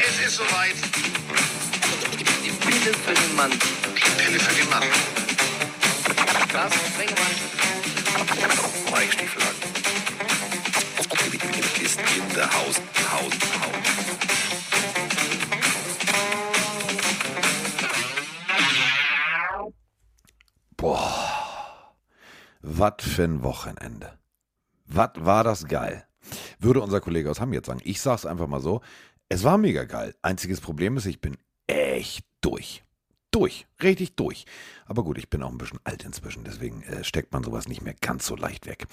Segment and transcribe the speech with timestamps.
[0.00, 0.76] Es ist soweit.
[2.44, 3.50] Die Pille für den Mann.
[3.50, 4.82] Die Pille für den Mann.
[6.48, 7.34] Carsten Sprengemann.
[8.92, 9.42] Mike Stiefel
[11.84, 12.80] ist in der Haus.
[13.12, 13.32] Haus.
[13.60, 13.84] Haus.
[20.76, 21.94] Boah,
[22.62, 24.18] was für ein Wochenende.
[24.86, 26.04] Was war das geil?
[26.58, 27.80] Würde unser Kollege aus Hamm jetzt sagen.
[27.84, 28.80] Ich sag's einfach mal so.
[29.28, 30.14] Es war mega geil.
[30.22, 32.84] Einziges Problem ist, ich bin echt durch.
[33.34, 33.66] Durch.
[33.82, 34.46] Richtig durch.
[34.86, 37.82] Aber gut, ich bin auch ein bisschen alt inzwischen, deswegen äh, steckt man sowas nicht
[37.82, 38.86] mehr ganz so leicht weg.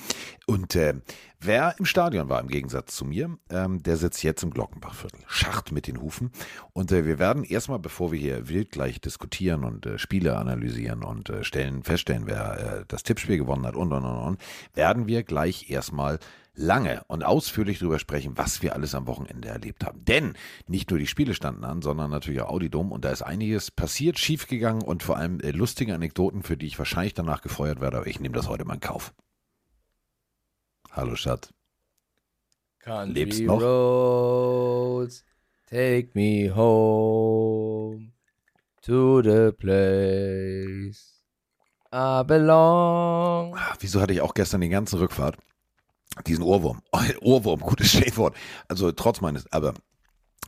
[0.47, 0.95] Und äh,
[1.39, 5.19] wer im Stadion war, im Gegensatz zu mir, ähm, der sitzt jetzt im Glockenbachviertel.
[5.27, 6.31] Schacht mit den Hufen.
[6.73, 11.03] Und äh, wir werden erstmal, bevor wir hier wild gleich diskutieren und äh, Spiele analysieren
[11.03, 14.41] und äh, stellen, feststellen, wer äh, das Tippspiel gewonnen hat und und und und,
[14.73, 16.17] werden wir gleich erstmal
[16.61, 20.05] lange und ausführlich darüber sprechen, was wir alles am Wochenende erlebt haben.
[20.05, 20.33] Denn
[20.67, 24.19] nicht nur die Spiele standen an, sondern natürlich auch Audidom und da ist einiges passiert,
[24.19, 28.07] schiefgegangen und vor allem äh, lustige Anekdoten, für die ich wahrscheinlich danach gefeuert werde, aber
[28.07, 29.13] ich nehme das heute mal in Kauf.
[30.91, 31.49] Hallo Schatz.
[32.79, 33.61] Country Lebst noch?
[33.61, 35.23] roads,
[35.69, 38.13] take me home
[38.81, 41.21] to the place
[41.93, 43.55] I belong.
[43.55, 45.37] Ah, Wieso hatte ich auch gestern die ganze Rückfahrt
[46.25, 46.81] diesen Ohrwurm?
[46.91, 48.35] Oh, Ohrwurm, gutes Stichwort.
[48.67, 49.73] Also trotz meines, aber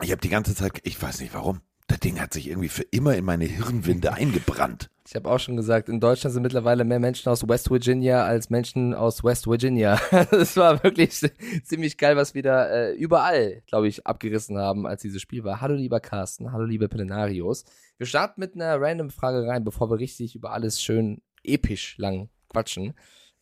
[0.02, 1.62] ich habe die ganze Zeit, ich weiß nicht warum.
[1.88, 4.90] Das Ding hat sich irgendwie für immer in meine Hirnwinde eingebrannt.
[5.06, 8.50] Ich habe auch schon gesagt, in Deutschland sind mittlerweile mehr Menschen aus West Virginia als
[8.50, 10.00] Menschen aus West Virginia.
[10.32, 11.20] Das war wirklich
[11.66, 15.60] ziemlich geil, was wir da äh, überall, glaube ich, abgerissen haben, als dieses Spiel war.
[15.60, 17.66] Hallo lieber Carsten, hallo liebe Plenarios.
[17.98, 22.30] Wir starten mit einer random Frage rein, bevor wir richtig über alles schön episch lang
[22.48, 22.94] quatschen.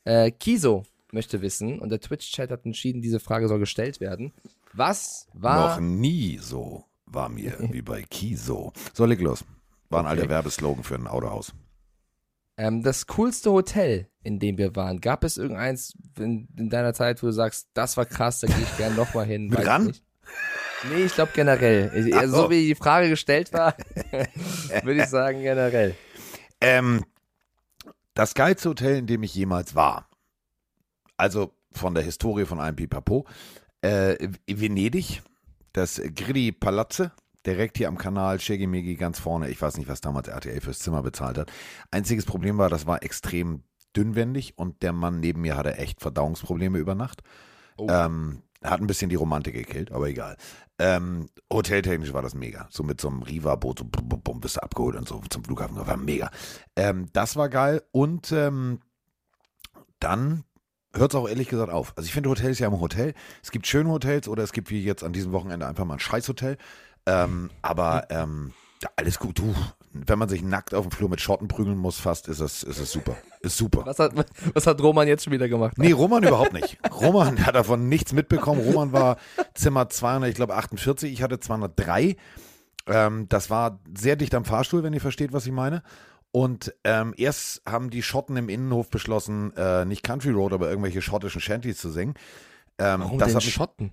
[0.03, 0.83] Äh, Kiso
[1.13, 4.33] möchte wissen, und der Twitch-Chat hat entschieden, diese Frage soll gestellt werden.
[4.73, 8.71] Was war Noch nie so war mir wie bei Kiso.
[8.93, 9.43] So, leg los.
[9.89, 10.29] War ein alter Okay.
[10.29, 11.53] Werbeslogan für ein Autohaus.
[12.57, 15.01] ähm, das coolste Hotel, in dem wir waren?
[15.01, 18.61] Gab es irgendeins in, in deiner Zeit, wo du sagst, das war krass, da gehe
[18.61, 19.47] ich gerne nochmal hin?
[19.49, 19.87] Mit ran?
[19.87, 20.03] nicht.
[20.89, 21.91] Nee, ich glaube generell.
[22.13, 22.41] Ach also, so.
[22.43, 23.75] so wie die Frage gestellt war,
[24.83, 25.95] würde ich sagen generell.
[26.61, 27.03] Ähm,
[28.13, 30.07] das geilste Hotel, in dem ich jemals war,
[31.21, 33.25] also von der Historie von einem Pipapo,
[33.81, 35.21] äh, Venedig,
[35.71, 37.11] das Grilli Palazze,
[37.45, 39.49] direkt hier am Kanal, Schegimegi ganz vorne.
[39.49, 41.51] Ich weiß nicht, was damals RTL fürs Zimmer bezahlt hat.
[41.91, 43.63] Einziges Problem war, das war extrem
[43.95, 47.21] dünnwendig und der Mann neben mir hatte echt Verdauungsprobleme über Nacht.
[47.77, 47.87] Oh.
[47.89, 50.37] Ähm, hat ein bisschen die Romantik gekillt, aber egal.
[50.79, 52.67] Ähm, hoteltechnisch war das mega.
[52.71, 55.43] So mit so einem Riva-Boot, so bum, bum, bum, bist du abgeholt und so zum
[55.43, 55.77] Flughafen.
[55.77, 56.31] War mega.
[56.75, 57.83] Ähm, das war geil.
[57.91, 58.79] Und ähm,
[59.99, 60.43] dann
[60.93, 61.93] hört es auch ehrlich gesagt auf.
[61.95, 63.13] Also ich finde Hotels ja im Hotel.
[63.41, 65.99] Es gibt schöne Hotels oder es gibt wie jetzt an diesem Wochenende einfach mal ein
[65.99, 66.57] Scheißhotel.
[67.05, 69.39] Ähm, aber ähm, ja, alles gut.
[69.39, 69.53] Du,
[69.93, 72.79] wenn man sich nackt auf dem Flur mit Schotten prügeln muss, fast ist es, ist
[72.79, 73.15] es super.
[73.41, 73.85] Ist super.
[73.85, 74.13] Was hat,
[74.53, 75.77] was hat Roman jetzt schon wieder gemacht?
[75.77, 76.77] Nee, Roman überhaupt nicht.
[76.91, 78.61] Roman hat davon nichts mitbekommen.
[78.61, 79.17] Roman war
[79.53, 82.15] Zimmer 200, ich glaube 48, ich hatte 203.
[82.87, 85.83] Ähm, das war sehr dicht am Fahrstuhl, wenn ihr versteht, was ich meine.
[86.31, 91.01] Und ähm, erst haben die Schotten im Innenhof beschlossen, äh, nicht Country Road, aber irgendwelche
[91.01, 92.13] schottischen Shanties zu singen.
[92.77, 93.91] Ähm, Warum das denn Schotten?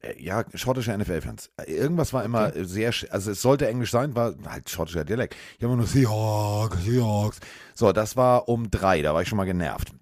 [0.00, 1.50] äh, Ja, schottische NFL-Fans.
[1.58, 5.36] Äh, Irgendwas war immer sehr, sch- also es sollte Englisch sein, war halt schottischer Dialekt.
[5.58, 7.40] Ich habe immer nur Seahawks, Seahawks.
[7.74, 9.92] So, das war um drei, da war ich schon mal genervt.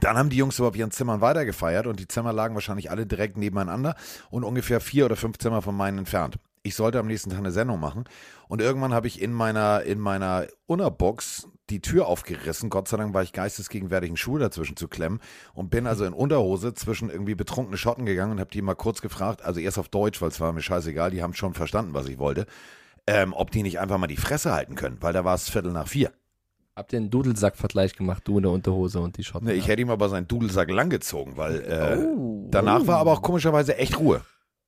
[0.00, 3.36] Dann haben die Jungs auf ihren Zimmern weitergefeiert und die Zimmer lagen wahrscheinlich alle direkt
[3.36, 3.96] nebeneinander
[4.30, 6.36] und ungefähr vier oder fünf Zimmer von meinen entfernt.
[6.66, 8.04] Ich sollte am nächsten Tag eine Sendung machen
[8.48, 12.70] und irgendwann habe ich in meiner, in meiner Unterbox die Tür aufgerissen.
[12.70, 15.20] Gott sei Dank war ich geistesgegenwärtig, einen Schuh dazwischen zu klemmen
[15.54, 19.00] und bin also in Unterhose zwischen irgendwie betrunkene Schotten gegangen und habe die mal kurz
[19.00, 22.06] gefragt, also erst auf Deutsch, weil es war mir scheißegal, die haben schon verstanden, was
[22.08, 22.46] ich wollte,
[23.06, 25.70] ähm, ob die nicht einfach mal die Fresse halten können, weil da war es Viertel
[25.72, 26.10] nach vier.
[26.74, 29.46] Habt ihr einen Dudelsack-Vergleich gemacht, du in der Unterhose und die Schotten?
[29.46, 32.48] Ne, ich hätte ihm aber seinen Dudelsack langgezogen, weil äh, Oh.
[32.50, 34.20] danach war aber auch komischerweise echt Ruhe.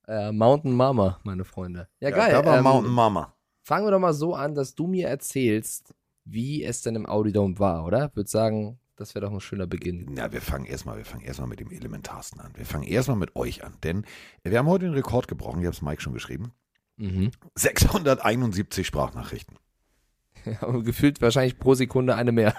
[0.09, 1.89] Äh, Mountain Mama, meine Freunde.
[2.01, 2.33] Ja, geil.
[2.33, 3.35] Da war ähm, Mountain Mama.
[3.63, 5.95] Fangen wir doch mal so an, dass du mir erzählst,
[6.25, 8.11] wie es denn im Audidome war, oder?
[8.17, 10.07] Würde sagen, das wäre doch ein schöner Beginn.
[10.11, 12.53] Na, wir fangen erstmal, wir fangen erstmal mit dem Elementarsten an.
[12.57, 14.07] Wir fangen erstmal mit euch an, denn
[14.43, 16.53] wir haben heute den Rekord gebrochen, ich habe es Mike schon geschrieben.
[16.97, 17.31] Mhm.
[17.55, 19.59] 671 Sprachnachrichten.
[20.61, 22.55] Aber gefühlt wahrscheinlich pro Sekunde eine mehr.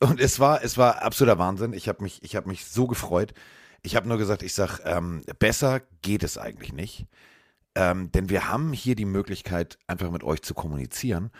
[0.00, 1.72] Und es war, es war absoluter Wahnsinn.
[1.72, 3.32] Ich habe mich, ich habe mich so gefreut.
[3.82, 7.06] Ich habe nur gesagt, ich sag, ähm, besser geht es eigentlich nicht.
[7.74, 11.30] Ähm, denn wir haben hier die Möglichkeit, einfach mit euch zu kommunizieren.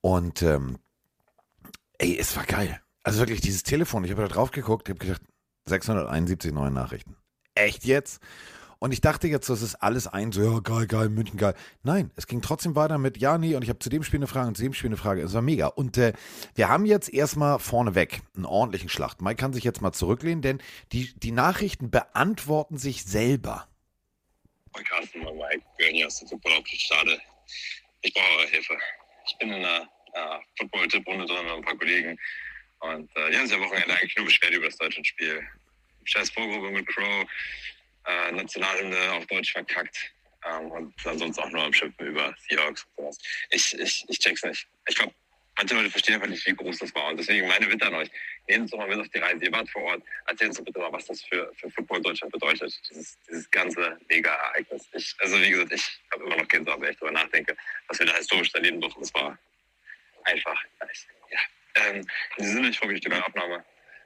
[0.00, 0.78] Und ähm,
[1.98, 2.80] ey, es war geil.
[3.02, 5.22] Also wirklich, dieses Telefon, ich habe da drauf geguckt, ich habe gedacht,
[5.66, 7.16] 671 neue Nachrichten.
[7.54, 8.20] Echt jetzt?
[8.78, 11.54] Und ich dachte jetzt, das ist alles ein, so, ja, geil, geil, München, geil.
[11.82, 14.26] Nein, es ging trotzdem weiter mit, ja, nee, und ich habe zu dem Spiel eine
[14.26, 15.22] Frage und zu dem Spiel eine Frage.
[15.22, 15.68] Es war mega.
[15.68, 16.12] Und äh,
[16.54, 19.22] wir haben jetzt erstmal vorneweg einen ordentlichen Schlacht.
[19.22, 20.62] Mike kann sich jetzt mal zurücklehnen, denn
[20.92, 23.66] die, die Nachrichten beantworten sich selber.
[24.72, 27.18] Moin Carsten, moin Mike, Björn hier aus dem Football-Stade.
[28.02, 28.76] Ich brauche eure Hilfe.
[29.26, 32.18] Ich bin in einer äh, Football-Tipprunde drin mit ein paar Kollegen
[32.80, 35.42] und äh, die haben sich am Wochenende eigentlich nur beschwert über das deutsche Spiel.
[36.04, 37.26] Scheiß Vorgruppe mit Crow,
[38.06, 40.12] äh, Nationalhymne auf Deutsch verkackt
[40.44, 43.18] ähm, und ansonsten auch nur am Schimpfen über Seahawks und sowas.
[43.50, 44.66] Ich, ich, ich check's nicht.
[44.88, 45.12] Ich glaube,
[45.56, 47.08] manche Leute verstehen einfach nicht, wie groß das war.
[47.08, 48.10] Und deswegen meine Bitte an euch,
[48.48, 49.44] nehmt uns doch mal mit auf die Reise.
[49.44, 50.02] Ihr wart vor Ort.
[50.26, 52.80] Erzählt uns doch bitte mal, was das für, für Football Deutschland bedeutet.
[52.90, 55.16] Dieses, dieses ganze Mega-Ereignis.
[55.18, 57.56] Also wie gesagt, ich habe immer noch Gänsehaut, wenn ich darüber nachdenke,
[57.88, 59.00] was wir da historisch erleben durften.
[59.00, 59.38] Das war
[60.24, 61.06] einfach nice.
[61.76, 62.04] Ähm, in
[62.38, 63.64] diesem Sinne, ich freue mich auf die neue Aufnahme.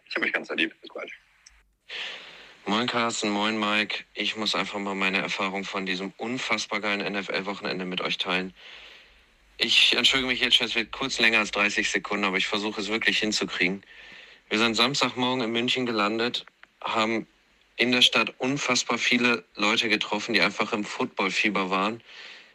[0.08, 0.74] Ich habe euch ganz lieb.
[0.80, 1.12] Bis bald.
[2.70, 4.04] Moin Carsten, moin Mike.
[4.14, 8.54] Ich muss einfach mal meine Erfahrung von diesem unfassbar geilen NFL-Wochenende mit euch teilen.
[9.58, 12.80] Ich entschuldige mich jetzt schon, es wird kurz länger als 30 Sekunden, aber ich versuche
[12.80, 13.82] es wirklich hinzukriegen.
[14.48, 16.46] Wir sind Samstagmorgen in München gelandet,
[16.80, 17.26] haben
[17.74, 22.00] in der Stadt unfassbar viele Leute getroffen, die einfach im Footballfieber waren.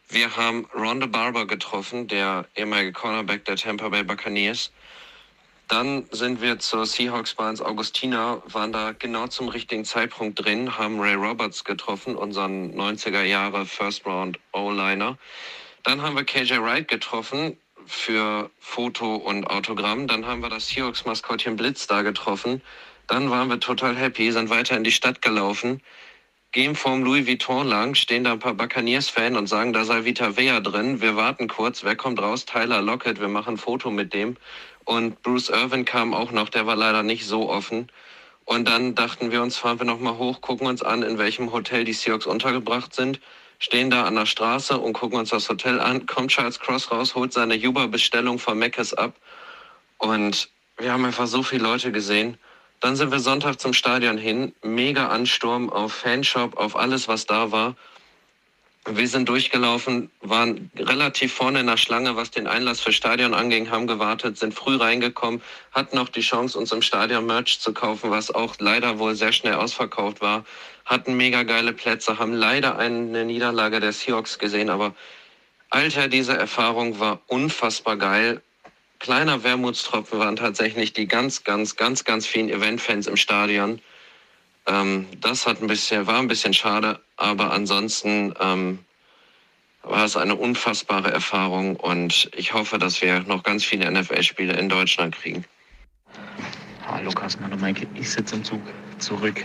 [0.08, 4.72] Wir haben Ronda Barber getroffen, der ehemalige Cornerback der Tampa Bay Buccaneers.
[5.68, 10.78] Dann sind wir zur Seahawks Bar ins Augustina, waren da genau zum richtigen Zeitpunkt drin,
[10.78, 15.18] haben Ray Roberts getroffen, unseren 90er Jahre First Round O-Liner.
[15.84, 17.58] Dann haben wir KJ Wright getroffen
[17.88, 20.08] für Foto und Autogramm.
[20.08, 22.62] Dann haben wir das Seahawks-Maskottchen Blitz da getroffen.
[23.08, 25.82] Dann waren wir total happy, sind weiter in die Stadt gelaufen,
[26.56, 30.38] gehen vorm Louis Vuitton lang, stehen da ein paar Buccaneers-Fans und sagen, da sei Vita
[30.38, 31.02] Vea drin.
[31.02, 32.46] Wir warten kurz, wer kommt raus?
[32.46, 34.38] Tyler Lockett, wir machen ein Foto mit dem.
[34.86, 37.92] Und Bruce Irvin kam auch noch, der war leider nicht so offen.
[38.46, 41.84] Und dann dachten wir uns, fahren wir nochmal hoch, gucken uns an, in welchem Hotel
[41.84, 43.20] die Seahawks untergebracht sind,
[43.60, 46.06] stehen da an der Straße und gucken uns das Hotel an.
[46.06, 49.14] Kommt Charles Cross raus, holt seine Uber-Bestellung von Meckes ab.
[49.98, 50.48] Und
[50.78, 52.38] wir haben einfach so viele Leute gesehen.
[52.80, 54.54] Dann sind wir Sonntag zum Stadion hin.
[54.64, 57.76] Mega Ansturm auf Fanshop, auf alles, was da war.
[58.88, 63.72] Wir sind durchgelaufen, waren relativ vorne in der Schlange, was den Einlass für Stadion anging,
[63.72, 65.42] haben gewartet, sind früh reingekommen,
[65.72, 69.32] hatten noch die Chance, uns im Stadion Merch zu kaufen, was auch leider wohl sehr
[69.32, 70.46] schnell ausverkauft war,
[70.86, 74.94] hatten mega geile Plätze, haben leider eine Niederlage der Seahawks gesehen, aber
[75.72, 78.44] Alter, diese Erfahrung war unfassbar geil.
[79.00, 83.82] Kleiner Wermutstropfen waren tatsächlich die ganz, ganz, ganz, ganz vielen Eventfans im Stadion.
[84.68, 88.80] Ähm, das hat ein bisschen, war ein bisschen schade, aber ansonsten ähm,
[89.84, 94.70] war es eine unfassbare Erfahrung und ich hoffe, dass wir noch ganz viele NFL-Spiele in
[94.70, 95.46] Deutschland kriegen.
[96.88, 97.88] Hallo Carsten, hallo Maike.
[97.96, 98.62] Ich sitze im Zug
[99.00, 99.44] zurück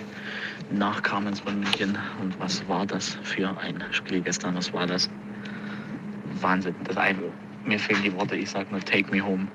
[0.71, 1.99] nach Kamenz von München.
[2.21, 4.55] Und was war das für ein Spiel gestern?
[4.57, 5.11] Was war das?
[6.41, 6.75] Wahnsinn.
[6.85, 7.33] Das eine,
[7.65, 8.37] mir fehlen die Worte.
[8.37, 9.49] Ich sage nur Take me home.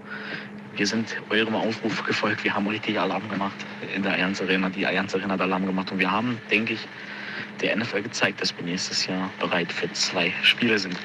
[0.75, 2.43] Wir sind eurem Aufruf gefolgt.
[2.43, 3.55] Wir haben richtig Alarm gemacht
[3.95, 4.69] in der Allianz Arena.
[4.69, 5.91] Die Allianz Arena hat Alarm gemacht.
[5.91, 6.87] Und wir haben, denke ich,
[7.61, 10.97] der NFL gezeigt, dass wir nächstes Jahr bereit für zwei Spiele sind.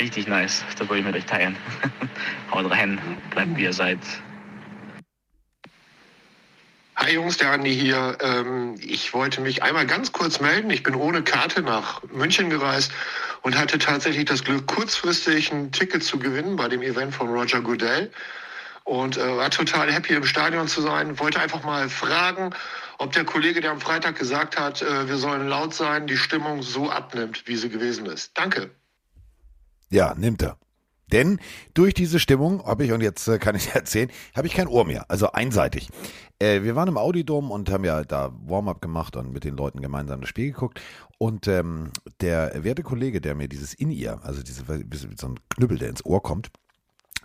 [0.00, 0.64] Richtig nice.
[0.76, 1.56] Das wollte ich mit euch teilen.
[2.52, 3.00] Haut rein.
[3.30, 3.98] Bleibt wie ihr seid.
[6.96, 8.18] Hi Jungs, der Andi hier.
[8.20, 10.70] Ähm, ich wollte mich einmal ganz kurz melden.
[10.70, 12.92] Ich bin ohne Karte nach München gereist
[13.44, 17.60] und hatte tatsächlich das Glück, kurzfristig ein Ticket zu gewinnen bei dem Event von Roger
[17.60, 18.10] Goodell.
[18.84, 21.18] Und äh, war total happy im Stadion zu sein.
[21.18, 22.54] Wollte einfach mal fragen,
[22.98, 26.62] ob der Kollege, der am Freitag gesagt hat, äh, wir sollen laut sein, die Stimmung
[26.62, 28.32] so abnimmt, wie sie gewesen ist.
[28.34, 28.70] Danke.
[29.90, 30.56] Ja, nimmt er.
[31.12, 31.38] Denn
[31.74, 34.84] durch diese Stimmung habe ich, und jetzt äh, kann ich erzählen, habe ich kein Ohr
[34.84, 35.90] mehr, also einseitig.
[36.38, 39.80] Äh, wir waren im Audidom und haben ja da Warm-up gemacht und mit den Leuten
[39.80, 40.80] gemeinsam das Spiel geguckt.
[41.18, 45.90] Und ähm, der werte Kollege, der mir dieses In-Ear, also diese, so ein Knüppel, der
[45.90, 46.50] ins Ohr kommt,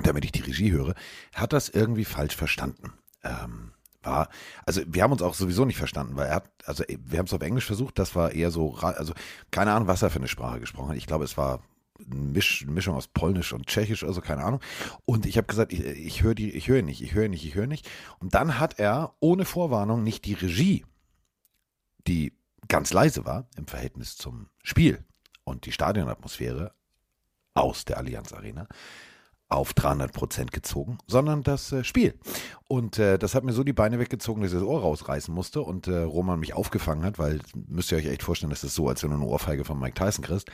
[0.01, 0.93] damit ich die Regie höre,
[1.33, 2.93] hat das irgendwie falsch verstanden.
[3.23, 3.71] Ähm,
[4.03, 4.29] war,
[4.65, 7.33] also wir haben uns auch sowieso nicht verstanden, weil er hat, also wir haben es
[7.33, 9.13] auf Englisch versucht, das war eher so, also
[9.51, 10.97] keine Ahnung, was er für eine Sprache gesprochen hat.
[10.97, 11.61] Ich glaube, es war
[12.07, 14.61] Misch, Mischung aus Polnisch und Tschechisch, also keine Ahnung.
[15.05, 17.55] Und ich habe gesagt, ich, ich höre die, ich höre nicht, ich höre nicht, ich
[17.55, 17.89] höre nicht.
[18.19, 20.85] Und dann hat er ohne Vorwarnung nicht die Regie,
[22.07, 22.33] die
[22.67, 25.03] ganz leise war im Verhältnis zum Spiel
[25.43, 26.73] und die Stadionatmosphäre
[27.53, 28.67] aus der Allianz Arena,
[29.49, 32.13] auf 300 Prozent gezogen, sondern das äh, Spiel.
[32.67, 35.61] Und äh, das hat mir so die Beine weggezogen, dass ich das Ohr rausreißen musste
[35.61, 38.87] und äh, Roman mich aufgefangen hat, weil müsst ihr euch echt vorstellen, das ist so,
[38.87, 40.49] als wenn du eine Ohrfeige von Mike Tyson kriegst.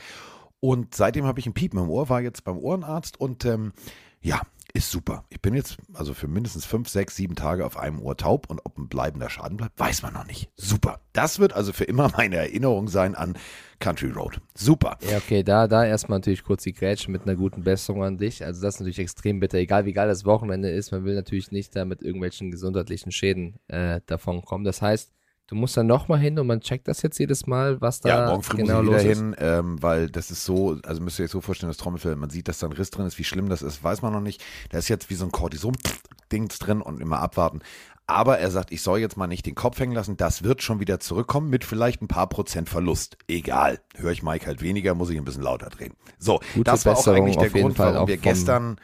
[0.66, 3.72] Und seitdem habe ich ein Piepen im Ohr, war jetzt beim Ohrenarzt und ähm,
[4.20, 4.40] ja,
[4.74, 5.24] ist super.
[5.28, 8.58] Ich bin jetzt also für mindestens fünf, sechs, sieben Tage auf einem Ohr taub und
[8.64, 10.50] ob ein bleibender Schaden bleibt, weiß man noch nicht.
[10.56, 10.98] Super.
[11.12, 13.38] Das wird also für immer meine Erinnerung sein an
[13.78, 14.40] Country Road.
[14.56, 14.98] Super.
[15.08, 18.44] Ja, okay, da, da erstmal natürlich kurz die Grätsche mit einer guten Besserung an dich.
[18.44, 19.58] Also das ist natürlich extrem bitter.
[19.58, 23.60] Egal wie geil das Wochenende ist, man will natürlich nicht da mit irgendwelchen gesundheitlichen Schäden
[23.68, 24.64] äh, davon kommen.
[24.64, 25.12] Das heißt,
[25.46, 28.26] du musst dann nochmal hin und man checkt das jetzt jedes Mal, was da Ja,
[28.26, 31.24] morgen früh genau muss ich wieder hin, ähm, weil das ist so, also müsst ihr
[31.24, 33.48] euch so vorstellen, das Trommelfell, man sieht, dass da ein Riss drin ist, wie schlimm
[33.48, 34.42] das ist, weiß man noch nicht.
[34.70, 37.60] Da ist jetzt wie so ein Cortison-Dings drin und immer abwarten.
[38.08, 40.78] Aber er sagt, ich soll jetzt mal nicht den Kopf hängen lassen, das wird schon
[40.78, 43.18] wieder zurückkommen mit vielleicht ein paar Prozent Verlust.
[43.26, 43.80] Egal.
[43.96, 45.92] Höre ich Mike halt weniger, muss ich ein bisschen lauter drehen.
[46.18, 48.76] So, Gute das war auch Besserung eigentlich der Grund, Fall warum auch wir gestern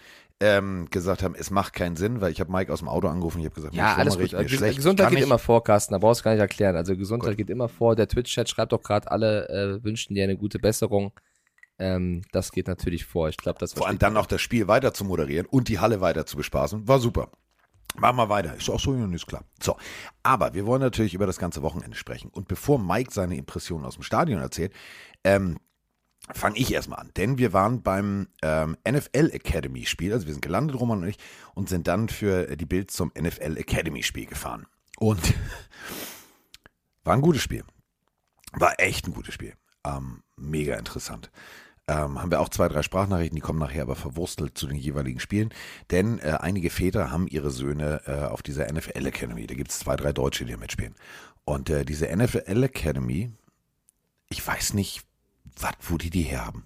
[0.42, 3.38] ähm, gesagt haben, es macht keinen Sinn, weil ich habe Mike aus dem Auto angerufen,
[3.38, 4.32] ich habe gesagt, Ja, alles gut.
[4.32, 5.28] mir Ges- schlecht, Gesundheit kann geht nicht.
[5.28, 5.92] immer vor, Carsten.
[5.94, 6.74] Da brauchst du gar nicht erklären.
[6.76, 7.94] Also Gesundheit geht immer vor.
[7.94, 11.12] Der Twitch-Chat schreibt doch gerade alle, äh, wünschen dir eine gute Besserung.
[11.78, 13.28] Ähm, das geht natürlich vor.
[13.28, 16.00] Ich glaube, das Vor allem dann noch das Spiel weiter zu moderieren und die Halle
[16.00, 17.30] weiter zu bespaßen, war super.
[17.96, 18.56] Machen wir weiter.
[18.56, 19.44] Ist auch so, ja, ist klar.
[19.62, 19.76] So,
[20.22, 22.30] aber wir wollen natürlich über das ganze Wochenende sprechen.
[22.32, 24.72] Und bevor Mike seine Impressionen aus dem Stadion erzählt,
[25.24, 25.58] ähm,
[26.30, 27.10] fange ich erstmal an.
[27.16, 31.18] Denn wir waren beim ähm, NFL Academy Spiel, also wir sind gelandet, Roman und ich,
[31.54, 34.66] und sind dann für die Bild zum NFL Academy Spiel gefahren.
[34.98, 35.34] Und
[37.04, 37.64] war ein gutes Spiel.
[38.52, 39.54] War echt ein gutes Spiel.
[39.84, 41.30] Ähm, mega interessant.
[41.88, 45.18] Ähm, haben wir auch zwei, drei Sprachnachrichten, die kommen nachher aber verwurstelt zu den jeweiligen
[45.18, 45.50] Spielen.
[45.90, 49.46] Denn äh, einige Väter haben ihre Söhne äh, auf dieser NFL Academy.
[49.46, 50.94] Da gibt es zwei, drei Deutsche, die da mitspielen.
[51.44, 53.32] Und äh, diese NFL Academy,
[54.28, 55.02] ich weiß nicht,
[55.58, 56.64] wat, wo die die herhaben.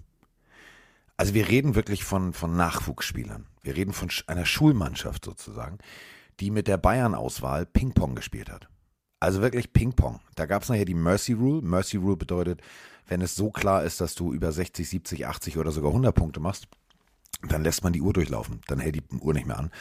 [1.17, 3.47] Also wir reden wirklich von, von Nachwuchsspielern.
[3.63, 5.79] Wir reden von einer Schulmannschaft sozusagen,
[6.39, 8.69] die mit der Bayern-Auswahl Ping-Pong gespielt hat.
[9.19, 10.19] Also wirklich Ping-Pong.
[10.35, 11.63] Da gab es nachher die Mercy Rule.
[11.63, 12.61] Mercy Rule bedeutet,
[13.07, 16.39] wenn es so klar ist, dass du über 60, 70, 80 oder sogar 100 Punkte
[16.39, 16.67] machst,
[17.47, 18.61] dann lässt man die Uhr durchlaufen.
[18.67, 19.71] Dann hält die Uhr nicht mehr an.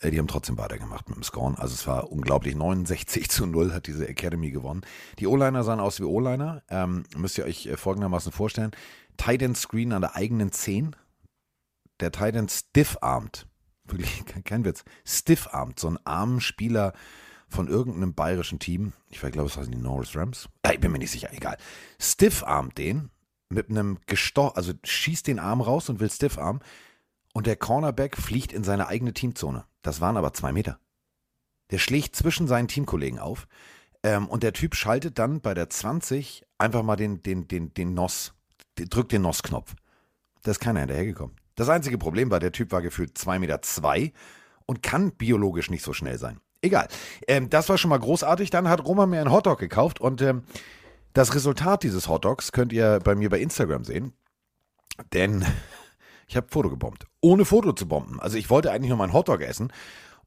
[0.00, 1.56] Äh, Die haben trotzdem weitergemacht mit dem Scoren.
[1.56, 2.54] Also es war unglaublich.
[2.54, 4.82] 69 zu 0 hat diese Academy gewonnen.
[5.18, 6.62] Die O-Liner sahen aus wie O-Liner.
[6.68, 8.72] Ähm, müsst ihr euch äh, folgendermaßen vorstellen.
[9.16, 10.96] Tight End Screen an der eigenen 10.
[12.00, 13.46] Der Tight End stiff-armed.
[13.84, 14.84] Wirklich, kein, Witz.
[15.04, 15.78] Stiff-armed.
[15.78, 16.92] So ein armen Spieler
[17.48, 18.92] von irgendeinem bayerischen Team.
[19.08, 20.48] Ich glaube, es heißen die Norris Rams.
[20.64, 21.32] Ja, ich bin mir nicht sicher.
[21.32, 21.56] Egal.
[22.00, 23.10] Stiff-armed den
[23.48, 26.60] mit einem Gestor, also schießt den Arm raus und will Stiff-arm.
[27.32, 29.64] Und der Cornerback fliegt in seine eigene Teamzone.
[29.86, 30.80] Das waren aber zwei Meter.
[31.70, 33.46] Der schlägt zwischen seinen Teamkollegen auf.
[34.02, 37.94] Ähm, und der Typ schaltet dann bei der 20 einfach mal den, den, den, den
[37.94, 38.34] NOS,
[38.76, 39.76] drückt den NOS-Knopf.
[40.42, 41.36] Da ist keiner hinterhergekommen.
[41.54, 44.12] Das einzige Problem war, der Typ war gefühlt zwei Meter zwei
[44.66, 46.40] und kann biologisch nicht so schnell sein.
[46.62, 46.88] Egal.
[47.28, 48.50] Ähm, das war schon mal großartig.
[48.50, 50.42] Dann hat Roman mir einen Hotdog gekauft und ähm,
[51.12, 54.12] das Resultat dieses Hotdogs könnt ihr bei mir bei Instagram sehen.
[55.12, 55.44] Denn
[56.26, 57.06] ich habe Foto gebombt.
[57.20, 58.20] Ohne Foto zu bomben.
[58.20, 59.72] Also ich wollte eigentlich nur meinen Hotdog essen.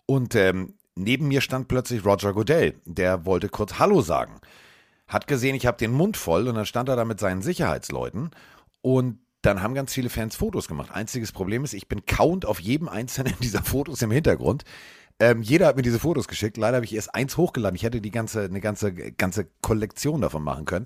[0.05, 2.75] Und ähm, neben mir stand plötzlich Roger Goodell.
[2.85, 4.39] Der wollte kurz Hallo sagen.
[5.07, 8.31] Hat gesehen, ich habe den Mund voll und dann stand er da mit seinen Sicherheitsleuten.
[8.81, 10.91] Und dann haben ganz viele Fans Fotos gemacht.
[10.93, 14.63] Einziges Problem ist, ich bin count auf jedem einzelnen dieser Fotos im Hintergrund.
[15.19, 16.55] Ähm, jeder hat mir diese Fotos geschickt.
[16.57, 17.75] Leider habe ich erst eins hochgeladen.
[17.75, 20.85] Ich hätte die ganze, eine ganze, ganze Kollektion davon machen können.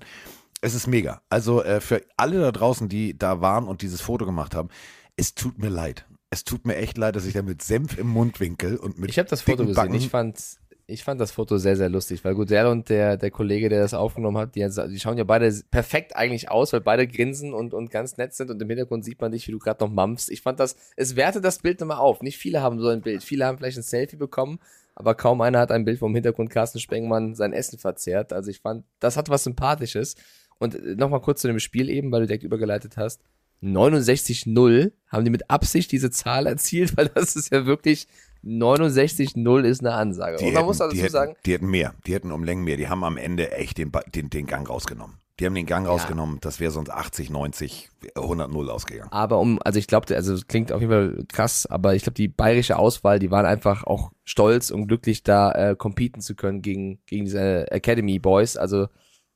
[0.60, 1.20] Es ist mega.
[1.28, 4.70] Also äh, für alle da draußen, die da waren und dieses Foto gemacht haben,
[5.16, 6.06] es tut mir leid.
[6.30, 9.18] Es tut mir echt leid, dass ich da mit Senf im Mundwinkel und mit Ich
[9.18, 9.74] habe das Foto gesehen.
[9.74, 10.40] Backen- Ich fand,
[10.86, 13.94] ich fand das Foto sehr, sehr lustig, weil Gudel und der, der Kollege, der das
[13.94, 17.90] aufgenommen hat, die, die schauen ja beide perfekt eigentlich aus, weil beide grinsen und, und
[17.90, 20.28] ganz nett sind und im Hintergrund sieht man dich, wie du gerade noch mampfst.
[20.30, 22.20] Ich fand das, es wertet das Bild nochmal auf.
[22.20, 23.22] Nicht viele haben so ein Bild.
[23.22, 24.58] Viele haben vielleicht ein Selfie bekommen,
[24.96, 28.32] aber kaum einer hat ein Bild vom Hintergrund Carsten Spengmann sein Essen verzehrt.
[28.32, 30.16] Also ich fand, das hat was Sympathisches.
[30.58, 33.22] Und nochmal kurz zu dem Spiel eben, weil du direkt übergeleitet hast.
[33.64, 38.06] 69-0 haben die mit Absicht diese Zahl erzielt, weil das ist ja wirklich
[38.44, 40.36] 69-0 ist eine Ansage.
[40.36, 41.94] Die Und man hätten, muss dazu hätten, sagen, die hätten mehr.
[42.06, 42.76] Die hätten um Längen mehr.
[42.76, 45.16] Die haben am Ende echt den, den, den Gang rausgenommen.
[45.40, 46.38] Die haben den Gang rausgenommen.
[46.40, 49.10] Das wäre sonst 80, 90, 100, 0 ausgegangen.
[49.10, 52.14] aber um, also ich glaube, also es klingt auf jeden Fall krass, aber ich glaube,
[52.14, 56.62] die bayerische Auswahl, die waren einfach auch stolz und glücklich, da äh, competen zu können
[56.62, 58.56] gegen, gegen diese Academy Boys.
[58.56, 58.86] Also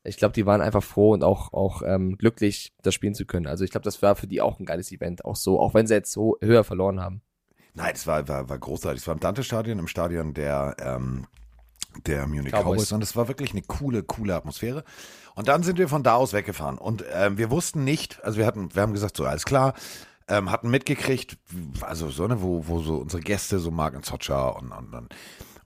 [0.08, 3.46] ich glaube, die waren einfach froh und auch, auch ähm, glücklich, das spielen zu können.
[3.46, 5.86] Also ich glaube, das war für die auch ein geiles Event, auch so, auch wenn
[5.86, 7.22] sie jetzt so höher verloren haben.
[7.74, 9.02] Nein, es war, war, war großartig.
[9.02, 11.26] Es war im Dante-Stadion, im Stadion der, ähm,
[12.06, 12.64] der Munich Cowboys.
[12.64, 12.92] Cowboys.
[12.92, 14.84] Und es war wirklich eine coole, coole Atmosphäre.
[15.34, 16.78] Und dann sind wir von da aus weggefahren.
[16.78, 19.74] Und ähm, wir wussten nicht, also wir hatten, wir haben gesagt, so alles klar,
[20.28, 21.38] ähm, hatten mitgekriegt,
[21.80, 25.14] also so, ne, wo, wo so unsere Gäste, so Mark und Socha und, und, und,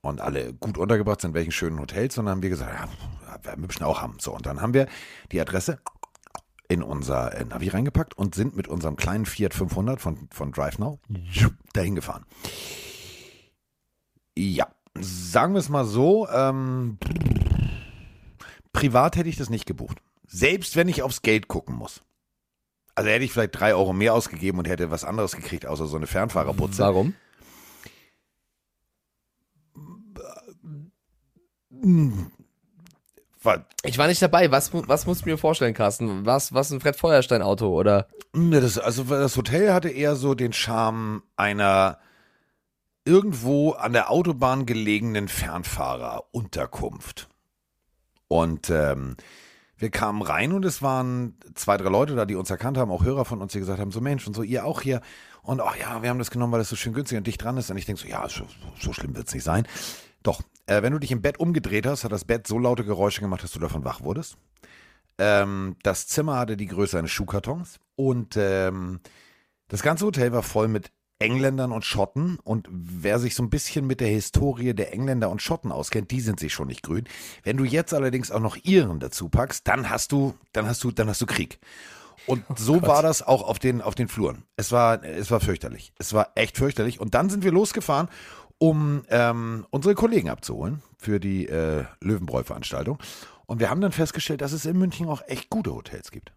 [0.02, 2.18] und alle gut untergebracht sind, in welchen schönen Hotels.
[2.18, 4.16] Und dann haben wir gesagt, ja, wir müssen auch haben.
[4.20, 4.86] So, und dann haben wir
[5.30, 5.78] die Adresse
[6.68, 10.98] in unser äh, Navi reingepackt und sind mit unserem kleinen Fiat 500 von, von DriveNow
[11.72, 12.24] dahin gefahren.
[14.36, 14.68] Ja,
[14.98, 16.98] sagen wir es mal so, ähm,
[18.72, 19.98] privat hätte ich das nicht gebucht.
[20.26, 22.00] Selbst wenn ich aufs Geld gucken muss.
[22.94, 25.96] Also hätte ich vielleicht drei Euro mehr ausgegeben und hätte was anderes gekriegt, außer so
[25.96, 26.82] eine Fernfahrerputze.
[26.82, 27.14] Warum?
[33.84, 34.52] Ich war nicht dabei.
[34.52, 36.24] Was, was musst du mir vorstellen, Carsten?
[36.24, 38.06] Was, was ein Fred Feuerstein-Auto oder?
[38.32, 41.98] Ne, Das, also das Hotel hatte eher so den Charme einer
[43.04, 47.28] irgendwo an der Autobahn gelegenen Fernfahrerunterkunft.
[48.28, 49.16] Und ähm,
[49.76, 53.02] wir kamen rein und es waren zwei, drei Leute da, die uns erkannt haben, auch
[53.02, 55.00] Hörer von uns, die gesagt haben, so Mensch und so, ihr auch hier.
[55.42, 57.56] Und ach ja, wir haben das genommen, weil das so schön günstig und dicht dran
[57.56, 57.70] ist.
[57.70, 58.44] Und ich denke so, ja, so,
[58.78, 59.66] so schlimm wird es nicht sein.
[60.22, 63.20] Doch, äh, wenn du dich im Bett umgedreht hast, hat das Bett so laute Geräusche
[63.20, 64.36] gemacht, dass du davon wach wurdest.
[65.18, 69.00] Ähm, das Zimmer hatte die Größe eines Schuhkartons und ähm,
[69.68, 73.86] das ganze Hotel war voll mit Engländern und Schotten und wer sich so ein bisschen
[73.86, 77.04] mit der Historie der Engländer und Schotten auskennt, die sind sich schon nicht grün.
[77.44, 80.90] Wenn du jetzt allerdings auch noch Iren dazu packst, dann hast du, dann hast du,
[80.90, 81.60] dann hast du Krieg.
[82.26, 84.44] Und so war das auch auf den, auf den Fluren.
[84.56, 85.92] Es war, es war fürchterlich.
[85.98, 87.00] Es war echt fürchterlich.
[87.00, 88.08] Und dann sind wir losgefahren,
[88.62, 92.96] um ähm, unsere Kollegen abzuholen für die äh, Löwenbräu-Veranstaltung.
[93.46, 96.32] Und wir haben dann festgestellt, dass es in München auch echt gute Hotels gibt.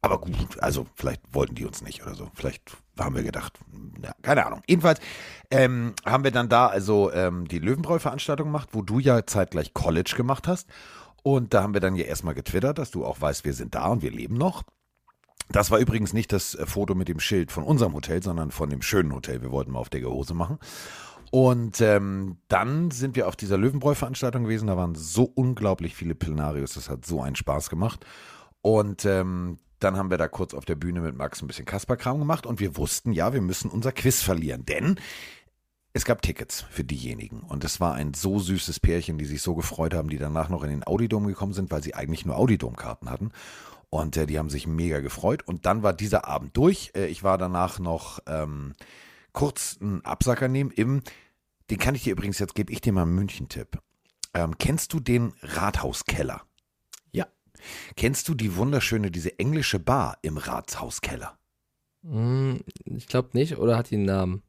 [0.00, 2.30] Aber gut, also vielleicht wollten die uns nicht oder so.
[2.32, 3.58] Vielleicht haben wir gedacht,
[4.02, 4.62] ja, keine Ahnung.
[4.66, 5.00] Jedenfalls
[5.50, 10.14] ähm, haben wir dann da also ähm, die Löwenbräu-Veranstaltung gemacht, wo du ja zeitgleich College
[10.16, 10.70] gemacht hast.
[11.22, 13.88] Und da haben wir dann ja erstmal getwittert, dass du auch weißt, wir sind da
[13.88, 14.62] und wir leben noch.
[15.50, 18.70] Das war übrigens nicht das äh, Foto mit dem Schild von unserem Hotel, sondern von
[18.70, 19.42] dem schönen Hotel.
[19.42, 20.58] Wir wollten mal auf dicke Hose machen.
[21.30, 24.68] Und ähm, dann sind wir auf dieser Löwenbräu-Veranstaltung gewesen.
[24.68, 26.74] Da waren so unglaublich viele Plenarios.
[26.74, 28.06] Das hat so einen Spaß gemacht.
[28.62, 32.18] Und ähm, dann haben wir da kurz auf der Bühne mit Max ein bisschen Kasperkram
[32.18, 32.46] gemacht.
[32.46, 34.64] Und wir wussten, ja, wir müssen unser Quiz verlieren.
[34.64, 34.98] Denn
[35.92, 37.40] es gab Tickets für diejenigen.
[37.40, 40.62] Und es war ein so süßes Pärchen, die sich so gefreut haben, die danach noch
[40.62, 43.32] in den Audidom gekommen sind, weil sie eigentlich nur Audidom-Karten hatten.
[43.88, 45.42] Und äh, die haben sich mega gefreut.
[45.46, 46.92] Und dann war dieser Abend durch.
[46.94, 48.74] Äh, ich war danach noch ähm,
[49.36, 51.02] kurz einen Absacker nehmen im,
[51.70, 53.78] den kann ich dir übrigens, jetzt gebe ich dir mal einen München-Tipp.
[54.34, 56.42] Ähm, kennst du den Rathauskeller?
[57.12, 57.26] Ja.
[57.96, 61.38] Kennst du die wunderschöne, diese englische Bar im Rathauskeller?
[62.02, 64.42] Hm, ich glaube nicht, oder hat die einen Namen?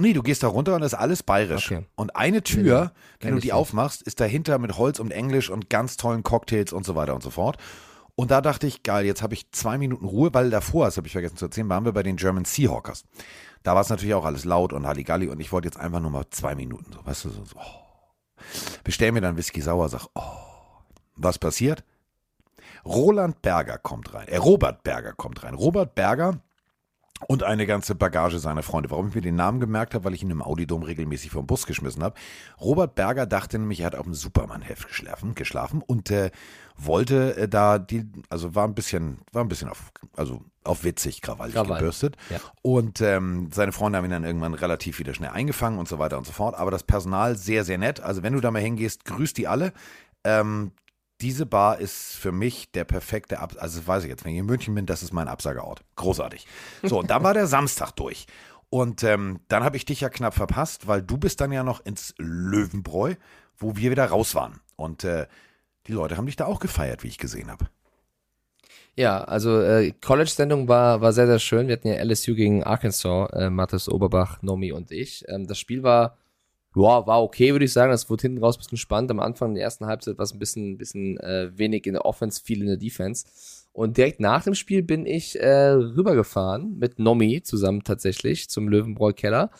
[0.00, 1.70] Nee, du gehst da runter und das ist alles bayerisch.
[1.70, 1.86] Okay.
[1.94, 3.52] Und eine Nee, Tür, kenn wenn du die nicht.
[3.52, 7.22] aufmachst, ist dahinter mit Holz und Englisch und ganz tollen Cocktails und so weiter und
[7.22, 7.58] so fort.
[8.14, 11.06] Und da dachte ich, geil, jetzt habe ich zwei Minuten Ruhe, weil davor, das habe
[11.06, 13.04] ich vergessen zu erzählen, waren wir bei den German Seahawkers.
[13.62, 16.10] Da war es natürlich auch alles laut und Halligalli und ich wollte jetzt einfach nur
[16.10, 18.38] mal zwei Minuten, so, weißt du, so, so oh.
[18.84, 20.22] bestell mir dann Whisky sauer, sag, oh,
[21.16, 21.84] was passiert?
[22.84, 25.54] Roland Berger kommt rein, äh, Robert Berger kommt rein.
[25.54, 26.40] Robert Berger
[27.28, 28.90] und eine ganze Bagage seiner Freunde.
[28.90, 31.66] Warum ich mir den Namen gemerkt habe, weil ich ihn im Audidom regelmäßig vom Bus
[31.66, 32.14] geschmissen habe.
[32.60, 36.30] Robert Berger dachte nämlich, er hat auf dem Superman-Heft geschlafen, geschlafen und äh,
[36.76, 41.22] wollte äh, da die, also war ein bisschen, war ein bisschen auf, also auf witzig,
[41.22, 41.78] krawallig Krawall.
[41.78, 42.16] gebürstet.
[42.30, 42.38] Ja.
[42.62, 46.18] Und ähm, seine Freunde haben ihn dann irgendwann relativ wieder schnell eingefangen und so weiter
[46.18, 46.54] und so fort.
[46.54, 48.00] Aber das Personal sehr, sehr nett.
[48.00, 49.72] Also wenn du da mal hingehst, grüß die alle.
[50.24, 50.72] Ähm,
[51.22, 54.46] diese Bar ist für mich der perfekte Ab also weiß ich jetzt, wenn ich in
[54.46, 55.82] München bin, das ist mein Absageort.
[55.96, 56.46] Großartig.
[56.82, 58.26] So, und dann war der Samstag durch.
[58.70, 61.84] Und ähm, dann habe ich dich ja knapp verpasst, weil du bist dann ja noch
[61.84, 63.14] ins Löwenbräu,
[63.56, 64.60] wo wir wieder raus waren.
[64.76, 65.26] Und äh,
[65.86, 67.68] die Leute haben dich da auch gefeiert, wie ich gesehen habe.
[68.94, 71.68] Ja, also äh, College-Sendung war, war sehr, sehr schön.
[71.68, 75.24] Wir hatten ja LSU gegen Arkansas, äh, Mathis Oberbach, Nomi und ich.
[75.28, 76.18] Ähm, das Spiel war,
[76.74, 77.90] ja, war okay, würde ich sagen.
[77.90, 79.10] Das wurde hinten raus ein bisschen spannend.
[79.10, 82.04] Am Anfang in der ersten Halbzeit war es ein bisschen, bisschen äh, wenig in der
[82.04, 83.26] Offense, viel in der Defense.
[83.72, 89.50] Und direkt nach dem Spiel bin ich äh, rübergefahren mit Nomi zusammen tatsächlich zum Löwenbräu-Keller.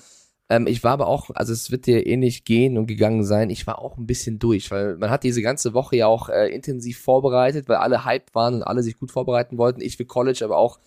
[0.50, 3.48] Ähm, ich war aber auch, also es wird dir ähnlich gehen und gegangen sein.
[3.48, 6.48] Ich war auch ein bisschen durch, weil man hat diese ganze Woche ja auch äh,
[6.48, 9.80] intensiv vorbereitet, weil alle hyped waren und alle sich gut vorbereiten wollten.
[9.80, 10.78] Ich für College, aber auch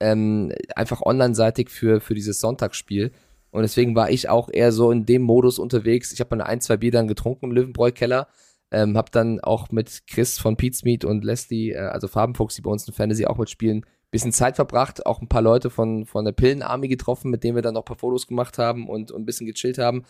[0.00, 3.10] ähm, einfach online-seitig für, für dieses Sonntagsspiel.
[3.50, 6.12] Und deswegen war ich auch eher so in dem Modus unterwegs.
[6.12, 8.28] Ich habe mal ein, zwei Bier dann getrunken im Löwenbräu-Keller.
[8.70, 12.62] Ähm, hab dann auch mit Chris von Pete's Meat und Leslie, äh, also Farbenfuchs, die
[12.62, 16.24] bei uns in Fantasy auch mitspielen, bisschen Zeit verbracht, auch ein paar Leute von, von
[16.24, 19.22] der Pillenarmy getroffen, mit denen wir dann noch ein paar Fotos gemacht haben und, und
[19.22, 20.04] ein bisschen gechillt haben.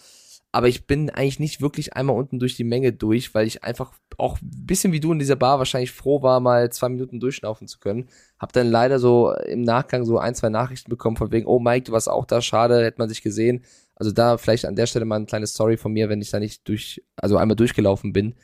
[0.50, 3.92] Aber ich bin eigentlich nicht wirklich einmal unten durch die Menge durch, weil ich einfach
[4.16, 7.68] auch ein bisschen wie du in dieser Bar wahrscheinlich froh war, mal zwei Minuten durchschnaufen
[7.68, 8.08] zu können.
[8.38, 11.84] Hab dann leider so im Nachgang so ein, zwei Nachrichten bekommen von wegen, oh Mike,
[11.84, 13.62] du warst auch da, schade, hätte man sich gesehen.
[13.94, 16.40] Also da vielleicht an der Stelle mal ein kleines Story von mir, wenn ich da
[16.40, 18.34] nicht durch, also einmal durchgelaufen bin.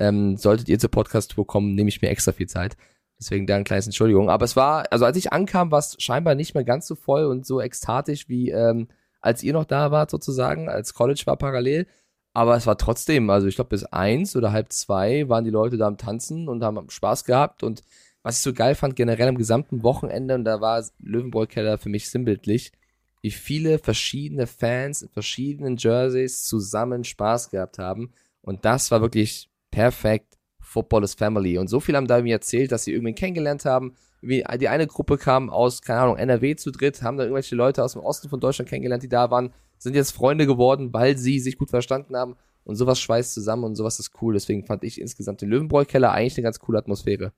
[0.00, 2.76] Ähm, solltet ihr zur Podcast-Tour kommen, nehme ich mir extra viel Zeit.
[3.20, 4.30] Deswegen da ein kleines Entschuldigung.
[4.30, 7.24] Aber es war, also als ich ankam, war es scheinbar nicht mehr ganz so voll
[7.26, 8.88] und so ekstatisch wie ähm,
[9.22, 11.86] als ihr noch da wart sozusagen, als College war parallel.
[12.34, 15.76] Aber es war trotzdem, also ich glaube bis eins oder halb zwei waren die Leute
[15.76, 17.62] da am Tanzen und haben Spaß gehabt.
[17.62, 17.82] Und
[18.22, 22.08] was ich so geil fand, generell am gesamten Wochenende, und da war Löwenbräu-Keller für mich
[22.08, 22.72] sinnbildlich,
[23.20, 28.12] wie viele verschiedene Fans in verschiedenen Jerseys zusammen Spaß gehabt haben.
[28.40, 30.38] Und das war wirklich perfekt.
[30.60, 31.58] Football is Family.
[31.58, 33.94] Und so viel haben da mir erzählt, dass sie irgendwen kennengelernt haben.
[34.22, 37.82] Wie die eine Gruppe kam aus, keine Ahnung, NRW zu dritt, haben da irgendwelche Leute
[37.82, 41.40] aus dem Osten von Deutschland kennengelernt, die da waren, sind jetzt Freunde geworden, weil sie
[41.40, 42.36] sich gut verstanden haben.
[42.64, 44.34] Und sowas schweißt zusammen und sowas ist cool.
[44.34, 47.32] Deswegen fand ich insgesamt den Löwenbräu-Keller eigentlich eine ganz coole Atmosphäre.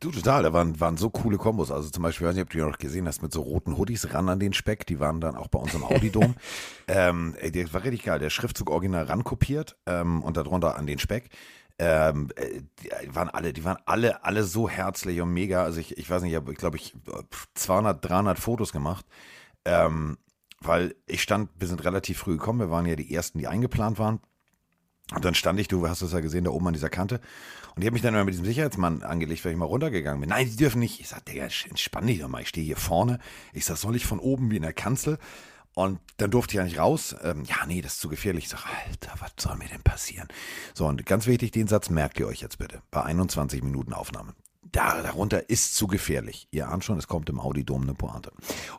[0.00, 1.70] Du, total, da waren, waren so coole Kombos.
[1.70, 3.78] Also zum Beispiel, ich weiß nicht, ob du die noch gesehen hast, mit so roten
[3.78, 6.34] Hoodies ran an den Speck, die waren dann auch bei uns im Audidom.
[6.88, 8.18] ähm, ey, der war richtig geil.
[8.18, 11.30] Der Schriftzug original rankopiert ähm, und darunter an den Speck.
[11.78, 15.62] Ähm, äh, die waren alle, die waren alle, alle so herzlich und mega.
[15.62, 16.94] Also ich, ich weiß nicht, ich habe, glaube ich,
[17.54, 19.04] 200, 300 Fotos gemacht.
[19.64, 20.16] Ähm,
[20.60, 23.98] weil ich stand, wir sind relativ früh gekommen, wir waren ja die ersten, die eingeplant
[23.98, 24.20] waren.
[25.14, 27.20] Und dann stand ich, du hast es ja gesehen, da oben an dieser Kante.
[27.74, 30.30] Und ich habe mich dann immer mit diesem Sicherheitsmann angelegt, weil ich mal runtergegangen bin.
[30.30, 30.98] Nein, die dürfen nicht.
[30.98, 32.42] Ich sag, Digga, entspann dich doch mal.
[32.42, 33.20] Ich stehe hier vorne.
[33.52, 35.18] Ich sag, soll ich von oben wie in der Kanzel?
[35.76, 37.14] Und dann durfte ich ja nicht raus.
[37.22, 38.44] Ähm, ja, nee, das ist zu gefährlich.
[38.44, 40.26] Ich sag, Alter, was soll mir denn passieren?
[40.72, 42.80] So, und ganz wichtig, den Satz merkt ihr euch jetzt bitte.
[42.90, 44.34] Bei 21 Minuten Aufnahme
[44.76, 46.48] da, darunter ist zu gefährlich.
[46.50, 48.30] Ihr ahnt schon, es kommt im Audi-Dom eine Pointe.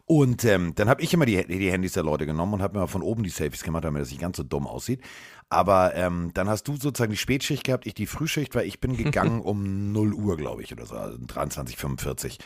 [0.06, 2.88] Und ähm, dann habe ich immer die, die Handys der Leute genommen und habe mir
[2.88, 5.02] von oben die Selfies gemacht, damit das nicht ganz so dumm aussieht.
[5.50, 8.98] Aber ähm, dann hast du sozusagen die Spätschicht gehabt, ich die Frühschicht, weil ich bin
[8.98, 12.38] gegangen um 0 Uhr, glaube ich, oder so, also 23.45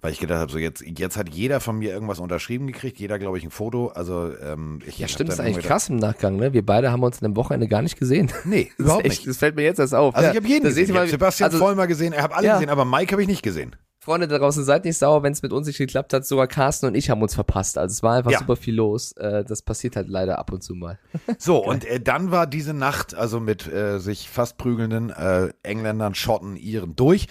[0.00, 3.18] weil ich gedacht habe, so jetzt, jetzt hat jeder von mir irgendwas unterschrieben gekriegt, jeder,
[3.18, 3.88] glaube ich, ein Foto.
[3.88, 6.52] Also ähm, ich Ja, stimmt, das ist eigentlich krass im Nachgang, ne?
[6.52, 8.30] Wir beide haben uns in dem Wochenende gar nicht gesehen.
[8.44, 9.28] Nee, überhaupt echt, nicht.
[9.28, 10.14] Das fällt mir jetzt erst auf.
[10.14, 10.84] Also ja, ich habe jeden gesehen.
[10.84, 12.54] Ich hab mal, Sebastian also, Vollmer gesehen, ich habe alle Ja.
[12.54, 13.76] gesehen, aber Mike habe ich nicht gesehen.
[14.06, 16.24] Freunde da draußen, seid nicht sauer, wenn es mit uns nicht geklappt hat.
[16.24, 17.76] Sogar Carsten und ich haben uns verpasst.
[17.76, 18.38] Also es war einfach Ja.
[18.38, 19.12] super viel los.
[19.12, 20.98] Äh, das passiert halt leider ab und zu mal.
[21.38, 26.14] So, und äh, dann war diese Nacht, also mit äh, sich fast prügelnden äh, Engländern,
[26.14, 27.26] Schotten, Iren durch.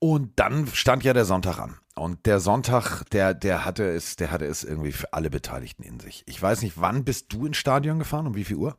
[0.00, 1.76] Und dann stand ja der Sonntag an.
[1.94, 6.00] Und der Sonntag, der, der hatte es, der hatte es irgendwie für alle Beteiligten in
[6.00, 6.24] sich.
[6.26, 8.26] Ich weiß nicht, wann bist du ins Stadion gefahren?
[8.26, 8.76] Um wie viel Uhr?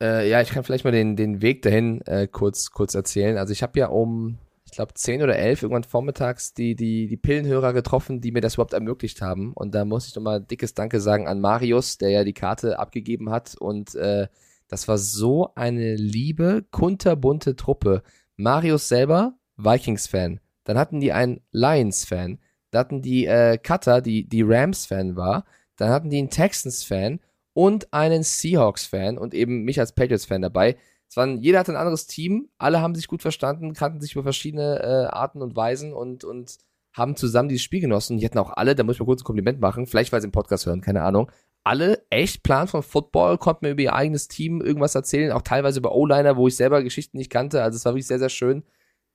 [0.00, 3.38] Äh, ja, ich kann vielleicht mal den, den Weg dahin äh, kurz, kurz erzählen.
[3.38, 4.36] Also ich habe ja um,
[4.68, 8.54] ich glaube, 10 oder 11 irgendwann vormittags die, die, die Pillenhörer getroffen, die mir das
[8.54, 9.54] überhaupt ermöglicht haben.
[9.54, 13.30] Und da muss ich nochmal dickes Danke sagen an Marius, der ja die Karte abgegeben
[13.30, 13.56] hat.
[13.58, 14.28] Und äh,
[14.68, 18.02] das war so eine liebe, kunterbunte Truppe.
[18.36, 20.38] Marius selber, Vikings-Fan.
[20.64, 22.38] Dann hatten die einen Lions-Fan.
[22.70, 25.46] Da hatten die äh, Cutter, die, die Rams-Fan war.
[25.76, 27.20] Dann hatten die einen Texans-Fan
[27.54, 30.76] und einen Seahawks-Fan und eben mich als Patriots-Fan dabei.
[31.08, 34.22] Es waren, jeder hatte ein anderes Team, alle haben sich gut verstanden, kannten sich über
[34.22, 36.58] verschiedene äh, Arten und Weisen und, und
[36.92, 38.18] haben zusammen dieses Spiel genossen.
[38.18, 40.26] Die hatten auch alle, da muss ich mal kurz ein Kompliment machen, vielleicht weil sie
[40.26, 41.30] im Podcast hören, keine Ahnung.
[41.64, 45.80] Alle echt Plan von Football, konnten mir über ihr eigenes Team irgendwas erzählen, auch teilweise
[45.80, 47.62] über O-Liner, wo ich selber Geschichten nicht kannte.
[47.62, 48.64] Also es war wirklich sehr, sehr schön,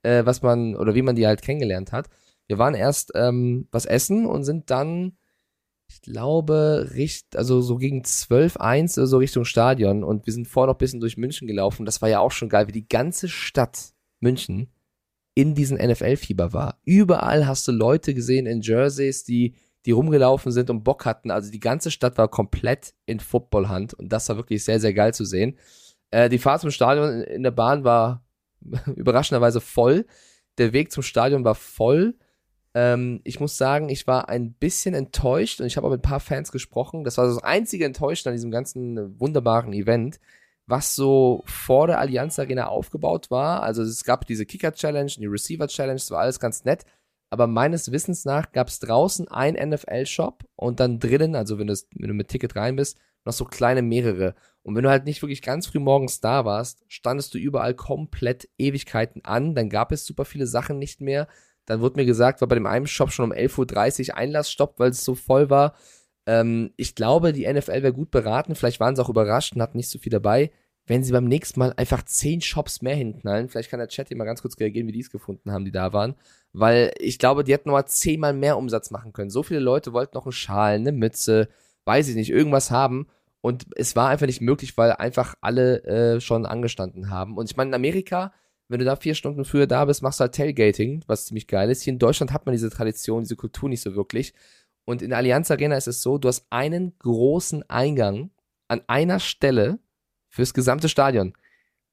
[0.01, 2.09] äh, was man oder wie man die halt kennengelernt hat.
[2.47, 5.17] Wir waren erst ähm, was essen und sind dann
[5.93, 10.47] ich glaube, richt, also so gegen 12, 1 oder so Richtung Stadion und wir sind
[10.47, 11.85] vorher noch ein bisschen durch München gelaufen.
[11.85, 14.71] Das war ja auch schon geil, wie die ganze Stadt München
[15.35, 16.79] in diesem NFL-Fieber war.
[16.83, 21.29] Überall hast du Leute gesehen in Jerseys, die, die rumgelaufen sind und Bock hatten.
[21.29, 25.13] Also die ganze Stadt war komplett in Footballhand und das war wirklich sehr, sehr geil
[25.13, 25.59] zu sehen.
[26.09, 28.25] Äh, die Fahrt zum Stadion in der Bahn war
[28.95, 30.07] überraschenderweise voll.
[30.57, 32.15] Der Weg zum Stadion war voll.
[32.73, 36.09] Ähm, ich muss sagen, ich war ein bisschen enttäuscht und ich habe auch mit ein
[36.09, 37.03] paar Fans gesprochen.
[37.03, 40.19] Das war das einzige Enttäuschen an diesem ganzen äh, wunderbaren Event,
[40.65, 43.63] was so vor der Allianz Arena aufgebaut war.
[43.63, 46.85] Also es gab diese Kicker-Challenge und die Receiver-Challenge, das war alles ganz nett.
[47.29, 52.07] Aber meines Wissens nach gab es draußen einen NFL-Shop und dann drinnen, also wenn, wenn
[52.07, 54.35] du mit Ticket rein bist, noch so kleine mehrere.
[54.61, 58.49] Und wenn du halt nicht wirklich ganz früh morgens da warst, standest du überall komplett
[58.57, 59.55] Ewigkeiten an.
[59.55, 61.27] Dann gab es super viele Sachen nicht mehr.
[61.65, 64.91] Dann wurde mir gesagt, war bei dem einen Shop schon um 11.30 Uhr Einlassstopp, weil
[64.91, 65.75] es so voll war.
[66.25, 68.55] Ähm, ich glaube, die NFL wäre gut beraten.
[68.55, 70.51] Vielleicht waren sie auch überrascht und hatten nicht so viel dabei.
[70.85, 74.17] Wenn sie beim nächsten Mal einfach zehn Shops mehr hinknallen, vielleicht kann der Chat hier
[74.17, 76.15] mal ganz kurz reagieren, wie die es gefunden haben, die da waren.
[76.51, 79.29] Weil ich glaube, die hätten noch mal zehnmal mehr Umsatz machen können.
[79.29, 81.47] So viele Leute wollten noch einen Schal, eine Mütze,
[81.85, 83.07] weiß ich nicht, irgendwas haben.
[83.39, 87.37] Und es war einfach nicht möglich, weil einfach alle äh, schon angestanden haben.
[87.37, 88.33] Und ich meine, in Amerika,
[88.67, 91.69] wenn du da vier Stunden früher da bist, machst du halt Tailgating, was ziemlich geil
[91.69, 91.83] ist.
[91.83, 94.33] Hier in Deutschland hat man diese Tradition, diese Kultur nicht so wirklich.
[94.85, 98.31] Und in der Allianz Arena ist es so, du hast einen großen Eingang
[98.67, 99.79] an einer Stelle
[100.29, 101.33] fürs gesamte Stadion.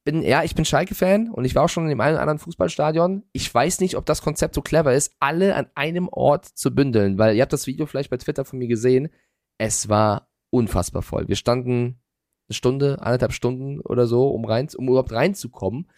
[0.05, 2.39] Bin, ja, ich bin Schalke-Fan und ich war auch schon in dem einen oder anderen
[2.39, 3.25] Fußballstadion.
[3.33, 7.19] Ich weiß nicht, ob das Konzept so clever ist, alle an einem Ort zu bündeln,
[7.19, 9.11] weil ihr habt das Video vielleicht bei Twitter von mir gesehen.
[9.59, 11.29] es war unfassbar voll.
[11.29, 12.01] Wir standen
[12.49, 15.89] eine Stunde, anderthalb Stunden oder so, um rein, um überhaupt reinzukommen.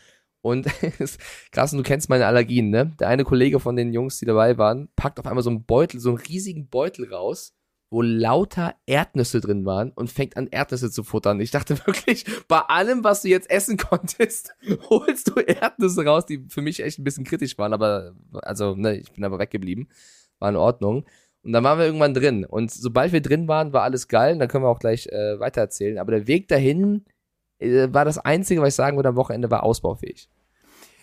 [0.42, 0.66] Und
[1.52, 2.92] krass, und du kennst meine Allergien, ne?
[3.00, 6.00] Der eine Kollege von den Jungs, die dabei waren, packt auf einmal so einen Beutel,
[6.00, 7.54] so einen riesigen Beutel raus,
[7.90, 11.40] wo lauter Erdnüsse drin waren und fängt an, Erdnüsse zu futtern.
[11.40, 14.54] Ich dachte wirklich, bei allem, was du jetzt essen konntest,
[14.90, 18.96] holst du Erdnüsse raus, die für mich echt ein bisschen kritisch waren, aber, also, ne,
[18.96, 19.88] ich bin aber weggeblieben.
[20.40, 21.04] War in Ordnung.
[21.44, 22.44] Und dann waren wir irgendwann drin.
[22.44, 24.32] Und sobald wir drin waren, war alles geil.
[24.32, 25.98] Und dann können wir auch gleich äh, weitererzählen.
[25.98, 27.04] Aber der Weg dahin
[27.92, 30.28] war das Einzige, was ich sagen würde am Wochenende, war ausbaufähig.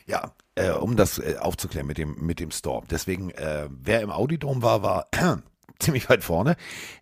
[0.06, 2.84] Ja, äh, um das äh, aufzuklären mit dem, mit dem Store.
[2.90, 5.08] Deswegen, äh, wer im Audidom war, war
[5.80, 6.56] ziemlich weit vorne.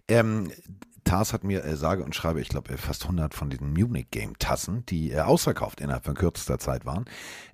[0.07, 0.51] Ähm,
[1.07, 4.37] Tars hat mir, äh, sage und schreibe, ich glaube, fast 100 von diesen Munich Game
[4.39, 7.05] Tassen, die äh, ausverkauft innerhalb von kürzester Zeit waren,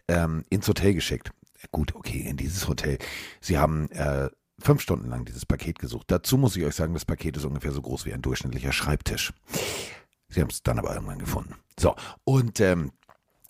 [0.07, 1.31] ähm, ins Hotel geschickt.
[1.71, 2.97] Gut, okay, in dieses Hotel.
[3.39, 6.07] Sie haben äh, fünf Stunden lang dieses Paket gesucht.
[6.09, 9.33] Dazu muss ich euch sagen, das Paket ist ungefähr so groß wie ein durchschnittlicher Schreibtisch.
[10.29, 11.55] Sie haben es dann aber irgendwann gefunden.
[11.79, 12.91] So, und ähm,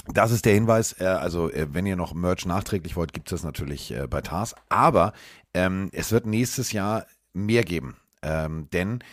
[0.07, 0.99] das ist der Hinweis.
[0.99, 4.21] Äh, also, äh, wenn ihr noch Merch nachträglich wollt, gibt es das natürlich äh, bei
[4.21, 4.55] TARS.
[4.69, 5.13] Aber
[5.53, 7.97] ähm, es wird nächstes Jahr mehr geben.
[8.21, 9.03] Ähm, denn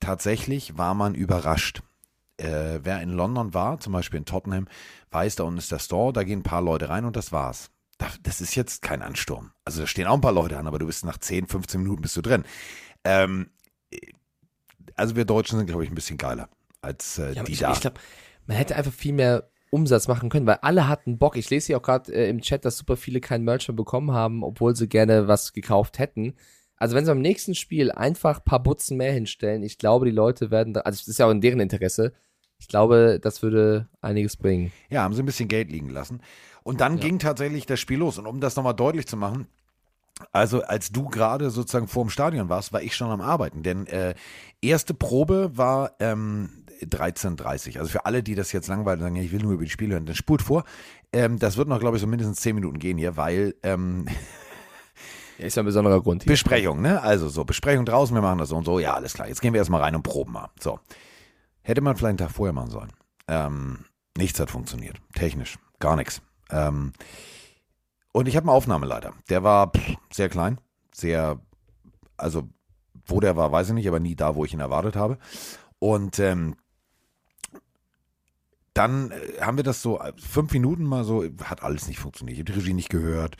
[0.00, 1.82] tatsächlich war man überrascht.
[2.36, 4.68] Äh, wer in London war, zum Beispiel in Tottenham,
[5.10, 7.70] weiß, da unten ist der Store, da gehen ein paar Leute rein und das war's
[8.22, 9.52] das ist jetzt kein Ansturm.
[9.64, 12.02] Also da stehen auch ein paar Leute an, aber du bist nach 10, 15 Minuten
[12.02, 12.44] bist du drin.
[13.04, 13.50] Ähm,
[14.94, 16.48] also wir Deutschen sind, glaube ich, ein bisschen geiler
[16.80, 17.72] als äh, Ja, die ich, da.
[17.72, 18.00] ich glaube,
[18.48, 21.36] man hätte einfach viel mehr Umsatz machen können, weil alle hatten Bock.
[21.36, 24.12] Ich lese hier auch gerade äh, im Chat, dass super viele kein Merch mehr bekommen
[24.12, 26.34] haben, obwohl sie gerne was gekauft hätten.
[26.76, 30.12] Also wenn sie beim nächsten Spiel einfach ein paar Butzen mehr hinstellen, ich glaube, die
[30.12, 32.14] Leute werden, da, also es ist ja auch in deren Interesse.
[32.60, 34.72] Ich glaube, das würde einiges bringen.
[34.88, 36.22] Ja, haben sie ein bisschen Geld liegen lassen.
[36.62, 37.02] Und dann Ja.
[37.04, 38.18] ging tatsächlich das Spiel los.
[38.18, 39.46] Und um das nochmal deutlich zu machen,
[40.32, 43.62] also als du gerade sozusagen vor dem Stadion warst, war ich schon am Arbeiten.
[43.62, 44.14] Denn äh,
[44.60, 49.32] erste Probe war ähm, 13.30 Also für alle, die das jetzt langweilig sagen, ja, ich
[49.32, 50.64] will nur über die Spiele hören, dann spult vor.
[51.12, 54.06] Ähm, das wird noch, glaube ich, so mindestens 10 Minuten gehen hier, weil ähm,
[55.38, 56.32] Ja, ist ja ein besonderer Grund hier.
[56.32, 57.00] Besprechung, ne?
[57.00, 58.80] Also so, Besprechung draußen, wir machen das so und so.
[58.80, 59.28] Ja, alles klar.
[59.28, 60.50] Jetzt gehen wir erstmal rein und proben mal.
[60.58, 60.80] So.
[61.62, 62.92] Hätte man vielleicht einen Tag vorher machen sollen.
[63.28, 63.84] Ähm,
[64.16, 64.96] nichts hat funktioniert.
[65.14, 65.58] Technisch.
[65.78, 66.20] Gar nichts.
[66.50, 66.92] Ähm,
[68.18, 69.14] und ich habe einen Aufnahmeleiter.
[69.28, 70.60] Der war pff, sehr klein.
[70.92, 71.38] Sehr,
[72.16, 72.48] also
[73.06, 75.18] wo der war, weiß ich nicht, aber nie da, wo ich ihn erwartet habe.
[75.78, 76.56] Und ähm,
[78.74, 82.36] dann äh, haben wir das so äh, fünf Minuten mal so, hat alles nicht funktioniert.
[82.36, 83.36] Ich habe die Regie nicht gehört.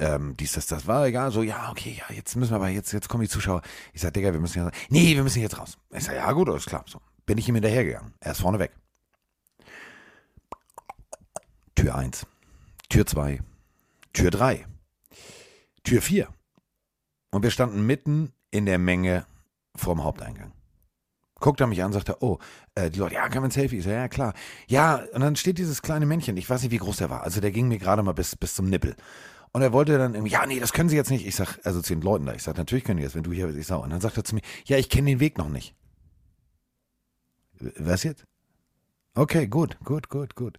[0.00, 1.30] Ähm, dies, das, das war egal.
[1.30, 3.62] So, ja, okay, ja, jetzt müssen wir aber, jetzt, jetzt kommen die Zuschauer.
[3.92, 5.78] Ich sag, Digga, wir müssen jetzt, nee, wir müssen jetzt raus.
[5.92, 6.84] Ich sag, ja, gut, alles klar.
[6.88, 8.12] So, bin ich ihm hinterhergegangen.
[8.18, 8.72] Er ist vorne weg.
[11.76, 12.26] Tür 1,
[12.88, 13.40] Tür 2,
[14.16, 14.66] Tür 3,
[15.84, 16.28] Tür 4.
[17.32, 19.26] Und wir standen mitten in der Menge
[19.76, 20.52] vorm Haupteingang.
[21.38, 22.38] Guckt er mich an, sagt er, oh,
[22.74, 23.76] äh, die Leute, ja, können wir ein Selfie?
[23.76, 24.32] Ich sag, ja, klar.
[24.68, 27.24] Ja, und dann steht dieses kleine Männchen, ich weiß nicht, wie groß der war.
[27.24, 28.96] Also der ging mir gerade mal bis, bis zum Nippel.
[29.52, 31.26] Und er wollte dann irgendwie, ja, nee, das können Sie jetzt nicht.
[31.26, 33.32] Ich sag, also zu den Leuten da, ich sag, natürlich können die das, wenn du
[33.32, 33.58] hier bist.
[33.58, 35.74] Ich sag, und dann sagt er zu mir, ja, ich kenne den Weg noch nicht.
[37.60, 38.24] Was jetzt?
[39.16, 40.58] Okay, gut, gut, gut, gut.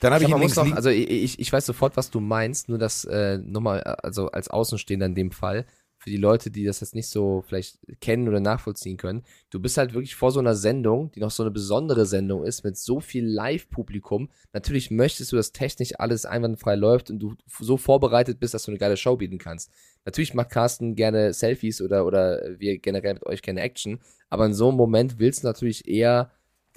[0.00, 3.04] Dann habe ich, links noch, also ich, ich, weiß sofort, was du meinst, nur das
[3.04, 5.66] äh, nochmal, also als Außenstehender in dem Fall,
[5.98, 9.76] für die Leute, die das jetzt nicht so vielleicht kennen oder nachvollziehen können, du bist
[9.76, 13.00] halt wirklich vor so einer Sendung, die noch so eine besondere Sendung ist, mit so
[13.00, 14.30] viel Live-Publikum.
[14.54, 18.70] Natürlich möchtest du, dass technisch alles einwandfrei läuft und du so vorbereitet bist, dass du
[18.70, 19.70] eine geile Show bieten kannst.
[20.06, 24.54] Natürlich macht Carsten gerne Selfies oder, oder wir generell mit euch gerne Action, aber in
[24.54, 26.30] so einem Moment willst du natürlich eher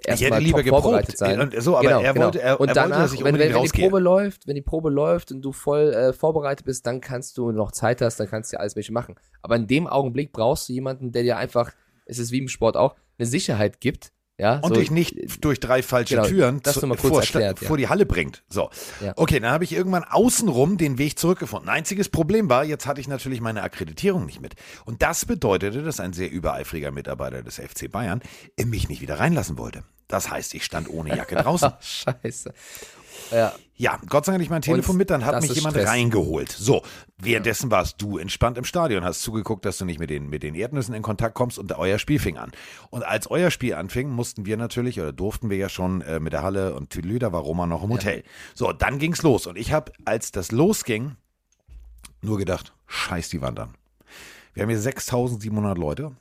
[0.05, 1.39] erstmal lieber vorbereitet sein.
[1.39, 2.25] Und so, aber Genau, er genau.
[2.25, 3.81] wollte, er, und danach, wollte, dass ich wenn, wenn, wenn die.
[3.81, 7.51] Probe läuft, wenn die Probe läuft und du voll äh, vorbereitet bist, dann kannst du
[7.51, 9.15] noch Zeit hast, dann kannst du ja alles welche machen.
[9.41, 11.71] Aber in dem Augenblick brauchst du jemanden, der dir einfach,
[12.05, 14.11] es ist wie im Sport auch, eine Sicherheit gibt.
[14.39, 17.21] Ja, Und so, dich nicht durch drei falsche genau, Türen das zu- mal kurz vor,
[17.21, 17.67] erklärt, ja.
[17.67, 18.43] vor die Halle bringt.
[18.49, 18.71] So.
[18.99, 19.13] Ja.
[19.15, 21.69] Okay, dann habe ich irgendwann außenrum den Weg zurückgefunden.
[21.69, 24.55] Einziges Problem war, jetzt hatte ich natürlich meine Akkreditierung nicht mit.
[24.85, 28.21] Und das bedeutete, dass ein sehr übereifriger Mitarbeiter des FC Bayern
[28.65, 29.83] mich nicht wieder reinlassen wollte.
[30.07, 31.71] Das heißt, ich stand ohne Jacke draußen.
[31.79, 32.53] Scheiße.
[33.31, 35.75] Ja, Ja, Gott sei Dank hatte ich mein Telefon Und mit, dann hat mich jemand
[35.75, 35.89] Stress.
[35.89, 36.51] reingeholt.
[36.51, 36.83] So,
[37.17, 40.55] währenddessen warst du entspannt im Stadion, hast zugeguckt, dass du nicht mit den, mit den
[40.55, 42.51] Erdnüssen in Kontakt kommst und euer Spiel fing an.
[42.91, 46.33] Und als euer Spiel anfing, mussten wir natürlich, oder durften wir ja schon äh, mit
[46.33, 48.23] der Halle und Tülü, da war Roma noch im Hotel.
[48.53, 49.47] So, dann ging's los.
[49.47, 51.15] Und ich habe, als das losging,
[52.21, 53.73] nur gedacht, scheiß die Wand an.
[54.53, 56.11] Wir haben hier 6700 Leute.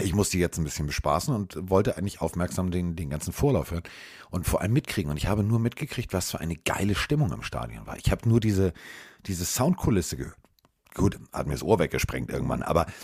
[0.00, 3.70] Ich musste die jetzt ein bisschen bespaßen und wollte eigentlich aufmerksam den, den ganzen Vorlauf
[3.70, 3.82] hören
[4.30, 5.10] und vor allem mitkriegen.
[5.10, 7.96] Und ich habe nur mitgekriegt, was für eine geile Stimmung im Stadion war.
[7.96, 8.72] Ich habe nur diese,
[9.26, 10.36] diese Soundkulisse gehört.
[10.94, 12.86] Gut, hat mir das Ohr weggesprengt irgendwann, aber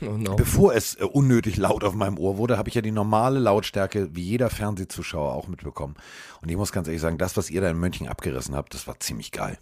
[0.00, 0.36] Oh no.
[0.36, 4.14] Bevor es äh, unnötig laut auf meinem Ohr wurde, habe ich ja die normale Lautstärke
[4.14, 5.96] wie jeder Fernsehzuschauer auch mitbekommen.
[6.40, 8.86] Und ich muss ganz ehrlich sagen, das, was ihr da in München abgerissen habt, das
[8.86, 9.58] war ziemlich geil.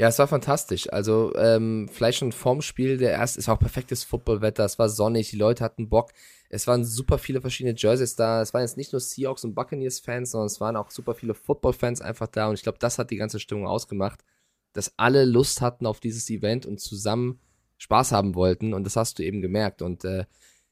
[0.00, 0.90] Ja, es war fantastisch.
[0.90, 4.88] Also ähm, vielleicht schon vorm Spiel der erste, es war auch perfektes Footballwetter, es war
[4.88, 6.12] sonnig, die Leute hatten Bock.
[6.48, 8.40] Es waren super viele verschiedene Jerseys da.
[8.40, 12.00] Es waren jetzt nicht nur Seahawks und Buccaneers-Fans, sondern es waren auch super viele Football-Fans
[12.00, 12.48] einfach da.
[12.48, 14.24] Und ich glaube, das hat die ganze Stimmung ausgemacht,
[14.72, 17.38] dass alle Lust hatten auf dieses Event und zusammen
[17.76, 18.72] Spaß haben wollten.
[18.72, 19.82] Und das hast du eben gemerkt.
[19.82, 20.24] Und äh,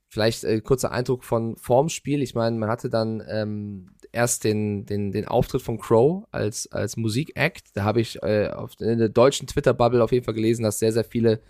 [0.08, 2.22] vielleicht äh, kurzer Eindruck von vorm Spiel.
[2.22, 6.96] Ich meine, man hatte dann ähm, erst den, den, den Auftritt von Crow als, als
[6.96, 7.68] Musikact.
[7.74, 10.92] Da habe ich äh, auf, in der deutschen Twitter-Bubble auf jeden Fall gelesen, dass sehr,
[10.92, 11.40] sehr viele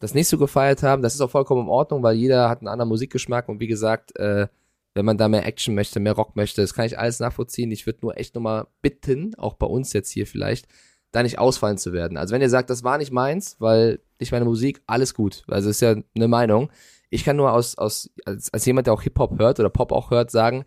[0.00, 1.02] das nicht so gefeiert haben.
[1.02, 4.16] Das ist auch vollkommen in Ordnung, weil jeder hat einen anderen Musikgeschmack und wie gesagt,
[4.16, 4.48] äh,
[4.94, 7.70] wenn man da mehr Action möchte, mehr Rock möchte, das kann ich alles nachvollziehen.
[7.70, 10.66] Ich würde nur echt nochmal bitten, auch bei uns jetzt hier vielleicht,
[11.12, 12.16] da nicht ausfallen zu werden.
[12.16, 15.44] Also wenn ihr sagt, das war nicht meins, weil ich meine Musik, alles gut.
[15.46, 16.70] Also ist ja eine Meinung.
[17.10, 20.10] Ich kann nur aus, aus als, als jemand, der auch Hip-Hop hört oder Pop auch
[20.10, 20.64] hört, sagen,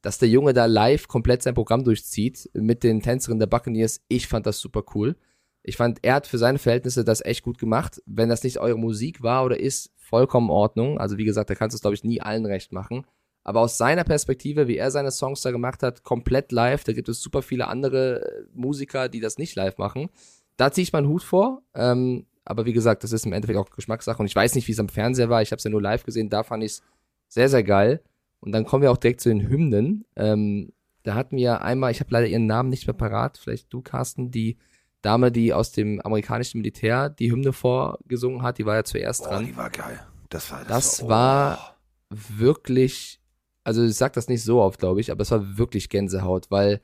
[0.00, 4.00] dass der Junge da live komplett sein Programm durchzieht mit den Tänzerinnen der Buccaneers.
[4.08, 5.16] Ich fand das super cool.
[5.62, 8.02] Ich fand, er hat für seine Verhältnisse das echt gut gemacht.
[8.04, 10.98] Wenn das nicht eure Musik war oder ist, vollkommen in Ordnung.
[10.98, 13.06] Also wie gesagt, da kannst du es, glaube ich, nie allen recht machen.
[13.44, 17.08] Aber aus seiner Perspektive, wie er seine Songs da gemacht hat, komplett live, da gibt
[17.08, 20.10] es super viele andere äh, Musiker, die das nicht live machen.
[20.56, 21.62] Da ziehe ich meinen Hut vor.
[21.74, 24.18] Ähm, aber wie gesagt, das ist im Endeffekt auch Geschmackssache.
[24.18, 25.42] Und ich weiß nicht, wie es am Fernseher war.
[25.42, 26.28] Ich habe es ja nur live gesehen.
[26.28, 26.82] Da fand ich es
[27.28, 28.02] sehr, sehr geil.
[28.40, 30.04] Und dann kommen wir auch direkt zu den Hymnen.
[30.16, 30.72] Ähm,
[31.04, 34.30] da hatten wir einmal, ich habe leider ihren Namen nicht mehr parat, vielleicht du, Carsten,
[34.30, 34.56] die
[35.02, 39.30] Dame, die aus dem amerikanischen Militär die Hymne vorgesungen hat, die war ja zuerst Oh,
[39.30, 39.46] dran.
[39.46, 40.00] die war geil.
[40.28, 41.08] Das war, Das oh.
[41.08, 41.76] war
[42.08, 43.20] wirklich,
[43.64, 46.80] also ich sag das nicht so oft, glaube ich, aber es war wirklich Gänsehaut, weil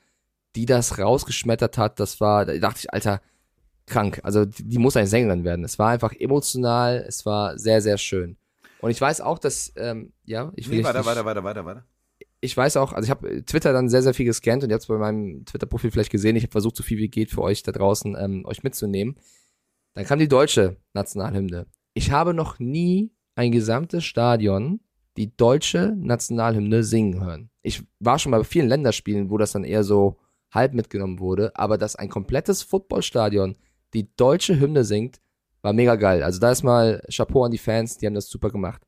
[0.57, 3.21] die das rausgeschmettert hat, das war, da dachte ich, Alter,
[3.88, 4.20] krank.
[4.22, 5.64] Also die, muss eine Sängerin werden.
[5.64, 8.37] Es war einfach emotional, es war sehr, sehr schön.
[8.81, 11.64] Und ich weiß auch, dass, ähm, ja, ich will Nee, weiter, nicht- weiter, weiter, weiter,
[11.64, 11.85] weiter.
[12.40, 14.83] ich weiß auch, also ich habe Twitter dann sehr, sehr viel gescannt und ihr habt
[14.83, 16.37] es bei meinem Twitter-Profil vielleicht gesehen.
[16.37, 19.16] Ich habe versucht, so viel wie geht für euch da draußen ähm, euch mitzunehmen.
[19.94, 21.66] Dann kam die deutsche Nationalhymne.
[21.94, 24.81] Ich habe noch nie ein gesamtes Stadion
[25.16, 27.51] die deutsche Nationalhymne singen hören.
[27.62, 30.18] Ich war schon mal bei vielen Länderspielen, wo das dann eher so
[30.53, 33.57] halb mitgenommen wurde, aber dass ein komplettes Footballstadion
[33.94, 35.20] die deutsche Hymne singt,
[35.62, 36.22] war mega geil.
[36.22, 38.83] Also da ist mal Chapeau an die Fans, die haben das super gemacht.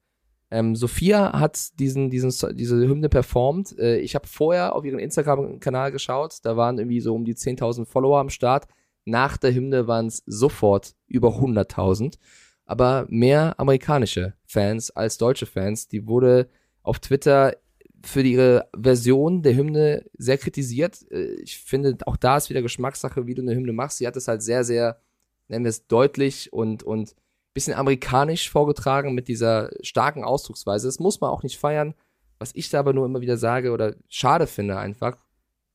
[0.51, 3.79] Ähm, Sophia hat diesen, diesen, diese Hymne performt.
[3.79, 6.39] Äh, ich habe vorher auf ihren Instagram-Kanal geschaut.
[6.43, 8.67] Da waren irgendwie so um die 10.000 Follower am Start.
[9.05, 12.19] Nach der Hymne waren es sofort über 100.000.
[12.67, 15.87] Aber mehr amerikanische Fans als deutsche Fans.
[15.87, 16.49] Die wurde
[16.83, 17.55] auf Twitter
[18.03, 21.05] für ihre Version der Hymne sehr kritisiert.
[21.11, 23.99] Äh, Ich finde, auch da ist wieder Geschmackssache, wie du eine Hymne machst.
[23.99, 25.01] Sie hat es halt sehr, sehr,
[25.49, 27.15] nennen wir es deutlich und, und
[27.53, 30.87] bisschen amerikanisch vorgetragen mit dieser starken Ausdrucksweise.
[30.89, 31.95] Das muss man auch nicht feiern.
[32.39, 35.19] Was ich da aber nur immer wieder sage oder schade finde einfach,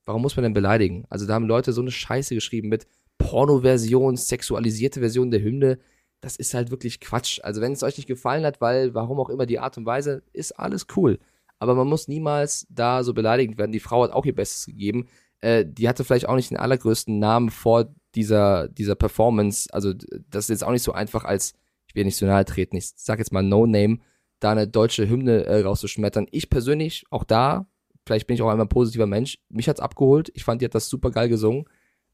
[0.04, 1.04] warum muss man denn beleidigen?
[1.10, 2.86] Also da haben Leute so eine Scheiße geschrieben mit
[3.18, 5.78] Porno-Version, sexualisierte Version der Hymne.
[6.20, 7.40] Das ist halt wirklich Quatsch.
[7.42, 10.22] Also wenn es euch nicht gefallen hat, weil, warum auch immer die Art und Weise,
[10.32, 11.18] ist alles cool.
[11.58, 13.72] Aber man muss niemals da so beleidigend werden.
[13.72, 15.08] Die Frau hat auch ihr Bestes gegeben.
[15.40, 19.72] Äh, die hatte vielleicht auch nicht den allergrößten Namen vor dieser, dieser Performance.
[19.72, 21.54] Also das ist jetzt auch nicht so einfach als,
[21.86, 23.98] ich will nicht so nahe treten, ich sag jetzt mal No Name,
[24.40, 26.26] da eine deutsche Hymne äh, rauszuschmettern.
[26.30, 27.66] Ich persönlich, auch da,
[28.06, 30.30] vielleicht bin ich auch einmal ein positiver Mensch, mich hat's abgeholt.
[30.34, 31.64] Ich fand, die hat das super geil gesungen.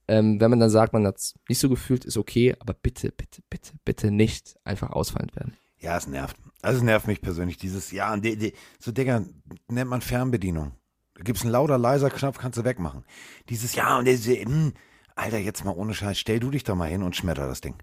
[0.08, 3.40] Ähm, wenn man dann sagt, man hat's nicht so gefühlt, ist okay, aber bitte, bitte,
[3.48, 5.56] bitte, bitte nicht einfach ausfallend werden.
[5.78, 6.36] Ja, es nervt.
[6.62, 9.24] Also es nervt mich persönlich, dieses, ja, und die, die, so Digga,
[9.68, 10.72] nennt man Fernbedienung.
[11.14, 13.04] Da gibt's einen lauter, leiser Knopf, kannst du wegmachen.
[13.48, 14.72] Dieses, ja, und diese, hm,
[15.16, 17.74] Alter, jetzt mal ohne Scheiß, stell du dich doch mal hin und schmetter das Ding.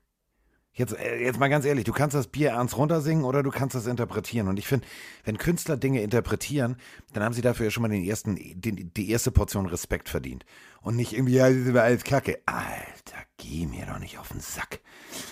[0.79, 3.75] Jetzt, äh, jetzt mal ganz ehrlich, du kannst das Bier ernst runtersingen oder du kannst
[3.75, 4.47] das interpretieren.
[4.47, 4.87] Und ich finde,
[5.25, 6.77] wenn Künstler Dinge interpretieren,
[7.11, 10.45] dann haben sie dafür ja schon mal den ersten, den, die erste Portion Respekt verdient.
[10.81, 12.39] Und nicht irgendwie, ja, das ist alles Kacke.
[12.45, 14.79] Alter, geh mir doch nicht auf den Sack.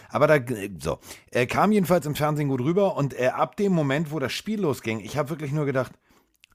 [0.10, 1.00] Aber da, äh, so,
[1.32, 4.60] er kam jedenfalls im Fernsehen gut rüber und äh, ab dem Moment, wo das Spiel
[4.60, 5.94] losging, ich habe wirklich nur gedacht,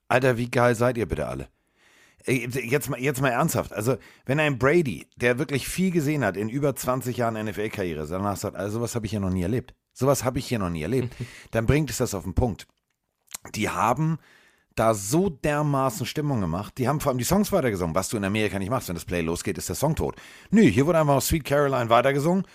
[0.09, 1.49] Alter, wie geil seid ihr bitte alle?
[2.27, 3.73] Äh, Jetzt mal, jetzt mal ernsthaft.
[3.73, 3.97] Also,
[4.27, 8.57] wenn ein Brady, der wirklich viel gesehen hat in über 20 Jahren NFL-Karriere, danach sagt,
[8.57, 9.75] also sowas habe ich hier noch nie erlebt.
[9.93, 11.15] Sowas habe ich hier noch nie erlebt.
[11.51, 12.67] Dann bringt es das auf den Punkt.
[13.55, 14.19] Die haben
[14.75, 16.79] da so dermaßen Stimmung gemacht.
[16.79, 18.89] Die haben vor allem die Songs weitergesungen, was du in Amerika nicht machst.
[18.89, 20.17] Wenn das Play losgeht, ist der Song tot.
[20.51, 22.47] Nö, hier wurde einfach Sweet Caroline weitergesungen.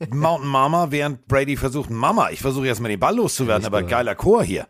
[0.10, 4.14] Mountain Mama, während Brady versucht, Mama, ich versuche jetzt mal den Ball loszuwerden, aber geiler
[4.14, 4.66] Chor hier.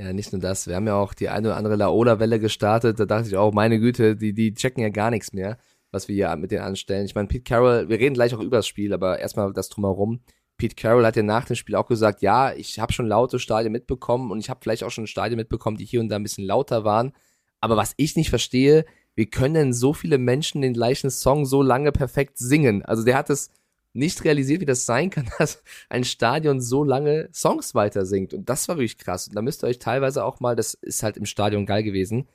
[0.00, 0.66] Ja, nicht nur das.
[0.66, 2.98] Wir haben ja auch die eine oder andere Laola-Welle gestartet.
[2.98, 5.58] Da dachte ich auch, meine Güte, die, die checken ja gar nichts mehr,
[5.90, 7.04] was wir hier mit denen anstellen.
[7.04, 10.20] Ich meine, Pete Carroll, wir reden gleich auch über das Spiel, aber erstmal das drumherum.
[10.56, 13.72] Pete Carroll hat ja nach dem Spiel auch gesagt, ja, ich habe schon laute Stadien
[13.72, 16.46] mitbekommen und ich habe vielleicht auch schon Stadien mitbekommen, die hier und da ein bisschen
[16.46, 17.12] lauter waren.
[17.60, 18.86] Aber was ich nicht verstehe,
[19.16, 22.82] wie können denn so viele Menschen den gleichen Song so lange perfekt singen?
[22.86, 23.50] Also der hat es
[23.92, 28.34] nicht realisiert, wie das sein kann, dass ein Stadion so lange Songs weiter singt.
[28.34, 29.28] Und das war wirklich krass.
[29.28, 32.28] Und da müsst ihr euch teilweise auch mal, das ist halt im Stadion geil gewesen.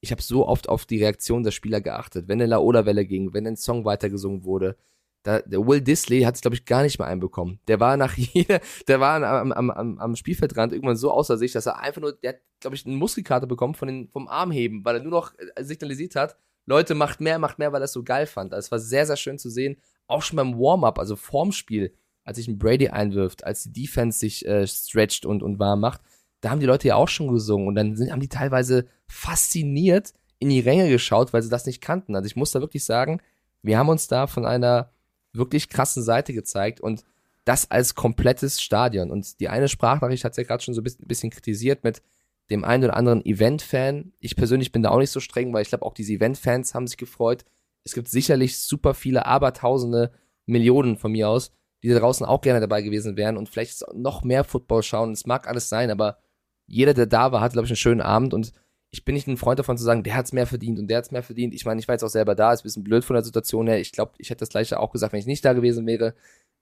[0.00, 2.28] Ich habe so oft auf die Reaktion der Spieler geachtet.
[2.28, 4.76] Wenn eine Laola-Welle ging, wenn ein Song weitergesungen wurde,
[5.24, 7.58] da, der Will Disley hat es, glaube ich, gar nicht mehr einbekommen.
[7.68, 11.52] Der war nach jeder, der war am, am, am, am Spielfeldrand irgendwann so außer sich,
[11.52, 14.84] dass er einfach nur, der hat, glaube ich, eine Muskelkarte bekommen von den, vom Armheben,
[14.84, 16.36] weil er nur noch äh, signalisiert hat,
[16.66, 18.52] Leute, macht mehr, macht mehr, weil er es so geil fand.
[18.52, 19.78] Also es war sehr, sehr schön zu sehen.
[20.08, 21.94] Auch schon beim Warm-up, also vorm Spiel,
[22.24, 26.00] als sich ein Brady einwirft, als die Defense sich äh, stretcht und, und warm macht,
[26.40, 30.12] da haben die Leute ja auch schon gesungen und dann sind, haben die teilweise fasziniert
[30.38, 32.14] in die Ränge geschaut, weil sie das nicht kannten.
[32.14, 33.20] Also ich muss da wirklich sagen,
[33.62, 34.90] wir haben uns da von einer
[35.32, 37.04] wirklich krassen Seite gezeigt und
[37.44, 39.10] das als komplettes Stadion.
[39.10, 42.02] Und die eine Sprachnachricht hat es ja gerade schon so ein bisschen kritisiert mit
[42.50, 44.12] dem einen oder anderen Event-Fan.
[44.20, 46.86] Ich persönlich bin da auch nicht so streng, weil ich glaube, auch diese Event-Fans haben
[46.86, 47.44] sich gefreut.
[47.88, 50.12] Es gibt sicherlich super viele, abertausende
[50.44, 54.24] Millionen von mir aus, die da draußen auch gerne dabei gewesen wären und vielleicht noch
[54.24, 55.12] mehr Football schauen.
[55.12, 56.18] Es mag alles sein, aber
[56.66, 58.52] jeder, der da war, hatte, glaube ich, einen schönen Abend und
[58.90, 60.98] ich bin nicht ein Freund davon zu sagen, der hat es mehr verdient und der
[60.98, 61.54] hat es mehr verdient.
[61.54, 63.66] Ich meine, ich war jetzt auch selber da, ist ein bisschen blöd von der Situation
[63.66, 63.80] her.
[63.80, 66.14] Ich glaube, ich hätte das gleiche auch gesagt, wenn ich nicht da gewesen wäre.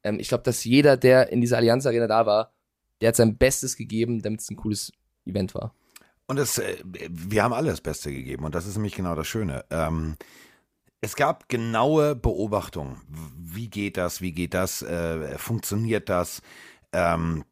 [0.04, 2.52] Ähm, ich glaube, dass jeder, der in dieser Allianz Arena da war,
[3.00, 4.92] der hat sein Bestes gegeben, damit es ein cooles
[5.24, 5.74] Event war.
[6.26, 9.28] Und es, äh, wir haben alle das Beste gegeben und das ist nämlich genau das
[9.28, 9.64] Schöne.
[9.70, 10.16] Ähm,
[11.00, 13.00] es gab genaue Beobachtungen.
[13.08, 14.20] Wie geht das?
[14.20, 14.82] Wie geht das?
[14.82, 16.42] Äh, funktioniert das?
[16.92, 17.44] Ähm,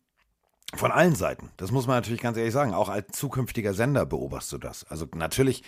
[0.75, 1.51] von allen Seiten.
[1.57, 2.75] Das muss man natürlich ganz ehrlich sagen.
[2.75, 4.85] Auch als zukünftiger Sender beobachtest du das.
[4.85, 5.63] Also natürlich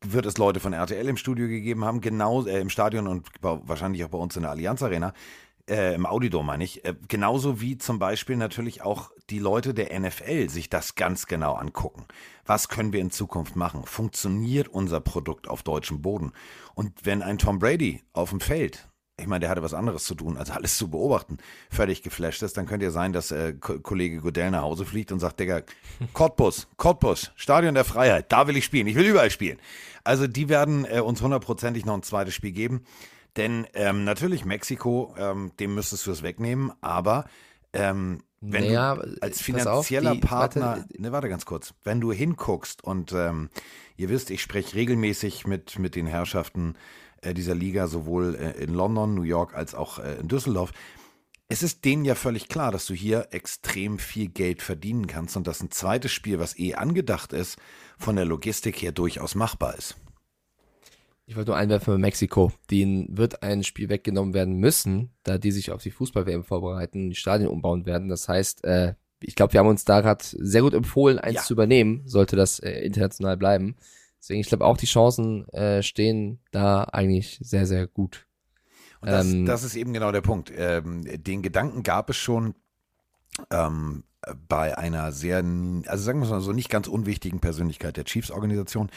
[0.00, 4.04] wird es Leute von RTL im Studio gegeben haben, genau äh, im Stadion und wahrscheinlich
[4.04, 5.14] auch bei uns in der Allianz Arena,
[5.68, 9.98] äh, im Audidom meine ich, äh, genauso wie zum Beispiel natürlich auch die Leute der
[9.98, 12.06] NFL sich das ganz genau angucken.
[12.44, 13.84] Was können wir in Zukunft machen?
[13.84, 16.32] Funktioniert unser Produkt auf deutschem Boden?
[16.74, 20.14] Und wenn ein Tom Brady auf dem Feld ich meine, der hatte was anderes zu
[20.16, 21.38] tun, als alles zu beobachten,
[21.70, 25.20] völlig geflasht ist, dann könnte ja sein, dass äh, Kollege Godell nach Hause fliegt und
[25.20, 25.62] sagt, Digga,
[26.12, 29.58] Cottbus, Cottbus, Stadion der Freiheit, da will ich spielen, ich will überall spielen.
[30.02, 32.84] Also die werden äh, uns hundertprozentig noch ein zweites Spiel geben,
[33.36, 37.24] denn ähm, natürlich Mexiko, ähm, dem müsstest du es wegnehmen, aber
[37.72, 42.00] ähm, wenn naja, du als finanzieller auf, die, Partner, warte, ne, warte ganz kurz, wenn
[42.00, 43.48] du hinguckst und ähm,
[43.96, 46.74] ihr wisst, ich spreche regelmäßig mit, mit den Herrschaften
[47.22, 50.72] äh, dieser Liga, sowohl äh, in London, New York als auch äh, in Düsseldorf.
[51.48, 55.46] Es ist denen ja völlig klar, dass du hier extrem viel Geld verdienen kannst und
[55.46, 57.58] dass ein zweites Spiel, was eh angedacht ist,
[57.98, 59.96] von der Logistik her durchaus machbar ist.
[61.26, 62.52] Ich wollte nur einwerfen bei Mexiko.
[62.70, 67.16] Denen wird ein Spiel weggenommen werden müssen, da die sich auf die Fußball-WM vorbereiten, die
[67.16, 68.08] Stadien umbauen werden.
[68.08, 71.42] Das heißt, äh, ich glaube, wir haben uns da gerade sehr gut empfohlen, eins ja.
[71.42, 73.76] zu übernehmen, sollte das äh, international bleiben.
[74.20, 78.26] Deswegen, ich glaube auch, die Chancen äh, stehen da eigentlich sehr, sehr gut.
[79.00, 80.52] Und das, ähm, das ist eben genau der Punkt.
[80.54, 82.54] Ähm, den Gedanken gab es schon
[83.50, 84.04] ähm,
[84.48, 85.38] bei einer sehr,
[85.86, 88.90] also sagen wir mal so, nicht ganz unwichtigen Persönlichkeit der Chiefs-Organisation.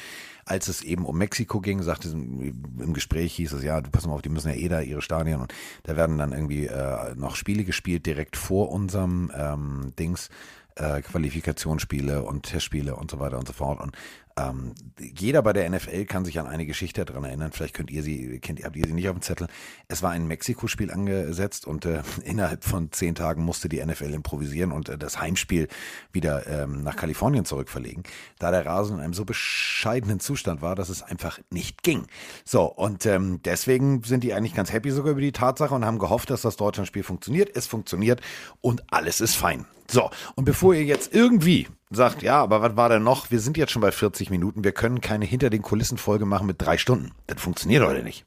[0.46, 4.14] Als es eben um Mexiko ging, sagte im Gespräch hieß es, ja, du pass mal
[4.14, 5.54] auf, die müssen ja eh da ihre Stadien und
[5.84, 10.30] da werden dann irgendwie äh, noch Spiele gespielt direkt vor unserem ähm, Dings
[10.76, 13.82] äh, Qualifikationsspiele und Testspiele und so weiter und so fort.
[13.82, 13.96] Und
[14.38, 17.52] ähm, jeder bei der NFL kann sich an eine Geschichte daran erinnern.
[17.52, 19.48] Vielleicht könnt ihr sie, kennt, habt ihr sie nicht auf dem Zettel.
[19.88, 24.72] Es war ein Mexiko-Spiel angesetzt und äh, innerhalb von zehn Tagen musste die NFL improvisieren
[24.72, 25.68] und äh, das Heimspiel
[26.12, 28.04] wieder ähm, nach Kalifornien zurückverlegen,
[28.40, 32.06] da der Rasen in einem so bescheidenen Zustand war, dass es einfach nicht ging.
[32.46, 36.00] So, und ähm, deswegen sind die eigentlich ganz happy sogar über die Tatsache und haben
[36.00, 37.56] gehofft, dass das Deutschlandspiel funktioniert.
[37.56, 38.22] Es funktioniert
[38.62, 39.66] und alles ist fein.
[39.90, 43.32] So, und bevor ihr jetzt irgendwie sagt, ja, aber was war denn noch?
[43.32, 46.48] Wir sind jetzt schon bei 40 Minuten, wir können keine hinter den Kulissen Folge machen
[46.48, 47.12] mit drei Stunden.
[47.28, 48.26] Das funktioniert heute nicht.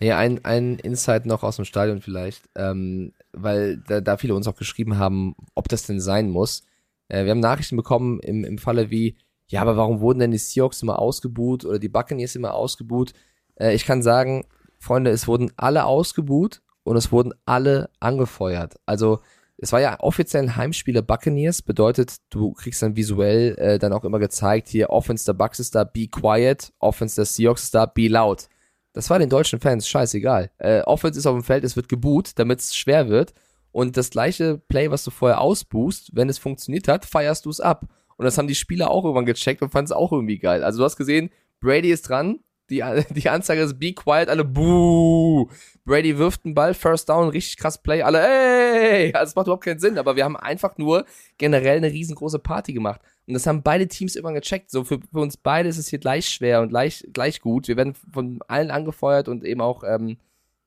[0.00, 4.48] Ja, ein, ein Insight noch aus dem Stadion vielleicht, ähm, weil da, da viele uns
[4.48, 6.62] auch geschrieben haben, ob das denn sein muss.
[7.08, 9.16] Äh, wir haben Nachrichten bekommen im, im Falle wie,
[9.48, 13.12] ja, aber warum wurden denn die Seahawks immer ausgebuht oder die Buccaneers immer ausgebuht?
[13.56, 14.46] Äh, ich kann sagen,
[14.78, 18.76] Freunde, es wurden alle ausgebuht und es wurden alle angefeuert.
[18.86, 19.20] Also
[19.62, 23.92] es war ja offiziell ein Heimspiel der Buccaneers, bedeutet, du kriegst dann visuell äh, dann
[23.92, 27.74] auch immer gezeigt, hier Offense der Bucks ist da, be quiet, Offense der Seahawks ist
[27.74, 28.48] da, be loud.
[28.94, 30.50] Das war den deutschen Fans scheißegal.
[30.58, 33.34] Äh, Offense ist auf dem Feld, es wird geboot, damit es schwer wird.
[33.70, 37.60] Und das gleiche Play, was du vorher ausboost, wenn es funktioniert hat, feierst du es
[37.60, 37.84] ab.
[38.16, 40.64] Und das haben die Spieler auch irgendwann gecheckt und fanden es auch irgendwie geil.
[40.64, 41.30] Also du hast gesehen,
[41.60, 42.40] Brady ist dran,
[42.70, 45.48] die, die Anzeige ist Be Quiet, alle Buh.
[45.84, 49.12] Brady wirft einen Ball, First Down, richtig krass Play, alle ey.
[49.14, 51.04] also macht überhaupt keinen Sinn, aber wir haben einfach nur
[51.38, 53.00] generell eine riesengroße Party gemacht.
[53.26, 54.70] Und das haben beide Teams irgendwann gecheckt.
[54.70, 57.68] So für, für uns beide ist es hier gleich schwer und gleich, gleich gut.
[57.68, 60.18] Wir werden von allen angefeuert und eben auch, ähm,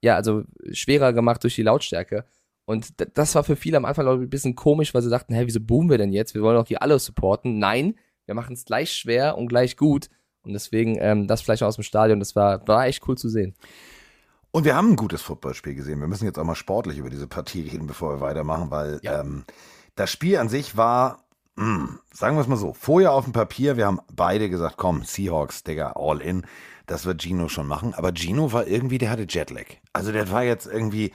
[0.02, 2.26] ja, also schwerer gemacht durch die Lautstärke.
[2.66, 5.44] Und das war für viele am Anfang ich, ein bisschen komisch, weil sie dachten, hä,
[5.46, 6.34] wieso boomen wir denn jetzt?
[6.34, 7.60] Wir wollen doch hier alle supporten.
[7.60, 7.96] Nein,
[8.26, 10.10] wir machen es gleich schwer und gleich gut.
[10.44, 13.54] Und deswegen, ähm, das vielleicht aus dem Stadion, das war, war echt cool zu sehen.
[14.52, 16.00] Und wir haben ein gutes Footballspiel gesehen.
[16.00, 19.22] Wir müssen jetzt auch mal sportlich über diese Partie reden, bevor wir weitermachen, weil Ja.
[19.22, 19.46] ähm,
[19.96, 21.24] das Spiel an sich war,
[21.56, 25.04] mh, sagen wir es mal so, vorher auf dem Papier, wir haben beide gesagt, komm,
[25.04, 26.46] Seahawks, Digga, all in.
[26.86, 27.94] Das wird Gino schon machen.
[27.94, 29.66] Aber Gino war irgendwie, der hatte Jetlag.
[29.94, 31.14] Also der war jetzt irgendwie,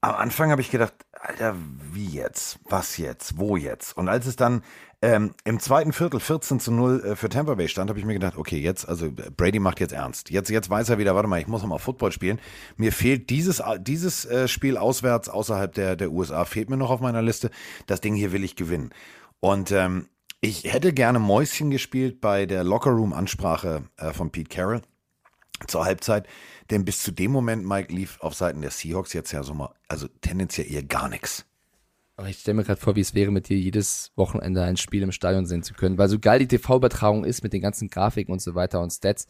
[0.00, 1.56] am Anfang habe ich gedacht, Alter,
[1.92, 2.60] wie jetzt?
[2.68, 3.38] Was jetzt?
[3.38, 3.96] Wo jetzt?
[3.96, 4.62] Und als es dann
[5.02, 8.14] ähm, im zweiten Viertel 14 zu 0 äh, für Tampa Bay stand, habe ich mir
[8.14, 10.30] gedacht, okay, jetzt, also Brady macht jetzt ernst.
[10.30, 12.40] Jetzt, jetzt weiß er wieder, warte mal, ich muss noch mal Football spielen.
[12.76, 17.00] Mir fehlt dieses, dieses äh, Spiel auswärts außerhalb der, der USA, fehlt mir noch auf
[17.00, 17.50] meiner Liste.
[17.86, 18.90] Das Ding hier will ich gewinnen.
[19.40, 20.08] Und ähm,
[20.40, 24.82] ich hätte gerne Mäuschen gespielt bei der Lockerroom-Ansprache äh, von Pete Carroll
[25.66, 26.26] zur Halbzeit.
[26.70, 29.74] Denn bis zu dem Moment, Mike, lief auf Seiten der Seahawks jetzt ja so mal,
[29.88, 31.46] also tendenziell eher gar nichts.
[32.16, 35.02] Aber ich stelle mir gerade vor, wie es wäre, mit dir jedes Wochenende ein Spiel
[35.02, 35.98] im Stadion sehen zu können.
[35.98, 39.28] Weil so geil die TV-Übertragung ist mit den ganzen Grafiken und so weiter und Stats,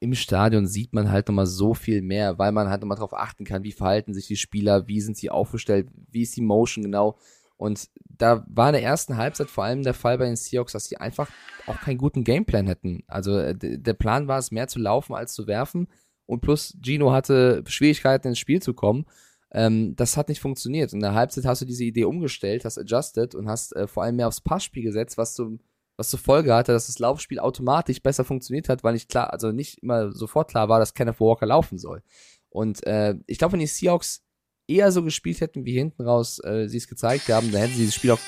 [0.00, 3.44] im Stadion sieht man halt nochmal so viel mehr, weil man halt nochmal darauf achten
[3.44, 7.18] kann, wie verhalten sich die Spieler, wie sind sie aufgestellt, wie ist die Motion genau.
[7.56, 10.86] Und da war in der ersten Halbzeit vor allem der Fall bei den Seahawks, dass
[10.86, 11.30] sie einfach
[11.66, 13.04] auch keinen guten Gameplan hätten.
[13.06, 15.88] Also äh, der Plan war es, mehr zu laufen als zu werfen.
[16.26, 19.06] Und plus Gino hatte Schwierigkeiten ins Spiel zu kommen.
[19.52, 20.92] Ähm, das hat nicht funktioniert.
[20.92, 24.16] In der Halbzeit hast du diese Idee umgestellt, hast adjusted und hast äh, vor allem
[24.16, 25.60] mehr aufs Passspiel gesetzt, was zum
[25.96, 29.52] was zur Folge hatte, dass das Laufspiel automatisch besser funktioniert hat, weil nicht klar, also
[29.52, 32.02] nicht immer sofort klar war, dass Kenneth Walker laufen soll.
[32.48, 34.23] Und äh, ich glaube, wenn die Seahawks
[34.66, 37.86] eher so gespielt hätten, wie hinten raus äh, sie es gezeigt haben, dann hätten sie
[37.86, 38.20] das Spiel auch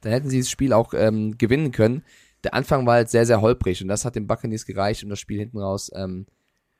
[0.00, 2.02] dann hätten sie das Spiel auch ähm, gewinnen können.
[2.44, 5.18] Der Anfang war halt sehr, sehr holprig und das hat den Buccaneers gereicht, um das
[5.18, 6.26] Spiel hinten raus ähm,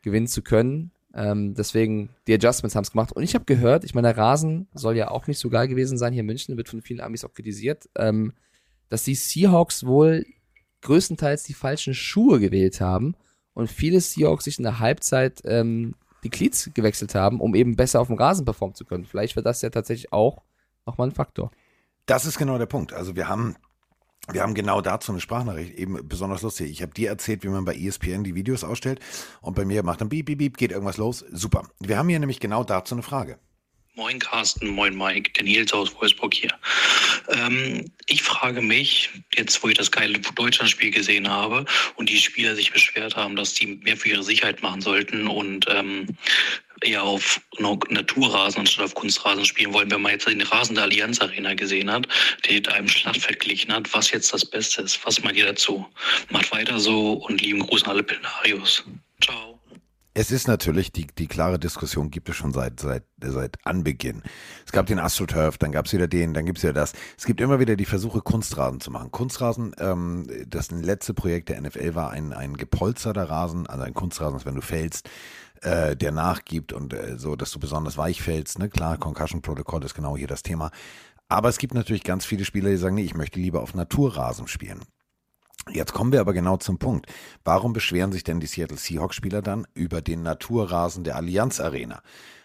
[0.02, 0.90] gewinnen zu können.
[1.14, 3.12] Ähm, deswegen, die Adjustments haben es gemacht.
[3.12, 5.96] Und ich habe gehört, ich meine, der Rasen soll ja auch nicht so geil gewesen
[5.96, 8.34] sein hier in München, wird von vielen Amis auch kritisiert, ähm,
[8.88, 10.26] dass die Seahawks wohl
[10.82, 13.16] größtenteils die falschen Schuhe gewählt haben
[13.54, 15.94] und viele Seahawks sich in der Halbzeit ähm,
[16.24, 19.04] die Cleats gewechselt haben, um eben besser auf dem Rasen performen zu können.
[19.04, 20.42] Vielleicht wird das ja tatsächlich auch
[20.86, 21.50] nochmal ein Faktor.
[22.06, 22.92] Das ist genau der Punkt.
[22.92, 23.56] Also wir haben,
[24.30, 26.70] wir haben genau dazu eine Sprachnachricht, eben besonders lustig.
[26.70, 29.00] Ich habe dir erzählt, wie man bei ESPN die Videos ausstellt
[29.40, 31.24] und bei mir macht dann beep, beep, beep, geht irgendwas los.
[31.30, 31.62] Super.
[31.80, 33.38] Wir haben hier nämlich genau dazu eine Frage.
[33.96, 36.50] Moin Carsten, moin Mike, der Nils aus Wolfsburg hier.
[37.28, 41.64] Ähm, ich frage mich, jetzt wo ich das geile Deutschlandspiel gesehen habe
[41.94, 45.66] und die Spieler sich beschwert haben, dass die mehr für ihre Sicherheit machen sollten und
[45.68, 46.08] ähm,
[46.82, 51.20] eher auf Naturrasen anstatt auf Kunstrasen spielen wollen, wenn man jetzt den Rasen der Allianz
[51.20, 52.08] Arena gesehen hat,
[52.46, 55.06] der mit einem Schlacht verglichen hat, was jetzt das Beste ist.
[55.06, 55.86] Was meint ihr dazu?
[56.30, 58.82] Macht weiter so und lieben Gruß an alle Plenarios.
[59.22, 59.53] Ciao.
[60.16, 64.22] Es ist natürlich, die, die klare Diskussion gibt es schon seit, seit, seit Anbeginn.
[64.64, 66.92] Es gab den AstroTurf, dann gab es wieder den, dann gibt es wieder das.
[67.18, 69.10] Es gibt immer wieder die Versuche, Kunstrasen zu machen.
[69.10, 74.40] Kunstrasen, ähm, das letzte Projekt der NFL war ein, ein gepolsterter Rasen, also ein Kunstrasen,
[74.44, 75.10] wenn du fällst,
[75.62, 78.60] äh, der nachgibt und äh, so, dass du besonders weich fällst.
[78.60, 78.68] Ne?
[78.68, 80.70] Klar, Concussion-Protokoll ist genau hier das Thema.
[81.28, 84.46] Aber es gibt natürlich ganz viele Spieler, die sagen, nee, ich möchte lieber auf Naturrasen
[84.46, 84.82] spielen.
[85.70, 87.06] Jetzt kommen wir aber genau zum Punkt.
[87.44, 92.02] Warum beschweren sich denn die Seattle Seahawks-Spieler dann über den Naturrasen der Allianz Arena?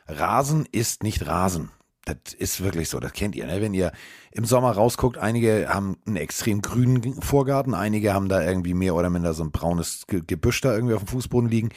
[0.07, 1.71] Rasen ist nicht Rasen.
[2.05, 3.45] Das ist wirklich so, das kennt ihr.
[3.45, 3.61] Ne?
[3.61, 3.91] Wenn ihr
[4.31, 9.09] im Sommer rausguckt, einige haben einen extrem grünen Vorgarten, einige haben da irgendwie mehr oder
[9.09, 11.69] minder so ein braunes Ge Gebüsch da irgendwie auf dem Fußboden liegen.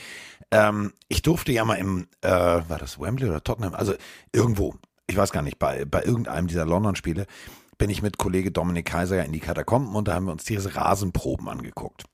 [0.50, 3.74] Ähm, ich durfte ja mal im, äh, war das Wembley oder Tottenham?
[3.74, 3.94] Also
[4.32, 4.74] irgendwo,
[5.06, 7.26] ich weiß gar nicht, bei, bei irgendeinem dieser London-Spiele
[7.78, 10.44] bin ich mit Kollege Dominik Kaiser ja in die Katakomben und da haben wir uns
[10.44, 12.04] diese Rasenproben angeguckt.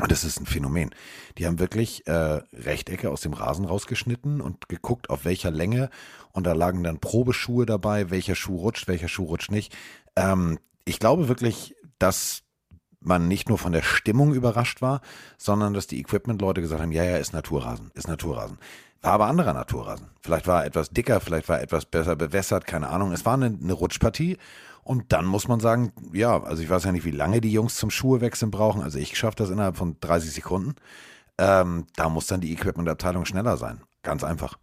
[0.00, 0.90] Und das ist ein Phänomen.
[1.36, 5.90] Die haben wirklich äh, Rechtecke aus dem Rasen rausgeschnitten und geguckt, auf welcher Länge.
[6.32, 9.76] Und da lagen dann Probeschuhe dabei, welcher Schuh rutscht, welcher Schuh rutscht nicht.
[10.16, 12.42] Ähm, ich glaube wirklich, dass
[13.00, 15.00] man nicht nur von der Stimmung überrascht war,
[15.38, 18.58] sondern dass die Equipment-Leute gesagt haben, ja, ja, ist Naturrasen, ist Naturrasen.
[19.02, 20.08] War aber anderer Naturrasen.
[20.20, 23.12] Vielleicht war er etwas dicker, vielleicht war er etwas besser bewässert, keine Ahnung.
[23.12, 24.36] Es war eine, eine Rutschpartie.
[24.90, 27.76] Und dann muss man sagen, ja, also ich weiß ja nicht, wie lange die Jungs
[27.76, 28.82] zum Schuhe wechseln brauchen.
[28.82, 30.74] Also ich schaffe das innerhalb von 30 Sekunden.
[31.38, 33.82] Ähm, da muss dann die Equipment-Abteilung schneller sein.
[34.02, 34.58] Ganz einfach.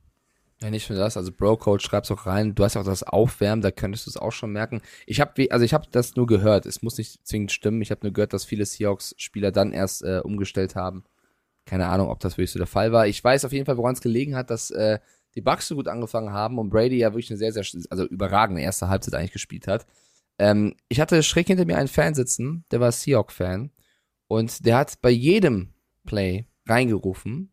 [0.60, 2.56] Ja, nicht nur das, also Bro-Code schreib's auch rein.
[2.56, 4.82] Du hast ja auch das Aufwärmen, da könntest du es auch schon merken.
[5.06, 6.66] Ich habe, also ich habe das nur gehört.
[6.66, 7.82] Es muss nicht zwingend stimmen.
[7.82, 11.06] Ich habe nur gehört, dass viele Seahawks-Spieler dann erst äh, umgestellt haben.
[11.64, 13.08] Keine Ahnung, ob das wirklich so der Fall war.
[13.08, 15.00] Ich weiß auf jeden Fall, woran es gelegen hat, dass äh,
[15.36, 18.62] die Bucks so gut angefangen haben und Brady ja wirklich eine sehr, sehr, also überragende
[18.62, 19.86] erste Halbzeit eigentlich gespielt hat.
[20.40, 23.72] Ähm, ich hatte schräg hinter mir einen Fan sitzen, der war Seahawk-Fan.
[24.28, 25.74] Und der hat bei jedem
[26.06, 27.52] Play reingerufen,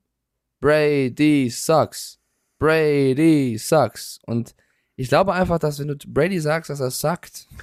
[0.61, 2.19] Brady sucks,
[2.59, 4.19] Brady sucks.
[4.27, 4.55] Und
[4.97, 7.49] ich glaube einfach, dass wenn du Brady sagst, dass er suckt,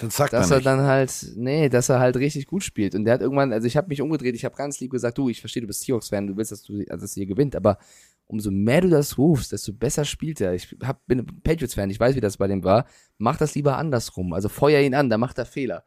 [0.00, 2.94] Dann sagt dass er er dann halt, nee, dass er halt richtig gut spielt.
[2.94, 5.28] Und der hat irgendwann, also ich habe mich umgedreht, ich habe ganz lieb gesagt, du,
[5.28, 7.78] ich verstehe, du bist Seahawks-Fan, du willst, dass du, also dass ihr gewinnt, aber
[8.30, 10.54] umso mehr du das rufst, desto besser spielt er.
[10.54, 12.86] Ich hab, bin Patriots-Fan, ich weiß, wie das bei dem war.
[13.18, 14.32] Mach das lieber andersrum.
[14.32, 15.84] Also feuer ihn an, da macht er Fehler.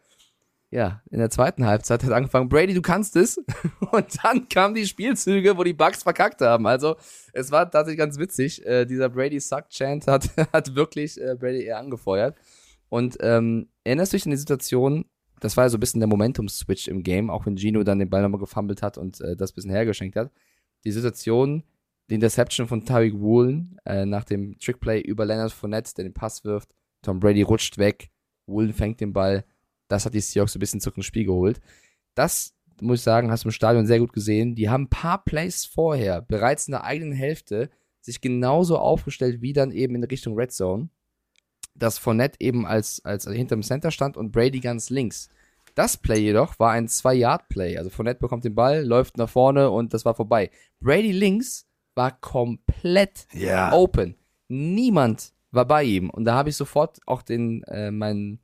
[0.69, 3.37] Ja, in der zweiten Halbzeit hat er angefangen, Brady, du kannst es.
[3.91, 6.67] Und dann kamen die Spielzüge, wo die Bugs verkackt haben.
[6.67, 6.95] Also
[7.31, 8.65] es war tatsächlich ganz witzig.
[8.65, 12.35] Äh, dieser Brady Suck Chant hat, hat wirklich äh, Brady eher angefeuert.
[12.89, 15.05] Und ähm, erinnerst du dich an die Situation,
[15.39, 18.09] das war ja so ein bisschen der Momentum-Switch im Game, auch wenn Gino dann den
[18.09, 20.31] Ball nochmal gefummelt hat und äh, das bisschen hergeschenkt hat.
[20.85, 21.63] Die Situation,
[22.13, 26.43] die Interception von Tyreek Woolen äh, nach dem Trickplay über Leonard Fournette, der den Pass
[26.43, 26.69] wirft.
[27.01, 28.11] Tom Brady rutscht weg,
[28.45, 29.43] Woolen fängt den Ball.
[29.87, 31.59] Das hat die Seahawks so ein bisschen zurück ins Spiel geholt.
[32.13, 34.53] Das, muss ich sagen, hast du im Stadion sehr gut gesehen.
[34.53, 39.53] Die haben ein paar Plays vorher, bereits in der eigenen Hälfte, sich genauso aufgestellt wie
[39.53, 40.89] dann eben in Richtung Red Zone
[41.75, 45.29] dass Fournette eben als, als also hinterm Center stand und Brady ganz links.
[45.75, 47.77] Das Play jedoch war ein 2-Yard-Play.
[47.77, 50.51] Also Fournette bekommt den Ball, läuft nach vorne und das war vorbei.
[50.79, 53.71] Brady links war komplett Ja.
[53.73, 54.15] open.
[54.47, 56.09] Niemand war bei ihm.
[56.09, 58.39] Und da habe ich sofort auch den, äh, meinen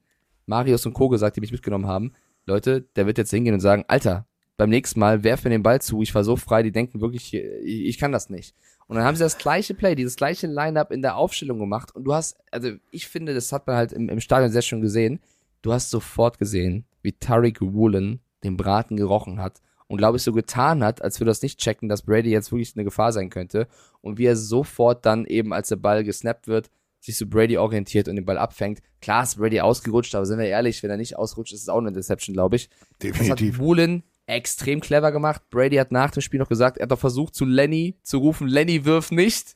[0.45, 1.09] Marius und Co.
[1.09, 2.13] gesagt, die mich mitgenommen haben.
[2.45, 4.25] Leute, der wird jetzt hingehen und sagen, Alter,
[4.57, 7.33] beim nächsten Mal werf mir den Ball zu, ich war so frei, die denken wirklich,
[7.33, 7.43] ich,
[7.85, 8.55] ich kann das nicht.
[8.87, 11.93] Und dann haben sie das gleiche Play, dieses gleiche Line-Up in der Aufstellung gemacht.
[11.95, 14.81] Und du hast, also ich finde, das hat man halt im, im Stadion sehr schön
[14.81, 15.19] gesehen.
[15.61, 20.31] Du hast sofort gesehen, wie Tariq Woolen den Braten gerochen hat und glaube ich so
[20.31, 23.67] getan hat, als würde das nicht checken, dass Brady jetzt wirklich eine Gefahr sein könnte.
[24.01, 26.69] Und wie er sofort dann eben, als der Ball gesnappt wird,
[26.99, 28.81] sich zu Brady orientiert und den Ball abfängt.
[29.01, 31.79] Klar ist Brady ausgerutscht, aber sind wir ehrlich, wenn er nicht ausrutscht, ist es auch
[31.79, 32.69] eine Deception, glaube ich.
[32.69, 33.55] Das Definitiv.
[33.55, 35.41] hat Woolen extrem clever gemacht.
[35.49, 38.47] Brady hat nach dem Spiel noch gesagt, er hat doch versucht zu Lenny zu rufen,
[38.47, 39.55] Lenny wirf nicht.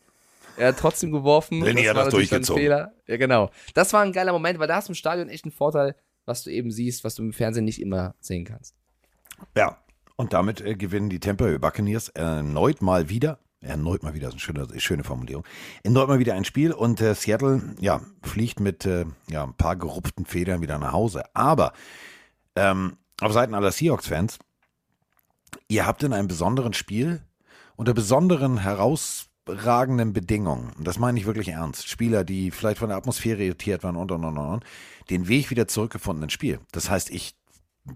[0.58, 1.62] Er hat trotzdem geworfen.
[1.62, 2.62] Lenny hat das dann ein durchgezogen.
[2.62, 2.94] Fehler.
[3.06, 3.52] Ja, genau.
[3.76, 6.44] Das war ein geiler Moment, weil da hast du im Stadion echt einen Vorteil, was
[6.44, 8.76] du eben siehst, was du im Fernsehen nicht immer sehen kannst.
[9.56, 9.83] Ja,
[10.16, 13.40] und damit äh, gewinnen die Tampa Bay Buccaneers erneut mal wieder.
[13.62, 15.46] Erneut mal wieder, ist eine schöne, schöne Formulierung.
[15.84, 19.78] Erneut mal wieder ein Spiel und äh, Seattle, ja, fliegt mit äh, ja, ein paar
[19.78, 21.24] gerupften Federn wieder nach Hause.
[21.34, 21.72] Aber
[22.56, 24.38] ähm, auf Seiten aller Seahawks-Fans,
[25.70, 27.22] ihr habt in einem besonderen Spiel
[27.76, 32.98] unter besonderen herausragenden Bedingungen, und das meine ich wirklich ernst, Spieler, die vielleicht von der
[32.98, 34.64] Atmosphäre irritiert waren und und und, und
[35.10, 36.60] den Weg wieder zurückgefunden ins Spiel.
[36.72, 37.36] Das heißt, ich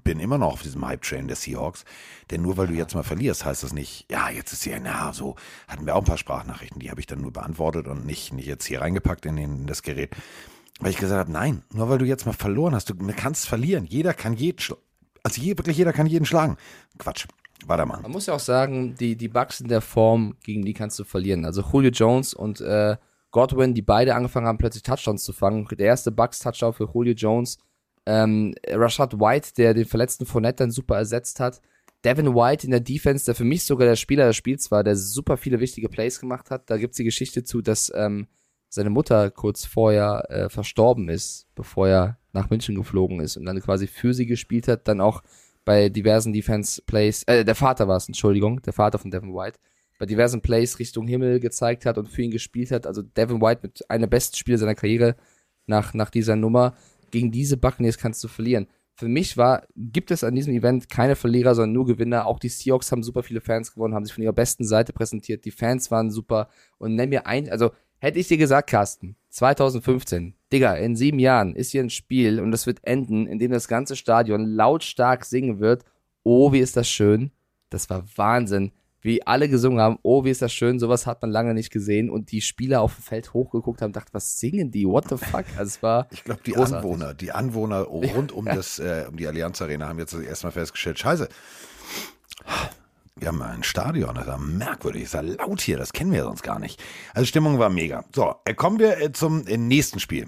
[0.04, 1.86] bin immer noch auf diesem Hype-Train der Seahawks.
[2.30, 5.14] Denn nur weil du jetzt mal verlierst, heißt das nicht, ja, jetzt ist ja, na,
[5.14, 5.36] so
[5.68, 8.48] hatten wir auch ein paar Sprachnachrichten, die habe ich dann nur beantwortet und nicht, nicht
[8.48, 10.16] jetzt hier reingepackt in, den, in das Gerät.
[10.80, 13.86] Weil ich gesagt habe, nein, nur weil du jetzt mal verloren hast, du kannst verlieren.
[13.86, 14.78] Jeder kann jeden, schla-
[15.24, 16.58] also je, wirklich jeder kann jeden schlagen.
[16.98, 17.26] Quatsch.
[17.66, 18.04] Weitermachen.
[18.04, 21.04] Man muss ja auch sagen, die, die Bucks in der Form, gegen die kannst du
[21.04, 21.44] verlieren.
[21.44, 22.98] Also Julio Jones und äh,
[23.32, 25.68] Godwin, die beide angefangen haben, plötzlich Touchdowns zu fangen.
[25.72, 27.58] Der erste Bucks-Touchdown für Julio Jones.
[28.08, 31.62] Ähm, Rashad White, der den verletzten Fournette dann super ersetzt hat.
[32.06, 34.96] Devin White in der Defense, der für mich sogar der Spieler des Spiels war, der
[34.96, 36.70] super viele wichtige Plays gemacht hat.
[36.70, 38.28] Da gibt's die Geschichte zu, dass ähm,
[38.70, 43.60] seine Mutter kurz vorher äh, verstorben ist, bevor er nach München geflogen ist und dann
[43.60, 45.22] quasi für sie gespielt hat, dann auch
[45.66, 49.60] bei diversen Defense Plays, äh, der Vater war es, Entschuldigung, der Vater von Devin White,
[50.00, 52.88] bei diversen Plays Richtung Himmel gezeigt hat und für ihn gespielt hat.
[52.88, 55.18] Also Devin White mit einer besten Spiele seiner Karriere
[55.66, 56.76] nach, nach dieser Nummer.
[57.12, 58.68] Gegen diese Buccaneers kannst du verlieren.
[58.96, 62.26] Für mich war, gibt es an diesem Event keine Verlierer, sondern nur Gewinner.
[62.26, 65.46] Auch die Seahawks haben super viele Fans gewonnen, haben sich von ihrer besten Seite präsentiert.
[65.46, 66.50] Die Fans waren super.
[66.80, 71.56] Und nenn mir ein, also hätte ich dir gesagt, Carsten, 2015, Digga, in sieben Jahren
[71.56, 75.60] ist hier ein Spiel und das wird enden, in dem das ganze Stadion lautstark singen
[75.60, 75.86] wird.
[76.24, 77.32] Oh, wie ist das schön.
[77.70, 78.72] Das war Wahnsinn.
[79.08, 82.10] Wie alle gesungen haben, oh, wie ist das schön, sowas hat man lange nicht gesehen
[82.10, 84.86] und die Spieler auf dem Feld hochgeguckt haben, dachten, was singen die?
[84.86, 85.46] What the fuck?
[85.58, 86.76] Also es war Ich glaube, die großartig.
[86.76, 90.48] Anwohner, die Anwohner rund um, das, äh, um die Allianz Arena haben jetzt das erste
[90.48, 91.30] Mal festgestellt, scheiße,
[93.16, 96.24] wir haben ein Stadion, das ist ja merkwürdig, ist ja laut hier, das kennen wir
[96.24, 96.84] sonst gar nicht.
[97.14, 98.04] Also Stimmung war mega.
[98.14, 100.28] So, äh, kommen wir äh, zum äh, nächsten Spiel.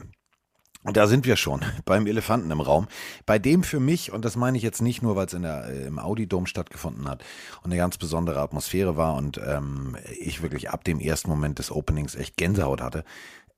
[0.84, 2.88] Und da sind wir schon beim Elefanten im Raum,
[3.26, 5.66] bei dem für mich, und das meine ich jetzt nicht nur, weil es in der,
[5.66, 7.24] äh, im Audi-Dom stattgefunden hat
[7.62, 11.72] und eine ganz besondere Atmosphäre war und ähm, ich wirklich ab dem ersten Moment des
[11.72, 13.04] Openings echt Gänsehaut hatte.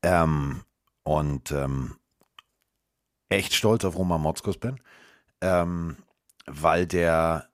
[0.02, 0.62] Ähm,
[1.04, 1.96] und ähm,
[3.30, 4.80] echt stolz auf Roman Motzkus bin,
[5.42, 5.98] ähm,
[6.46, 7.51] weil der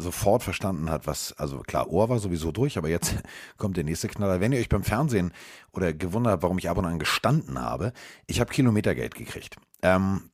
[0.00, 3.14] sofort verstanden hat, was, also klar, Ohr war sowieso durch, aber jetzt
[3.56, 4.40] kommt der nächste Knaller.
[4.40, 5.32] Wenn ihr euch beim Fernsehen
[5.72, 7.92] oder gewundert habt, warum ich ab und an gestanden habe,
[8.26, 9.56] ich habe Kilometergeld gekriegt.
[9.82, 10.30] Ähm,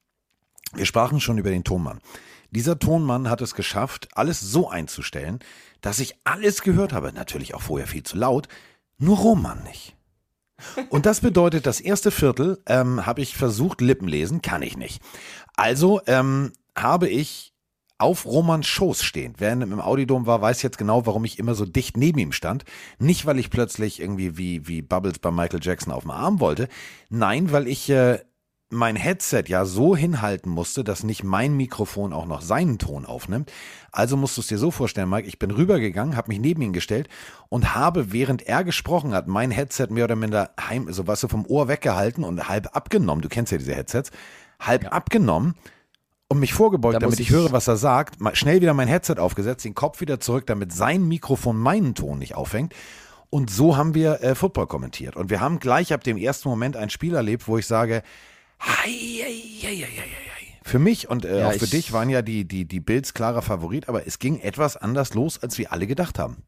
[0.73, 2.01] wir sprachen schon über den Tonmann.
[2.51, 5.41] Dieser Tonmann hat es geschafft, alles so einzustellen,
[5.81, 7.13] dass ich alles gehört habe.
[7.13, 8.49] Natürlich auch vorher viel zu laut,
[8.99, 9.97] nur Roman nicht.
[10.89, 15.03] Und das bedeutet, das erste Viertel ähm, habe ich versucht, Lippenlesen, kann ich nicht.
[15.57, 17.53] Also ähm, habe ich
[17.99, 19.35] auf Romans Schoß stehen.
[19.39, 22.65] Wer im Audidom war, weiß jetzt genau, warum ich immer so dicht neben ihm stand.
[22.99, 26.69] Nicht, weil ich plötzlich irgendwie wie, wie Bubbles bei Michael Jackson auf dem Arm wollte.
[27.09, 28.19] Nein, weil ich äh,
[28.69, 33.51] mein Headset ja so hinhalten musste, dass nicht mein Mikrofon auch noch seinen Ton aufnimmt.
[33.93, 36.73] Also musst du es dir so vorstellen, Mike, ich bin rübergegangen, habe mich neben ihn
[36.73, 37.09] gestellt
[37.49, 41.29] und habe, während er gesprochen hat, mein Headset mehr oder minder heim, so was du
[41.29, 43.23] vom Ohr weggehalten und halb abgenommen.
[43.23, 44.11] Du kennst ja diese Headsets.
[44.59, 44.93] Halb ja.
[44.93, 45.55] abgenommen
[46.29, 49.17] und mich vorgebeugt, da damit ich, ich höre, was er sagt, schnell wieder mein Headset
[49.19, 52.75] aufgesetzt, den Kopf wieder zurück, damit sein Mikrofon meinen Ton nicht auffängt.
[53.31, 55.17] Und so haben wir äh, Football kommentiert.
[55.17, 58.03] Und wir haben gleich ab dem ersten Moment ein Spiel erlebt, wo ich sage,
[58.61, 60.07] hei, hei, hei, hei, hei.
[60.63, 63.43] Für mich und äh, ja, auch für dich waren ja die, die, die Bills klarer
[63.43, 66.43] Favorit, aber es ging etwas anders los, als wir alle gedacht haben.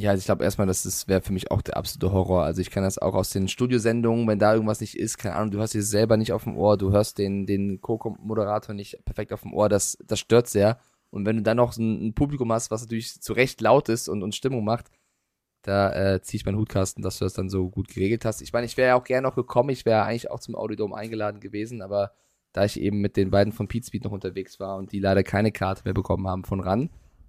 [0.00, 2.44] Ja, also ich glaube erstmal, das wäre für mich auch der absolute Horror.
[2.44, 5.50] Also ich kann das auch aus den Studiosendungen, wenn da irgendwas nicht ist, keine Ahnung,
[5.50, 9.32] du hast es selber nicht auf dem Ohr, du hörst den, den Co-Moderator nicht perfekt
[9.32, 10.78] auf dem Ohr, das, das stört sehr.
[11.10, 14.08] Und wenn du dann noch ein, ein Publikum hast, was natürlich zu Recht laut ist
[14.08, 14.88] und, und Stimmung macht,
[15.62, 18.40] da äh, ziehe ich meinen Hutkasten, dass du das dann so gut geregelt hast.
[18.40, 20.94] Ich meine, ich wäre ja auch gerne noch gekommen, ich wäre eigentlich auch zum Audiodom
[20.94, 22.12] eingeladen gewesen, aber
[22.52, 25.24] da ich eben mit den beiden von Pete Speed noch unterwegs war und die leider
[25.24, 26.88] keine Karte mehr bekommen haben von RAN,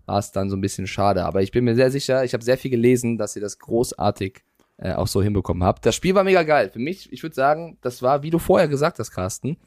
[0.09, 1.23] war es dann so ein bisschen schade.
[1.23, 4.43] Aber ich bin mir sehr sicher, ich habe sehr viel gelesen, dass ihr das großartig
[4.77, 5.85] äh, auch so hinbekommen habt.
[5.85, 6.69] Das Spiel war mega geil.
[6.71, 9.57] Für mich, ich würde sagen, das war, wie du vorher gesagt hast, Carsten,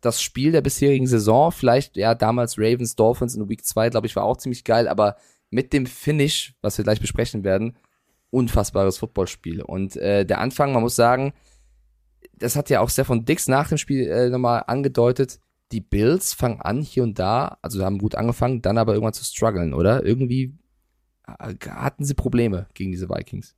[0.00, 1.52] das Spiel der bisherigen Saison.
[1.52, 5.16] Vielleicht, ja, damals Ravens, Dolphins in Week 2, glaube ich, war auch ziemlich geil, aber
[5.50, 7.76] mit dem Finish, was wir gleich besprechen werden,
[8.30, 9.62] unfassbares Footballspiel.
[9.62, 11.32] Und äh, der Anfang, man muss sagen,
[12.34, 15.38] das hat ja auch Stefan Dix nach dem Spiel äh, nochmal angedeutet,
[15.72, 19.24] die Bills fangen an hier und da, also haben gut angefangen, dann aber irgendwann zu
[19.24, 20.04] strugglen, oder?
[20.04, 20.54] Irgendwie
[21.26, 23.54] äh, hatten sie Probleme gegen diese Vikings.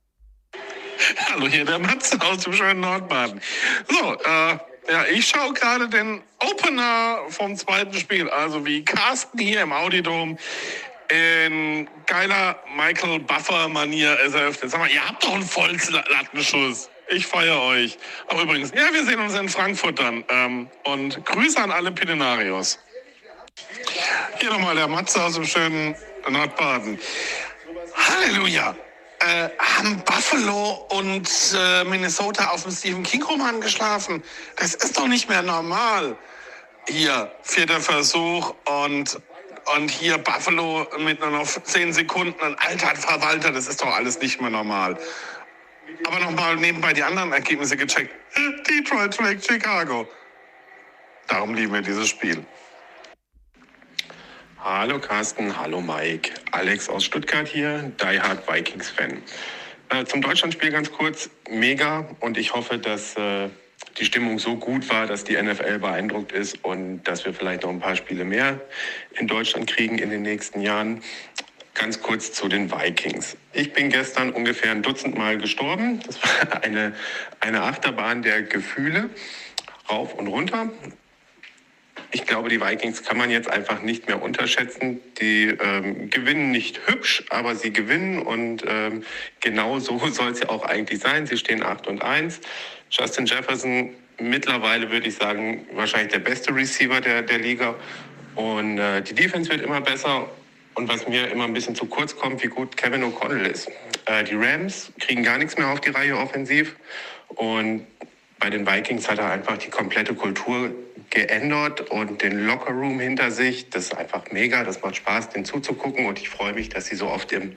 [1.29, 3.41] Hallo, hier der Matze aus dem schönen Nordbaden.
[3.89, 4.57] So, äh,
[4.91, 10.37] ja, ich schaue gerade den Opener vom zweiten Spiel, also wie Carsten hier im Audidom
[11.09, 14.71] in geiler Michael Buffer-Manier eröffnet.
[14.71, 16.89] Sag mal, ihr habt doch einen Vollslattenschuss.
[17.09, 17.97] Ich feiere euch.
[18.27, 20.23] Aber übrigens, ja, wir sehen uns in Frankfurt dann.
[20.29, 22.79] Ähm, und Grüße an alle Pininarios.
[24.39, 25.95] Hier nochmal der Matze aus dem schönen
[26.29, 26.99] Nordbaden.
[27.95, 28.75] Halleluja!
[29.19, 34.23] Äh, haben Buffalo und äh, Minnesota auf dem Stephen King-Roman geschlafen?
[34.57, 36.17] Das ist doch nicht mehr normal.
[36.87, 39.19] Hier, vierter Versuch und,
[39.75, 42.39] und hier Buffalo mit nur noch zehn Sekunden.
[42.41, 44.97] Ein alter Verwalter, das ist doch alles nicht mehr normal.
[46.05, 48.13] Aber nochmal nebenbei die anderen Ergebnisse gecheckt.
[48.69, 50.07] Detroit schlägt Chicago.
[51.27, 52.45] Darum lieben wir dieses Spiel.
[54.59, 56.31] Hallo Carsten, hallo Mike.
[56.51, 59.21] Alex aus Stuttgart hier, Die Hard Vikings Fan.
[59.89, 61.29] Äh, zum Deutschlandspiel ganz kurz.
[61.49, 63.49] Mega und ich hoffe, dass äh,
[63.99, 67.69] die Stimmung so gut war, dass die NFL beeindruckt ist und dass wir vielleicht noch
[67.69, 68.59] ein paar Spiele mehr
[69.13, 71.01] in Deutschland kriegen in den nächsten Jahren.
[71.75, 73.37] Ganz kurz zu den Vikings.
[73.53, 75.99] Ich bin gestern ungefähr ein Dutzend Mal gestorben.
[76.05, 76.93] Das war eine,
[77.41, 79.09] eine Achterbahn der Gefühle,
[79.89, 80.71] rauf und runter.
[82.11, 85.01] Ich glaube, die Vikings kann man jetzt einfach nicht mehr unterschätzen.
[85.19, 89.03] Die ähm, gewinnen nicht hübsch, aber sie gewinnen und ähm,
[89.41, 91.27] genau so soll es ja auch eigentlich sein.
[91.27, 92.39] Sie stehen 8 und 1.
[92.89, 97.75] Justin Jefferson mittlerweile würde ich sagen, wahrscheinlich der beste Receiver der, der Liga.
[98.35, 100.29] Und äh, die Defense wird immer besser
[100.75, 103.69] und was mir immer ein bisschen zu kurz kommt, wie gut Kevin O'Connell ist.
[104.05, 106.75] Äh, die Rams kriegen gar nichts mehr auf die Reihe offensiv.
[107.29, 107.87] Und
[108.39, 110.71] bei den Vikings hat er einfach die komplette Kultur
[111.09, 113.69] geändert und den Lockerroom hinter sich.
[113.69, 114.63] Das ist einfach mega.
[114.63, 116.05] Das macht Spaß, den zuzugucken.
[116.05, 117.55] Und ich freue mich, dass sie so oft im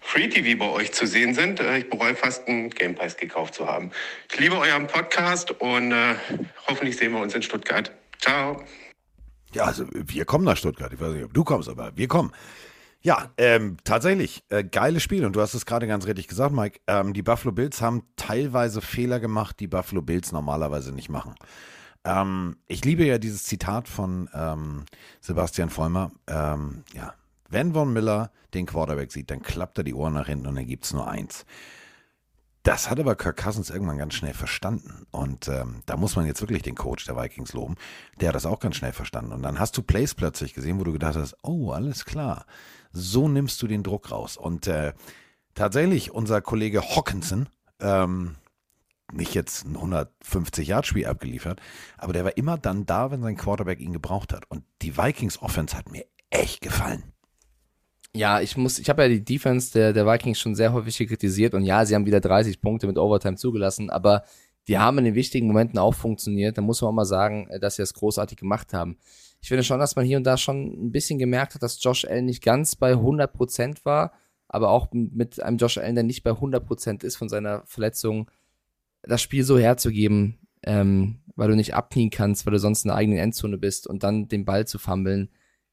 [0.00, 1.60] Free TV bei euch zu sehen sind.
[1.60, 3.90] Äh, ich bereue fast einen Game Pass gekauft zu haben.
[4.30, 6.14] Ich liebe euren Podcast und äh,
[6.66, 7.90] hoffentlich sehen wir uns in Stuttgart.
[8.18, 8.64] Ciao.
[9.54, 10.92] Ja, also wir kommen nach Stuttgart.
[10.92, 12.32] Ich weiß nicht, ob du kommst, aber wir kommen.
[13.00, 15.24] Ja, ähm, tatsächlich, äh, geiles Spiel.
[15.24, 16.80] Und du hast es gerade ganz richtig gesagt, Mike.
[16.86, 21.34] Ähm, die Buffalo Bills haben teilweise Fehler gemacht, die Buffalo Bills normalerweise nicht machen.
[22.04, 24.84] Ähm, ich liebe ja dieses Zitat von ähm,
[25.20, 26.10] Sebastian Vollmer.
[26.26, 27.14] Ähm, ja,
[27.48, 30.66] wenn Von Miller den Quarterback sieht, dann klappt er die Ohren nach hinten und dann
[30.66, 31.44] gibt es nur eins.
[32.62, 35.06] Das hat aber Kirk Cousins irgendwann ganz schnell verstanden.
[35.10, 37.76] Und ähm, da muss man jetzt wirklich den Coach der Vikings loben.
[38.20, 39.32] Der hat das auch ganz schnell verstanden.
[39.32, 42.46] Und dann hast du Plays plötzlich gesehen, wo du gedacht hast, oh, alles klar.
[42.92, 44.36] So nimmst du den Druck raus.
[44.36, 44.92] Und äh,
[45.54, 47.48] tatsächlich, unser Kollege Hawkinson,
[47.80, 48.36] ähm,
[49.12, 51.60] nicht jetzt ein 150-Yard-Spiel abgeliefert,
[51.96, 54.50] aber der war immer dann da, wenn sein Quarterback ihn gebraucht hat.
[54.50, 57.14] Und die Vikings-Offense hat mir echt gefallen.
[58.14, 61.54] Ja, ich muss, ich habe ja die Defense der, der Vikings schon sehr häufig kritisiert
[61.54, 64.24] und ja, sie haben wieder 30 Punkte mit Overtime zugelassen, aber
[64.66, 66.58] die haben in den wichtigen Momenten auch funktioniert.
[66.58, 68.98] Da muss man auch mal sagen, dass sie das großartig gemacht haben.
[69.40, 72.04] Ich finde schon, dass man hier und da schon ein bisschen gemerkt hat, dass Josh
[72.04, 74.12] Allen nicht ganz bei 100% war,
[74.48, 78.30] aber auch mit einem Josh Allen, der nicht bei 100% ist von seiner Verletzung,
[79.02, 82.96] das Spiel so herzugeben, ähm, weil du nicht abknien kannst, weil du sonst in der
[82.96, 85.30] eigenen Endzone bist und dann den Ball zu fummeln,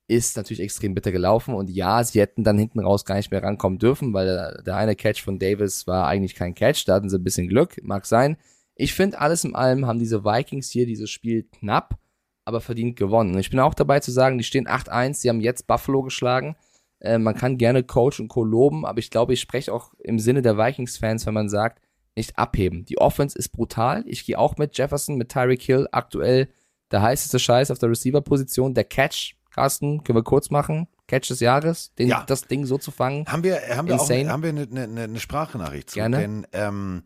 [0.08, 1.56] ist natürlich extrem bitter gelaufen.
[1.56, 4.96] Und ja, sie hätten dann hinten raus gar nicht mehr rankommen dürfen, weil der eine
[4.96, 6.86] Catch von Davis war eigentlich kein Catch.
[6.86, 8.38] Da hatten sie ein bisschen Glück, mag sein.
[8.76, 11.98] Ich finde, alles in allem haben diese Vikings hier dieses Spiel knapp,
[12.44, 13.38] aber verdient gewonnen.
[13.40, 16.56] Ich bin auch dabei zu sagen, die stehen 8-1, sie haben jetzt Buffalo geschlagen.
[17.00, 18.44] Äh, man kann gerne Coach und Co.
[18.44, 21.82] loben, aber ich glaube, ich spreche auch im Sinne der Vikings-Fans, wenn man sagt,
[22.16, 22.86] nicht abheben.
[22.86, 24.04] Die Offense ist brutal.
[24.08, 26.50] Ich gehe auch mit Jefferson, mit Tyreek Hill aktuell
[26.92, 28.74] der heißeste Scheiß auf der Receiver-Position.
[28.74, 30.86] Der Catch Carsten, können wir kurz machen?
[31.08, 32.26] Catch des Jahres, den, ja.
[32.28, 33.26] das Ding so zu fangen.
[33.26, 34.28] Haben wir, haben wir Insane.
[34.28, 35.96] auch haben wir eine, eine, eine Sprachnachricht zu?
[35.96, 36.18] Gerne.
[36.18, 37.04] Denn ähm,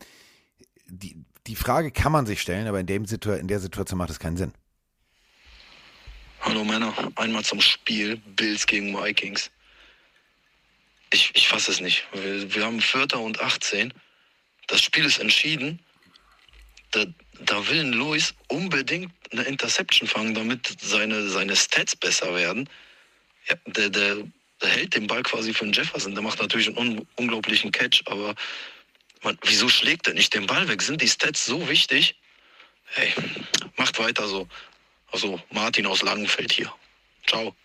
[0.87, 4.09] die, die Frage kann man sich stellen, aber in, dem Situ in der Situation macht
[4.09, 4.51] es keinen Sinn.
[6.41, 9.51] Hallo Männer, einmal zum Spiel Bills gegen Vikings.
[11.13, 12.07] Ich, ich fasse es nicht.
[12.13, 13.93] Wir, wir haben Vierter und 18.
[14.65, 15.79] Das Spiel ist entschieden.
[16.89, 17.05] Da,
[17.45, 22.69] da will ein Luis unbedingt eine Interception fangen, damit seine, seine Stats besser werden.
[23.47, 24.17] Ja, der, der,
[24.61, 26.13] der hält den Ball quasi für einen Jefferson.
[26.13, 28.35] Der macht natürlich einen un unglaublichen Catch, aber
[29.23, 30.81] man, wieso schlägt er nicht den Ball weg?
[30.81, 32.15] Sind die Stats so wichtig?
[32.85, 33.13] Hey,
[33.77, 34.47] macht weiter so.
[35.11, 36.71] Also Martin aus Langenfeld hier.
[37.27, 37.55] Ciao.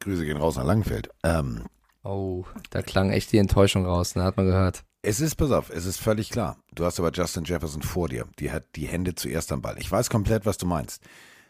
[0.00, 1.08] Grüße gehen raus nach Langenfeld.
[1.22, 1.66] Ähm,
[2.02, 4.24] oh, da klang echt die Enttäuschung raus, ne?
[4.24, 4.84] hat man gehört.
[5.04, 6.58] Es ist, pass auf, es ist völlig klar.
[6.72, 8.28] Du hast aber Justin Jefferson vor dir.
[8.38, 9.76] Die hat die Hände zuerst am Ball.
[9.80, 11.02] Ich weiß komplett, was du meinst.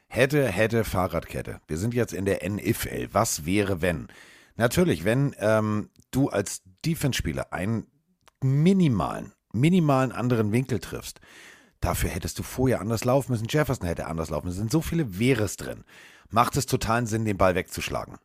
[0.08, 1.60] Hätte, hätte, Fahrradkette.
[1.66, 3.10] Wir sind jetzt in der NFL.
[3.12, 4.08] Was wäre, wenn?
[4.56, 7.86] Natürlich, wenn ähm, du als Defense-Spieler einen
[8.42, 11.20] minimalen, minimalen anderen Winkel triffst,
[11.80, 13.48] dafür hättest du vorher anders laufen müssen.
[13.50, 14.56] Jefferson hätte anders laufen müssen.
[14.56, 15.84] Es sind so viele Wehres drin.
[16.30, 18.16] Macht es totalen Sinn, den Ball wegzuschlagen.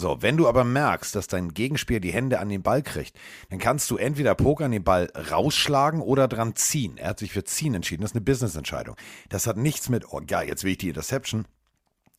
[0.00, 3.18] So, wenn du aber merkst, dass dein Gegenspieler die Hände an den Ball kriegt,
[3.50, 6.98] dann kannst du entweder Pokern den Ball rausschlagen oder dran ziehen.
[6.98, 8.02] Er hat sich für ziehen entschieden.
[8.02, 8.94] Das ist eine Business-Entscheidung.
[9.28, 11.46] Das hat nichts mit, oh ja, jetzt will ich die Interception.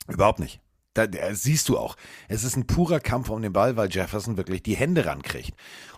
[0.10, 0.60] Überhaupt nicht.
[0.94, 1.96] Da, da, siehst du auch.
[2.28, 5.54] Es ist ein purer Kampf um den Ball, weil Jefferson wirklich die Hände rankriegt.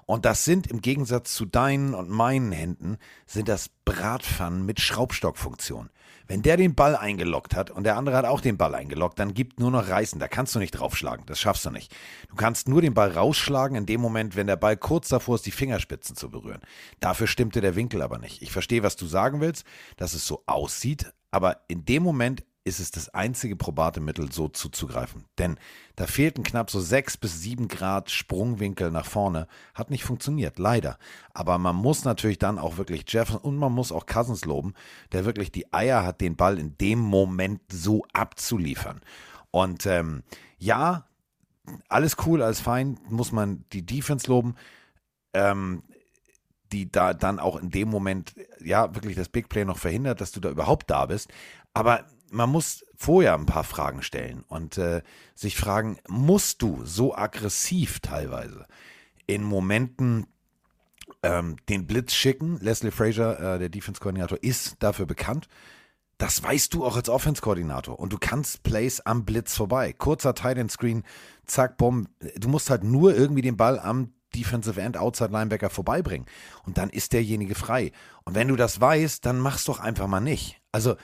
[0.05, 5.89] Und das sind im Gegensatz zu deinen und meinen Händen, sind das Bratpfannen mit Schraubstockfunktion.
[6.31, 9.33] Wenn der den Ball eingeloggt hat und der andere hat auch den Ball eingeloggt, dann
[9.33, 10.17] gibt nur noch Reißen.
[10.17, 11.25] Da kannst du nicht draufschlagen.
[11.25, 11.93] Das schaffst du nicht.
[12.29, 15.45] Du kannst nur den Ball rausschlagen in dem Moment, wenn der Ball kurz davor ist,
[15.45, 16.61] die Fingerspitzen zu berühren.
[17.01, 18.41] Dafür stimmte der Winkel aber nicht.
[18.41, 19.65] Ich verstehe, was du sagen willst,
[19.97, 24.47] dass es so aussieht, aber in dem Moment ist es das einzige probate Mittel, so
[24.47, 25.25] zuzugreifen.
[25.39, 25.57] Denn
[25.95, 29.47] da fehlten knapp so sechs bis sieben Grad Sprungwinkel nach vorne.
[29.73, 30.97] Hat nicht funktioniert, leider.
[31.33, 34.73] Aber man muss natürlich dann auch wirklich Jefferson und man muss auch Cousins loben,
[35.11, 39.01] der wirklich die Eier hat, den Ball in dem Moment so abzuliefern.
[39.49, 40.21] Und ähm,
[40.59, 41.07] ja,
[41.89, 44.55] alles cool, alles fein, muss man die Defense loben.
[45.33, 45.83] Ähm,
[46.71, 48.33] die da dann auch in dem Moment
[48.63, 51.29] ja wirklich das Big Play noch verhindert, dass du da überhaupt da bist.
[51.73, 55.01] Aber man muss vorher ein paar Fragen stellen und äh,
[55.35, 58.65] sich fragen, musst du so aggressiv teilweise
[59.27, 60.27] in Momenten
[61.23, 62.57] ähm, den Blitz schicken?
[62.61, 65.47] Leslie Frazier, äh, der Defense-Koordinator, ist dafür bekannt.
[66.17, 67.99] Das weißt du auch als Offense-Koordinator.
[67.99, 69.91] Und du kannst Plays am Blitz vorbei.
[69.93, 71.03] Kurzer Tight-End-Screen,
[71.45, 72.07] zack, bumm.
[72.37, 76.27] Du musst halt nur irgendwie den Ball am Defensive End, Outside Linebacker vorbeibringen.
[76.63, 77.91] Und dann ist derjenige frei.
[78.23, 80.61] Und wenn du das weißt, dann mach's doch einfach mal nicht.
[80.71, 80.95] Also,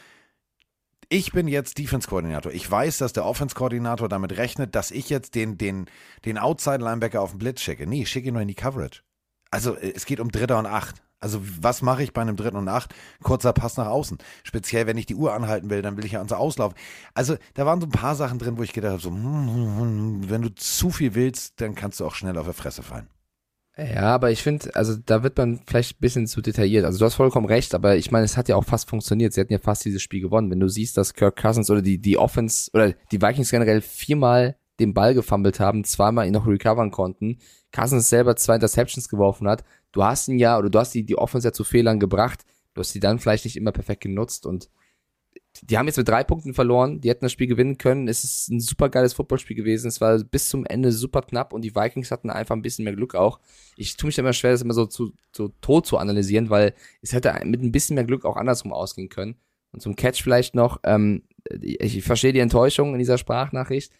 [1.10, 2.51] ich bin jetzt Defense-Koordinator.
[2.51, 5.86] Ich weiß, dass der Offense-Koordinator damit rechnet, dass ich jetzt den, den,
[6.26, 7.88] den Outside-Linebacker auf den Blitz schicke.
[7.88, 9.01] Nee, ich schicke ihn nur in die Coverage.
[9.49, 11.01] Also äh, es geht um Dritter und Acht.
[11.20, 12.93] Also was mache ich bei einem Dritten und Acht?
[13.24, 14.18] Kurzer Pass nach außen.
[14.43, 16.74] Speziell, wenn ich die Uhr anhalten will, dann will ich ja unser Auslauf.
[17.14, 19.80] Also da waren so ein paar Sachen drin, wo ich gedacht habe, so, hm, hm,
[19.80, 23.08] hm, wenn du zu viel willst, dann kannst du auch schnell auf der Fresse fallen.
[23.78, 26.84] Ja, aber ich finde, also da wird man vielleicht ein bisschen zu detailliert.
[26.84, 29.34] Also du hast vollkommen recht, aber ich meine, es hat ja auch fast funktioniert.
[29.34, 30.49] Sie hatten ja fast dieses Spiel gewonnen.
[30.49, 34.57] Wenn du siehst, dass Kirk Cousins oder die, die Offense oder die Vikings generell viermal
[34.80, 37.38] den Ball gefummelt haben, zweimal ihn noch recovern konnten,
[37.71, 41.17] Cousins selber zwei Interceptions geworfen hat, du hast ihn ja, oder du hast die, die
[41.17, 44.69] Offense ja zu Fehlern gebracht, du hast sie dann vielleicht nicht immer perfekt genutzt und
[45.64, 48.08] die haben jetzt mit drei Punkten verloren, die hätten das Spiel gewinnen können.
[48.08, 49.88] Es ist ein super geiles Footballspiel gewesen.
[49.88, 52.95] Es war bis zum Ende super knapp und die Vikings hatten einfach ein bisschen mehr
[52.95, 53.39] Glück auch.
[53.76, 56.74] Ich tue mich da immer schwer, das immer so zu, so tot zu analysieren, weil
[57.01, 59.36] es hätte mit ein bisschen mehr Glück auch andersrum ausgehen können.
[59.72, 61.24] Und zum Catch vielleicht noch, ähm,
[61.62, 63.91] ich, verstehe die Enttäuschung in dieser Sprachnachricht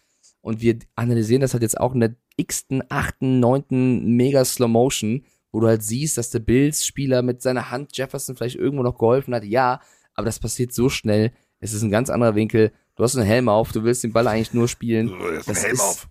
[0.42, 5.26] und wir analysieren das halt jetzt auch in der x-ten, achten, neunten Mega Slow Motion,
[5.52, 9.34] wo du halt siehst, dass der Bills-Spieler mit seiner Hand Jefferson vielleicht irgendwo noch geholfen
[9.34, 9.44] hat.
[9.44, 9.82] Ja,
[10.14, 11.32] aber das passiert so schnell.
[11.60, 12.72] Es ist ein ganz anderer Winkel.
[12.96, 15.12] Du hast einen Helm auf, du willst den Ball eigentlich nur spielen.
[15.36, 16.08] Das ist ein Helm ist, auf.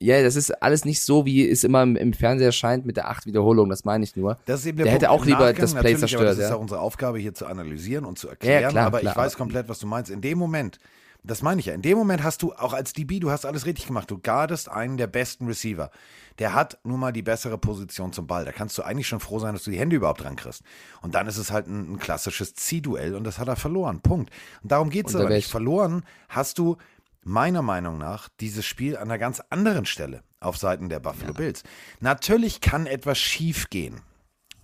[0.00, 3.08] Ja, das ist alles nicht so, wie es immer im, im Fernseher scheint mit der
[3.08, 4.38] acht Wiederholung, das meine ich nur.
[4.46, 5.02] Das ist eben der, der Punkt.
[5.02, 6.22] hätte auch lieber Nachgang das Play zerstört.
[6.24, 6.54] Das ist ja Ja.
[6.54, 8.62] unsere Aufgabe, hier zu analysieren und zu erklären.
[8.62, 10.10] Ja, klar, aber klar, ich weiß komplett, was du meinst.
[10.12, 10.78] In dem Moment,
[11.24, 13.66] das meine ich ja, in dem Moment hast du auch als DB, du hast alles
[13.66, 14.08] richtig gemacht.
[14.08, 15.90] Du guardest einen der besten Receiver.
[16.38, 18.44] Der hat nun mal die bessere Position zum Ball.
[18.44, 20.62] Da kannst du eigentlich schon froh sein, dass du die Hände überhaupt dran kriegst.
[21.02, 24.00] Und dann ist es halt ein, ein klassisches Ziehduell und das hat er verloren.
[24.00, 24.30] Punkt.
[24.62, 25.46] Und darum geht es aber nicht.
[25.46, 26.76] ich- Verloren hast du
[27.24, 31.62] meiner Meinung nach dieses Spiel an einer ganz anderen Stelle auf Seiten der Buffalo Bills.
[32.00, 34.00] Natürlich kann etwas schief gehen.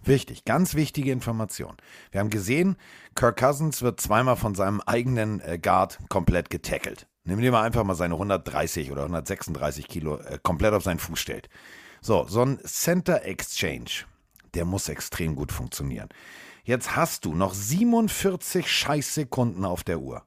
[0.07, 1.77] Wichtig, ganz wichtige Information.
[2.13, 2.77] Wir haben gesehen,
[3.15, 7.07] Kirk Cousins wird zweimal von seinem eigenen äh, Guard komplett getackelt.
[7.25, 11.19] Nimm dir mal einfach mal seine 130 oder 136 Kilo äh, komplett auf seinen Fuß
[11.19, 11.49] stellt.
[12.03, 14.05] So, so ein Center Exchange,
[14.53, 16.11] der muss extrem gut funktionieren.
[16.65, 20.25] Jetzt hast du noch 47 Scheißsekunden auf der Uhr.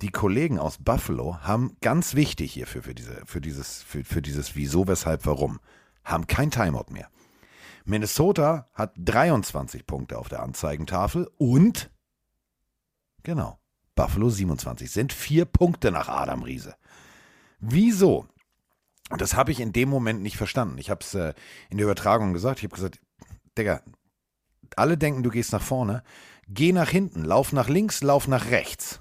[0.00, 4.54] Die Kollegen aus Buffalo haben ganz wichtig hierfür, für, diese, für, dieses, für, für dieses
[4.54, 5.60] Wieso, Weshalb, Warum,
[6.04, 7.08] haben kein Timeout mehr.
[7.84, 11.90] Minnesota hat 23 Punkte auf der Anzeigentafel und,
[13.22, 13.58] genau,
[13.94, 14.90] Buffalo 27.
[14.90, 16.74] Sind vier Punkte nach Adam Riese.
[17.60, 18.26] Wieso?
[19.10, 20.78] Das habe ich in dem Moment nicht verstanden.
[20.78, 21.34] Ich habe es äh,
[21.70, 22.58] in der Übertragung gesagt.
[22.58, 23.00] Ich habe gesagt,
[23.56, 23.82] Digga,
[24.76, 26.02] alle denken, du gehst nach vorne.
[26.48, 29.00] Geh nach hinten, lauf nach links, lauf nach rechts.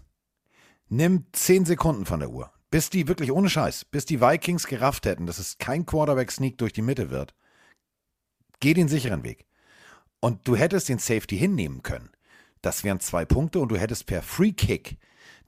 [0.89, 2.52] Nimm 10 Sekunden von der Uhr.
[2.70, 6.74] Bis die, wirklich ohne Scheiß, bis die Vikings gerafft hätten, dass es kein Quarterback-Sneak durch
[6.74, 7.36] die Mitte wird.
[8.60, 9.46] Geh den sicheren Weg.
[10.20, 12.10] Und du hättest den Safety hinnehmen können.
[12.64, 14.97] Das wären zwei Punkte und du hättest per Free Kick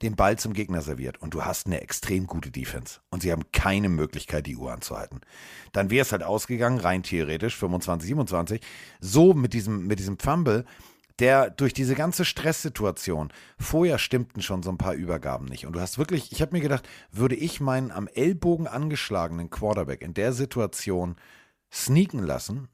[0.02, 3.50] den Ball zum Gegner serviert und du hast eine extrem gute Defense und sie haben
[3.52, 5.22] keine Möglichkeit, die Uhr anzuhalten.
[5.72, 8.60] Dann wäre es halt ausgegangen, rein theoretisch, 25, 27.
[9.00, 10.66] So mit diesem, mit diesem Fumble,
[11.18, 15.66] der durch diese ganze Stresssituation, vorher stimmten schon so ein paar Übergaben nicht.
[15.66, 20.02] Und du hast wirklich, ich habe mir gedacht, würde ich meinen am Ellbogen angeschlagenen Quarterback
[20.02, 21.16] in der Situation
[21.72, 22.68] sneaken lassen,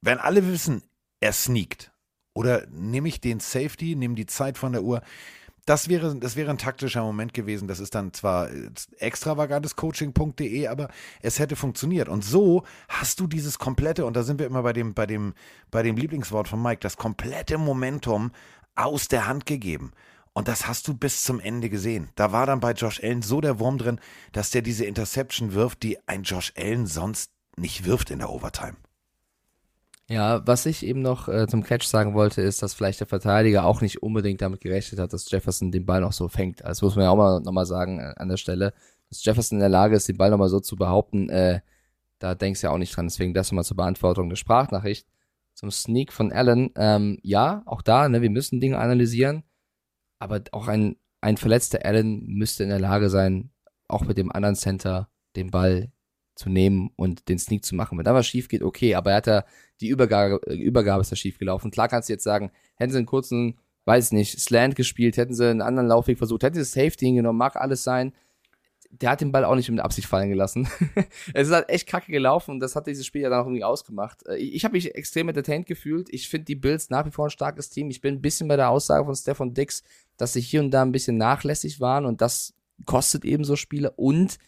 [0.00, 0.82] wenn alle wissen,
[1.20, 1.89] er sneakt,
[2.40, 5.02] oder nehme ich den Safety, nehme die Zeit von der Uhr,
[5.66, 7.68] das wäre, das wäre ein taktischer Moment gewesen.
[7.68, 10.88] Das ist dann zwar äh, extravagantes.coaching.de, aber
[11.20, 12.08] es hätte funktioniert.
[12.08, 15.34] Und so hast du dieses komplette, und da sind wir immer bei dem, bei dem,
[15.70, 18.30] bei dem Lieblingswort von Mike, das komplette Momentum
[18.74, 19.92] aus der Hand gegeben.
[20.32, 22.08] Und das hast du bis zum Ende gesehen.
[22.14, 24.00] Da war dann bei Josh Allen so der Wurm drin,
[24.32, 28.76] dass der diese Interception wirft, die ein Josh Allen sonst nicht wirft in der Overtime.
[30.10, 33.64] Ja, was ich eben noch äh, zum Catch sagen wollte, ist, dass vielleicht der Verteidiger
[33.64, 36.64] auch nicht unbedingt damit gerechnet hat, dass Jefferson den Ball noch so fängt.
[36.64, 38.74] Also muss man ja auch mal nochmal sagen äh, an der Stelle,
[39.08, 41.60] dass Jefferson in der Lage ist, den Ball nochmal so zu behaupten, äh,
[42.18, 43.06] da denkst du ja auch nicht dran.
[43.06, 45.06] Deswegen das nochmal zur Beantwortung der Sprachnachricht.
[45.54, 49.44] Zum Sneak von Allen, ähm, ja, auch da, ne, wir müssen Dinge analysieren,
[50.18, 53.50] aber auch ein, ein verletzter Allen müsste in der Lage sein,
[53.86, 55.92] auch mit dem anderen Center den Ball
[56.40, 57.98] zu nehmen und den Sneak zu machen.
[57.98, 59.44] Wenn da was schief geht, okay, aber er hat ja
[59.80, 61.70] die Übergabe, äh, Übergabe ist da schief gelaufen.
[61.70, 65.48] Klar kannst du jetzt sagen, hätten sie einen kurzen, weiß nicht, Slant gespielt, hätten sie
[65.48, 68.14] einen anderen Laufweg versucht, hätten sie Safety hingenommen, mag alles sein.
[68.90, 70.66] Der hat den Ball auch nicht mit Absicht fallen gelassen.
[71.34, 73.62] es ist halt echt kacke gelaufen und das hat dieses Spiel ja dann auch irgendwie
[73.62, 74.26] ausgemacht.
[74.26, 76.08] Äh, Ich, ich habe mich extrem entertained gefühlt.
[76.10, 77.90] Ich finde die Bills nach wie vor ein starkes Team.
[77.90, 79.82] Ich bin ein bisschen bei der Aussage von Stefan Dix,
[80.16, 82.54] dass sie hier und da ein bisschen nachlässig waren und das
[82.86, 84.38] kostet eben so Spiele und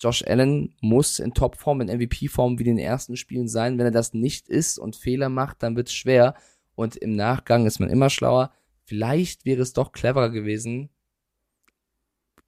[0.00, 3.78] Josh Allen muss in Topform, in MVP-Form wie in den ersten Spielen sein.
[3.78, 6.34] Wenn er das nicht ist und Fehler macht, dann wird es schwer.
[6.74, 8.52] Und im Nachgang ist man immer schlauer.
[8.84, 10.90] Vielleicht wäre es doch cleverer gewesen,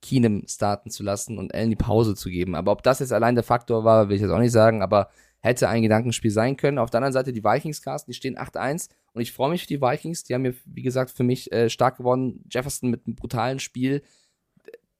[0.01, 2.55] Keenum starten zu lassen und Allen die Pause zu geben.
[2.55, 4.81] Aber ob das jetzt allein der Faktor war, will ich jetzt auch nicht sagen.
[4.81, 6.77] Aber hätte ein Gedankenspiel sein können.
[6.77, 8.89] Auf der anderen Seite die Vikings, Carsten, die stehen 8-1.
[9.13, 10.23] Und ich freue mich für die Vikings.
[10.23, 12.43] Die haben mir, wie gesagt, für mich äh, stark gewonnen.
[12.49, 14.03] Jefferson mit einem brutalen Spiel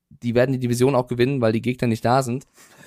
[0.09, 2.45] die werden die Division auch gewinnen, weil die Gegner nicht da sind.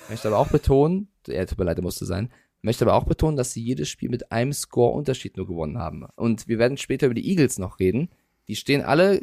[0.09, 2.29] Möchte aber auch betonen, er tut mir leid, musste sein,
[2.61, 6.05] möchte aber auch betonen, dass sie jedes Spiel mit einem Score-Unterschied nur gewonnen haben.
[6.15, 8.09] Und wir werden später über die Eagles noch reden.
[8.47, 9.21] Die stehen alle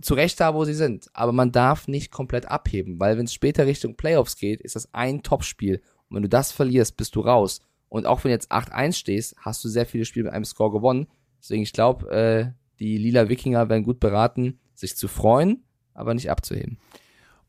[0.00, 1.08] zu Recht da, wo sie sind.
[1.12, 4.92] Aber man darf nicht komplett abheben, weil wenn es später Richtung Playoffs geht, ist das
[4.94, 5.80] ein Topspiel.
[6.08, 7.60] Und wenn du das verlierst, bist du raus.
[7.88, 10.70] Und auch wenn du jetzt 8-1 stehst, hast du sehr viele Spiele mit einem Score
[10.70, 11.06] gewonnen.
[11.40, 16.30] Deswegen, ich glaube, äh, die lila Wikinger werden gut beraten, sich zu freuen, aber nicht
[16.30, 16.78] abzuheben.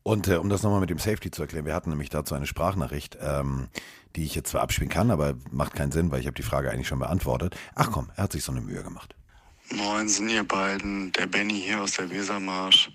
[0.02, 2.46] Und äh, um das nochmal mit dem Safety zu erklären, wir hatten nämlich dazu eine
[2.46, 3.68] Sprachnachricht, ähm,
[4.16, 6.70] die ich jetzt zwar abspielen kann, aber macht keinen Sinn, weil ich habe die Frage
[6.70, 7.56] eigentlich schon beantwortet.
[7.74, 9.14] Ach komm, er hat sich so eine Mühe gemacht.
[9.72, 12.90] Moin, sind ihr beiden, der Benny hier aus der Wesermarsch.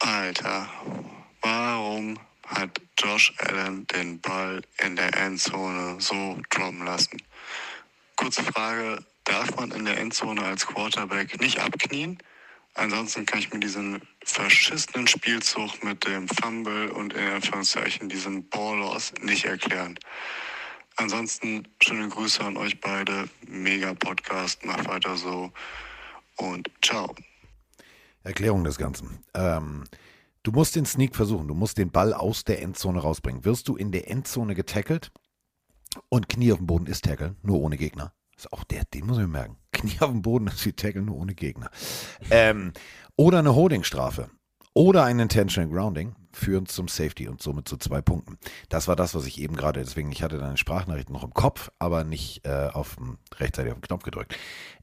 [0.00, 0.68] Alter,
[1.42, 7.22] warum hat Josh Allen den Ball in der Endzone so droppen lassen?
[8.16, 12.18] Kurze Frage, darf man in der Endzone als Quarterback nicht abknien?
[12.74, 19.12] Ansonsten kann ich mir diesen verschissenen Spielzug mit dem Fumble und in Anführungszeichen diesen Ball-Loss
[19.22, 19.98] nicht erklären.
[20.96, 23.28] Ansonsten schöne Grüße an euch beide.
[23.46, 25.52] Mega Podcast, macht weiter so
[26.36, 27.14] und ciao.
[28.24, 29.22] Erklärung des Ganzen.
[29.34, 29.84] Ähm,
[30.42, 33.44] du musst den Sneak versuchen, du musst den Ball aus der Endzone rausbringen.
[33.44, 35.12] Wirst du in der Endzone getackelt
[36.08, 38.14] und Knie auf dem Boden ist Tackle, nur ohne Gegner.
[38.36, 39.56] Ist auch der, den muss ich mir merken.
[39.74, 41.70] Knie auf dem Boden ist wie Tackle, nur ohne Gegner.
[42.30, 42.72] Ähm,
[43.16, 44.30] oder eine Holdingstrafe.
[44.76, 48.38] Oder ein Intentional Grounding führen zum Safety und somit zu zwei Punkten.
[48.68, 51.70] Das war das, was ich eben gerade, deswegen, ich hatte deine Sprachnachricht noch im Kopf,
[51.78, 52.96] aber nicht äh, auf,
[53.36, 54.36] rechtzeitig auf den Knopf gedrückt.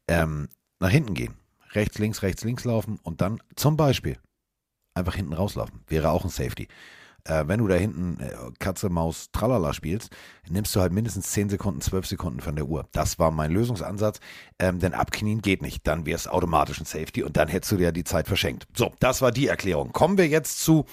[0.07, 0.47] Ähm,
[0.79, 1.35] nach hinten gehen.
[1.73, 4.17] Rechts, links, rechts, links laufen und dann zum Beispiel
[4.93, 5.81] einfach hinten rauslaufen.
[5.87, 6.67] Wäre auch ein Safety.
[7.26, 10.09] Äh, wenn du da hinten äh, Katze, Maus, Tralala spielst,
[10.49, 12.88] nimmst du halt mindestens 10 Sekunden, 12 Sekunden von der Uhr.
[12.91, 14.19] Das war mein Lösungsansatz,
[14.59, 15.86] ähm, denn abknien geht nicht.
[15.88, 18.67] Dann wäre es automatisch ein Safety und dann hättest du dir die Zeit verschenkt.
[18.76, 19.91] So, das war die Erklärung.
[19.91, 20.86] Kommen wir jetzt zu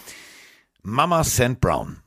[0.82, 1.60] Mama St.
[1.60, 1.98] Brown.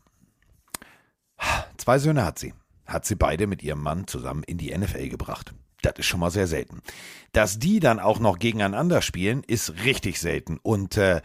[1.77, 2.53] Zwei Söhne hat sie.
[2.85, 5.53] Hat sie beide mit ihrem Mann zusammen in die NFL gebracht.
[5.81, 6.81] Das ist schon mal sehr selten.
[7.31, 10.59] Dass die dann auch noch gegeneinander spielen, ist richtig selten.
[10.61, 11.21] Und äh,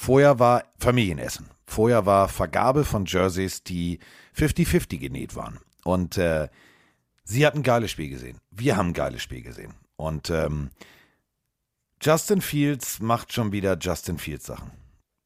[0.00, 1.46] vorher war Familienessen.
[1.66, 4.00] Vorher war Vergabe von Jerseys, die
[4.34, 5.60] 50-50 genäht waren.
[5.84, 6.48] Und äh,
[7.22, 8.38] sie hat ein geiles Spiel gesehen.
[8.50, 9.74] Wir haben ein geiles Spiel gesehen.
[9.96, 10.70] Und ähm,
[12.00, 14.70] Justin Fields macht schon wieder Justin Fields Sachen.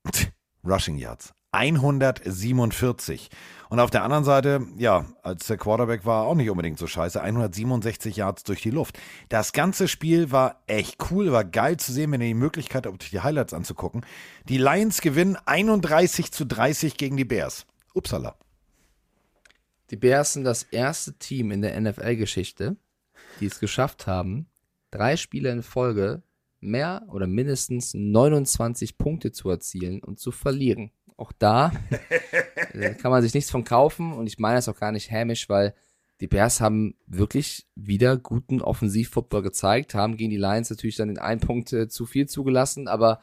[0.64, 1.32] Rushing Yards.
[1.54, 3.30] 147.
[3.68, 7.20] Und auf der anderen Seite, ja, als der Quarterback war auch nicht unbedingt so scheiße,
[7.20, 8.98] 167 Yards durch die Luft.
[9.28, 13.02] Das ganze Spiel war echt cool, war geil zu sehen, wenn ihr die Möglichkeit habt,
[13.02, 14.04] euch die Highlights anzugucken.
[14.48, 17.66] Die Lions gewinnen 31 zu 30 gegen die Bears.
[17.94, 18.36] Upsala.
[19.90, 22.76] Die Bears sind das erste Team in der NFL-Geschichte,
[23.40, 24.46] die es geschafft haben,
[24.90, 26.22] drei Spiele in Folge
[26.60, 30.90] mehr oder mindestens 29 Punkte zu erzielen und zu verlieren.
[31.16, 31.72] Auch da
[32.72, 35.48] äh, kann man sich nichts von kaufen und ich meine das auch gar nicht hämisch,
[35.48, 35.74] weil
[36.20, 41.18] die Bears haben wirklich wieder guten Offensivfootball gezeigt, haben gegen die Lions natürlich dann den
[41.18, 43.20] einen Punkt äh, zu viel zugelassen, aber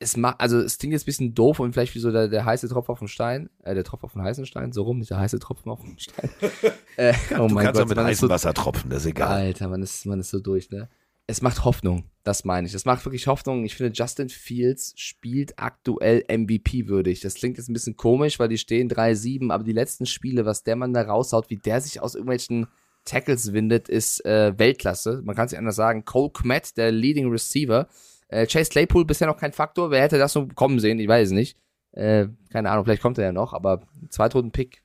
[0.00, 2.44] es macht, also es klingt jetzt ein bisschen doof und vielleicht wie so der, der
[2.44, 5.10] heiße Tropf auf den Stein, äh, der Tropf auf den heißen Stein, so rum, nicht
[5.10, 6.30] der heiße Tropfen auf den Stein.
[6.96, 9.42] äh, oh du mein kannst Gott, auch mit heißem so, Wasser tropfen, das ist egal.
[9.42, 10.88] Alter, man ist, man ist so durch, ne?
[11.30, 12.72] Es macht Hoffnung, das meine ich.
[12.72, 13.66] Es macht wirklich Hoffnung.
[13.66, 17.20] Ich finde, Justin Fields spielt aktuell MVP-würdig.
[17.20, 20.64] Das klingt jetzt ein bisschen komisch, weil die stehen 3-7, aber die letzten Spiele, was
[20.64, 22.66] der Mann da raushaut, wie der sich aus irgendwelchen
[23.04, 25.20] Tackles windet, ist äh, Weltklasse.
[25.22, 26.06] Man kann es nicht anders sagen.
[26.06, 27.88] Cole Kmet, der Leading Receiver.
[28.28, 29.90] Äh, Chase Claypool bisher noch kein Faktor.
[29.90, 30.98] Wer hätte das so kommen sehen?
[30.98, 31.58] Ich weiß es nicht.
[31.92, 34.82] Äh, keine Ahnung, vielleicht kommt er ja noch, aber Zweitrunden-Pick.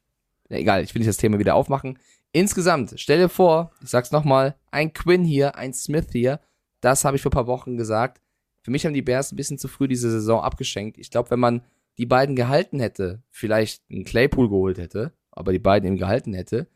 [0.49, 1.99] Ja, egal, ich will nicht das Thema wieder aufmachen.
[2.33, 6.39] Insgesamt, stell dir vor, ich sag's nochmal, ein Quinn hier, ein Smith hier,
[6.81, 8.21] das habe ich vor ein paar Wochen gesagt.
[8.63, 10.97] Für mich haben die Bears ein bisschen zu früh diese Saison abgeschenkt.
[10.97, 11.61] Ich glaube, wenn man
[11.99, 16.67] die beiden gehalten hätte, vielleicht einen Claypool geholt hätte, aber die beiden eben gehalten hätte,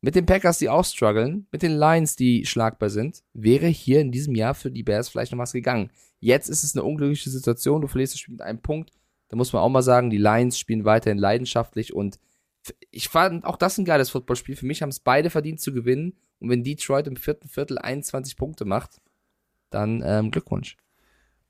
[0.00, 4.10] mit den Packers, die auch strugglen, mit den Lions, die schlagbar sind, wäre hier in
[4.10, 5.90] diesem Jahr für die Bears vielleicht noch was gegangen.
[6.18, 8.90] Jetzt ist es eine unglückliche Situation, du verlierst das Spiel mit einem Punkt.
[9.28, 12.18] Da muss man auch mal sagen, die Lions spielen weiterhin leidenschaftlich und
[12.90, 14.56] ich fand auch das ein geiles Footballspiel.
[14.56, 16.16] Für mich haben es beide verdient zu gewinnen.
[16.40, 19.00] Und wenn Detroit im vierten Viertel 21 Punkte macht,
[19.70, 20.76] dann ähm, Glückwunsch.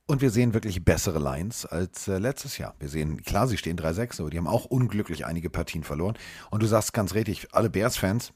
[0.06, 2.74] Und wir sehen wirklich bessere Lines als äh, letztes Jahr.
[2.78, 6.16] Wir sehen, klar, sie stehen 3-6, aber die haben auch unglücklich einige Partien verloren.
[6.50, 8.32] Und du sagst ganz richtig, alle Bears-Fans,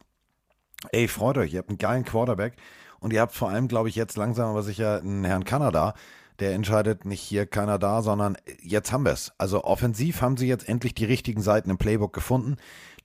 [0.93, 2.55] ey, freut euch, ihr habt einen geilen Quarterback
[3.01, 5.95] und ihr habt vor allem, glaube ich, jetzt langsam aber sicher einen Herrn Kanada,
[6.39, 9.33] der entscheidet nicht hier keiner da, sondern jetzt haben wir es.
[9.39, 12.57] Also offensiv haben sie jetzt endlich die richtigen Seiten im Playbook gefunden.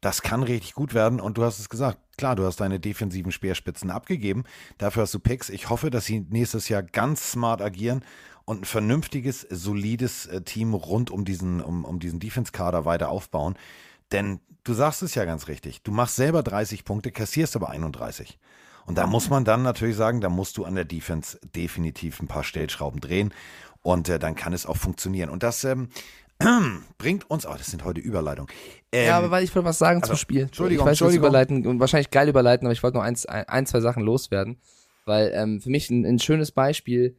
[0.01, 1.97] Das kann richtig gut werden und du hast es gesagt.
[2.17, 4.43] Klar, du hast deine defensiven Speerspitzen abgegeben.
[4.77, 5.49] Dafür hast du Picks.
[5.49, 8.03] Ich hoffe, dass sie nächstes Jahr ganz smart agieren
[8.45, 13.55] und ein vernünftiges, solides äh, Team rund um diesen, um, um diesen Defense-Kader weiter aufbauen.
[14.11, 15.81] Denn du sagst es ja ganz richtig.
[15.81, 18.37] Du machst selber 30 Punkte, kassierst aber 31.
[18.85, 22.27] Und da muss man dann natürlich sagen, da musst du an der Defense definitiv ein
[22.27, 23.33] paar Stellschrauben drehen
[23.81, 25.29] und äh, dann kann es auch funktionieren.
[25.29, 25.89] Und das ähm,
[26.97, 28.51] bringt uns, oh, das sind heute Überleitungen.
[28.91, 30.43] Ähm, ja, aber weil ich wollte was sagen also, zum Spiel.
[30.43, 31.27] Entschuldigung, ich weiß, Entschuldigung.
[31.27, 34.57] Überleiten und wahrscheinlich geil überleiten, aber ich wollte noch eins, ein, ein, zwei Sachen loswerden.
[35.05, 37.17] Weil ähm, für mich ein, ein schönes Beispiel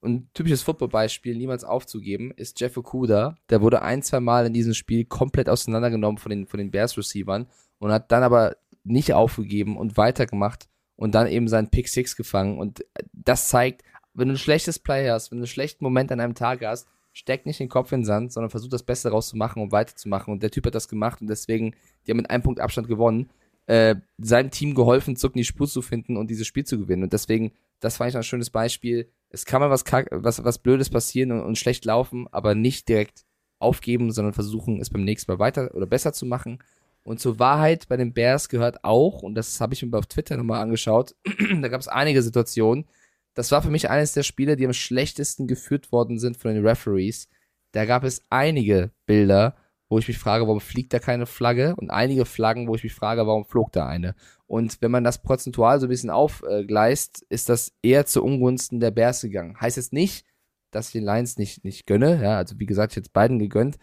[0.00, 3.36] und ein typisches Football-Beispiel, niemals aufzugeben, ist Jeff Okuda.
[3.50, 7.48] Der wurde ein, zwei Mal in diesem Spiel komplett auseinandergenommen von den, von den Bears-Receivern
[7.78, 10.68] und hat dann aber nicht aufgegeben und weitergemacht
[10.98, 12.58] und dann eben seinen Pick Six gefangen.
[12.58, 13.84] Und das zeigt,
[14.14, 16.88] wenn du ein schlechtes Play hast, wenn du einen schlechten Moment an einem Tag hast,
[17.12, 20.32] steck nicht den Kopf in den Sand, sondern versuch das Beste rauszumachen und weiterzumachen.
[20.32, 23.30] Und der Typ hat das gemacht und deswegen, die haben mit einem Punkt Abstand gewonnen,
[23.66, 27.04] äh, seinem Team geholfen, zurück in die Spur zu finden und dieses Spiel zu gewinnen.
[27.04, 29.08] Und deswegen, das fand ich ein schönes Beispiel.
[29.30, 33.24] Es kann mal was, was, was Blödes passieren und, und schlecht laufen, aber nicht direkt
[33.60, 36.58] aufgeben, sondern versuchen, es beim nächsten Mal weiter oder besser zu machen.
[37.02, 40.36] Und zur Wahrheit bei den Bears gehört auch, und das habe ich mir auf Twitter
[40.36, 41.14] nochmal angeschaut,
[41.62, 42.86] da gab es einige Situationen,
[43.34, 46.66] das war für mich eines der Spiele, die am schlechtesten geführt worden sind von den
[46.66, 47.28] Referees.
[47.70, 49.54] Da gab es einige Bilder,
[49.88, 51.74] wo ich mich frage, warum fliegt da keine Flagge?
[51.76, 54.16] Und einige Flaggen, wo ich mich frage, warum flog da eine?
[54.46, 58.90] Und wenn man das prozentual so ein bisschen aufgleist, ist das eher zu Ungunsten der
[58.90, 59.60] Bears gegangen.
[59.60, 60.26] Heißt jetzt nicht,
[60.70, 62.20] dass ich den Lions nicht, nicht gönne.
[62.22, 63.78] Ja, also wie gesagt, ich hätte beiden gegönnt.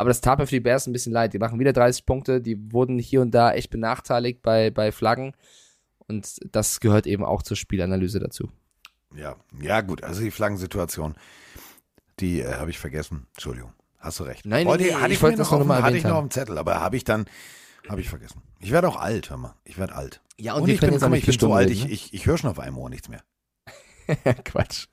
[0.00, 1.34] Aber das tat mir für die Bears ein bisschen leid.
[1.34, 2.40] Die machen wieder 30 Punkte.
[2.40, 5.34] Die wurden hier und da echt benachteiligt bei, bei Flaggen.
[6.08, 8.48] Und das gehört eben auch zur Spielanalyse dazu.
[9.14, 11.16] Ja, ja gut, also die Flaggensituation,
[12.18, 13.26] die äh, habe ich vergessen.
[13.34, 14.46] Entschuldigung, hast du recht.
[14.46, 16.30] Nein, Wollte, nee, hatte ich ich, wollte das noch noch mal hatte ich noch dem
[16.30, 17.26] Zettel, aber habe ich dann,
[17.86, 18.40] habe ich vergessen.
[18.58, 19.54] Ich werde auch alt, hör mal.
[19.64, 20.22] Ich werde alt.
[20.38, 22.38] Ja, und, und ich bin, nicht ich bin so alt, Stunden ich, ich, ich höre
[22.38, 23.22] schon auf einem Ohr nichts mehr.
[24.44, 24.86] Quatsch.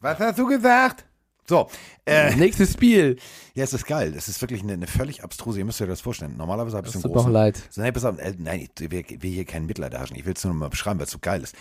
[0.00, 1.04] Was hast du gesagt?
[1.48, 1.70] So,
[2.04, 3.16] äh, Nächstes Spiel.
[3.54, 4.12] ja, es ist geil.
[4.12, 6.36] Das ist wirklich eine, eine völlig abstruse, ihr müsst euch das vorstellen.
[6.36, 7.62] Normalerweise habe ich so auch großen, leid.
[7.70, 10.16] So, nein, pass auf, äh, nein, ich will, will hier kein Mitleid herrschen.
[10.16, 11.54] Ich will es nur mal beschreiben, weil es so geil ist.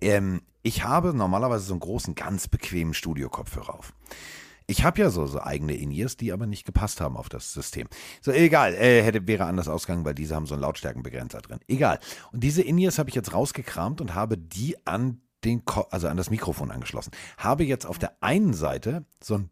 [0.00, 3.92] Ähm, ich habe normalerweise so einen großen, ganz bequemen Studio-Kopfhörer auf.
[4.66, 7.86] Ich habe ja so, so eigene In-Ears, die aber nicht gepasst haben auf das System.
[8.20, 11.60] So, egal, äh, hätte, wäre anders ausgegangen, weil diese haben so einen Lautstärkenbegrenzer drin.
[11.68, 12.00] Egal.
[12.32, 16.16] Und diese In-Ears habe ich jetzt rausgekramt und habe die an den, Ko also an
[16.16, 17.12] das Mikrofon angeschlossen.
[17.36, 19.50] Habe jetzt auf der einen Seite so ein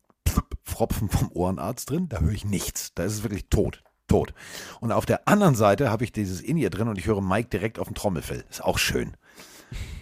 [0.64, 2.92] Pfropfen vom Ohrenarzt drin, da höre ich nichts.
[2.94, 3.82] Da ist es wirklich tot.
[4.08, 4.34] Tot.
[4.80, 7.78] Und auf der anderen Seite habe ich dieses In-Ear drin und ich höre Mike direkt
[7.78, 8.44] auf dem Trommelfell.
[8.48, 9.16] Ist auch schön.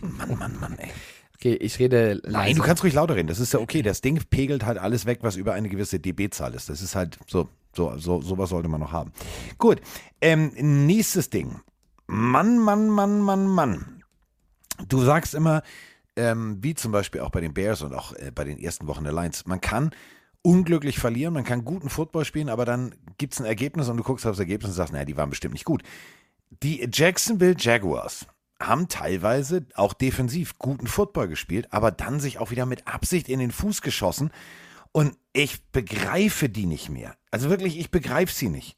[0.03, 0.91] Mann, Mann, Mann, ey.
[1.37, 2.31] Okay, ich rede leise.
[2.31, 3.29] Nein, du kannst ruhig lauter reden.
[3.29, 3.83] Das ist ja okay.
[3.83, 6.69] Das Ding pegelt halt alles weg, was über eine gewisse dB-Zahl ist.
[6.69, 9.13] Das ist halt so, so, so, sowas sollte man noch haben.
[9.59, 9.81] Gut.
[10.21, 10.53] Ähm,
[10.87, 11.61] nächstes Ding.
[12.07, 13.94] Mann, Mann, Mann, Mann, Mann.
[14.89, 15.63] Du sagst immer,
[16.17, 19.05] ähm, wie zum Beispiel auch bei den Bears und auch äh, bei den ersten Wochen
[19.05, 19.91] der Lions, man kann
[20.43, 24.03] unglücklich verlieren, man kann guten Football spielen, aber dann gibt es ein Ergebnis und du
[24.03, 25.83] guckst auf das Ergebnis und sagst, naja, die waren bestimmt nicht gut.
[26.63, 28.27] Die Jacksonville Jaguars
[28.61, 33.41] haben teilweise auch defensiv guten Football gespielt, aber dann sich auch wieder mit Absicht in
[33.41, 34.31] den Fuß geschossen.
[34.93, 37.17] Und ich begreife die nicht mehr.
[37.31, 38.77] Also wirklich, ich begreife sie nicht.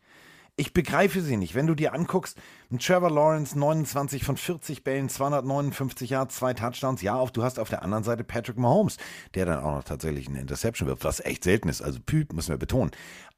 [0.58, 1.54] Ich begreife sie nicht.
[1.54, 2.38] Wenn du dir anguckst,
[2.78, 7.02] Trevor Lawrence, 29 von 40 Bällen, 259 Yards, zwei Touchdowns.
[7.02, 8.96] Ja, auf, du hast auf der anderen Seite Patrick Mahomes,
[9.34, 11.82] der dann auch noch tatsächlich eine Interception wirft, was echt selten ist.
[11.82, 12.90] Also Püp, müssen wir betonen.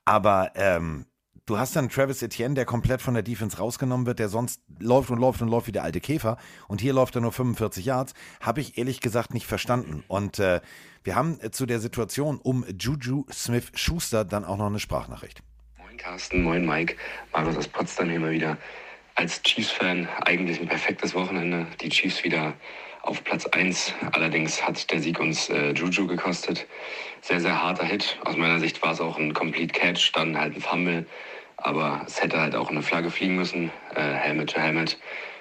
[0.05, 1.07] Aber ähm,
[1.45, 5.11] du hast dann Travis Etienne, der komplett von der Defense rausgenommen wird, der sonst läuft
[5.11, 6.37] und läuft und läuft wie der alte Käfer.
[6.69, 8.15] Und hier läuft er nur 45 Yards.
[8.41, 10.05] Habe ich ehrlich gesagt nicht verstanden.
[10.07, 10.61] Und äh,
[11.03, 15.43] wir haben äh, zu der Situation um Juju Smith-Schuster dann auch noch eine Sprachnachricht.
[15.99, 16.97] Carsten, moin Mike.
[17.33, 18.57] Marius aus Potsdam hier mal wieder.
[19.17, 21.67] Als Chiefs-Fan eigentlich ein perfektes Wochenende.
[21.81, 22.55] Die Chiefs wieder
[23.03, 23.93] auf Platz 1.
[24.13, 26.67] Allerdings hat der Sieg uns äh, Juju gekostet.
[27.21, 28.17] Sehr, sehr harter Hit.
[28.25, 31.05] Aus meiner Sicht war es auch ein Complete Catch, dann halt ein Fumble.
[31.57, 33.73] Aber es hätte halt auch eine Flagge fliegen müssen.
[33.95, 34.99] Äh, Helmet to Helmet.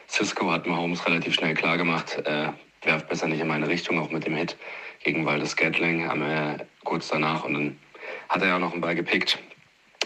[0.09, 2.17] Cisco hat Mahomes relativ schnell klar gemacht.
[2.25, 2.49] Äh,
[2.81, 4.57] werft besser nicht in meine Richtung, auch mit dem Hit
[5.03, 6.09] gegen Waldes Gatling.
[6.09, 7.43] Am, äh, kurz danach.
[7.43, 7.79] Und dann
[8.27, 9.37] hat er ja auch noch einen Ball gepickt.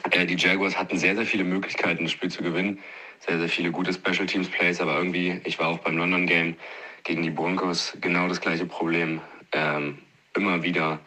[0.10, 2.80] Äh, die Jaguars hatten sehr, sehr viele Möglichkeiten, das Spiel zu gewinnen.
[3.20, 6.56] Sehr, sehr viele gute Special Teams Plays, aber irgendwie, ich war auch beim London Game
[7.04, 9.22] gegen die Broncos, genau das gleiche Problem.
[9.52, 10.00] Ähm,
[10.36, 11.00] immer wieder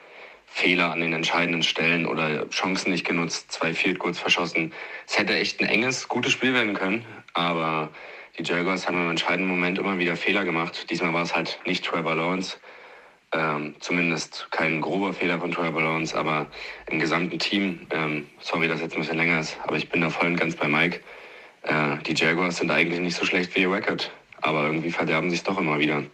[0.47, 4.73] Fehler an den entscheidenden Stellen oder Chancen nicht genutzt, zwei Field Goals verschossen.
[5.07, 7.91] Es hätte echt ein enges, gutes Spiel werden können, aber
[8.39, 10.91] die Jaguars haben im entscheidenden Moment immer wieder Fehler gemacht.
[10.91, 12.59] Diesmal war es halt nicht Trevor Lawrence,
[13.35, 16.47] ähm, zumindest kein grober Fehler von Trevor Lawrence, aber
[16.89, 20.09] im gesamten Team, ähm, sorry, dass jetzt ein bisschen länger ist, aber ich bin da
[20.09, 21.01] voll und ganz bei Mike.
[21.63, 25.37] Äh, die Jaguars sind eigentlich nicht so schlecht wie ihr Record, aber irgendwie verderben sie
[25.37, 26.05] es doch immer wieder.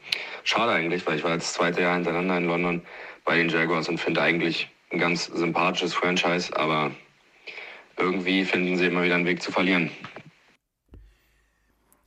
[0.44, 2.82] Schade eigentlich, weil ich war jetzt das zweite Jahr hintereinander in London
[3.24, 6.90] bei den Jaguars und finde eigentlich ein ganz sympathisches Franchise, aber
[7.98, 9.90] irgendwie finden sie immer wieder einen Weg zu verlieren.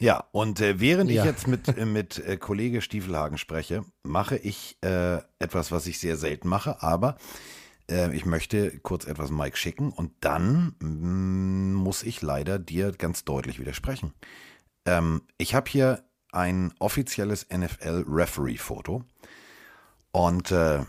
[0.03, 1.21] Ja, und äh, während Ja.
[1.23, 5.97] ich jetzt mit, äh, mit äh, Kollege Stiefelhagen spreche, mache ich äh, etwas, was ich
[5.99, 7.15] sehr selten mache, aber
[7.89, 13.25] Äh, ich möchte kurz etwas Mike schicken und dann mm, muss ich leider dir ganz
[13.25, 14.13] deutlich widersprechen.
[14.85, 19.03] Ähm, ich habe hier ein offizielles NFL-Referee-Foto
[20.13, 20.85] und äh,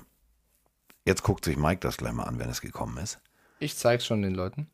[1.04, 3.18] jetzt guckt sich Mike das gleich mal an, wenn es gekommen ist.
[3.58, 4.68] Ich zeig's schon den Leuten.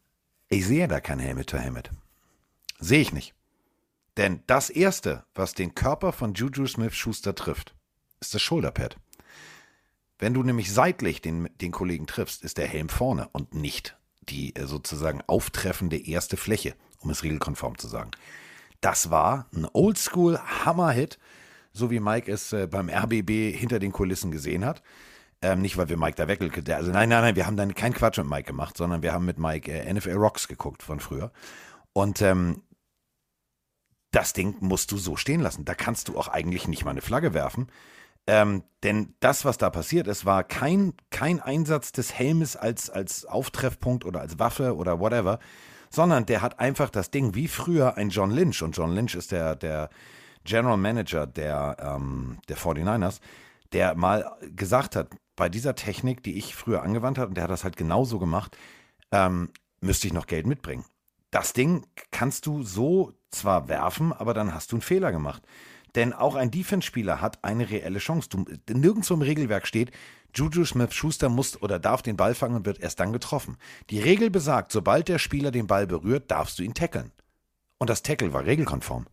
[0.50, 1.90] Ich sehe da kein Helmet to Helmet.
[2.78, 3.34] Sehe ich nicht.
[4.16, 7.74] Denn das erste, was den Körper von Juju Smith Schuster trifft,
[8.20, 8.96] ist das Shoulderpad.
[10.18, 13.96] Wenn du nämlich seitlich den, den Kollegen triffst, ist der Helm vorne und nicht
[14.28, 18.10] die äh, sozusagen auftreffende erste Fläche, um es regelkonform zu sagen.
[18.80, 21.18] Das war ein Oldschool Hammer-Hit,
[21.72, 24.82] so wie Mike es äh, beim RBB hinter den Kulissen gesehen hat.
[25.42, 27.94] Ähm, nicht, weil wir Mike da weg, also nein, nein, nein, wir haben dann keinen
[27.94, 31.32] Quatsch mit Mike gemacht, sondern wir haben mit Mike äh, NFL Rocks geguckt von früher.
[31.94, 32.62] Und ähm,
[34.10, 35.64] das Ding musst du so stehen lassen.
[35.64, 37.68] Da kannst du auch eigentlich nicht mal eine Flagge werfen.
[38.26, 43.24] Ähm, denn das, was da passiert ist, war kein, kein Einsatz des Helmes als, als
[43.24, 45.38] Auftreffpunkt oder als Waffe oder whatever,
[45.90, 49.32] sondern der hat einfach das Ding wie früher ein John Lynch, und John Lynch ist
[49.32, 49.90] der, der
[50.44, 53.20] General Manager der, ähm, der 49ers,
[53.72, 57.50] der mal gesagt hat, bei dieser Technik, die ich früher angewandt habe, und der hat
[57.50, 58.56] das halt genauso gemacht,
[59.10, 59.50] ähm,
[59.80, 60.84] müsste ich noch Geld mitbringen.
[61.30, 65.42] Das Ding kannst du so zwar werfen, aber dann hast du einen Fehler gemacht.
[65.94, 68.28] Denn auch ein Defense-Spieler hat eine reelle Chance.
[68.28, 69.90] Du, nirgendwo im Regelwerk steht,
[70.34, 73.56] Juju Smith-Schuster muss oder darf den Ball fangen und wird erst dann getroffen.
[73.90, 77.10] Die Regel besagt, sobald der Spieler den Ball berührt, darfst du ihn tackeln.
[77.78, 79.06] Und das Tackle war regelkonform.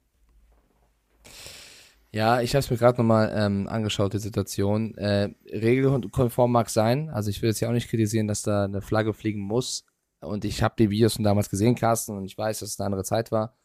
[2.12, 4.96] Ja, ich habe es mir gerade nochmal ähm, angeschaut, die Situation.
[4.96, 7.10] Äh, regelkonform mag sein.
[7.10, 9.84] Also ich will jetzt ja auch nicht kritisieren, dass da eine Flagge fliegen muss.
[10.20, 12.88] Und ich habe die Videos von damals gesehen, Carsten, und ich weiß, dass es eine
[12.88, 13.56] andere Zeit war.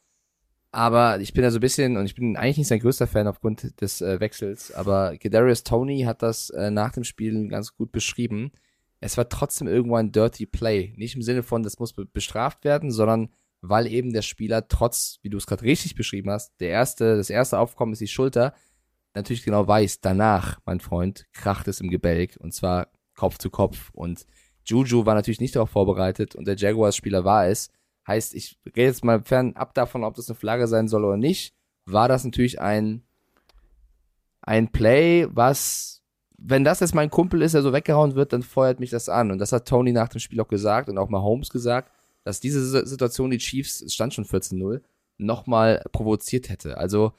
[0.74, 3.28] Aber ich bin da so ein bisschen, und ich bin eigentlich nicht sein größter Fan
[3.28, 7.92] aufgrund des äh, Wechsels, aber Gedarius Tony hat das äh, nach dem Spiel ganz gut
[7.92, 8.52] beschrieben.
[8.98, 10.94] Es war trotzdem irgendwo ein Dirty Play.
[10.96, 13.28] Nicht im Sinne von, das muss bestraft werden, sondern
[13.60, 17.28] weil eben der Spieler trotz, wie du es gerade richtig beschrieben hast, der erste, das
[17.28, 18.54] erste Aufkommen ist die Schulter,
[19.14, 23.90] natürlich genau weiß, danach, mein Freund, kracht es im Gebälk und zwar Kopf zu Kopf
[23.92, 24.26] und
[24.64, 27.70] Juju war natürlich nicht darauf vorbereitet und der Jaguars-Spieler war es.
[28.06, 31.54] Heißt, ich rede jetzt mal fernab davon, ob das eine Flagge sein soll oder nicht,
[31.86, 33.02] war das natürlich ein,
[34.40, 36.02] ein Play, was,
[36.36, 39.30] wenn das jetzt mein Kumpel ist, der so weggehauen wird, dann feuert mich das an.
[39.30, 41.90] Und das hat Tony nach dem Spiel auch gesagt und auch mal Holmes gesagt
[42.24, 44.80] dass diese Situation die Chiefs, es stand schon 14-0,
[45.18, 46.78] nochmal provoziert hätte.
[46.78, 47.12] Also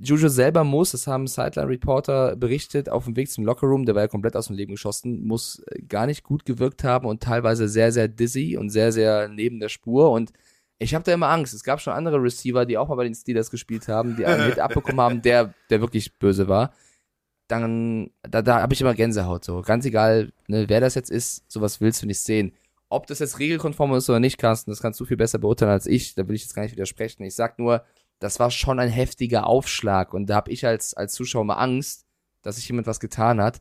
[0.00, 4.08] Juju selber muss, das haben Sideline-Reporter berichtet, auf dem Weg zum Lockerroom, der war ja
[4.08, 7.90] komplett aus dem Leben geschossen, muss äh, gar nicht gut gewirkt haben und teilweise sehr,
[7.92, 10.32] sehr dizzy und sehr, sehr neben der Spur und
[10.78, 11.54] ich habe da immer Angst.
[11.54, 14.44] Es gab schon andere Receiver, die auch mal bei den Steelers gespielt haben, die einen
[14.44, 16.72] Hit abbekommen haben, der, der wirklich böse war.
[17.48, 19.62] Dann, da, da habe ich immer Gänsehaut so.
[19.62, 22.52] Ganz egal, ne, wer das jetzt ist, sowas willst du nicht sehen.
[22.90, 25.86] Ob das jetzt regelkonform ist oder nicht, Carsten, das kannst du viel besser beurteilen als
[25.86, 26.14] ich.
[26.14, 27.24] Da will ich jetzt gar nicht widersprechen.
[27.24, 27.84] Ich sag nur,
[28.18, 32.06] das war schon ein heftiger Aufschlag und da habe ich als, als Zuschauer mal Angst,
[32.42, 33.60] dass sich jemand was getan hat.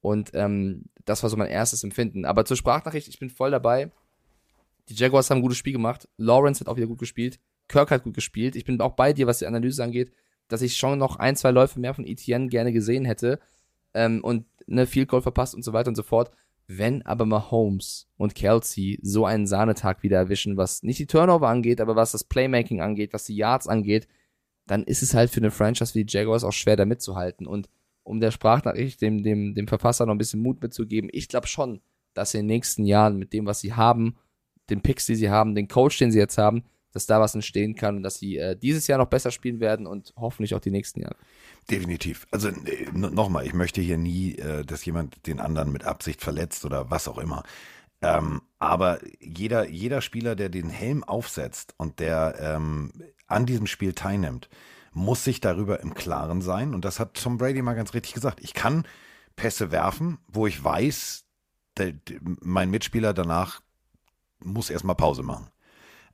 [0.00, 2.24] Und ähm, das war so mein erstes Empfinden.
[2.24, 3.90] Aber zur Sprachnachricht, ich bin voll dabei.
[4.88, 6.08] Die Jaguars haben ein gutes Spiel gemacht.
[6.16, 7.38] Lawrence hat auch wieder gut gespielt.
[7.68, 8.56] Kirk hat gut gespielt.
[8.56, 10.12] Ich bin auch bei dir, was die Analyse angeht,
[10.48, 13.38] dass ich schon noch ein, zwei Läufe mehr von Etienne gerne gesehen hätte.
[13.92, 16.30] Ähm, und ne, Field Goal verpasst und so weiter und so fort.
[16.72, 21.80] Wenn aber Mahomes und Kelsey so einen Sahnetag wieder erwischen, was nicht die Turnover angeht,
[21.80, 24.06] aber was das Playmaking angeht, was die Yards angeht,
[24.68, 27.48] dann ist es halt für eine Franchise wie die Jaguars auch schwer, da mitzuhalten.
[27.48, 27.68] Und
[28.04, 31.80] um der Sprachnachricht dem, dem, dem Verfasser noch ein bisschen Mut mitzugeben, ich glaube schon,
[32.14, 34.16] dass sie in den nächsten Jahren mit dem, was sie haben,
[34.68, 37.74] den Picks, die sie haben, den Coach, den sie jetzt haben, dass da was entstehen
[37.74, 40.70] kann und dass sie äh, dieses Jahr noch besser spielen werden und hoffentlich auch die
[40.70, 41.16] nächsten Jahre.
[41.68, 42.26] Definitiv.
[42.30, 46.64] Also äh, nochmal, ich möchte hier nie, äh, dass jemand den anderen mit Absicht verletzt
[46.64, 47.42] oder was auch immer.
[48.02, 52.92] Ähm, aber jeder, jeder Spieler, der den Helm aufsetzt und der ähm,
[53.26, 54.48] an diesem Spiel teilnimmt,
[54.92, 56.74] muss sich darüber im Klaren sein.
[56.74, 58.40] Und das hat Tom Brady mal ganz richtig gesagt.
[58.40, 58.86] Ich kann
[59.36, 61.24] Pässe werfen, wo ich weiß,
[61.76, 63.60] der, mein Mitspieler danach
[64.42, 65.48] muss erstmal Pause machen.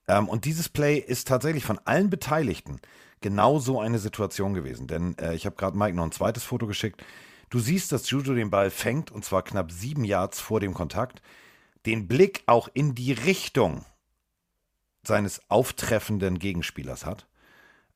[0.08, 2.80] Ähm, und dieses Play ist tatsächlich von allen Beteiligten
[3.26, 4.86] genau so eine Situation gewesen.
[4.86, 7.04] Denn äh, ich habe gerade Mike noch ein zweites Foto geschickt.
[7.50, 11.22] Du siehst, dass Juju den Ball fängt und zwar knapp sieben Yards vor dem Kontakt.
[11.86, 13.84] Den Blick auch in die Richtung
[15.02, 17.26] seines auftreffenden Gegenspielers hat.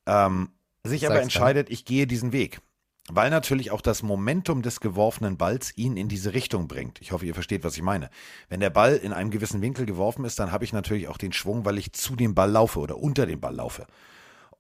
[0.07, 0.51] Ähm,
[0.82, 2.61] sich aber entscheidet, ich gehe diesen Weg.
[3.09, 7.01] Weil natürlich auch das Momentum des geworfenen Balls ihn in diese Richtung bringt.
[7.01, 8.11] Ich hoffe, ihr versteht, was ich meine.
[8.48, 11.32] Wenn der Ball in einem gewissen Winkel geworfen ist, dann habe ich natürlich auch den
[11.32, 13.86] Schwung, weil ich zu dem Ball laufe oder unter dem Ball laufe.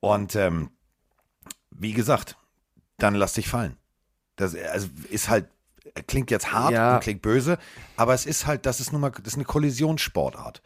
[0.00, 0.70] Und ähm,
[1.70, 2.36] wie gesagt,
[2.98, 3.76] dann lass dich fallen.
[4.36, 5.48] Das also ist halt
[6.06, 6.94] klingt jetzt hart Ja.
[6.94, 7.58] und klingt böse,
[7.96, 10.62] aber es ist halt, das ist nun mal, das ist eine Kollisionssportart.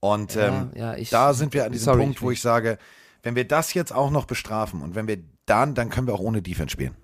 [0.00, 2.40] Und Ja, ähm, ja, ich- da sind wir an diesem sorry, Punkt, ich wo ich
[2.40, 2.78] sage,
[3.22, 6.20] wenn wir das jetzt auch noch bestrafen und wenn wir dann, dann können wir auch
[6.20, 6.96] ohne Defense spielen.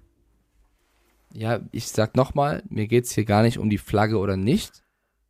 [1.32, 4.82] Ja, ich sag nochmal, mir geht's hier gar nicht um die Flagge oder nicht.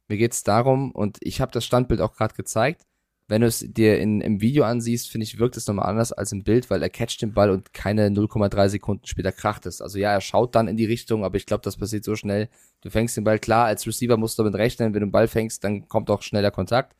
[0.07, 2.87] Mir geht's darum, und ich habe das Standbild auch gerade gezeigt,
[3.29, 6.33] wenn du es dir in, im Video ansiehst, finde ich, wirkt es nochmal anders als
[6.33, 9.83] im Bild, weil er catcht den Ball und keine 0,3 Sekunden später kracht es.
[9.83, 12.49] Also ja, er schaut dann in die Richtung, aber ich glaube, das passiert so schnell.
[12.81, 15.29] Du fängst den Ball klar, als Receiver musst du damit rechnen, wenn du den Ball
[15.29, 16.97] fängst, dann kommt auch schneller Kontakt.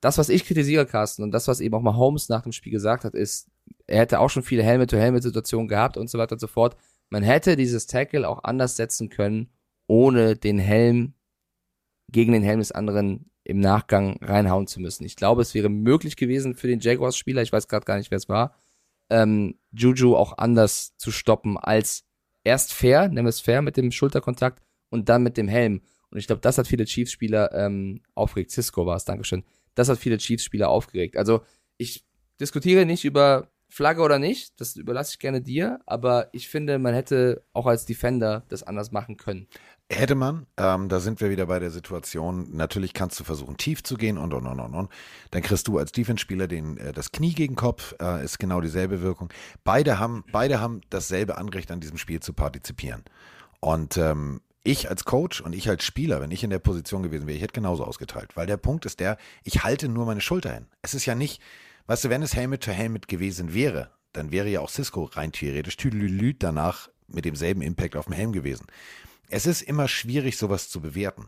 [0.00, 2.72] Das, was ich kritisiere, Carsten, und das, was eben auch mal Holmes nach dem Spiel
[2.72, 3.48] gesagt hat, ist,
[3.86, 6.76] er hätte auch schon viele Helmet-to-Helmet-Situationen gehabt und so weiter und so fort.
[7.10, 9.50] Man hätte dieses Tackle auch anders setzen können,
[9.86, 11.14] ohne den Helm
[12.10, 15.04] gegen den Helm des anderen im Nachgang reinhauen zu müssen.
[15.04, 18.18] Ich glaube, es wäre möglich gewesen für den Jaguars-Spieler, ich weiß gerade gar nicht, wer
[18.18, 18.54] es war,
[19.08, 22.04] ähm, Juju auch anders zu stoppen als
[22.44, 25.82] erst fair, wir es fair mit dem Schulterkontakt und dann mit dem Helm.
[26.10, 28.50] Und ich glaube, das hat viele Chiefs-Spieler ähm, aufgeregt.
[28.50, 29.44] Cisco war es, Dankeschön.
[29.74, 31.16] Das hat viele Chiefs-Spieler aufgeregt.
[31.16, 31.42] Also
[31.76, 32.04] ich
[32.40, 36.92] diskutiere nicht über Flagge oder nicht, das überlasse ich gerne dir, aber ich finde, man
[36.92, 39.46] hätte auch als Defender das anders machen können.
[39.92, 43.82] Hätte man, ähm, da sind wir wieder bei der Situation, natürlich kannst du versuchen, tief
[43.82, 44.88] zu gehen und und und und und.
[45.32, 49.32] Dann kriegst du als Defense-Spieler äh, das Knie gegen Kopf, äh, ist genau dieselbe Wirkung.
[49.64, 53.02] Beide haben, beide haben dasselbe Anrecht an diesem Spiel zu partizipieren.
[53.58, 57.26] Und ähm, ich als Coach und ich als Spieler, wenn ich in der Position gewesen
[57.26, 58.36] wäre, ich hätte genauso ausgeteilt.
[58.36, 60.66] Weil der Punkt ist der, ich halte nur meine Schulter hin.
[60.82, 61.42] Es ist ja nicht,
[61.88, 65.32] weißt du, wenn es Helmet to Helmet gewesen wäre, dann wäre ja auch Cisco rein
[65.32, 68.66] theoretisch Tüdelülü danach mit demselben Impact auf dem Helm gewesen.
[69.30, 71.26] Es ist immer schwierig, sowas zu bewerten.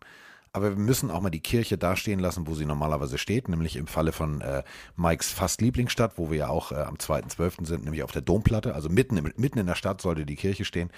[0.54, 3.86] Aber wir müssen auch mal die Kirche dastehen lassen, wo sie normalerweise steht, nämlich im
[3.86, 4.62] Falle von äh,
[4.96, 7.64] Mikes fast Lieblingsstadt, wo wir ja auch äh, am 2.12.
[7.64, 8.74] sind, nämlich auf der Domplatte.
[8.74, 10.90] Also mitten, im, mitten in der Stadt sollte die Kirche stehen.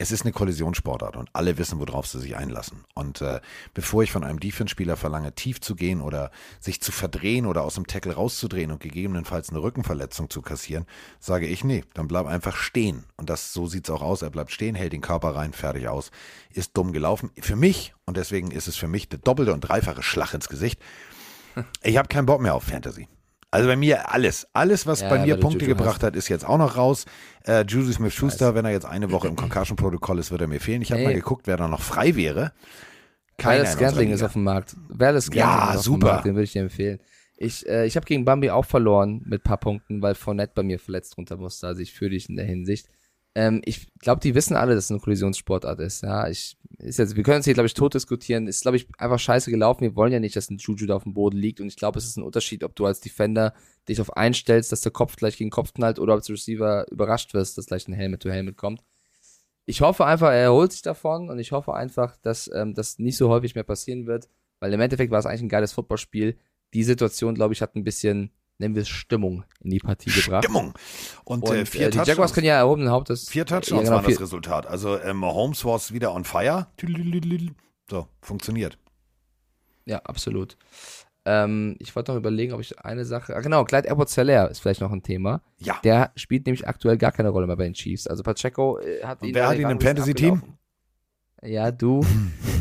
[0.00, 2.86] Es ist eine Kollisionssportart und alle wissen, worauf sie sich einlassen.
[2.94, 3.42] Und äh,
[3.74, 7.74] bevor ich von einem Defense-Spieler verlange, tief zu gehen oder sich zu verdrehen oder aus
[7.74, 10.86] dem Tackle rauszudrehen und gegebenenfalls eine Rückenverletzung zu kassieren,
[11.18, 13.04] sage ich, nee, dann bleib einfach stehen.
[13.18, 14.22] Und das so sieht's auch aus.
[14.22, 16.12] Er bleibt stehen, hält den Körper rein, fertig aus.
[16.50, 17.30] Ist dumm gelaufen.
[17.38, 20.80] Für mich, und deswegen ist es für mich der doppelte und dreifache Schlag ins Gesicht.
[21.82, 23.06] Ich habe keinen Bock mehr auf Fantasy.
[23.50, 24.46] Also bei mir alles.
[24.52, 26.02] Alles, was Ja, bei mir Punkte Juju gebracht hast.
[26.04, 27.04] hat, ist jetzt auch noch raus.
[27.46, 30.82] Äh, Juicy Smith-Schuster, wenn er jetzt eine Woche im Concussion-Protokoll ist, wird er mir fehlen.
[30.82, 32.52] Ich habe mal geguckt, wer da noch frei wäre.
[33.38, 34.76] Keiner Wallace Scantling ist auf dem Markt.
[34.88, 35.98] Wallace Scantling Ja, ist auf super.
[35.98, 37.00] dem Markt, den würde ich dir empfehlen.
[37.36, 40.78] Ich, äh, ich habe gegen Bambi auch verloren mit paar Punkten, weil Fournette bei mir
[40.78, 41.66] verletzt runter musste.
[41.66, 42.88] Also ich fühle dich in der Hinsicht.
[43.34, 46.02] Ähm, ich glaube, die wissen alle, dass es eine Kollisionssportart ist.
[46.02, 48.46] Ja, ich ist jetzt, wir können uns hier, glaube ich, tot diskutieren.
[48.46, 49.82] Ist, glaube ich, einfach scheiße gelaufen.
[49.82, 51.60] Wir wollen ja nicht, dass ein Juju da auf dem Boden liegt.
[51.60, 53.54] Und ich glaube, es ist ein Unterschied, ob du als Defender
[53.88, 56.86] dich darauf einstellst, dass der Kopf gleich gegen den Kopf knallt oder ob als Receiver
[56.90, 58.82] überrascht wirst, dass gleich ein Helmet-to-Helmet kommt.
[59.66, 63.16] Ich hoffe einfach, er erholt sich davon und ich hoffe einfach, dass ähm, das nicht
[63.16, 64.28] so häufig mehr passieren wird,
[64.58, 66.36] weil im Endeffekt war es eigentlich ein geiles Footballspiel.
[66.72, 70.44] Die Situation, glaube ich, hat ein bisschen, nennen wir es Stimmung in die Partie gebracht.
[70.44, 70.74] Stimmung.
[71.24, 73.28] Und, Und äh, äh, vier die Jaguars können ja erhobenen Hauptes.
[73.28, 74.66] Vier Touchdowns ja, genau, waren das Resultat.
[74.66, 76.68] Also ähm, Holmes war es wieder on fire.
[77.88, 78.78] So, funktioniert.
[79.86, 80.56] Ja, absolut.
[81.24, 83.34] Ähm, ich wollte noch überlegen, ob ich eine Sache.
[83.34, 85.42] Ah, genau, Clyde Edwards Zeller ist vielleicht noch ein Thema.
[85.58, 85.78] Ja.
[85.84, 88.06] Der spielt nämlich aktuell gar keine Rolle mehr bei den Chiefs.
[88.06, 90.42] Also Pacheco äh, hat Und wer hat ihn im Fantasy-Team?
[91.42, 92.04] Ja, du.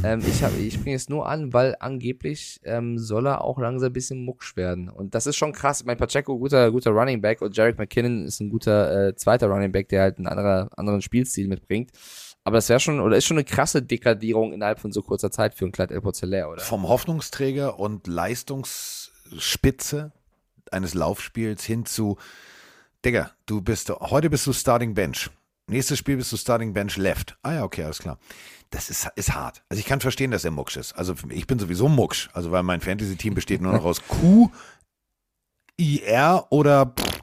[0.03, 3.89] ähm, ich hab, ich bringe es nur an, weil angeblich ähm, soll er auch langsam
[3.89, 4.89] ein bisschen mucksch werden.
[4.89, 5.83] Und das ist schon krass.
[5.83, 9.71] Mein Pacheco, guter, guter Running Back und Jarek McKinnon ist ein guter äh, zweiter Running
[9.71, 11.91] Back, der halt einen anderer, anderen Spielstil mitbringt.
[12.45, 15.55] Aber das wäre schon, oder ist schon eine krasse Dekadierung innerhalb von so kurzer Zeit
[15.55, 16.61] für einen Clyde Edwards Zeller, oder?
[16.61, 20.13] Vom Hoffnungsträger und Leistungsspitze
[20.71, 22.17] eines Laufspiels hin zu,
[23.03, 25.29] Digga, du bist, heute bist du Starting Bench.
[25.69, 27.37] Nächstes Spiel bist du Starting Bench Left.
[27.43, 28.17] Ah ja, okay, alles klar.
[28.71, 29.63] Das ist, ist hart.
[29.69, 30.93] Also ich kann verstehen, dass er mucksch ist.
[30.93, 32.29] Also ich bin sowieso mucksch.
[32.33, 34.49] Also weil mein Fantasy-Team besteht nur noch aus Q,
[35.77, 37.21] IR oder pff,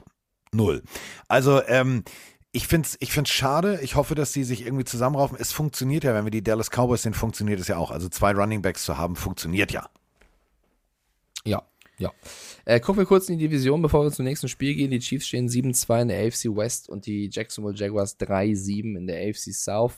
[0.51, 0.83] Null.
[1.27, 2.03] Also ähm,
[2.51, 3.79] ich finde es ich find's schade.
[3.81, 5.37] Ich hoffe, dass sie sich irgendwie zusammenraufen.
[5.39, 7.91] Es funktioniert ja, wenn wir die Dallas Cowboys sind, funktioniert es ja auch.
[7.91, 9.89] Also zwei Running Backs zu haben, funktioniert ja.
[11.45, 11.63] Ja,
[11.99, 12.11] ja.
[12.65, 14.91] Äh, gucken wir kurz in die Division, bevor wir zum nächsten Spiel gehen.
[14.91, 19.27] Die Chiefs stehen 7-2 in der AFC West und die Jacksonville Jaguars 3-7 in der
[19.29, 19.93] AFC South.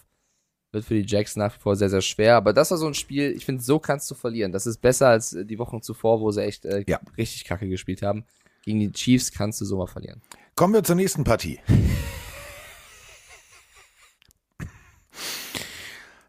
[0.72, 2.36] Wird für die Jacks nach wie vor sehr, sehr schwer.
[2.36, 4.52] Aber das war so ein Spiel, ich finde, so kannst du verlieren.
[4.52, 7.00] Das ist besser als äh, die Wochen zuvor, wo sie echt äh, Ja.
[7.18, 8.24] richtig kacke gespielt haben.
[8.64, 10.22] Gegen die Chiefs kannst du so mal verlieren.
[10.56, 11.60] Kommen wir zur nächsten Partie.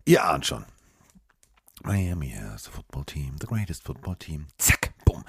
[0.07, 0.65] Ihr ahnt schon.
[1.83, 4.47] Miami has a football team, the greatest football team.
[4.59, 5.25] Zack, bumm.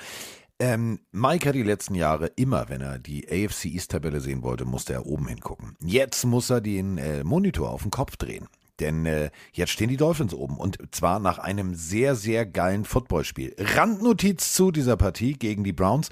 [0.60, 4.66] Ähm, Mike hat die letzten Jahre immer, wenn er die AFC East Tabelle sehen wollte,
[4.66, 5.76] musste er oben hingucken.
[5.84, 8.48] Jetzt muss er den äh, Monitor auf den Kopf drehen.
[8.80, 13.56] Denn äh, jetzt stehen die Dolphins oben und zwar nach einem sehr, sehr geilen Footballspiel.
[13.58, 16.10] Randnotiz zu dieser Partie gegen die Browns.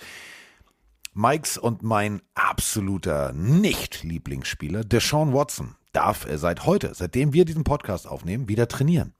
[1.13, 8.07] Mikes und mein absoluter Nicht-Lieblingsspieler, Deshaun Watson, darf äh, seit heute, seitdem wir diesen Podcast
[8.07, 9.13] aufnehmen, wieder trainieren.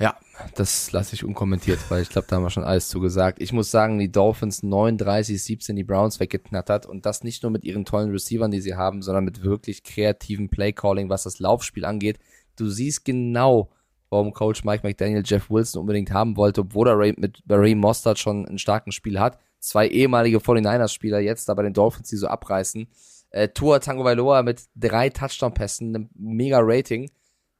[0.00, 0.16] Ja,
[0.56, 3.40] das lasse ich unkommentiert, weil ich glaube, da haben wir schon alles zugesagt.
[3.40, 7.64] Ich muss sagen, die Dolphins 39, 17 die Browns weggeknattert und das nicht nur mit
[7.64, 12.18] ihren tollen Receivern, die sie haben, sondern mit wirklich kreativen Playcalling, was das Laufspiel angeht.
[12.56, 13.70] Du siehst genau,
[14.10, 18.46] warum Coach Mike McDaniel Jeff Wilson unbedingt haben wollte, obwohl er mit Barry Mostert schon
[18.46, 19.38] ein starkes Spiel hat.
[19.60, 22.88] Zwei ehemalige 49ers-Spieler jetzt da bei den Dolphins, die so abreißen.
[23.30, 27.10] Äh, Tua Tango Vailoa mit drei Touchdown-Pässen, einem mega Rating.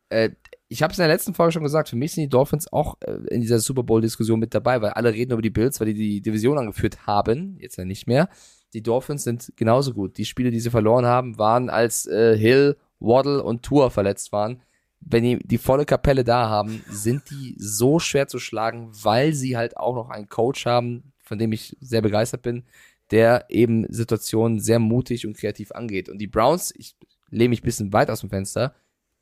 [0.09, 0.31] Äh,
[0.75, 2.97] ich habe es in der letzten Folge schon gesagt, für mich sind die Dolphins auch
[3.03, 5.95] äh, in dieser Super Bowl-Diskussion mit dabei, weil alle reden über die Bills, weil die
[5.95, 8.29] die Division angeführt haben, jetzt ja nicht mehr.
[8.73, 10.19] Die Dolphins sind genauso gut.
[10.19, 14.63] Die Spiele, die sie verloren haben, waren als äh, Hill, Waddle und Tour verletzt waren.
[14.99, 19.57] Wenn die die volle Kapelle da haben, sind die so schwer zu schlagen, weil sie
[19.57, 22.65] halt auch noch einen Coach haben, von dem ich sehr begeistert bin,
[23.13, 26.09] der eben Situationen sehr mutig und kreativ angeht.
[26.09, 26.97] Und die Browns, ich
[27.31, 28.75] lehne mich ein bisschen weit aus dem Fenster,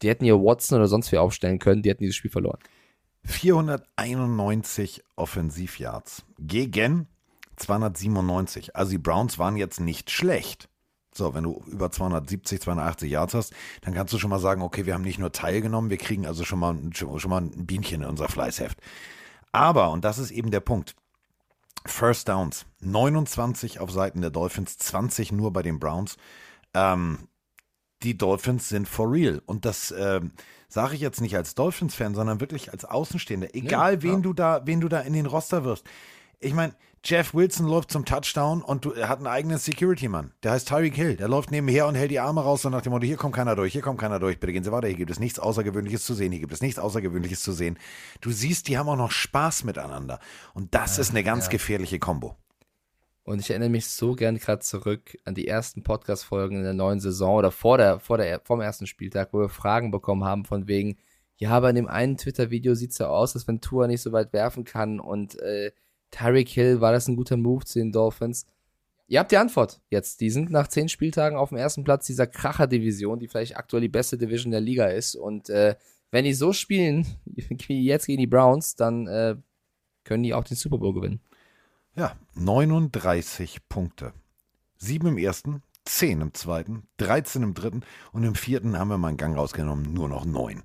[0.02, 2.58] die hätten hier Watson oder sonst wer aufstellen können, die hätten dieses Spiel verloren.
[3.24, 7.06] 491 Offensivyards gegen
[7.56, 8.74] 297.
[8.74, 10.68] Also die Browns waren jetzt nicht schlecht.
[11.14, 13.52] So, wenn du über 270, 280 Yards hast,
[13.82, 16.44] dann kannst du schon mal sagen, okay, wir haben nicht nur teilgenommen, wir kriegen also
[16.44, 18.78] schon mal, schon mal ein Bienchen in unser Fleißheft.
[19.52, 20.94] Aber, und das ist eben der Punkt,
[21.84, 26.16] First Downs, 29 auf Seiten der Dolphins, 20 nur bei den Browns.
[26.72, 27.28] Ähm,
[28.02, 29.42] die Dolphins sind for real.
[29.46, 30.32] Und das ähm,
[30.68, 33.54] sage ich jetzt nicht als Dolphins-Fan, sondern wirklich als Außenstehender.
[33.54, 34.20] Egal, nee, wen, ja.
[34.20, 35.84] du da, wen du da in den Roster wirst.
[36.40, 36.74] Ich meine,
[37.04, 40.30] Jeff Wilson läuft zum Touchdown und du, er hat einen eigenen Security-Mann.
[40.44, 41.16] Der heißt Tyreek Hill.
[41.16, 43.56] Der läuft nebenher und hält die Arme raus und nach dem Motto, hier kommt keiner
[43.56, 46.14] durch, hier kommt keiner durch, bitte gehen Sie weiter, hier gibt es nichts Außergewöhnliches zu
[46.14, 47.76] sehen, hier gibt es nichts Außergewöhnliches zu sehen.
[48.20, 50.20] Du siehst, die haben auch noch Spaß miteinander.
[50.54, 51.50] Und das ja, ist eine ganz ja.
[51.50, 52.36] gefährliche Kombo.
[53.24, 56.99] Und ich erinnere mich so gern gerade zurück an die ersten Podcast-Folgen in der neuen
[56.99, 60.66] Saison oder vor der, vor der, vom ersten Spieltag, wo wir Fragen bekommen haben von
[60.66, 60.99] wegen,
[61.36, 64.12] ja, aber in dem einen Twitter-Video sieht es so aus, als wenn Tua nicht so
[64.12, 65.73] weit werfen kann und äh,
[66.11, 68.47] Tyreek Hill, war das ein guter Move zu den Dolphins?
[69.09, 70.20] Ihr habt die Antwort jetzt.
[70.20, 73.89] Die sind nach zehn Spieltagen auf dem ersten Platz dieser Kracher-Division, die vielleicht aktuell die
[73.89, 75.16] beste Division der Liga ist.
[75.16, 75.74] Und äh,
[76.11, 79.36] wenn die so spielen wie jetzt gegen die Browns, dann äh,
[80.05, 81.20] können die auch den Super Bowl gewinnen.
[81.94, 84.14] Ja, 39 Punkte.
[84.78, 87.82] Sieben im ersten, zehn im zweiten, 13 im dritten
[88.12, 90.62] und im vierten haben wir mal einen Gang rausgenommen, nur noch neun.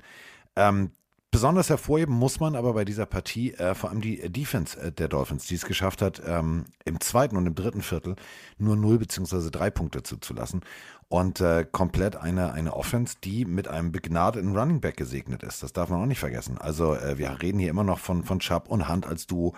[0.56, 0.92] Ähm,
[1.38, 5.08] besonders hervorheben muss man aber bei dieser Partie äh, vor allem die Defense äh, der
[5.08, 8.16] Dolphins, die es geschafft hat, ähm, im zweiten und im dritten Viertel
[8.58, 9.52] nur 0 bzw.
[9.52, 10.62] 3 Punkte zuzulassen
[11.10, 15.62] und äh, komplett eine, eine Offense, die mit einem begnadeten Running Back gesegnet ist.
[15.62, 16.58] Das darf man auch nicht vergessen.
[16.58, 19.54] Also äh, wir reden hier immer noch von, von Chubb und Hunt als Duo.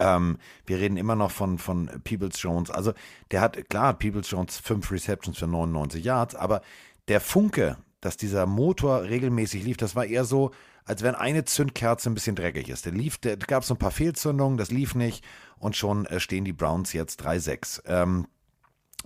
[0.00, 0.36] Ähm,
[0.66, 2.72] wir reden immer noch von, von Peoples Jones.
[2.72, 2.92] Also
[3.30, 6.60] der hat, klar, Peoples Jones fünf Receptions für 99 Yards, aber
[7.06, 10.50] der Funke, dass dieser Motor regelmäßig lief, das war eher so,
[10.90, 12.84] als wenn eine Zündkerze ein bisschen dreckig ist.
[12.84, 15.24] Der lief, da gab es so ein paar Fehlzündungen, das lief nicht
[15.60, 17.82] und schon äh, stehen die Browns jetzt 3-6.
[17.86, 18.26] Ähm,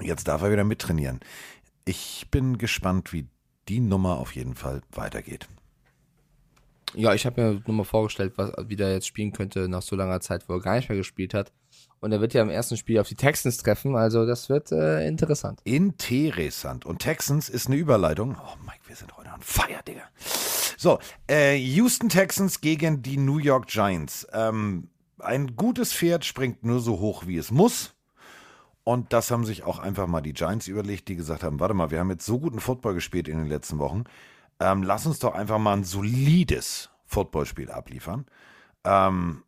[0.00, 1.20] jetzt darf er wieder mittrainieren.
[1.84, 3.26] Ich bin gespannt, wie
[3.68, 5.46] die Nummer auf jeden Fall weitergeht.
[6.94, 9.94] Ja, ich habe mir nur mal vorgestellt, was, wie der jetzt spielen könnte nach so
[9.94, 11.52] langer Zeit, wo er gar nicht mehr gespielt hat.
[12.04, 15.08] Und er wird ja im ersten Spiel auf die Texans treffen, also das wird äh,
[15.08, 15.62] interessant.
[15.64, 16.84] Interessant.
[16.84, 18.36] Und Texans ist eine Überleitung.
[18.38, 20.02] Oh Mike, wir sind heute an Feier, Digga.
[20.76, 20.98] So,
[21.30, 24.26] äh, Houston Texans gegen die New York Giants.
[24.34, 27.94] Ähm, ein gutes Pferd springt nur so hoch, wie es muss.
[28.82, 31.90] Und das haben sich auch einfach mal die Giants überlegt, die gesagt haben, warte mal,
[31.90, 34.04] wir haben jetzt so guten Football gespielt in den letzten Wochen.
[34.60, 38.26] Ähm, lass uns doch einfach mal ein solides Footballspiel abliefern.
[38.84, 39.42] Ähm,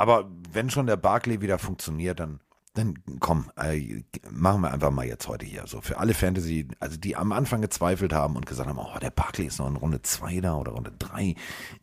[0.00, 2.40] aber wenn schon der Barclay wieder funktioniert, dann,
[2.72, 5.66] dann komm, äh, machen wir einfach mal jetzt heute hier.
[5.66, 9.10] So für alle Fantasy, also die am Anfang gezweifelt haben und gesagt haben, oh, der
[9.10, 11.34] Barclay ist noch in Runde 2 da oder Runde 3,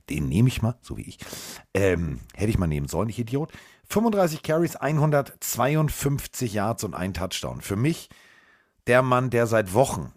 [0.10, 1.19] den nehme ich mal, so wie ich.
[1.76, 3.52] Ähm, hätte ich mal nehmen sollen, ich Idiot.
[3.88, 7.61] 35 Carries, 152 Yards und ein Touchdown.
[7.61, 8.10] Für mich
[8.88, 10.11] der Mann, der seit Wochen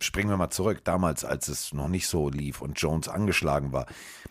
[0.00, 3.86] springen wir mal zurück, damals, als es noch nicht so lief und Jones angeschlagen war,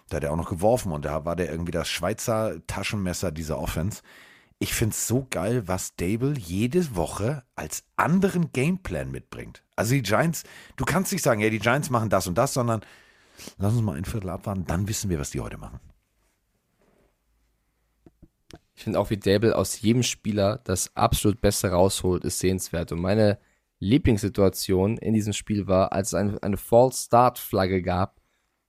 [0.09, 3.59] da hat er auch noch geworfen und da war der irgendwie das Schweizer Taschenmesser dieser
[3.59, 4.01] Offense.
[4.59, 9.63] Ich finde es so geil, was Dable jede Woche als anderen Gameplan mitbringt.
[9.75, 10.43] Also die Giants,
[10.77, 12.81] du kannst nicht sagen, ja, die Giants machen das und das, sondern
[13.57, 15.79] lass uns mal ein Viertel abwarten, dann wissen wir, was die heute machen.
[18.75, 22.91] Ich finde auch, wie Dable aus jedem Spieler das absolut Beste rausholt, ist sehenswert.
[22.91, 23.39] Und meine
[23.79, 28.21] Lieblingssituation in diesem Spiel war, als es eine, eine False Start Flagge gab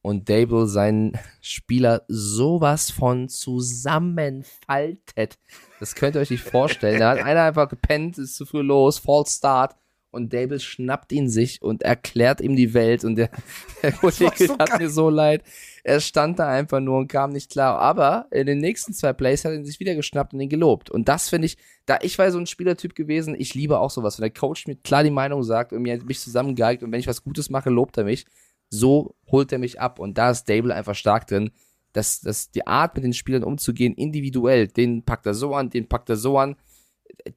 [0.03, 5.39] und Dable seinen Spieler sowas von zusammenfaltet.
[5.81, 7.01] Das könnt ihr euch nicht vorstellen.
[7.01, 9.77] Da hat einer einfach gepennt, ist zu früh los, False Start
[10.11, 13.31] und Dable schnappt ihn sich und erklärt ihm die Welt und der,
[13.83, 15.43] der Kollege so hat mir so leid.
[15.89, 17.79] Er stand da einfach nur und kam nicht klar.
[17.79, 20.91] Aber in den nächsten zwei Plays hat er ihn sich wieder geschnappt und ihn gelobt.
[20.91, 24.19] Und das finde ich, da ich war so ein Spielertyp gewesen, ich liebe auch sowas.
[24.19, 27.07] Wenn der Coach mir klar die Meinung sagt und mir mich zusammengeigt und wenn ich
[27.07, 28.27] was Gutes mache, lobt er mich.
[28.69, 30.01] So holt er mich ab.
[30.01, 31.53] Und da ist Dable einfach stark drin.
[31.93, 35.89] dass, dass die Art, mit den Spielern umzugehen, individuell, den packt er so an, den
[35.89, 36.57] packt er so an.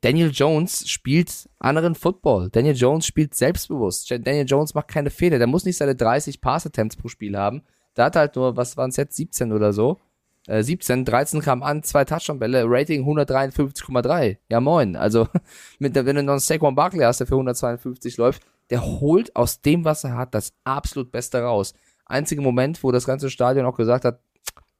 [0.01, 2.49] Daniel Jones spielt anderen Football.
[2.49, 4.09] Daniel Jones spielt selbstbewusst.
[4.09, 5.37] Daniel Jones macht keine Fehler.
[5.37, 7.61] Der muss nicht seine 30 Pass-Attempts pro Spiel haben.
[7.93, 9.99] Da hat halt nur, was waren es jetzt, 17 oder so.
[10.47, 14.37] Äh, 17, 13 kam an, zwei Touchdown-Bälle, Rating 153,3.
[14.49, 14.95] Ja moin.
[14.95, 15.27] Also,
[15.79, 19.61] mit, wenn du noch einen Saquon Barkley hast, der für 152 läuft, der holt aus
[19.61, 21.73] dem, was er hat, das absolut Beste raus.
[22.05, 24.21] Einziger Moment, wo das ganze Stadion auch gesagt hat,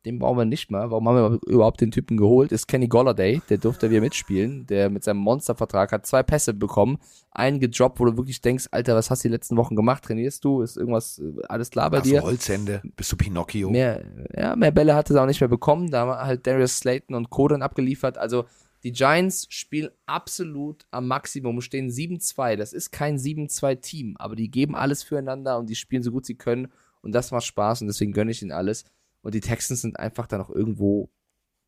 [0.06, 0.92] den brauchen wir nicht mehr.
[0.92, 2.52] Warum haben wir überhaupt den Typen geholt?
[2.52, 4.66] Ist Kenny Golladay, der durfte wieder mitspielen.
[4.68, 7.00] Der mit seinem Monstervertrag hat zwei Pässe bekommen,
[7.32, 10.04] einen gedroppt, wo du wirklich denkst, Alter, was hast du die letzten Wochen gemacht?
[10.04, 10.62] Trainierst du?
[10.62, 12.22] Ist irgendwas äh, alles klar bei du dir?
[12.22, 12.82] Holzhände?
[12.96, 13.70] Bist du Pinocchio?
[13.70, 14.06] Mehr,
[14.36, 15.92] ja, mehr Bälle hatte sie auch nicht mehr bekommen.
[15.92, 17.50] Da haben halt Darius Slayton und Co.
[17.50, 18.18] dann abgeliefert.
[18.18, 18.46] Also
[18.84, 22.56] die Giants spielen absolut am Maximum, stehen 7-2.
[22.56, 26.36] Das ist kein 7-2-Team, aber die geben alles füreinander und die spielen so gut sie
[26.36, 26.70] können.
[27.02, 28.86] Und das macht Spaß und deswegen gönne ich ihnen alles.
[29.22, 31.10] Und die Texans sind einfach dann auch irgendwo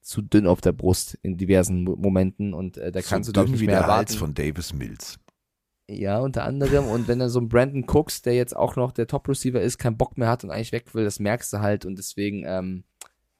[0.01, 3.33] zu dünn auf der Brust in diversen Mo- Momenten und äh, da so kannst du
[3.33, 4.09] doch dünn nicht wie mehr der erwarten.
[4.09, 5.19] Hals von Davis Mills.
[5.87, 6.87] Ja, unter anderem.
[6.87, 9.97] Und wenn dann so ein Brandon Cooks, der jetzt auch noch der Top-Receiver ist, keinen
[9.97, 11.85] Bock mehr hat und eigentlich weg will, das merkst du halt.
[11.85, 12.85] Und deswegen, ähm,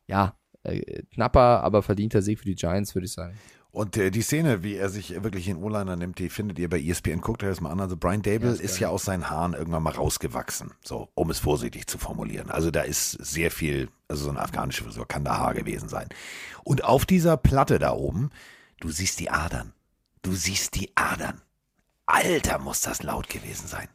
[0.08, 3.38] ja, äh, knapper, aber verdienter Sieg für die Giants, würde ich sagen.
[3.72, 6.80] Und äh, die Szene, wie er sich wirklich in O-Liner nimmt, die findet ihr bei
[6.80, 7.22] ESPN.
[7.22, 7.80] Guckt euch das mal an.
[7.80, 10.72] Also Brian Dable Ja, ist, ist ja aus seinen Haaren irgendwann mal rausgewachsen.
[10.84, 12.52] So, um es vorsichtig zu formulieren.
[12.52, 16.10] Also da ist sehr viel, also so eine afghanische Frisur kann da Haar gewesen sein.
[16.65, 18.30] Und auf dieser Platte da oben,
[18.81, 19.72] du siehst die Adern.
[20.22, 21.41] Du siehst die Adern.
[22.06, 23.88] Alter, muss das laut gewesen sein.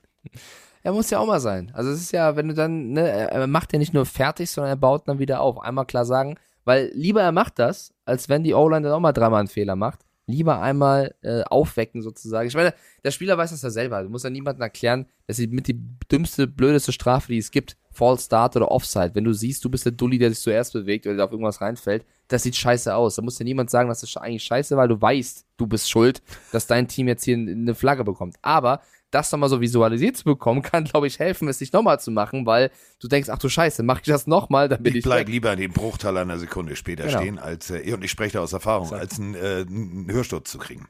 [0.83, 1.71] Er muss ja auch mal sein.
[1.75, 4.71] Also es ist ja, wenn du dann, ne, er macht ja nicht nur fertig, sondern
[4.71, 5.61] er baut dann wieder auf.
[5.61, 6.37] Einmal klar sagen,
[6.67, 9.77] weil lieber er macht das, als wenn die O-Line dann auch mal dreimal einen Fehler
[9.77, 10.01] macht.
[10.27, 12.49] Lieber einmal äh, aufwecken sozusagen.
[12.49, 12.75] Ich meine,
[13.05, 14.03] der Spieler weiß das ja selber.
[14.03, 15.81] Du musst ja niemandem erklären, dass sie mit die
[16.11, 19.13] dümmste, blödeste Strafe, die es gibt, False Start oder Offside.
[19.15, 21.61] Wenn du siehst, du bist der Dulli, der sich zuerst bewegt oder der auf irgendwas
[21.61, 23.15] reinfällt, das sieht scheiße aus.
[23.15, 26.21] Da muss ja niemand sagen, dass das eigentlich scheiße, weil du weißt, du bist schuld,
[26.51, 28.35] dass dein Team jetzt hier eine Flagge bekommt.
[28.43, 28.81] Aber
[29.11, 32.45] das nochmal so visualisiert zu bekommen, kann, glaube ich, helfen, es nicht nochmal zu machen,
[32.47, 35.21] weil du denkst, ach du Scheiße, mach ich das nochmal, dann bin ich, Ich bleib
[35.21, 35.29] weg.
[35.29, 37.19] lieber den Bruchteil einer Sekunde später Genau.
[37.21, 40.59] stehen, als, äh, und ich spreche da aus Erfahrung, als einen, äh, einen Hörsturz zu
[40.59, 40.89] kriegen.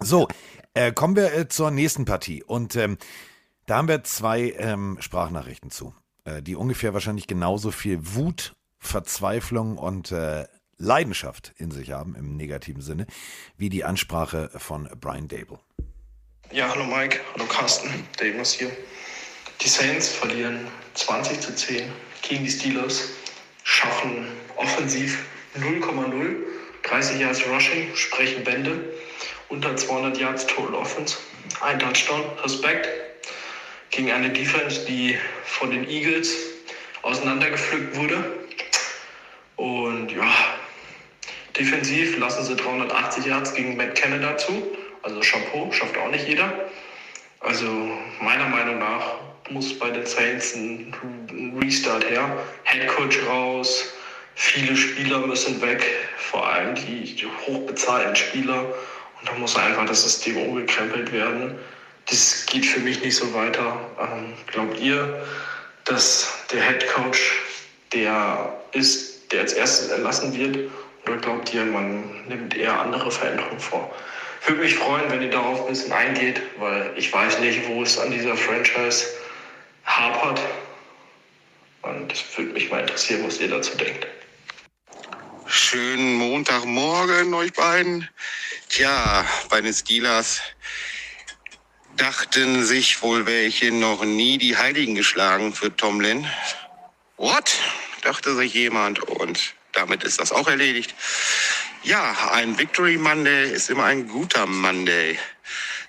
[0.00, 0.26] So,
[0.74, 2.42] äh, kommen wir äh, zur nächsten Partie.
[2.42, 2.98] Und ähm,
[3.66, 5.94] da haben wir zwei ähm, Sprachnachrichten zu,
[6.24, 10.46] äh, die ungefähr wahrscheinlich genauso viel Wut, Verzweiflung und äh,
[10.76, 13.06] Leidenschaft in sich haben, im negativen Sinne,
[13.56, 15.58] wie die Ansprache von Brian Dable.
[16.52, 18.70] Ja, hallo Mike, hallo Carsten, Davis hier.
[19.62, 21.90] Die Saints verlieren 20 zu 10
[22.22, 23.08] gegen die Steelers,
[23.64, 25.24] schaffen offensiv
[25.56, 26.36] 0,0,
[26.82, 28.78] 30 Yards Rushing, sprechen Bände,
[29.48, 31.16] unter 200 Yards Total Offense,
[31.62, 32.88] ein Touchdown, Respekt,
[33.90, 36.30] gegen eine Defense, die von den Eagles
[37.02, 38.22] auseinandergepflückt wurde.
[39.56, 40.30] Und ja,
[41.56, 44.76] defensiv lassen sie 380 Yards gegen Matt Canada zu.
[45.04, 46.50] Also Chapeau, schafft auch nicht jeder.
[47.40, 47.66] Also
[48.20, 49.16] meiner Meinung nach
[49.50, 50.94] muss bei den Saints ein
[51.62, 52.38] Restart her.
[52.62, 53.92] Headcoach raus,
[54.34, 55.84] viele Spieler müssen weg,
[56.16, 58.64] vor allem die, hochbezahlten Spieler.
[59.20, 61.58] Und da muss einfach das System umgekrempelt werden.
[62.06, 63.78] Das geht für mich nicht so weiter.
[64.00, 65.22] Ähm, glaubt ihr,
[65.84, 67.20] dass der Headcoach
[67.92, 70.70] der ist, der als erstes entlassen wird?
[71.04, 73.94] Oder glaubt ihr, man nimmt eher andere Veränderungen vor?
[74.46, 77.98] Würde mich freuen, wenn ihr darauf ein bisschen eingeht, weil ich weiß nicht, wo es
[77.98, 79.06] an dieser Franchise
[79.84, 80.40] hapert.
[81.82, 84.06] Und es würde mich mal interessieren, was ihr dazu denkt.
[85.46, 88.08] Schönen Montagmorgen euch beiden.
[88.68, 90.40] Tja, bei den Steelers
[91.96, 96.26] dachten sich wohl welche noch nie die Heiligen geschlagen für Tomlin.
[97.16, 97.54] What?
[98.04, 100.94] dachte sich jemand und damit ist das auch erledigt.
[101.84, 105.18] Ja, ein Victory Monday ist immer ein guter Monday.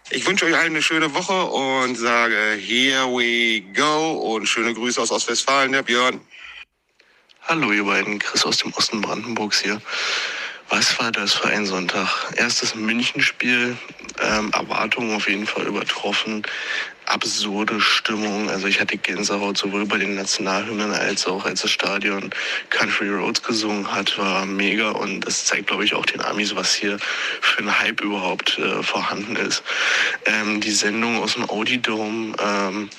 [0.10, 5.02] Ich wünsche euch allen eine schöne Woche und sage here we go und schöne Grüße
[5.02, 6.20] aus Ostwestfalen, der Björn.
[7.44, 9.82] Hallo ihr beiden, Chris aus dem Osten Brandenburgs hier.
[10.68, 12.10] Was war das für ein Sonntag?
[12.36, 13.78] Erstes Münchenspiel,
[14.20, 16.44] ähm, Erwartungen auf jeden Fall übertroffen.
[17.06, 18.49] Absurde Stimmung.
[18.49, 22.30] Also ich hatte Gänsehaut sowohl bei den Nationalhymnen als auch als das Stadion
[22.69, 26.73] Country Roads gesungen hat, war mega und das zeigt, glaube ich, auch den Amis, was
[26.73, 26.98] hier
[27.41, 29.64] für ein Hype überhaupt äh, vorhanden ist.
[30.26, 32.90] Ähm, die Sendung aus dem Audi Dome, ähm,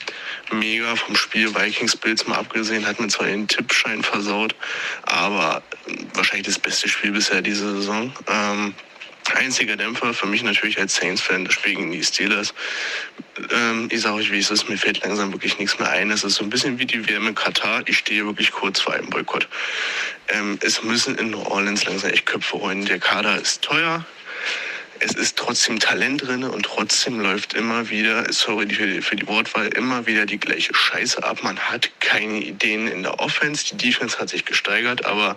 [0.52, 4.54] mega vom Spiel Vikings Bills mal abgesehen, hat mir zwar den Tippschein versaut,
[5.02, 5.62] aber
[6.14, 8.12] wahrscheinlich das beste Spiel bisher diese Saison.
[8.28, 8.74] Ähm,
[9.34, 12.54] einziger Dämpfer für mich natürlich als Saints-Fan, das Spiel gegen die Steelers.
[13.52, 16.10] Ähm, ich sage euch, wie es ist, mir fällt langsam wirklich nichts mehr ein.
[16.10, 17.82] Es ist so ein bisschen wie die WM in Katar.
[17.86, 19.48] Ich stehe wirklich kurz vor einem Boykott.
[20.28, 22.84] Ähm, es müssen in New Orleans langsam echt Köpfe rollen.
[22.84, 24.04] Der Kader ist teuer,
[25.00, 29.26] es ist trotzdem Talent drin und trotzdem läuft immer wieder, sorry für die, für die
[29.26, 31.42] Wortwahl, immer wieder die gleiche Scheiße ab.
[31.42, 33.64] Man hat keine Ideen in der Offense.
[33.74, 35.36] Die Defense hat sich gesteigert, aber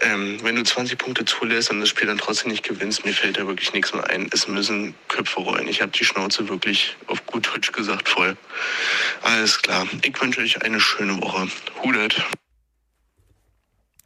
[0.00, 3.38] ähm, wenn du 20 Punkte zulässt und das Spiel dann trotzdem nicht gewinnst, mir fällt
[3.38, 4.28] da wirklich nichts mehr ein.
[4.32, 5.68] Es müssen Köpfe rollen.
[5.68, 8.36] Ich habe die Schnauze wirklich auf gut Deutsch gesagt voll.
[9.22, 9.86] Alles klar.
[10.02, 11.48] Ich wünsche euch eine schöne Woche.
[11.82, 12.22] Hudet.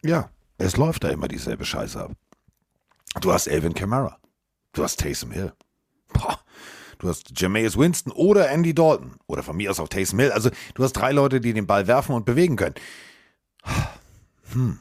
[0.03, 2.13] Ja, es läuft da immer dieselbe Scheiße ab.
[3.21, 4.19] Du hast Elvin Kamara.
[4.77, 5.53] Du hast Taysom Hill.
[6.12, 6.39] Boah.
[6.98, 9.16] Du hast Jameis Winston oder Andy Dalton.
[9.27, 10.32] Oder von mir aus auch Taysom Hill.
[10.32, 12.74] Also du hast drei Leute, die den Ball werfen und bewegen können.
[14.53, 14.78] Hm.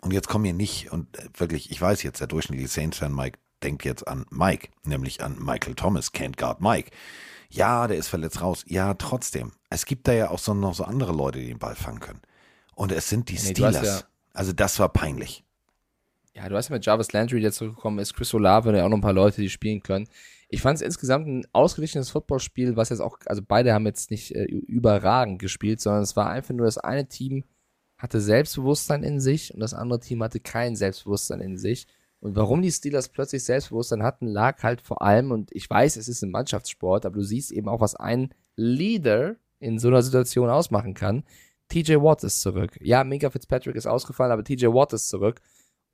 [0.00, 3.38] Und jetzt komm mir nicht, und äh, wirklich, ich weiß jetzt, der durchschnittliche Saints-Fan Mike
[3.62, 6.90] denkt jetzt an Mike, nämlich an Michael Thomas, Can't Guard Mike.
[7.48, 8.64] Ja, der ist verletzt raus.
[8.66, 9.52] Ja, trotzdem.
[9.70, 12.20] Es gibt da ja auch so noch so andere Leute, die den Ball fangen können.
[12.74, 13.86] Und es sind die Nee, Steelers.
[13.86, 14.00] ja-
[14.32, 15.43] Also das war peinlich.
[16.36, 18.88] Ja, du hast ja mit Jarvis Landry, der zurückgekommen ist, Chris Olave und ja auch
[18.88, 20.08] noch ein paar Leute, die spielen können.
[20.48, 24.34] Ich fand es insgesamt ein ausgeglichenes Footballspiel, was jetzt auch, also beide haben jetzt nicht
[24.34, 27.44] äh, überragend gespielt, sondern es war einfach nur das eine Team
[27.96, 31.86] hatte Selbstbewusstsein in sich und das andere Team hatte kein Selbstbewusstsein in sich.
[32.20, 36.08] Und warum die Steelers plötzlich Selbstbewusstsein hatten, lag halt vor allem, und ich weiß, es
[36.08, 40.50] ist ein Mannschaftssport, aber du siehst eben auch, was ein Leader in so einer Situation
[40.50, 41.24] ausmachen kann.
[41.68, 42.78] TJ Watt ist zurück.
[42.82, 45.40] Ja, Minka Fitzpatrick ist ausgefallen, aber TJ Watt ist zurück.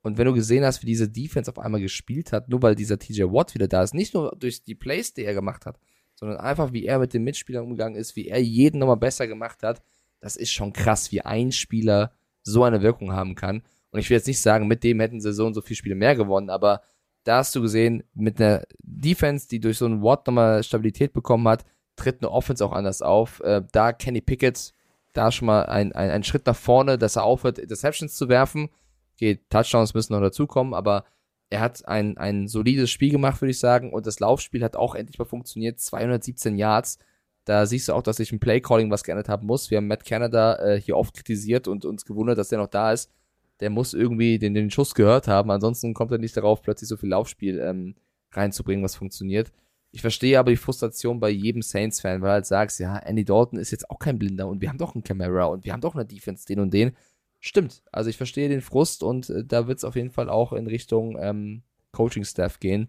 [0.01, 2.97] Und wenn du gesehen hast, wie diese Defense auf einmal gespielt hat, nur weil dieser
[2.97, 5.79] TJ Watt wieder da ist, nicht nur durch die Plays, die er gemacht hat,
[6.15, 9.63] sondern einfach, wie er mit den Mitspielern umgegangen ist, wie er jeden nochmal besser gemacht
[9.63, 9.81] hat,
[10.19, 12.13] das ist schon krass, wie ein Spieler
[12.43, 13.63] so eine Wirkung haben kann.
[13.91, 15.95] Und ich will jetzt nicht sagen, mit dem hätten sie so und so viele Spiele
[15.95, 16.81] mehr gewonnen, aber
[17.23, 21.47] da hast du gesehen, mit einer Defense, die durch so einen Watt nochmal Stabilität bekommen
[21.47, 21.65] hat,
[21.95, 23.41] tritt eine Offense auch anders auf.
[23.41, 24.73] Äh, da Kenny Pickett,
[25.13, 28.69] da schon mal ein, ein, ein Schritt nach vorne, dass er aufhört, Interceptions zu werfen.
[29.21, 31.05] Okay, Touchdowns müssen noch dazukommen, aber
[31.51, 33.93] er hat ein, ein solides Spiel gemacht, würde ich sagen.
[33.93, 35.79] Und das Laufspiel hat auch endlich mal funktioniert.
[35.79, 36.97] 217 Yards.
[37.45, 39.69] Da siehst du auch, dass sich im Playcalling was geändert haben muss.
[39.69, 42.93] Wir haben Matt Canada äh, hier oft kritisiert und uns gewundert, dass der noch da
[42.93, 43.11] ist.
[43.59, 45.51] Der muss irgendwie den, den Schuss gehört haben.
[45.51, 47.93] Ansonsten kommt er nicht darauf, plötzlich so viel Laufspiel ähm,
[48.31, 49.51] reinzubringen, was funktioniert.
[49.91, 53.59] Ich verstehe aber die Frustration bei jedem Saints-Fan, weil du halt sagst, ja, Andy Dalton
[53.59, 55.93] ist jetzt auch kein Blinder und wir haben doch einen Camera und wir haben doch
[55.93, 56.93] eine Defense, den und den.
[57.43, 57.81] Stimmt.
[57.91, 60.67] Also ich verstehe den Frust und äh, da wird es auf jeden Fall auch in
[60.67, 62.87] Richtung ähm, Coaching-Staff gehen,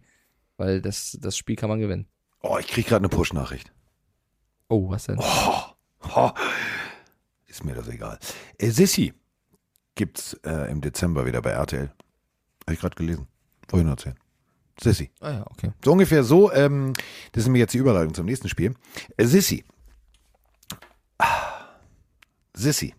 [0.58, 2.06] weil das, das Spiel kann man gewinnen.
[2.42, 3.72] Oh, ich krieg gerade eine Push-Nachricht.
[4.68, 5.18] Oh, was denn?
[5.18, 6.30] Oh,
[7.46, 8.18] ist mir das egal.
[8.58, 9.14] Äh, Sissi
[9.94, 11.90] gibt's äh, im Dezember wieder bei RTL.
[12.64, 13.26] Habe ich gerade gelesen.
[13.68, 14.18] Vorhin erzählen.
[14.78, 15.10] Sissi.
[15.20, 15.72] Ah ja, okay.
[15.82, 16.52] So ungefähr so.
[16.52, 16.92] Ähm,
[17.32, 18.74] das ist mir jetzt die Überleitung zum nächsten Spiel.
[19.16, 19.64] Äh, Sissi.
[21.18, 21.68] Ah.
[22.54, 22.94] Sissi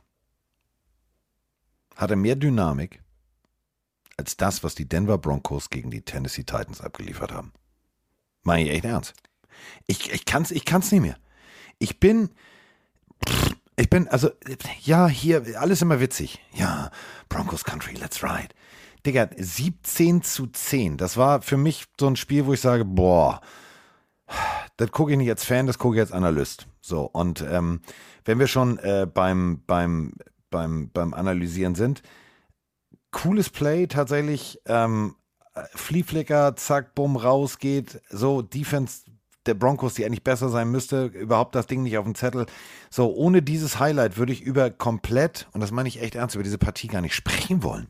[1.95, 3.01] hatte mehr Dynamik
[4.17, 7.51] als das, was die Denver Broncos gegen die Tennessee Titans abgeliefert haben.
[8.43, 9.13] Meine ich echt ernst.
[9.87, 11.17] Ich, ich kann's, ich kann's nicht mehr.
[11.79, 12.29] Ich bin,
[13.75, 14.29] ich bin, also,
[14.81, 16.39] ja, hier, alles immer witzig.
[16.53, 16.91] Ja,
[17.29, 18.49] Broncos Country, let's ride.
[19.05, 20.97] Digga, 17 zu 10.
[20.97, 23.41] Das war für mich so ein Spiel, wo ich sage, boah,
[24.77, 26.67] das gucke ich nicht als Fan, das gucke ich als Analyst.
[26.81, 27.81] So, und ähm,
[28.25, 30.13] wenn wir schon äh, beim, beim,
[30.53, 32.03] beim, beim Analysieren sind,
[33.11, 35.15] cooles Play tatsächlich, ähm,
[35.75, 39.03] Flieflicker, zack, bumm, raus geht, so Defense
[39.45, 42.45] der Broncos, die eigentlich besser sein müsste, überhaupt das Ding nicht auf dem Zettel.
[42.89, 46.43] So, ohne dieses Highlight würde ich über komplett, und das meine ich echt ernst, über
[46.43, 47.87] diese Partie gar nicht sprechen wollen.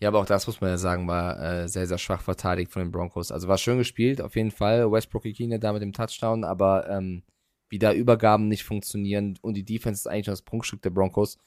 [0.00, 2.80] Ja, aber auch das muss man ja sagen, war äh, sehr, sehr schwach verteidigt von
[2.80, 3.30] den Broncos.
[3.30, 4.90] Also war schön gespielt, auf jeden Fall.
[4.90, 7.22] Westbrook Ikine da mit dem Touchdown, aber ähm,
[7.70, 11.38] wie da Übergaben nicht funktionieren und die Defense ist eigentlich das Prunkstück der Broncos.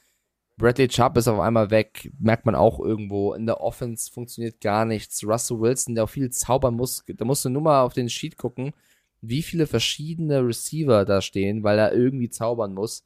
[0.56, 3.34] Bradley Chubb ist auf einmal weg, merkt man auch irgendwo.
[3.34, 5.24] In der Offense funktioniert gar nichts.
[5.24, 8.36] Russell Wilson, der auch viel zaubern muss, da musst du nur mal auf den Sheet
[8.36, 8.72] gucken,
[9.20, 13.04] wie viele verschiedene Receiver da stehen, weil er irgendwie zaubern muss.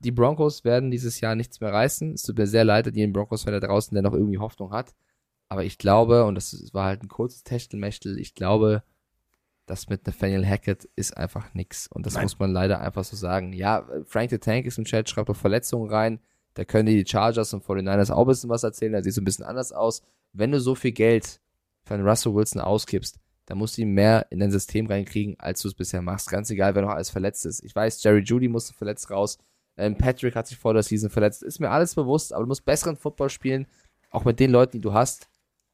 [0.00, 2.14] Die Broncos werden dieses Jahr nichts mehr reißen.
[2.14, 4.94] Es tut mir sehr leid, an jeden Broncos-Fan da draußen, der noch irgendwie Hoffnung hat.
[5.48, 8.82] Aber ich glaube, und das war halt ein kurzes Techtelmechtel, ich glaube,
[9.66, 11.86] das mit Nathaniel Hackett ist einfach nix.
[11.86, 12.24] Und das Nein.
[12.24, 13.52] muss man leider einfach so sagen.
[13.52, 16.20] Ja, Frank the Tank ist im Chat, schreibt doch Verletzungen rein.
[16.54, 18.92] Da können die Chargers und 49ers auch ein bisschen was erzählen.
[18.92, 20.02] Da sieht es ein bisschen anders aus.
[20.32, 21.40] Wenn du so viel Geld
[21.84, 25.62] für einen Russell Wilson ausgibst, dann musst du ihn mehr in dein System reinkriegen, als
[25.62, 26.30] du es bisher machst.
[26.30, 27.62] Ganz egal, wer noch alles verletzt ist.
[27.64, 29.38] Ich weiß, Jerry Judy musste verletzt raus.
[29.76, 31.42] Ähm, Patrick hat sich vor der Season verletzt.
[31.42, 33.66] Ist mir alles bewusst, aber du musst besseren Football spielen.
[34.10, 35.28] Auch mit den Leuten, die du hast.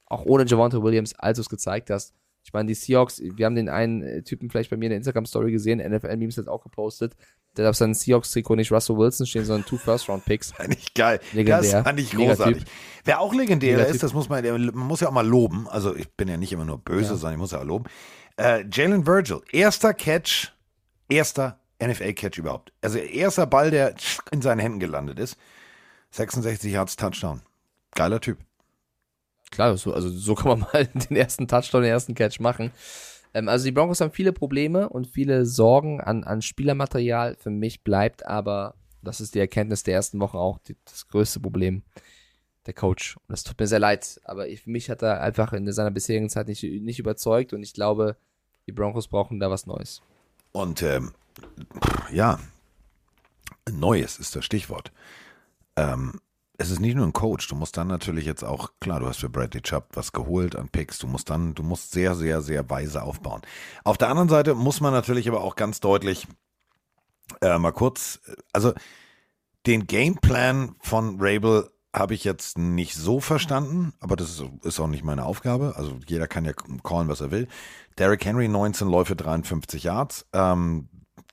[0.06, 2.14] Auch ohne Javante Williams, als du es gezeigt hast.
[2.48, 4.96] Ich meine, die Seahawks, wir haben den einen äh, Typen vielleicht bei mir in der
[4.96, 7.14] Instagram-Story gesehen, NFL-Memes hat auch gepostet,
[7.58, 10.54] der hat auf seinem Seahawks-Trikot nicht Russell Wilson stehen, sondern two First-Round-Picks.
[10.68, 11.20] Nicht geil.
[11.34, 11.60] Legendär.
[11.60, 12.64] Das fand ich großartig.
[12.64, 12.72] Typ.
[13.04, 15.68] Wer auch legendär Mega ist, das muss man, man muss ja auch mal loben.
[15.68, 17.16] Also ich bin ja nicht immer nur böse, Ja.
[17.16, 17.84] sondern ich muss ja auch loben.
[18.38, 20.54] Äh, Jalen Virgil, erster Catch,
[21.10, 22.72] erster NFL-Catch überhaupt.
[22.80, 23.94] Also erster Ball, der
[24.30, 25.36] in seinen Händen gelandet ist.
[26.12, 27.42] 66 Yards Touchdown.
[27.94, 28.38] Geiler Typ.
[29.50, 32.70] Klar, so, also so kann man mal den ersten Touchdown, den ersten Catch machen.
[33.34, 37.36] Ähm, also die Broncos haben viele Probleme und viele Sorgen an, an Spielermaterial.
[37.36, 41.40] Für mich bleibt aber, das ist die Erkenntnis der ersten Wochen auch, die, das größte
[41.40, 41.82] Problem,
[42.66, 43.16] der Coach.
[43.16, 46.28] Und das tut mir sehr leid, aber ich, mich hat er einfach in seiner bisherigen
[46.28, 48.16] Zeit nicht, nicht überzeugt und ich glaube,
[48.66, 50.02] die Broncos brauchen da was Neues.
[50.52, 51.12] Und ähm,
[52.12, 52.38] ja,
[53.70, 54.92] Neues ist das Stichwort.
[55.76, 56.20] Ähm,
[56.58, 59.20] es ist nicht nur ein Coach, du musst dann natürlich jetzt auch, klar, du hast
[59.20, 62.68] für Bradley Chubb was geholt an Picks, du musst dann, du musst sehr, sehr, sehr
[62.68, 63.42] weise aufbauen.
[63.84, 66.26] Auf der anderen Seite muss man natürlich aber auch ganz deutlich
[67.40, 68.20] äh, mal kurz,
[68.52, 68.74] also
[69.66, 74.88] den Gameplan von Rabel habe ich jetzt nicht so verstanden, aber das ist, ist auch
[74.88, 75.74] nicht meine Aufgabe.
[75.76, 76.52] Also jeder kann ja
[76.82, 77.48] callen, was er will.
[77.98, 80.26] Derrick Henry 19 Läufe, 53 Yards.
[80.32, 80.88] Ähm,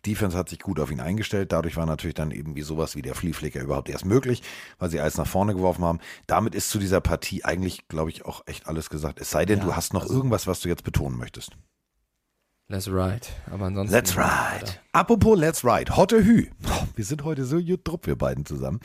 [0.06, 1.52] Defense hat sich gut auf ihn eingestellt.
[1.52, 4.42] Dadurch war natürlich dann irgendwie sowas wie der Fliehflicker überhaupt erst möglich,
[4.80, 6.00] weil sie alles nach vorne geworfen haben.
[6.28, 9.20] Damit ist zu dieser Partie eigentlich, glaube ich, auch echt alles gesagt.
[9.20, 11.52] Es sei denn, Ja, du hast noch also- irgendwas, was du jetzt betonen möchtest.
[12.68, 13.28] Let's ride.
[13.52, 13.94] Aber ansonsten.
[13.94, 14.72] Let's ride.
[14.92, 15.96] Apropos Let's ride.
[15.96, 16.48] Hotte Hü.
[16.96, 18.80] Wir sind heute so gut drupp, wir beiden zusammen.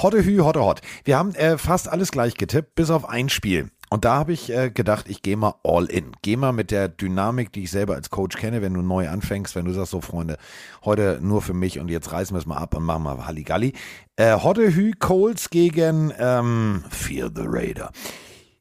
[0.00, 0.82] Hotte Hü, Hotte Hot.
[1.04, 3.70] Wir haben äh, fast alles gleich getippt, bis auf ein Spiel.
[3.94, 6.16] Und da habe ich äh, gedacht, ich gehe mal all in.
[6.20, 9.54] Gehe mal mit der Dynamik, die ich selber als Coach kenne, wenn du neu anfängst,
[9.54, 10.36] wenn du sagst, so Freunde,
[10.84, 13.72] heute nur für mich und jetzt reißen wir es mal ab und machen mal Halligalli.
[14.16, 17.92] Äh, Hotte Hü, Coles gegen ähm, Fear the Raider.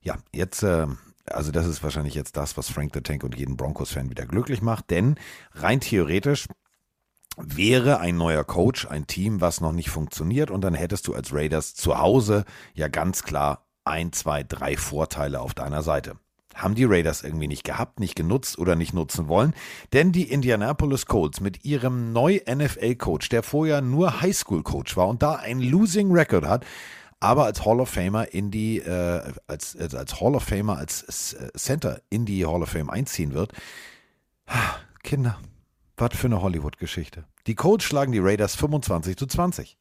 [0.01, 0.85] Ja, jetzt, äh,
[1.25, 4.61] also das ist wahrscheinlich jetzt das, was Frank the Tank und jeden Broncos-Fan wieder glücklich
[4.61, 5.15] macht, denn
[5.55, 6.45] rein theoretisch
[7.37, 11.33] wäre ein neuer Coach ein Team, was noch nicht funktioniert und dann hättest du als
[11.33, 12.45] Raiders zu Hause
[12.75, 16.17] ja ganz klar ein, zwei, drei Vorteile auf deiner Seite.
[16.55, 19.53] Haben die Raiders irgendwie nicht gehabt, nicht genutzt oder nicht nutzen wollen,
[19.91, 25.35] denn die Indianapolis Colts mit ihrem neu NFL-Coach, der vorher nur Highschool-Coach war und da
[25.35, 26.65] ein Losing Record hat,
[27.19, 31.33] aber als Hall of Famer in die, äh, als, als, als Hall of Famer, als
[31.33, 33.53] äh, Center in die Hall of Fame einziehen wird.
[35.03, 35.39] Kinder,
[35.97, 37.25] was für eine Hollywood-Geschichte.
[37.47, 39.77] Die Colts schlagen die Raiders 25 zu 20.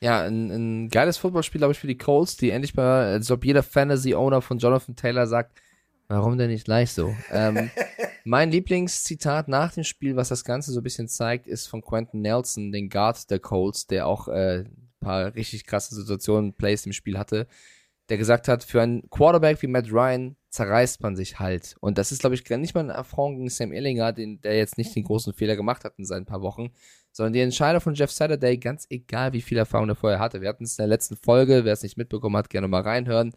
[0.00, 3.44] Ja, ein, ein geiles Footballspiel, glaube ich, für die Colts, die endlich mal, als ob
[3.44, 5.60] jeder Fantasy-Owner von Jonathan Taylor sagt,
[6.06, 7.14] warum denn nicht gleich so?
[7.32, 7.70] ähm,
[8.24, 12.22] mein Lieblingszitat nach dem Spiel, was das Ganze so ein bisschen zeigt, ist von Quentin
[12.22, 16.92] Nelson, den Guard der Colts, der auch äh, ein paar richtig krasse Situationen, Plays im
[16.92, 17.48] Spiel hatte,
[18.08, 21.76] der gesagt hat, für einen Quarterback wie Matt Ryan zerreißt man sich halt.
[21.80, 24.78] Und das ist, glaube ich, nicht mal eine Erfahrung gegen Sam Ellinger, den, der jetzt
[24.78, 26.70] nicht den großen Fehler gemacht hat in seinen paar Wochen,
[27.12, 30.40] sondern die Entscheidung von Jeff Saturday, ganz egal, wie viel Erfahrung er vorher hatte.
[30.40, 33.32] Wir hatten es in der letzten Folge, wer es nicht mitbekommen hat, gerne mal reinhören.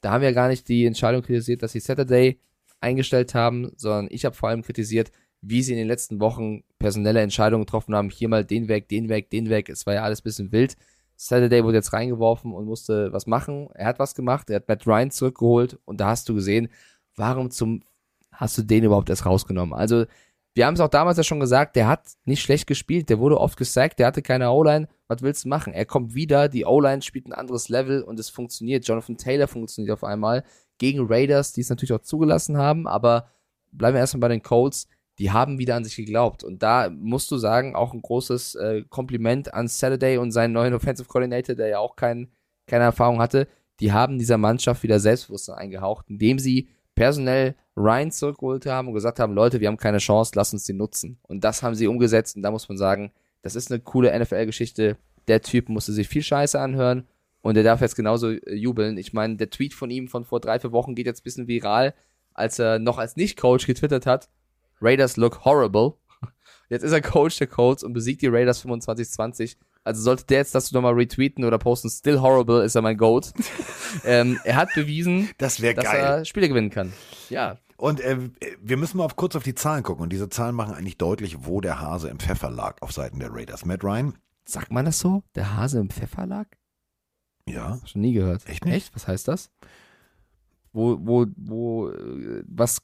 [0.00, 2.40] Da haben wir gar nicht die Entscheidung kritisiert, dass sie Saturday
[2.80, 5.10] eingestellt haben, sondern ich habe vor allem kritisiert,
[5.40, 8.10] wie sie in den letzten Wochen personelle Entscheidungen getroffen haben.
[8.10, 9.68] Hier mal den weg, den weg, den weg.
[9.68, 10.76] Es war ja alles ein bisschen wild.
[11.24, 13.68] Saturday wurde jetzt reingeworfen und musste was machen.
[13.74, 16.68] Er hat was gemacht, er hat Matt Ryan zurückgeholt und da hast du gesehen,
[17.14, 17.82] warum zum
[18.32, 19.72] hast du den überhaupt erst rausgenommen?
[19.72, 20.06] Also,
[20.54, 23.38] wir haben es auch damals ja schon gesagt, der hat nicht schlecht gespielt, der wurde
[23.38, 24.88] oft gesackt, der hatte keine O-Line.
[25.06, 25.72] Was willst du machen?
[25.72, 28.86] Er kommt wieder, die O-Line spielt ein anderes Level und es funktioniert.
[28.86, 30.42] Jonathan Taylor funktioniert auf einmal
[30.78, 33.28] gegen Raiders, die es natürlich auch zugelassen haben, aber
[33.70, 34.88] bleiben wir erstmal bei den Colts.
[35.22, 36.42] Die haben wieder an sich geglaubt.
[36.42, 40.74] Und da musst du sagen, auch ein großes äh, Kompliment an Saturday und seinen neuen
[40.74, 42.32] Offensive Coordinator, der ja auch kein,
[42.66, 43.46] keine Erfahrung hatte.
[43.78, 49.20] Die haben dieser Mannschaft wieder Selbstbewusstsein eingehaucht, indem sie personell Ryan zurückgeholt haben und gesagt
[49.20, 51.20] haben, Leute, wir haben keine Chance, lass uns die nutzen.
[51.22, 53.12] Und das haben sie umgesetzt und da muss man sagen,
[53.42, 54.96] das ist eine coole NFL-Geschichte.
[55.28, 57.06] Der Typ musste sich viel Scheiße anhören
[57.42, 58.98] und der darf jetzt genauso äh, jubeln.
[58.98, 61.46] Ich meine, der Tweet von ihm von vor drei, vier Wochen geht jetzt ein bisschen
[61.46, 61.94] viral,
[62.34, 64.28] als er noch als Nicht-Coach getwittert hat,
[64.82, 65.94] Raiders look horrible.
[66.68, 69.56] Jetzt ist er Coach der Colts und besiegt die Raiders 25-20.
[69.84, 73.32] Also sollte der jetzt das nochmal retweeten oder posten, still horrible ist er mein Goat.
[74.04, 76.00] ähm, er hat bewiesen, Das dass geil.
[76.04, 76.92] er Spiele gewinnen kann.
[77.30, 78.30] Ja, Und äh,
[78.62, 80.04] wir müssen mal auf, kurz auf die Zahlen gucken.
[80.04, 83.32] Und diese Zahlen machen eigentlich deutlich, wo der Hase im Pfeffer lag auf Seiten der
[83.34, 83.64] Raiders.
[83.64, 84.14] Matt Ryan,
[84.44, 85.24] sagt man das so?
[85.34, 86.46] Der Hase im Pfeffer lag?
[87.48, 88.48] ja, Schon nie gehört.
[88.48, 88.74] Echt nicht?
[88.74, 88.94] Echt?
[88.94, 89.50] Was heißt das?
[90.72, 92.82] Wo, wo, wo, äh, was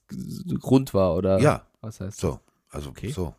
[0.61, 1.39] Grund war oder?
[1.39, 1.63] Ja.
[1.81, 2.41] Was heißt so.
[2.71, 3.11] Also Okay.
[3.11, 3.35] so.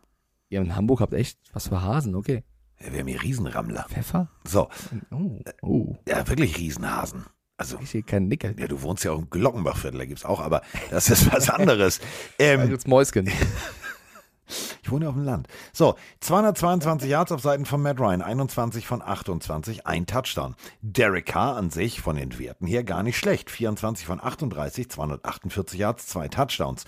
[0.48, 2.42] Ihr in Hamburg habt echt was für Hasen, okay.
[2.80, 3.86] Ja, wir haben hier Riesenrammler.
[3.88, 4.28] Pfeffer?
[4.44, 4.68] So,
[5.10, 5.96] Oh, oh.
[6.08, 7.26] ja, wirklich Riesenhasen.
[7.56, 8.56] Also, Ich sehe keinen Nickel.
[8.58, 12.00] ja, du wohnst ja auch im Glockenbachviertel, da gibt's auch, aber das ist was anderes.
[12.38, 13.30] Ähm, gibt's Mäuschen.
[14.82, 15.46] ich wohne ja auf dem Land.
[15.74, 20.56] So, 222 Yards auf Seiten von Matt Ryan, 21 von 28, ein Touchdown.
[20.80, 23.50] Derek Carr an sich von den Werten her gar nicht schlecht.
[23.50, 26.84] 24 von 38, 248 Yards, zwei Touchdowns.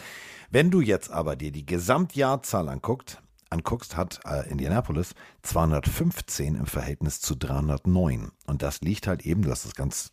[0.52, 7.22] Wenn du jetzt aber dir die Gesamtjahrzahl anguckt, anguckst, hat äh, Indianapolis 215 im Verhältnis
[7.22, 8.32] zu 309.
[8.46, 10.12] Und das liegt halt eben, das ganz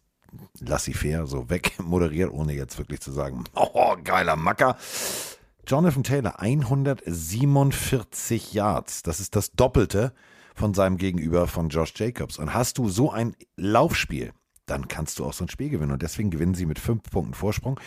[0.62, 4.78] laissez-faire so wegmoderiert, ohne jetzt wirklich zu sagen, oh, geiler Macker.
[5.68, 9.04] Jonathan Taylor, 147 Yards.
[9.04, 10.14] Das ist das Doppelte
[10.56, 12.40] von seinem Gegenüber von Josh Jacobs.
[12.40, 14.32] Und hast du so ein Laufspiel,
[14.70, 15.92] dann kannst du auch so ein Spiel gewinnen.
[15.92, 17.80] Und deswegen gewinnen sie mit fünf Punkten Vorsprung.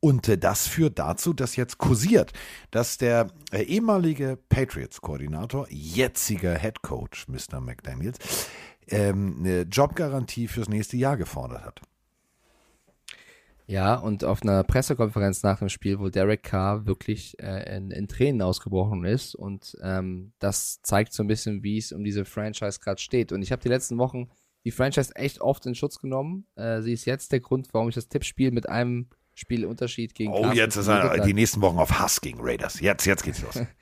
[0.00, 2.32] Und äh, das führt dazu, dass jetzt kursiert,
[2.70, 7.60] dass der äh, ehemalige Patriots-Koordinator, jetziger Head Coach, Mr.
[7.60, 8.18] McDaniels,
[8.88, 11.80] ähm, eine Jobgarantie fürs nächste Jahr gefordert hat.
[13.66, 18.08] Ja, und auf einer Pressekonferenz nach dem Spiel, wo Derek Carr wirklich äh, in, in
[18.08, 22.80] Tränen ausgebrochen ist und ähm, das zeigt so ein bisschen, wie es um diese Franchise
[22.80, 23.30] gerade steht.
[23.30, 24.30] Und ich habe die letzten Wochen
[24.64, 26.46] die Franchise echt oft in Schutz genommen.
[26.56, 29.08] Äh, sie ist jetzt der Grund, warum ich das Tippspiel mit einem
[29.38, 32.80] Spielunterschied gegen Oh, Carsten jetzt ist er die nächsten Wochen auf Hass gegen Raiders.
[32.80, 33.60] Jetzt, jetzt geht's los.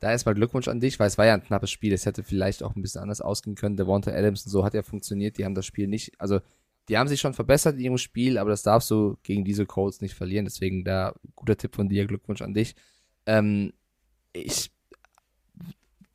[0.00, 1.92] Da erstmal Glückwunsch an dich, weil es war ja ein knappes Spiel.
[1.92, 3.76] Es hätte vielleicht auch ein bisschen anders ausgehen können.
[3.76, 5.38] Der Walter Adams und so hat ja funktioniert.
[5.38, 6.38] Die haben das Spiel nicht, also
[6.88, 10.00] die haben sich schon verbessert in ihrem Spiel, aber das darfst du gegen diese Colts
[10.00, 10.44] nicht verlieren.
[10.44, 12.76] Deswegen da guter Tipp von dir, Glückwunsch an dich.
[13.26, 13.72] Ähm,
[14.32, 14.70] ich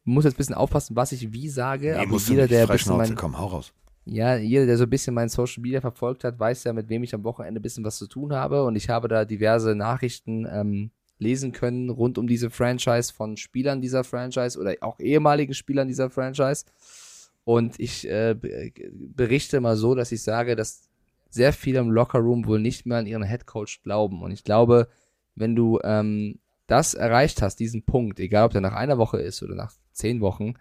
[0.05, 2.97] muss jetzt ein bisschen aufpassen, was ich wie sage, Nee, aber jeder, der ein bisschen
[2.97, 3.73] mein, komm, hau raus.
[4.05, 7.03] Ja, jeder, der so ein bisschen mein Social Media verfolgt hat, weiß ja, mit wem
[7.03, 8.63] ich am Wochenende ein bisschen was zu tun habe.
[8.65, 13.81] Und ich habe da diverse Nachrichten ähm, lesen können rund um diese Franchise von Spielern
[13.81, 16.65] dieser Franchise oder auch ehemaligen Spielern dieser Franchise.
[17.45, 18.71] Und ich äh, be-
[19.15, 20.89] berichte mal so, dass ich sage, dass
[21.29, 24.21] sehr viele im Lockerroom wohl nicht mehr an ihren Headcoach glauben.
[24.21, 24.87] Und ich glaube,
[25.35, 29.41] wenn du ähm, das erreicht hast, diesen Punkt, egal ob der nach einer Woche ist
[29.43, 30.53] oder nach zehn Wochen,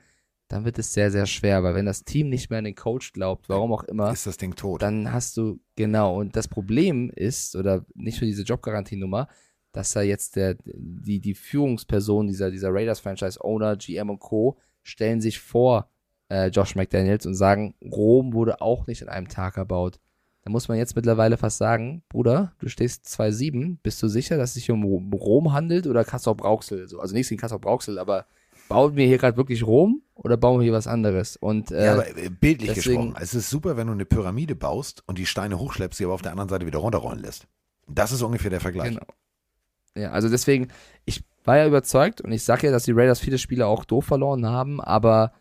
[0.52, 3.12] dann wird es sehr, sehr schwer, weil wenn das Team nicht mehr an den Coach
[3.14, 4.82] glaubt, warum auch immer, Ist das Ding tot?
[4.82, 9.28] dann hast du, genau, und das Problem ist, oder nicht nur diese Jobgarantienummer,
[9.72, 15.38] dass da jetzt der, die, die Führungsperson dieser, dieser Raiders-Franchise-Owner, GM und Co., stellen sich
[15.40, 15.88] vor
[16.28, 20.00] äh, Josh McDaniels und sagen, Rom wurde auch nicht in einem Tag erbaut.
[20.44, 24.50] Da muss man jetzt mittlerweile fast sagen, Bruder, du stehst 2-7, bist du sicher, dass
[24.50, 24.82] es sich um
[25.14, 26.88] Rom- handelt oder Kassel Brauxel?
[26.88, 28.26] So, also nichts gegen Kassel Brauxel, aber
[28.72, 31.36] bauen wir hier gerade wirklich Rom oder bauen wir hier was anderes?
[31.36, 34.54] Und äh, ja, aber äh, bildlich deswegen- gesprochen, es ist super, wenn du eine Pyramide
[34.54, 37.46] baust und die Steine hochschleppst, sie aber auf der anderen Seite wieder runterrollen lässt.
[37.88, 38.90] Das ist ungefähr der Vergleich.
[38.90, 39.06] Genau.
[39.94, 40.68] Ja, also deswegen,
[41.04, 44.06] ich war ja überzeugt und ich sage ja, dass die Raiders viele Spiele auch doof
[44.06, 45.32] verloren haben, aber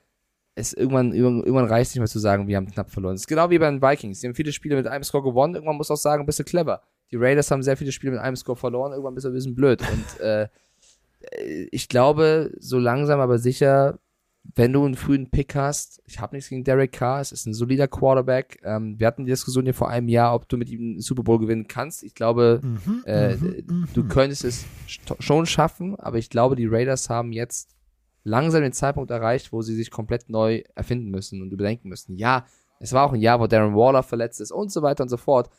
[0.55, 3.15] es irgendwann, irgendwann, irgendwann reicht nicht mehr zu sagen, wir haben knapp verloren.
[3.15, 4.19] Es ist genau wie bei den Vikings.
[4.19, 6.81] Die haben viele Spiele mit einem Score gewonnen, irgendwann muss auch sagen, bist du clever.
[7.11, 9.55] Die Raiders haben sehr viele Spiele mit einem Score verloren, irgendwann bist du ein bisschen
[9.55, 9.81] blöd.
[9.81, 10.49] Und äh,
[11.71, 13.99] ich glaube, so langsam aber sicher,
[14.55, 17.53] wenn du einen frühen Pick hast, ich habe nichts gegen Derek Carr, es ist ein
[17.53, 18.59] solider Quarterback.
[18.63, 21.21] Ähm, wir hatten die Diskussion hier vor einem Jahr, ob du mit ihm einen Super
[21.23, 22.01] Bowl gewinnen kannst.
[22.03, 23.37] Ich glaube, Mhm, äh,
[23.93, 24.65] du könntest es
[25.19, 27.75] schon schaffen, aber ich glaube, die Raiders haben jetzt
[28.23, 32.17] langsam den Zeitpunkt erreicht, wo sie sich komplett neu erfinden müssen und überdenken müssen.
[32.17, 32.45] Ja,
[32.79, 35.17] es war auch ein Jahr, wo Darren Waller verletzt ist und so weiter und so
[35.17, 35.51] fort.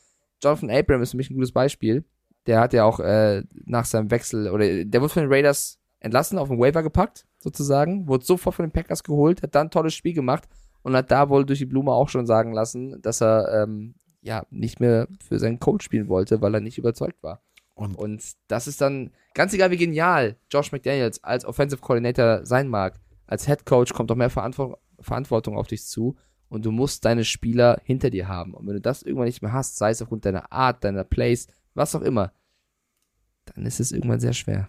[0.43, 2.05] Jonathan Abram ist für mich ein gutes Beispiel.
[2.47, 6.39] Der hat ja auch äh, nach seinem Wechsel, oder der wurde von den Raiders entlassen,
[6.39, 9.94] auf den Waiver gepackt, sozusagen, wurde sofort von den Packers geholt, hat dann ein tolles
[9.94, 10.48] Spiel gemacht
[10.82, 14.44] und hat da wohl durch die Blume auch schon sagen lassen, dass er ähm, ja
[14.51, 17.43] nicht mehr für seinen Coach spielen wollte, weil er nicht überzeugt war.
[17.74, 22.69] Und, Und das ist dann, ganz egal wie genial Josh McDaniels als Offensive Coordinator sein
[22.69, 26.16] mag, als Head Coach kommt doch mehr Verantwo Verantwortung auf dich zu
[26.48, 28.55] und du musst deine Spieler hinter dir haben.
[28.55, 31.48] Und wenn du das irgendwann nicht mehr hast, sei es aufgrund deiner Art, deiner Plays,
[31.74, 32.32] was auch immer,
[33.47, 34.69] dann ist es irgendwann sehr schwer.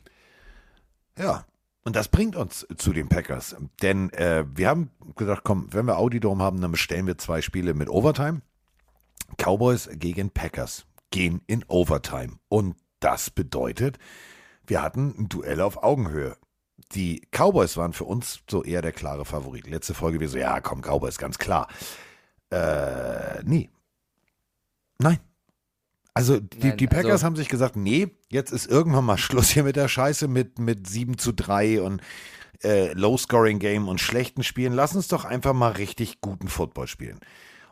[1.18, 1.46] Ja,
[1.84, 3.56] und das bringt uns zu den Packers.
[3.82, 7.42] Denn äh, wir haben gesagt, komm, wenn wir Audi Dome haben, dann bestellen wir zwei
[7.42, 8.42] Spiele mit Overtime.
[9.38, 12.40] Cowboys gegen Packers gehen in Overtime.
[12.50, 13.98] Und das bedeutet,
[14.66, 16.38] wir hatten ein Duell auf Augenhöhe.
[16.94, 19.68] die Cowboys waren für uns so eher der klare Favorit.
[19.68, 21.68] Letzte Folge wir so, ja, komm, Cowboys, ganz klar.
[22.50, 23.70] Äh, nee.
[25.00, 25.20] Nein.
[26.14, 29.50] Also die, Nein, die Packers also- haben sich gesagt, nee, jetzt ist irgendwann mal Schluss
[29.50, 32.02] hier mit der Scheiße mit, mit 7 zu 3 und
[32.64, 34.74] äh, Low-Scoring-Game und schlechten Spielen.
[34.74, 37.20] Lass uns doch einfach mal richtig guten Football spielen.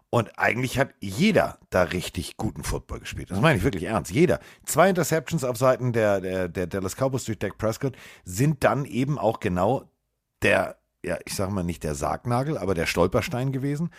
[0.10, 3.32] Und eigentlich hat jeder da richtig guten Football gespielt.
[3.32, 4.12] Das meine ich wirklich ernst.
[4.12, 4.42] Jeder.
[4.66, 7.96] Zwei Interceptions auf Seiten der, der, der Dallas Cowboys durch Dak Prescott
[8.26, 9.90] sind dann eben auch genau
[10.42, 13.90] der, ja, ich sage mal nicht der Sargnagel, aber der Stolperstein gewesen.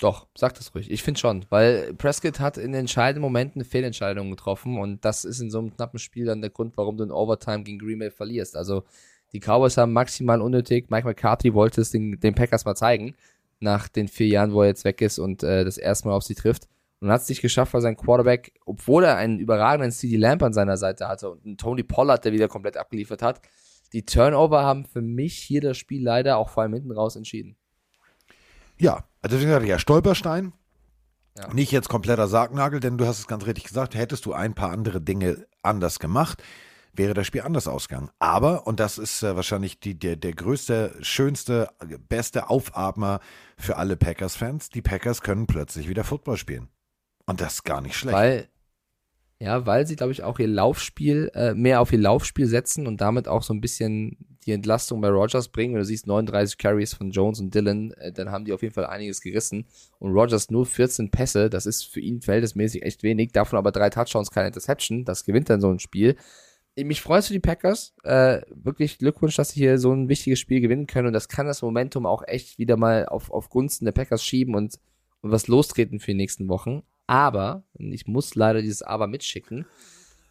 [0.00, 0.90] Doch, sag das ruhig.
[0.92, 5.50] Ich finde schon, weil Prescott hat in entscheidenden Momenten Fehlentscheidungen getroffen und das ist in
[5.50, 8.56] so einem knappen Spiel dann der Grund, warum du in Overtime gegen Green Bay verlierst.
[8.56, 8.84] Also
[9.32, 10.88] die Cowboys haben maximal unnötig.
[10.88, 13.16] Mike McCarthy wollte es den, den Packers mal zeigen,
[13.58, 16.22] nach den vier Jahren, wo er jetzt weg ist und äh, das erste Mal auf
[16.22, 16.68] sie trifft.
[17.00, 20.52] Und hat es nicht geschafft, weil sein Quarterback, obwohl er einen überragenden CD Lamp an
[20.52, 23.40] seiner Seite hatte und einen Tony Pollard, der wieder komplett abgeliefert hat,
[23.92, 27.56] die Turnover haben für mich hier das Spiel leider auch vor allem hinten raus entschieden.
[28.78, 30.52] Ja, also deswegen sagte ich ja, Stolperstein.
[31.36, 31.52] Ja.
[31.54, 34.70] Nicht jetzt kompletter Sargnagel, denn du hast es ganz richtig gesagt, hättest du ein paar
[34.70, 36.42] andere Dinge anders gemacht,
[36.92, 38.10] wäre das Spiel anders ausgegangen.
[38.18, 41.68] Aber, und das ist äh, wahrscheinlich die, der, der größte, schönste,
[42.08, 43.20] beste Aufatmer
[43.56, 46.68] für alle Packers-Fans, die Packers können plötzlich wieder Football spielen.
[47.26, 48.16] Und das ist gar nicht schlecht.
[48.16, 48.48] Weil,
[49.38, 53.00] ja, weil sie, glaube ich, auch ihr Laufspiel, äh, mehr auf ihr Laufspiel setzen und
[53.00, 54.16] damit auch so ein bisschen
[54.48, 55.74] die Entlastung bei Rogers bringen.
[55.74, 58.74] Wenn du siehst 39 Carries von Jones und Dylan, äh, dann haben die auf jeden
[58.74, 59.66] Fall einiges gerissen.
[59.98, 63.32] Und Rogers nur 14 Pässe, das ist für ihn verhältnismäßig echt wenig.
[63.32, 65.04] Davon aber drei Touchdowns, keine Interception.
[65.04, 66.16] Das gewinnt dann so ein Spiel.
[66.76, 67.94] Mich freut für die Packers.
[68.04, 71.08] Äh, wirklich Glückwunsch, dass sie hier so ein wichtiges Spiel gewinnen können.
[71.08, 74.54] Und das kann das Momentum auch echt wieder mal auf, auf Gunsten der Packers schieben
[74.54, 74.78] und,
[75.20, 76.82] und was lostreten für die nächsten Wochen.
[77.06, 79.66] Aber, ich muss leider dieses Aber mitschicken,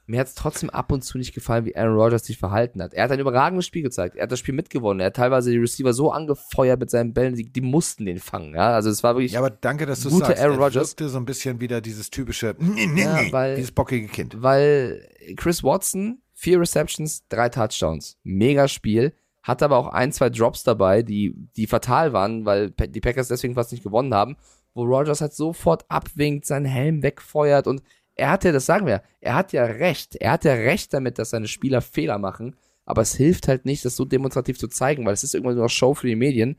[0.08, 2.94] mir hat es trotzdem ab und zu nicht gefallen, wie Aaron Rodgers sich verhalten hat.
[2.94, 4.16] Er hat ein überragendes Spiel gezeigt.
[4.16, 5.02] Er hat das Spiel mitgewonnen.
[5.02, 8.56] Er hat teilweise die Receiver so angefeuert mit seinen Bällen, die, die mussten den fangen.
[8.56, 9.34] Ja, also es war wirklich.
[9.34, 10.42] ja, aber danke, dass du sagst.
[10.42, 10.90] Aaron er Rodgers.
[10.92, 12.56] wirkte so ein bisschen wieder dieses typische,
[12.96, 14.42] Ja, weil- dieses bockige Kind.
[14.42, 18.18] weil Chris Watson, vier Receptions, drei Touchdowns.
[18.24, 19.14] Mega Spiel.
[19.44, 23.54] Hat aber auch ein, zwei Drops dabei, die, die fatal waren, weil die Packers deswegen
[23.56, 24.36] fast nicht gewonnen haben,
[24.74, 27.82] wo Rogers halt sofort abwinkt, seinen Helm wegfeuert und
[28.18, 30.16] er hat ja, das sagen wir, er hat ja recht.
[30.16, 33.86] Er hat ja recht damit, dass seine Spieler Fehler machen, aber es hilft halt nicht,
[33.86, 36.58] das so demonstrativ zu zeigen, weil es ist irgendwann nur noch Show für die Medien.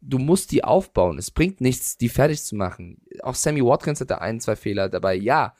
[0.00, 1.18] Du musst die aufbauen.
[1.18, 3.00] Es bringt nichts, die fertig zu machen.
[3.22, 5.54] Auch Sammy Watkins hatte ein, zwei Fehler dabei, ja.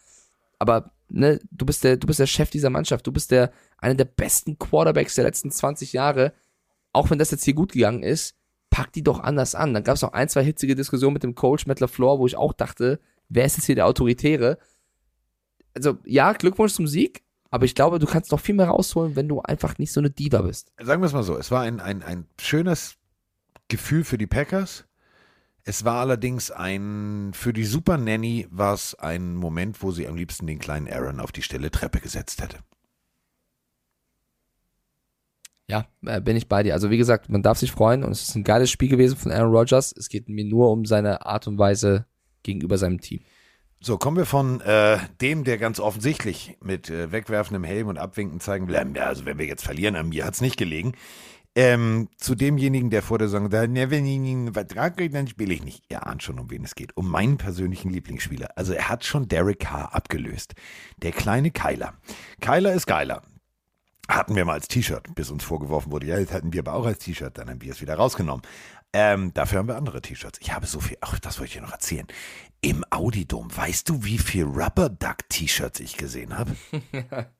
[0.58, 3.06] Aber ne, du bist der, du bist der Chef dieser Mannschaft.
[3.06, 6.34] Du bist der einer der besten Quarterbacks der letzten 20 Jahre.
[6.92, 8.36] Auch wenn das jetzt hier gut gegangen ist,
[8.70, 9.74] pack die doch anders an.
[9.74, 12.36] Dann gab es noch ein, zwei hitzige Diskussionen mit dem Coach Matt LaFleur, wo ich
[12.36, 14.58] auch dachte, wer ist jetzt hier der Autoritäre?
[15.78, 19.28] Also ja, Glückwunsch zum Sieg, aber ich glaube, du kannst noch viel mehr rausholen, wenn
[19.28, 20.72] du einfach nicht so eine Diva bist.
[20.80, 22.96] Sagen wir es mal so, es war ein, ein, ein schönes
[23.68, 24.84] Gefühl für die Packers.
[25.64, 30.16] Es war allerdings ein, für die Super Nanny war es ein Moment, wo sie am
[30.16, 32.58] liebsten den kleinen Aaron auf die stille Treppe gesetzt hätte.
[35.70, 36.72] Ja, äh, bin ich bei dir.
[36.72, 39.30] Also wie gesagt, man darf sich freuen und es ist ein geiles Spiel gewesen von
[39.30, 39.92] Aaron Rodgers.
[39.92, 42.06] Es geht mir nur um seine Art und Weise
[42.42, 43.20] gegenüber seinem Team.
[43.80, 48.40] So, kommen wir von äh, dem, der ganz offensichtlich mit äh, wegwerfendem Helm und Abwinken
[48.40, 50.94] zeigen will, ähm, ja, also wenn wir jetzt verlieren, an mir hat es nicht gelegen,
[51.54, 55.28] ähm, zu demjenigen, der vor der Saison da, ne, wenn ich einen Vertrag kriege, dann
[55.28, 55.84] spiele ich nicht.
[55.88, 56.96] Ihr ahnt schon, um wen es geht.
[56.96, 58.50] Um meinen persönlichen Lieblingsspieler.
[58.56, 60.54] Also er hat schon Derek Carr abgelöst.
[60.96, 61.94] Der kleine Kyler.
[62.40, 63.22] Kyler ist geiler.
[64.08, 66.86] Hatten wir mal als T-Shirt, bis uns vorgeworfen wurde, ja, das hatten wir aber auch
[66.86, 68.42] als T-Shirt, dann haben wir es wieder rausgenommen.
[68.94, 70.38] Ähm, dafür haben wir andere T-Shirts.
[70.40, 72.06] Ich habe so viel, ach, das wollte ich dir noch erzählen.
[72.60, 76.56] Im Audidom, weißt du, wie viel Rubber Duck T-Shirts ich gesehen habe?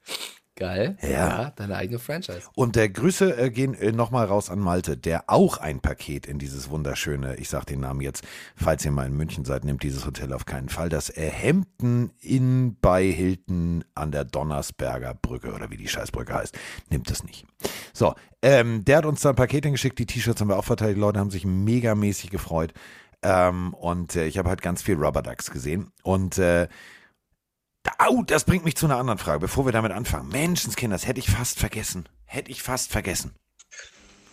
[0.54, 0.96] Geil.
[1.02, 1.52] Ja.
[1.54, 2.42] Deine eigene Franchise.
[2.54, 6.38] Und der Grüße äh, gehen äh, nochmal raus an Malte, der auch ein Paket in
[6.38, 8.24] dieses wunderschöne, ich sag den Namen jetzt,
[8.56, 12.10] falls ihr mal in München seid, nimmt dieses Hotel auf keinen Fall, das äh, Hemden
[12.20, 16.58] in bei Hilton an der Donnersberger Brücke oder wie die Scheißbrücke heißt,
[16.90, 17.46] nimmt es nicht.
[17.92, 20.96] So, ähm, der hat uns da ein Paket hingeschickt, die T-Shirts haben wir auch verteilt,
[20.96, 22.72] die Leute haben sich megamäßig gefreut.
[23.22, 25.92] Ähm, und äh, ich habe halt ganz viel Rubber Ducks gesehen.
[26.02, 26.68] Und äh,
[27.98, 30.28] Au, das bringt mich zu einer anderen Frage, bevor wir damit anfangen.
[30.28, 32.08] Menschenskinder, das hätte ich fast vergessen.
[32.26, 33.34] Hätte ich fast vergessen.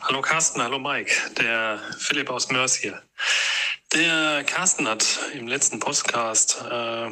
[0.01, 3.01] Hallo Carsten, hallo Mike, der Philipp aus Mörs hier.
[3.93, 7.09] Der Carsten hat im letzten Podcast äh,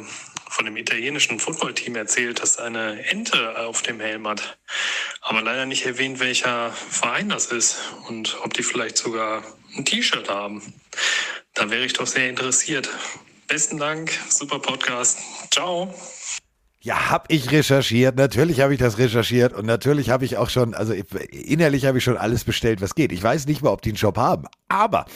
[0.48, 4.58] von dem italienischen Footballteam erzählt, dass eine Ente auf dem Helm hat,
[5.22, 9.42] aber leider nicht erwähnt, welcher Verein das ist und ob die vielleicht sogar
[9.76, 10.62] ein T-Shirt haben.
[11.54, 12.88] Da wäre ich doch sehr interessiert.
[13.48, 15.18] Besten Dank, super Podcast.
[15.50, 15.94] Ciao.
[16.80, 18.16] Ja, hab ich recherchiert.
[18.16, 22.04] Natürlich habe ich das recherchiert und natürlich habe ich auch schon, also innerlich habe ich
[22.04, 23.10] schon alles bestellt, was geht.
[23.10, 25.06] Ich weiß nicht mal, ob die einen Shop haben, aber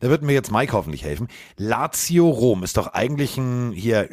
[0.00, 1.28] da wird mir jetzt Mike hoffentlich helfen.
[1.56, 4.08] Lazio Rom ist doch eigentlich ein hier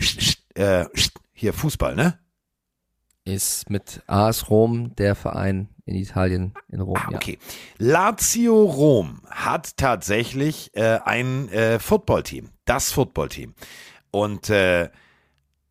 [0.53, 0.85] äh,
[1.33, 2.19] hier Fußball, ne?
[3.29, 6.97] Ist mit AS Rom der Verein in Italien, in Rom.
[6.97, 7.37] Ah, okay.
[7.79, 7.87] Ja.
[7.87, 13.53] Lazio Rom hat tatsächlich äh, ein äh, Footballteam, das Footballteam.
[14.11, 14.89] Und äh,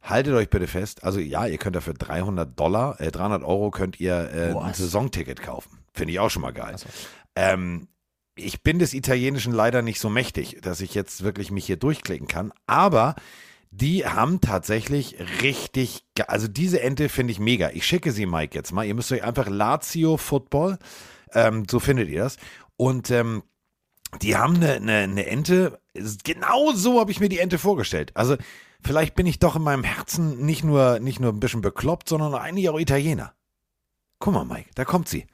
[0.02, 4.00] haltet euch bitte fest, also ja, ihr könnt dafür 300 Dollar, äh, 300 Euro könnt
[4.00, 5.78] ihr äh, ein Saisonticket kaufen.
[5.92, 6.72] Finde ich auch schon mal geil.
[6.72, 6.86] Also.
[7.36, 7.88] Ähm,
[8.34, 12.28] ich bin des Italienischen leider nicht so mächtig, dass ich jetzt wirklich mich hier durchklicken
[12.28, 13.16] kann, aber
[13.70, 17.70] die haben tatsächlich richtig, also diese Ente finde ich mega.
[17.70, 18.84] Ich schicke sie Mike jetzt mal.
[18.84, 20.78] Ihr müsst euch einfach Lazio Football,
[21.32, 22.38] ähm, so findet ihr das.
[22.76, 23.42] Und ähm,
[24.22, 25.80] die haben eine, eine, eine Ente,
[26.24, 28.12] genau so habe ich mir die Ente vorgestellt.
[28.14, 28.36] Also
[28.80, 32.34] vielleicht bin ich doch in meinem Herzen nicht nur, nicht nur ein bisschen bekloppt, sondern
[32.34, 33.34] eigentlich auch Italiener.
[34.18, 35.26] Guck mal, Mike, da kommt sie.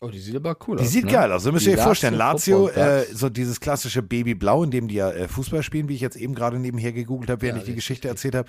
[0.00, 0.88] Oh, die sieht aber cool die aus.
[0.88, 1.12] Die sieht ne?
[1.12, 1.42] geil aus.
[1.42, 2.14] So müsst ihr euch vorstellen.
[2.14, 6.00] Lazio, äh, so dieses klassische Babyblau, in dem die ja äh, Fußball spielen, wie ich
[6.00, 8.48] jetzt eben gerade nebenher gegoogelt habe, während ja, ich die Geschichte erzählt habe.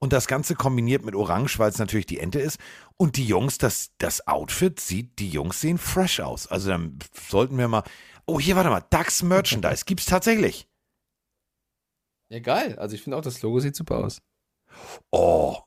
[0.00, 2.58] Und das Ganze kombiniert mit Orange, weil es natürlich die Ente ist.
[2.96, 6.48] Und die Jungs, das, das Outfit sieht, die Jungs sehen fresh aus.
[6.48, 6.98] Also dann
[7.28, 7.84] sollten wir mal.
[8.26, 8.84] Oh, hier, warte mal.
[8.90, 10.68] DAX Merchandise gibt's tatsächlich.
[12.30, 12.76] Ja, geil.
[12.80, 14.20] Also ich finde auch, das Logo sieht super aus.
[15.12, 15.58] Oh.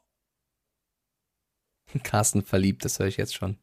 [2.03, 3.57] Carsten verliebt, das höre ich jetzt schon.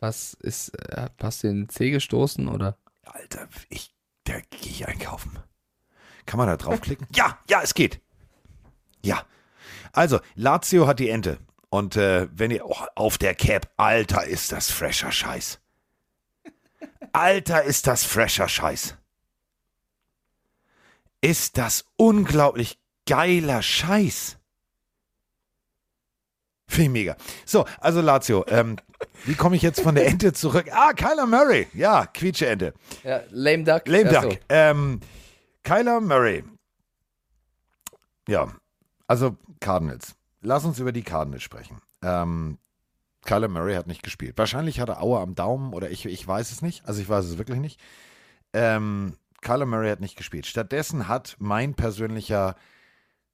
[0.00, 2.78] Was ist, äh, hast du den C gestoßen oder?
[3.04, 3.94] Alter, ich,
[4.24, 5.38] da gehe ich einkaufen.
[6.24, 7.06] Kann man da draufklicken?
[7.14, 8.00] ja, ja, es geht.
[9.04, 9.26] Ja.
[9.92, 11.38] Also, Lazio hat die Ente.
[11.68, 15.60] Und äh, wenn ihr, oh, auf der Cap, Alter, ist das fresher Scheiß.
[17.12, 18.96] Alter, ist das fresher Scheiß.
[21.20, 24.38] Ist das unglaublich geiler Scheiß.
[26.66, 27.16] Finde ich mega.
[27.44, 28.76] So, also Lazio, ähm,
[29.24, 30.66] wie komme ich jetzt von der Ente zurück?
[30.72, 31.68] Ah, Kyler Murray.
[31.74, 32.74] Ja, Quietsche-Ente.
[33.04, 33.86] Ja, Lame Duck.
[33.86, 34.38] Lame Duck.
[34.48, 35.00] Ähm,
[35.62, 36.44] Kyler Murray.
[38.28, 38.48] Ja,
[39.06, 40.14] also Cardinals.
[40.42, 41.80] Lass uns über die Cardinals sprechen.
[42.02, 42.58] Ähm,
[43.24, 44.38] Kyler Murray hat nicht gespielt.
[44.38, 46.86] Wahrscheinlich hat er Aue am Daumen oder ich, ich weiß es nicht.
[46.86, 47.80] Also ich weiß es wirklich nicht.
[48.52, 50.46] Ähm, Kyler Murray hat nicht gespielt.
[50.46, 52.56] Stattdessen hat mein persönlicher,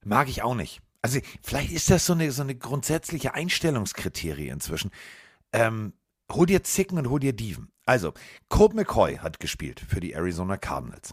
[0.02, 4.90] mag ich auch nicht, also vielleicht ist das so eine, so eine grundsätzliche Einstellungskriterie inzwischen.
[5.52, 5.92] Ähm,
[6.32, 7.70] hol dir Zicken und hol dir Dieven.
[7.84, 8.12] Also,
[8.48, 11.12] Colt McCoy hat gespielt für die Arizona Cardinals.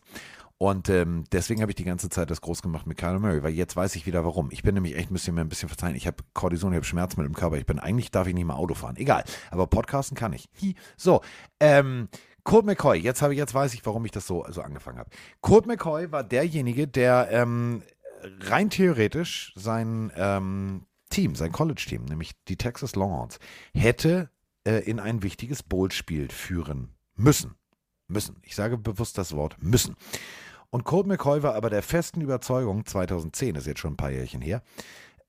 [0.58, 3.54] Und ähm, deswegen habe ich die ganze Zeit das groß gemacht mit Kyler Murray, weil
[3.54, 4.50] jetzt weiß ich wieder warum.
[4.52, 6.86] Ich bin nämlich echt, müsst ihr mir ein bisschen verzeihen, ich habe Cortison, ich habe
[6.86, 7.58] Schmerzmittel im Körper.
[7.58, 8.96] Ich bin eigentlich, darf ich nicht mehr Auto fahren.
[8.96, 10.48] Egal, aber Podcasten kann ich.
[10.96, 11.22] So,
[11.60, 12.08] ähm,
[12.44, 15.10] Colt McCoy, jetzt habe ich, jetzt weiß ich, warum ich das so, so angefangen habe.
[15.42, 17.84] Colt McCoy war derjenige, der ähm,
[18.40, 23.40] rein theoretisch sein ähm, Team, sein College-Team, nämlich die Texas Longhorns,
[23.74, 24.32] hätte
[24.66, 27.56] äh, in ein wichtiges Bowl-Spiel führen müssen.
[28.08, 28.38] Müssen.
[28.42, 29.96] Ich sage bewusst das Wort müssen.
[30.72, 34.42] Und Colt McCoy war aber der festen Überzeugung, 2010 ist jetzt schon ein paar Jährchen
[34.42, 34.64] her,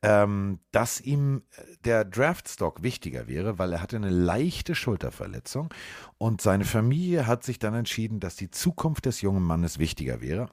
[0.02, 5.68] ähm, dass ihm äh, der Draftstock wichtiger wäre, weil er hatte eine leichte Schulterverletzung
[6.16, 10.48] und seine Familie hat sich dann entschieden, dass die Zukunft des jungen Mannes wichtiger wäre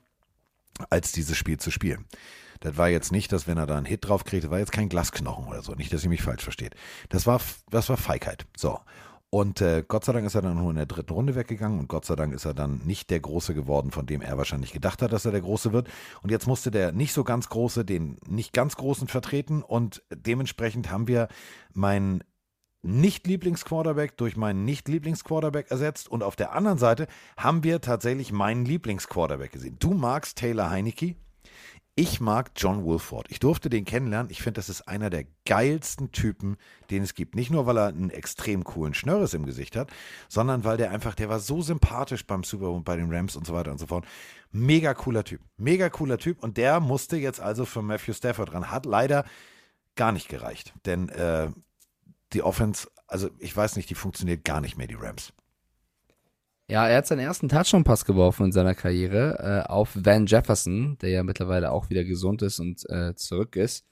[0.89, 2.05] als dieses Spiel zu spielen.
[2.61, 4.71] Das war jetzt nicht, dass wenn er da einen Hit drauf kriegt, das war jetzt
[4.71, 5.73] kein Glasknochen oder so.
[5.73, 6.75] Nicht, dass ihr mich falsch versteht.
[7.09, 8.45] Das war, das war Feigheit.
[8.55, 8.79] So.
[9.33, 11.87] Und äh, Gott sei Dank ist er dann nur in der dritten Runde weggegangen und
[11.87, 15.01] Gott sei Dank ist er dann nicht der Große geworden, von dem er wahrscheinlich gedacht
[15.01, 15.87] hat, dass er der Große wird.
[16.21, 20.91] Und jetzt musste der nicht so ganz Große den nicht ganz Großen vertreten und dementsprechend
[20.91, 21.29] haben wir
[21.73, 22.25] meinen
[22.83, 29.51] nicht-Lieblingsquarterback durch meinen nicht-Lieblingsquarterback ersetzt und auf der anderen Seite haben wir tatsächlich meinen Lieblingsquarterback
[29.51, 29.77] gesehen.
[29.79, 31.15] Du magst Taylor Heinecke,
[31.95, 33.27] ich mag John Wolford.
[33.29, 34.31] Ich durfte den kennenlernen.
[34.31, 36.55] Ich finde, das ist einer der geilsten Typen,
[36.89, 37.35] den es gibt.
[37.35, 39.91] Nicht nur, weil er einen extrem coolen Schnörres im Gesicht hat,
[40.29, 43.45] sondern weil der einfach, der war so sympathisch beim Super Bowl, bei den Rams und
[43.45, 44.05] so weiter und so fort.
[44.51, 45.41] Mega cooler Typ.
[45.57, 46.41] Mega cooler Typ.
[46.41, 48.71] Und der musste jetzt also für Matthew Stafford ran.
[48.71, 49.25] Hat leider
[49.95, 50.73] gar nicht gereicht.
[50.85, 51.49] Denn äh,
[52.33, 55.33] die Offense, also ich weiß nicht, die funktioniert gar nicht mehr, die Rams.
[56.69, 61.09] Ja, er hat seinen ersten Touchdown-Pass geworfen in seiner Karriere äh, auf Van Jefferson, der
[61.09, 63.85] ja mittlerweile auch wieder gesund ist und äh, zurück ist.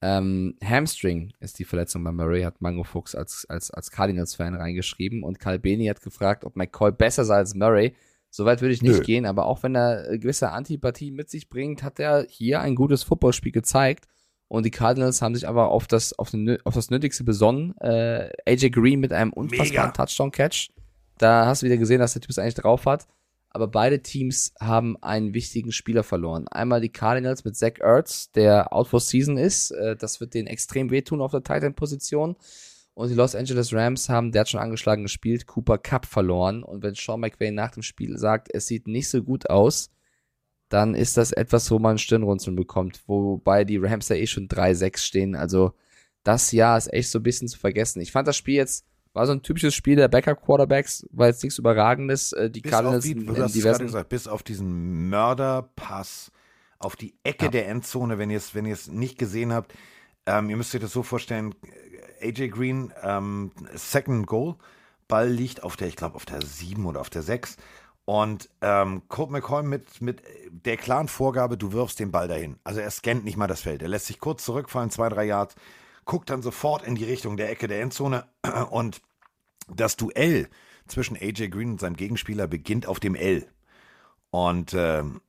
[0.00, 5.22] Ähm, Hamstring ist die Verletzung bei Murray, hat Mango Fuchs als, als, als Cardinals-Fan reingeschrieben
[5.22, 7.94] und Karl Beni hat gefragt, ob McCoy besser sei als Murray.
[8.30, 9.04] Soweit würde ich nicht Nö.
[9.04, 13.02] gehen, aber auch wenn er gewisse Antipathie mit sich bringt, hat er hier ein gutes
[13.02, 14.08] Footballspiel gezeigt
[14.52, 17.74] und die Cardinals haben sich aber auf das, auf, den, auf das Nötigste besonnen.
[17.78, 20.68] Äh, AJ Green mit einem unfassbaren Touchdown-Catch.
[21.16, 23.06] Da hast du wieder gesehen, dass der Typ es eigentlich drauf hat.
[23.48, 26.48] aber beide Teams haben einen wichtigen Spieler verloren.
[26.48, 29.70] Einmal die Cardinals mit Zach Ertz, der out for season ist.
[29.70, 32.36] Äh, das wird denen extrem wehtun auf der Titan-Position.
[32.92, 36.62] Und die Los Angeles Rams haben, der hat schon angeschlagen gespielt, Cooper Cup verloren.
[36.62, 39.88] Und wenn Sean McVay nach dem Spiel sagt, es sieht nicht so gut aus,
[40.72, 43.02] dann ist das etwas, wo man Stirnrunzeln bekommt.
[43.06, 45.34] Wobei die Rams ja eh schon 3-6 stehen.
[45.36, 45.72] Also
[46.24, 48.00] das Jahr ist echt so ein bisschen zu vergessen.
[48.00, 51.58] Ich fand das Spiel jetzt war so ein typisches Spiel der Backup-Quarterbacks, war jetzt nichts
[51.58, 52.32] Überragendes.
[52.32, 56.32] Äh, Die bis Cardinals in, du hast diversen gesagt, bis auf diesen Mörderpass
[56.78, 57.50] auf die Ecke Ja.
[57.50, 59.74] der Endzone, wenn ihr es wenn nicht gesehen habt.
[60.26, 61.54] Ähm, ihr müsst euch das so vorstellen,
[62.22, 64.54] AJ Green, ähm, Second Goal,
[65.08, 67.56] Ball liegt auf der, ich glaube, auf der 7 oder auf der 6.
[68.12, 72.58] Und ähm, Colt McCoy mit, mit der klaren Vorgabe, du wirfst den Ball dahin.
[72.62, 73.80] Also er scannt nicht mal das Feld.
[73.80, 75.54] Er lässt sich kurz zurückfallen, zwei, drei Yards,
[76.04, 78.26] guckt dann sofort in die Richtung der Ecke der Endzone
[78.70, 79.00] und
[79.74, 80.50] das Duell
[80.88, 83.46] zwischen AJ Green und seinem Gegenspieler beginnt auf dem L.
[84.28, 85.22] Und ähm,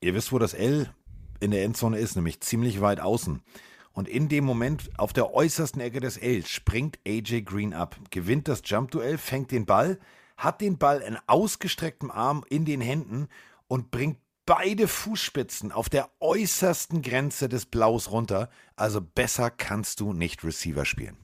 [0.00, 0.94] ihr wisst, wo das L
[1.40, 3.42] in der Endzone ist, nämlich ziemlich weit außen.
[3.90, 8.46] Und in dem Moment auf der äußersten Ecke des L springt AJ Green ab, gewinnt
[8.46, 9.98] das Jump-Duell, fängt den Ball,
[10.38, 13.28] hat den Ball in ausgestrecktem Arm in den Händen
[13.66, 18.48] und bringt beide Fußspitzen auf der äußersten Grenze des Blaus runter.
[18.76, 21.18] Also besser kannst du nicht Receiver spielen.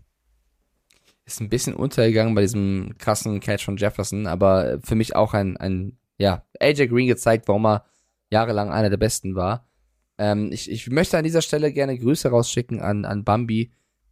[1.24, 5.56] ist ein bisschen untergegangen bei diesem krassen Catch von Jefferson, aber für mich auch ein,
[5.56, 7.84] ein ja, AJ Green gezeigt, warum er
[8.30, 9.66] jahrelang einer der Besten war.
[10.18, 13.70] Ähm, ich, ich möchte an dieser Stelle gerne Grüße rausschicken an, an Bambi,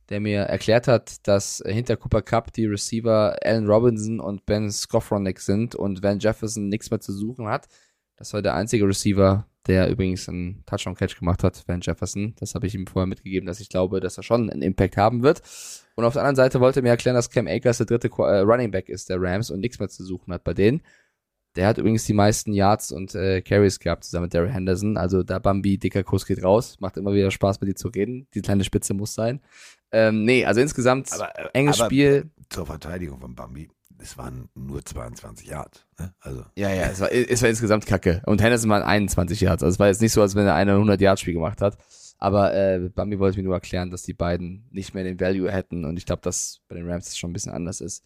[0.09, 5.41] der mir erklärt hat, dass hinter Cooper Cup die Receiver Allen Robinson und Ben Skowronek
[5.41, 7.69] sind und Van Jefferson nichts mehr zu suchen hat.
[8.17, 12.35] Das war der einzige Receiver, der übrigens einen Touchdown-Catch gemacht hat, Van Jefferson.
[12.39, 15.23] Das habe ich ihm vorher mitgegeben, dass ich glaube, dass er schon einen Impact haben
[15.23, 15.43] wird.
[15.95, 18.39] Und auf der anderen Seite wollte er mir erklären, dass Cam Akers der dritte äh,
[18.41, 20.83] Running Back ist der Rams und nichts mehr zu suchen hat bei denen.
[21.57, 24.97] Der hat übrigens die meisten Yards und äh, Carries gehabt, zusammen mit Daryl Henderson.
[24.97, 26.77] Also da Bambi, dicker Kuss geht raus.
[26.81, 28.27] Macht immer wieder Spaß, mit dir zu reden.
[28.35, 29.41] Die kleine Spitze muss sein.
[29.91, 32.31] Ähm, nee, also insgesamt Aber, äh, enges aber Spiel.
[32.49, 33.69] Zur Verteidigung von Bambi,
[33.99, 35.85] es waren nur 22 Yards.
[35.99, 36.15] Ne?
[36.21, 38.23] Also Ja, ja, es war, es war insgesamt kacke.
[38.27, 39.63] Und Henderson waren 21 Yards.
[39.63, 41.77] Also es war jetzt nicht so, als wenn er eine 100-Yard-Spiel gemacht hat.
[42.19, 45.85] Aber äh, Bambi wollte mir nur erklären, dass die beiden nicht mehr den Value hätten.
[45.85, 48.05] Und ich glaube, dass bei den Rams das schon ein bisschen anders ist.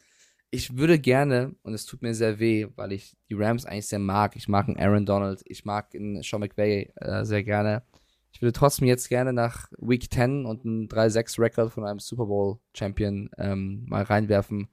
[0.57, 3.99] Ich würde gerne, und es tut mir sehr weh, weil ich die Rams eigentlich sehr
[3.99, 4.37] mag.
[4.37, 7.83] Ich mag einen Aaron Donald, ich mag einen Sean McVay äh, sehr gerne.
[8.33, 13.29] Ich würde trotzdem jetzt gerne nach Week 10 und einen 3-6-Record von einem Super Bowl-Champion
[13.37, 14.69] ähm, mal reinwerfen,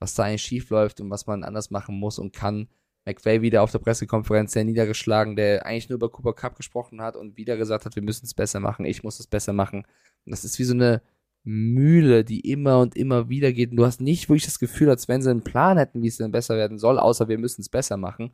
[0.00, 2.66] was da eigentlich schief läuft und was man anders machen muss und kann.
[3.04, 7.14] McVay wieder auf der Pressekonferenz sehr niedergeschlagen, der eigentlich nur über Cooper Cup gesprochen hat
[7.14, 9.84] und wieder gesagt hat, wir müssen es besser machen, ich muss es besser machen.
[10.24, 11.02] Und das ist wie so eine
[11.42, 13.70] Mühle, die immer und immer wieder geht.
[13.70, 16.18] Und du hast nicht wirklich das Gefühl, als wenn sie einen Plan hätten, wie es
[16.18, 18.32] denn besser werden soll, außer wir müssen es besser machen.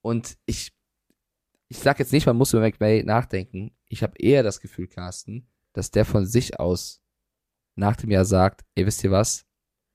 [0.00, 0.72] Und ich,
[1.68, 3.72] ich sag jetzt nicht, man muss über McVay nachdenken.
[3.88, 7.02] Ich habe eher das Gefühl, Carsten, dass der von sich aus
[7.74, 9.46] nach dem Jahr sagt, ihr wisst ihr was,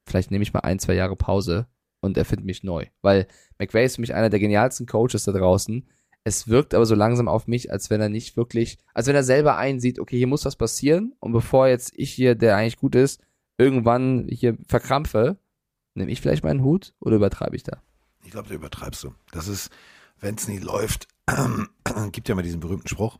[0.06, 1.68] vielleicht nehme ich mal ein, zwei Jahre Pause
[1.99, 2.86] und erfinde mich neu.
[3.02, 3.28] Weil
[3.60, 5.88] McVay ist für mich einer der genialsten Coaches da draußen.
[6.27, 9.23] Es wirkt aber so langsam auf mich, als wenn er nicht wirklich, als wenn er
[9.23, 12.95] selber einsieht, okay, hier muss was passieren und bevor jetzt ich hier, der eigentlich gut
[12.95, 13.21] ist,
[13.57, 15.37] irgendwann hier verkrampfe,
[15.93, 17.81] nehme ich vielleicht meinen Hut oder übertreibe ich da?
[18.25, 19.13] Ich glaube, da übertreibst du.
[19.31, 19.71] Das ist,
[20.19, 21.07] wenn es nie läuft,
[22.11, 23.19] gibt ja mal diesen berühmten Spruch.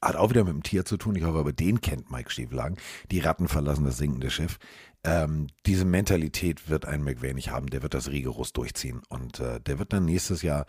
[0.00, 1.16] Hat auch wieder mit dem Tier zu tun.
[1.16, 2.78] Ich hoffe, aber den kennt Mike Stieflagen.
[3.10, 4.58] Die Ratten verlassen das sinkende Schiff.
[5.06, 7.70] Ähm, diese Mentalität wird ein McVay nicht haben.
[7.70, 9.02] Der wird das rigoros durchziehen.
[9.08, 10.66] Und äh, der wird dann nächstes Jahr,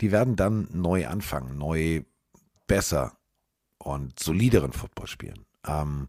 [0.00, 2.02] die werden dann neu anfangen, neu
[2.66, 3.18] besser
[3.78, 5.44] und solideren Football spielen.
[5.66, 6.06] Ähm,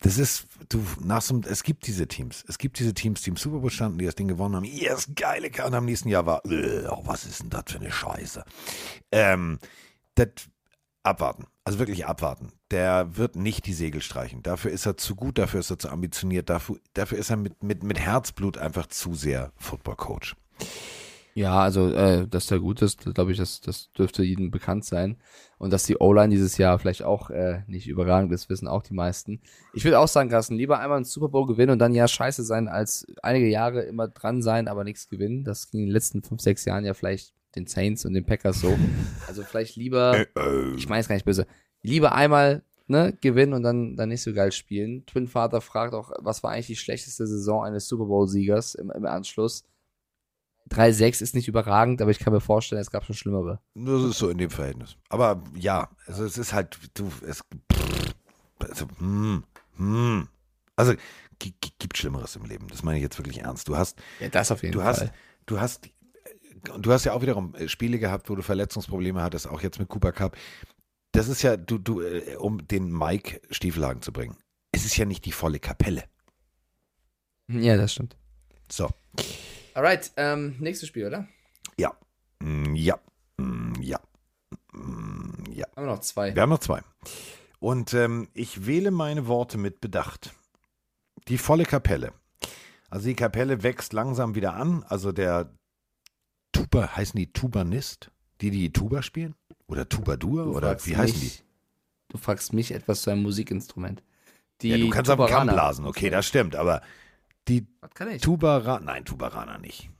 [0.00, 2.44] das ist, du, nach so, es gibt diese Teams.
[2.48, 4.64] Es gibt diese Teams, die im Super Bowl standen, die das Ding gewonnen haben.
[4.64, 5.50] Yes, geile.
[5.64, 8.44] Und am nächsten Jahr war, äh, oh, was ist denn das für eine Scheiße?
[9.12, 9.58] Ähm,
[10.16, 10.28] das
[11.04, 11.44] abwarten.
[11.64, 12.52] Also wirklich abwarten.
[12.70, 14.42] Der wird nicht die Segel streichen.
[14.42, 17.62] Dafür ist er zu gut, dafür ist er zu ambitioniert, dafür, dafür ist er mit,
[17.62, 20.34] mit, mit Herzblut einfach zu sehr Football-Coach.
[21.36, 25.16] Ja, also, äh, dass der gut ist, glaube ich, das, das dürfte jedem bekannt sein.
[25.58, 28.94] Und dass die O-Line dieses Jahr vielleicht auch äh, nicht überragend ist, wissen auch die
[28.94, 29.40] meisten.
[29.72, 32.44] Ich würde auch sagen, Carsten, lieber einmal einen Super Bowl gewinnen und dann ja scheiße
[32.44, 35.42] sein, als einige Jahre immer dran sein, aber nichts gewinnen.
[35.42, 38.60] Das ging in den letzten fünf, sechs Jahren ja vielleicht den Saints und den Packers
[38.60, 38.76] so.
[39.26, 40.26] Also vielleicht lieber,
[40.76, 41.46] ich meine es gar nicht böse,
[41.82, 45.04] lieber einmal ne, gewinnen und dann, dann nicht so geil spielen.
[45.06, 49.06] Twin Vater fragt auch, was war eigentlich die schlechteste Saison eines Super Bowl-Siegers im, im
[49.06, 49.64] Anschluss?
[50.70, 53.60] 3-6 ist nicht überragend, aber ich kann mir vorstellen, es gab schon schlimmere.
[53.74, 54.96] Das ist so in dem Verhältnis.
[55.10, 57.42] Aber ja, also es ist halt, du, es,
[58.60, 59.44] also, hm,
[59.76, 60.28] hm.
[60.76, 60.94] also
[61.38, 62.68] gi- gi- gibt Schlimmeres im Leben.
[62.68, 63.68] Das meine ich jetzt wirklich ernst.
[63.68, 64.88] Du hast, Ja, das auf jeden du Fall.
[64.88, 65.12] hast,
[65.46, 65.88] du hast
[66.78, 69.88] du hast ja auch wiederum äh, Spiele gehabt, wo du Verletzungsprobleme hattest, auch jetzt mit
[69.88, 70.36] Cooper Cup.
[71.12, 74.36] Das ist ja, du, du, äh, um den Mike Stiefelhagen zu bringen.
[74.72, 76.04] Es ist ja nicht die volle Kapelle.
[77.48, 78.16] Ja, das stimmt.
[78.70, 78.88] So.
[79.74, 81.28] Alright, ähm, nächstes Spiel, oder?
[81.76, 81.92] Ja.
[82.40, 82.98] Mm, Ja.
[83.36, 84.00] Mm, Ja.
[84.72, 85.66] Mm, Ja.
[85.76, 86.34] Haben wir noch zwei.
[86.34, 86.80] Wir haben noch zwei.
[87.60, 90.34] Und ähm, ich wähle meine Worte mit Bedacht.
[91.28, 92.12] Die volle Kapelle.
[92.90, 94.84] Also die Kapelle wächst langsam wieder an.
[94.88, 95.50] Also der
[96.54, 98.10] Tuba, heißen die Tubanist?
[98.40, 99.34] Die, die Tuba spielen?
[99.66, 100.44] Oder Tubadur?
[100.44, 101.32] Du Oder wie heißen die?
[102.08, 104.02] Du fragst mich etwas zu einem Musikinstrument.
[104.62, 105.52] Die ja, du kannst den Kamm Tubaraner.
[105.52, 106.54] blasen, okay, das stimmt.
[106.56, 106.80] Aber
[107.48, 108.22] die Was kann ich?
[108.22, 109.90] Tubara, nein, Tubaraner nicht.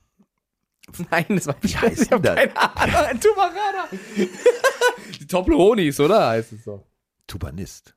[1.09, 2.35] Nein, das war Wie heißt denn das?
[2.35, 2.95] keine Ahnung.
[3.09, 3.87] Ein Tubaraner.
[5.19, 6.29] die Tobleronis, oder?
[6.29, 6.85] Heißt es so.
[7.25, 7.95] Tubanist.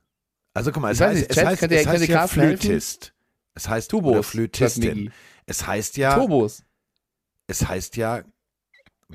[0.55, 2.33] Also guck mal, es Ich heißt, nicht, es Chat, heißt, es heißt ja helfen?
[2.33, 3.13] Flötist.
[3.53, 5.11] Es heißt Tubos, Flötistin.
[5.45, 6.63] Es heißt ja, Turbos.
[7.45, 8.23] es heißt ja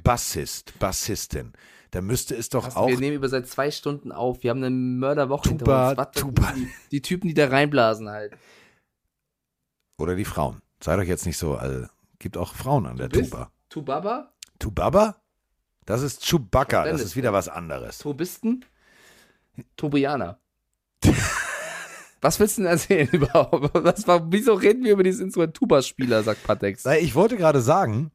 [0.02, 1.52] Bassist, Bassistin.
[1.90, 4.42] Da müsste es doch Was, auch wir nehmen über seit zwei Stunden auf.
[4.42, 5.98] Wir haben eine Mörderwoche Tuba- hinter uns.
[5.98, 8.36] Was, Tuba- Die, die Typen, die da reinblasen halt.
[9.98, 10.60] oder die Frauen.
[10.82, 11.86] Sei doch jetzt nicht so, also,
[12.18, 13.50] gibt auch Frauen an der Tuba.
[13.68, 14.32] Tubaba?
[14.58, 15.16] Tubaba?
[15.86, 17.98] Das ist Chewbacca, das ist wieder was anderes.
[17.98, 18.64] Tobisten?
[19.76, 20.38] Tobianer.
[22.20, 23.74] Was willst du denn erzählen überhaupt?
[23.84, 26.86] Was, wieso reden wir über dieses Instrument Tuba-Spieler, sagt Patex.
[26.86, 28.10] Ich wollte gerade sagen,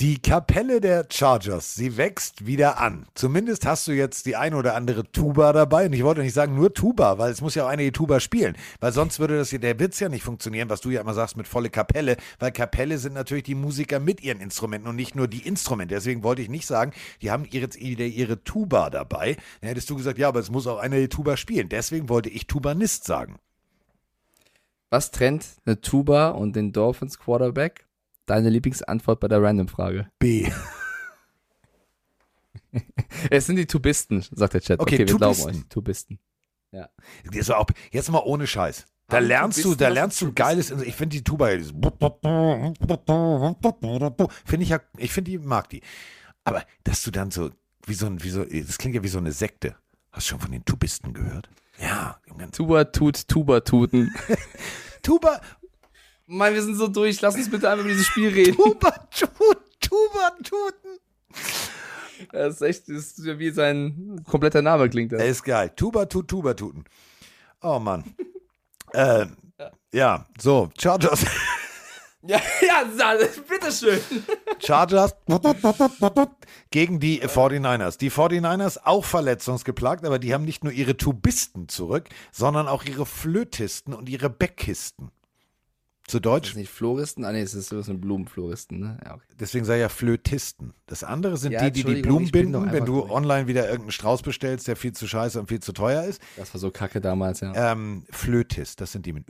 [0.00, 3.06] die Kapelle der Chargers, sie wächst wieder an.
[3.14, 5.86] Zumindest hast du jetzt die ein oder andere Tuba dabei.
[5.86, 8.20] Und ich wollte nicht sagen nur Tuba, weil es muss ja auch eine die Tuba
[8.20, 8.56] spielen.
[8.78, 11.36] Weil sonst würde das hier, der Witz ja nicht funktionieren, was du ja immer sagst
[11.36, 12.16] mit volle Kapelle.
[12.38, 15.96] Weil Kapelle sind natürlich die Musiker mit ihren Instrumenten und nicht nur die Instrumente.
[15.96, 19.36] Deswegen wollte ich nicht sagen, die haben jetzt ihre, ihre Tuba dabei.
[19.60, 21.68] Dann hättest du gesagt, ja, aber es muss auch eine die Tuba spielen.
[21.68, 23.40] Deswegen wollte ich Tubanist sagen.
[24.90, 27.87] Was trennt eine Tuba und den Dolphins Quarterback?
[28.28, 30.10] Deine Lieblingsantwort bei der Random-Frage.
[30.18, 30.50] B.
[33.30, 34.80] Es sind die Tubisten, sagt der Chat.
[34.80, 35.50] Okay, wir glauben Tubisten.
[35.50, 35.64] euch.
[35.70, 36.18] Tubisten.
[36.70, 36.90] Ja.
[37.32, 38.84] Jetzt mal, auch, jetzt mal ohne Scheiß.
[39.06, 40.70] Da Haben lernst du, da lernst du geiles.
[40.70, 41.64] Ich finde die Tuba, finde
[44.58, 45.80] ich ja, ich finde die mag die.
[46.44, 47.48] Aber dass du dann so
[47.86, 49.74] wie so ein, wie so, das klingt ja wie so eine Sekte.
[50.12, 51.48] Hast du schon von den Tubisten gehört?
[51.80, 52.20] Ja,
[52.52, 54.14] Tuba tut, Tuba tuten.
[55.02, 55.40] Tuba,
[56.30, 57.20] Mann, wir sind so durch.
[57.22, 58.54] Lass uns bitte einmal über dieses Spiel reden.
[58.54, 60.98] Tuba, tut, Tuba, tuten.
[62.32, 65.12] Das ist echt, das ist ja wie sein kompletter Name klingt.
[65.12, 65.20] Das.
[65.20, 65.72] Er ist geil.
[65.74, 66.84] Tuba, tut, Tuba, tuten.
[67.62, 68.04] Oh Mann.
[68.92, 69.26] äh,
[69.92, 71.24] ja, so, Chargers.
[72.22, 73.16] Ja, ja,
[73.48, 74.00] bitteschön.
[74.58, 75.14] Chargers
[76.70, 77.96] gegen die 49ers.
[77.96, 83.06] Die 49ers auch verletzungsgeplagt, aber die haben nicht nur ihre Tubisten zurück, sondern auch ihre
[83.06, 85.12] Flötisten und ihre Bäckkisten.
[86.08, 87.24] Zu Das Deutsch, ist nicht Floristen?
[87.24, 88.98] Ah, nee, es ist so ein Blumenfloristen, ne?
[89.04, 89.24] Ja, okay.
[89.38, 90.72] deswegen sei ja Flötisten.
[90.86, 94.22] Das andere sind Ja, die, die die Blumen binden, wenn du online wieder irgendeinen Strauß
[94.22, 96.22] bestellst, der viel zu scheiße und viel zu teuer ist.
[96.38, 97.72] Das war so kacke damals, ja.
[97.72, 99.26] Ähm, Flötist, das sind die mit.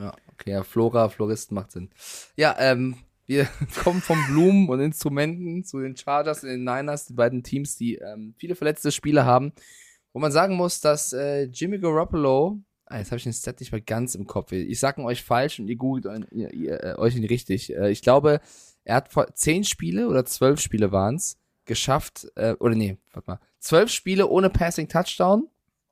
[0.00, 1.90] Ja, okay, ja, Flora, Floristen macht Sinn.
[2.36, 2.96] Ja, ähm,
[3.26, 3.46] wir
[3.82, 7.96] kommen von Blumen und Instrumenten zu den Chargers und den Niners, die beiden Teams, die
[7.96, 9.52] ähm, viele verletzte Spieler haben.
[10.12, 12.60] Wo man sagen muss, dass äh, Jimmy Garoppolo,
[12.98, 14.52] jetzt habe ich den Stat nicht mehr ganz im Kopf.
[14.52, 17.74] Ich sage ihn euch falsch und ihr googelt euch, äh, euch ihn richtig.
[17.74, 18.40] Äh, ich glaube,
[18.84, 23.40] er hat vor zehn Spiele oder zwölf Spiele waren's geschafft, äh, oder nee, warte mal,
[23.58, 25.48] zwölf Spiele ohne Passing Touchdown.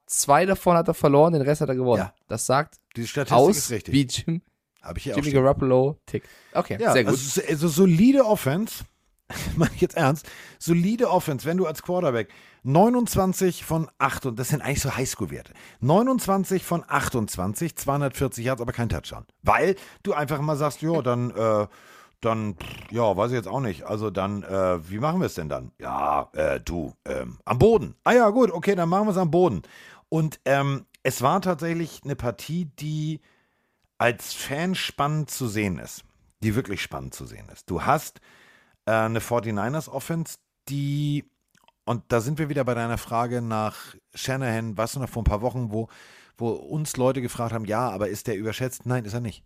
[0.07, 2.03] Zwei davon hat er verloren, den Rest hat er gewonnen.
[2.03, 2.15] Ja.
[2.29, 3.95] Das sagt Die Statistik aus, ist richtig.
[3.95, 4.43] wie Jim,
[4.97, 5.31] ich hier auch Jimmy.
[5.31, 6.29] Garoppolo tickt.
[6.53, 7.13] Okay, Ja, sehr gut.
[7.15, 8.85] Also, also solide Offense,
[9.57, 10.27] meine ich jetzt ernst,
[10.59, 12.29] solide Offense, wenn du als Quarterback
[12.65, 18.73] 29 von 8, und das sind eigentlich so Highschool-Werte, 29 von 28, 240 Yards, aber
[18.73, 19.25] kein Touchdown.
[19.43, 21.67] Weil du einfach mal sagst, ja, dann, äh,
[22.21, 22.57] dann,
[22.91, 23.83] ja, weiß ich jetzt auch nicht.
[23.85, 25.73] Also dann, äh, wie machen wir es denn dann?
[25.79, 27.97] Ja, äh, du, ähm, am Boden.
[28.05, 29.63] Ah ja, gut, okay, dann machen wir es am Boden.
[30.09, 33.21] Und ähm, es war tatsächlich eine Partie, die
[33.99, 36.05] als Fan spannend zu sehen ist.
[36.43, 37.71] Die wirklich spannend zu sehen ist.
[37.71, 38.21] Du hast
[38.87, 40.39] äh, eine 49ers Offense,
[40.69, 41.25] die,
[41.85, 45.43] und da sind wir wieder bei deiner Frage nach Shanahan, was noch vor ein paar
[45.43, 45.89] Wochen, wo,
[46.37, 48.87] wo uns Leute gefragt haben, ja, aber ist der überschätzt?
[48.87, 49.45] Nein, ist er nicht.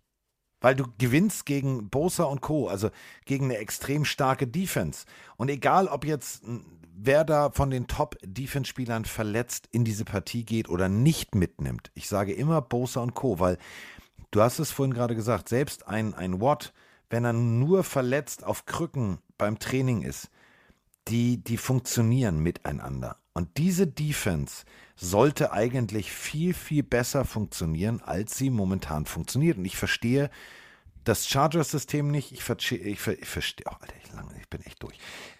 [0.59, 2.89] Weil du gewinnst gegen Bosa und Co., also
[3.25, 5.05] gegen eine extrem starke Defense.
[5.37, 6.43] Und egal, ob jetzt
[6.97, 12.33] wer da von den Top-Defense-Spielern verletzt in diese Partie geht oder nicht mitnimmt, ich sage
[12.33, 13.57] immer Bosa und Co., weil
[14.31, 16.73] du hast es vorhin gerade gesagt, selbst ein, ein Watt,
[17.09, 20.29] wenn er nur verletzt auf Krücken beim Training ist,
[21.07, 23.17] die, die funktionieren miteinander.
[23.33, 24.65] Und diese Defense
[24.95, 29.57] sollte eigentlich viel, viel besser funktionieren, als sie momentan funktioniert.
[29.57, 30.29] Und ich verstehe
[31.03, 32.31] das Chargers-System nicht.
[32.31, 34.97] Ich verstehe, ich, ver, ich verstehe, oh, Alter, ich, lange, ich bin echt durch.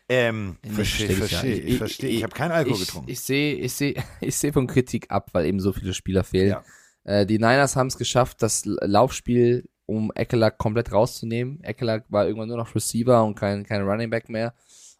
[0.09, 1.67] Ähm, Nee, verstehe, versteh ich verstehe, ja.
[1.67, 2.09] ich, verstehe.
[2.09, 3.11] Ich, habe keinen Alkohol ich, getrunken.
[3.11, 6.49] Ich sehe, ich sehe, ich sehe von Kritik ab, weil eben so viele Spieler fehlen.
[6.49, 6.63] Ja.
[7.03, 11.63] Äh, die Niners haben es geschafft, das Laufspiel um Eckler komplett rauszunehmen.
[11.63, 14.53] Eckler war irgendwann nur noch Receiver und kein, kein Running Back mehr.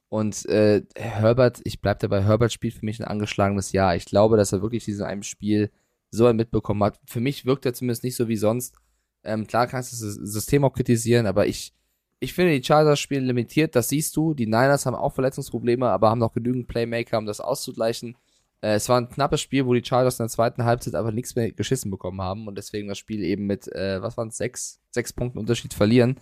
[0.09, 3.95] Und äh, Herbert, ich bleib dabei, Herbert spielt für mich ein angeschlagenes Jahr.
[3.95, 5.69] Ich glaube, dass er wirklich diesen einem Spiel
[6.09, 6.99] so mitbekommen hat.
[7.05, 8.75] Für mich wirkt er zumindest nicht so wie sonst.
[9.23, 11.73] Ähm, klar kannst du das System auch kritisieren, aber ich,
[12.21, 14.33] ich finde, die Chargers spielen limitiert, das siehst du.
[14.33, 18.15] Die Niners haben auch Verletzungsprobleme, aber haben noch genügend Playmaker, um das auszugleichen.
[18.61, 21.35] Äh, es war ein knappes Spiel, wo die Chargers in der zweiten Halbzeit aber nichts
[21.35, 24.81] mehr geschissen bekommen haben und deswegen das Spiel eben mit, äh, was waren es, sechs,
[24.91, 26.19] sechs Punkten Unterschied verlieren.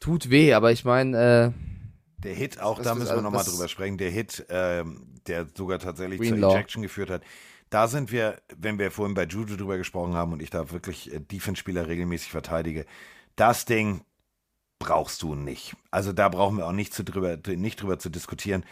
[0.00, 3.68] Tut weh, aber ich meine, äh, Der Hit, auch da müssen wir also nochmal drüber
[3.68, 6.48] sprechen, der Hit, ähm, der sogar tatsächlich Greenlaw.
[6.48, 7.22] zur Ejection geführt hat.
[7.70, 11.12] Da sind wir, wenn wir vorhin bei Juju drüber gesprochen haben und ich da wirklich
[11.12, 12.84] äh, Defense-Spieler regelmäßig verteidige,
[13.36, 14.02] das Ding
[14.78, 15.74] brauchst du nicht.
[15.90, 18.64] Also da brauchen wir auch nicht, zu drüber, nicht drüber zu diskutieren.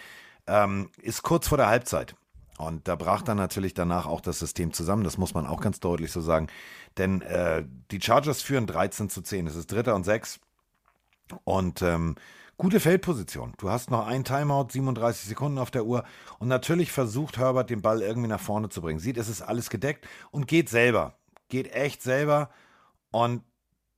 [0.47, 2.16] Ähm, ist kurz vor der Halbzeit.
[2.61, 5.03] Und da brach dann natürlich danach auch das System zusammen.
[5.03, 6.49] Das muss man auch ganz deutlich so sagen.
[6.99, 9.47] Denn äh, die Chargers führen 13 zu 10.
[9.47, 10.41] Es ist Dritter und Sechs.
[11.45, 12.16] Und ähm,
[12.59, 13.55] gute Feldposition.
[13.57, 16.05] Du hast noch ein Timeout, 37 Sekunden auf der Uhr.
[16.39, 19.01] Und natürlich versucht Herbert den Ball irgendwie nach vorne zu bringen.
[19.01, 21.15] Sieht, es ist alles gedeckt und geht selber.
[21.49, 22.51] Geht echt selber.
[23.11, 23.43] Und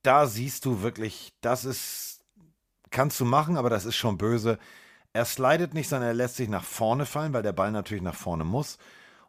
[0.03, 2.21] da siehst du wirklich, das ist,
[2.91, 4.57] kannst du machen, aber das ist schon böse.
[5.13, 8.15] Er slidet nicht, sondern er lässt sich nach vorne fallen, weil der Ball natürlich nach
[8.15, 8.77] vorne muss.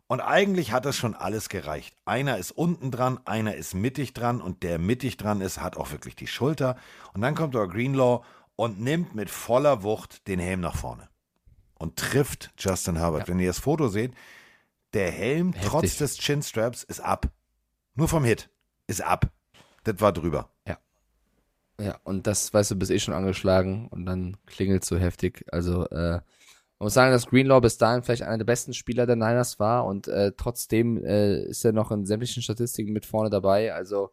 [0.06, 1.97] Und eigentlich hat das schon alles gereicht.
[2.05, 5.93] Einer ist unten dran, einer ist mittig dran und der mittig dran ist, hat auch
[5.93, 6.77] wirklich die Schulter.
[7.15, 8.24] Und dann kommt aber Greenlaw
[8.56, 11.09] und nimmt mit voller Wucht den Helm nach vorne
[11.74, 13.28] und trifft Justin Herbert.
[13.28, 14.15] Wenn ihr das Foto seht,
[14.93, 15.70] der Helm Heftig.
[15.70, 17.31] trotz des Chinstraps ist ab.
[17.94, 18.51] Nur vom Hit
[18.86, 19.31] ist ab.
[19.85, 20.51] Das war drüber.
[20.66, 20.78] Ja,
[22.05, 25.45] und das, weißt du, bist eh schon angeschlagen und dann klingelt so heftig.
[25.51, 26.21] Also, äh,
[26.79, 29.87] man muss sagen, dass Greenlaw bis dahin vielleicht einer der besten Spieler der Niners war
[29.87, 33.73] und äh, trotzdem äh, ist er noch in sämtlichen Statistiken mit vorne dabei.
[33.75, 34.11] Also,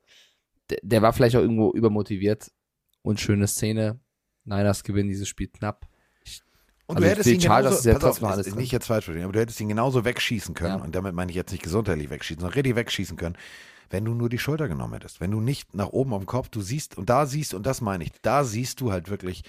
[0.70, 2.52] der, der war vielleicht auch irgendwo übermotiviert.
[3.04, 4.00] Und schöne Szene.
[4.44, 5.88] Niners gewinnen dieses Spiel knapp.
[6.86, 8.88] Und Also du hättest ihn Chargers genauso, ja pass auf, trotzdem alles ist nicht jetzt
[8.88, 10.80] falsch verstehen, aber du hättest ihn genauso wegschießen können.
[10.80, 10.84] Ja.
[10.84, 13.38] Und damit meine ich jetzt nicht gesundheitlich wegschießen, sondern richtig wegschießen können,
[13.92, 15.22] wenn du nur die Schulter genommen hättest.
[15.22, 18.06] Wenn du nicht nach oben dem Kopf, du siehst, und da siehst, und das meine
[18.06, 19.44] ich, da siehst du halt wirklich,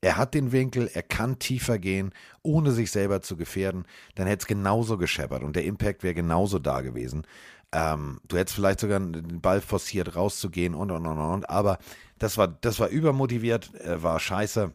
[0.00, 2.12] er hat den Winkel, er kann tiefer gehen,
[2.42, 3.84] ohne sich selber zu gefährden,
[4.14, 7.26] dann hätte es genauso gescheppert und der Impact wäre genauso da gewesen.
[7.72, 11.78] Ähm, du hättest vielleicht sogar den Ball forciert, rauszugehen und und und und, aber
[12.18, 14.72] das war, das war übermotiviert, äh, war scheiße.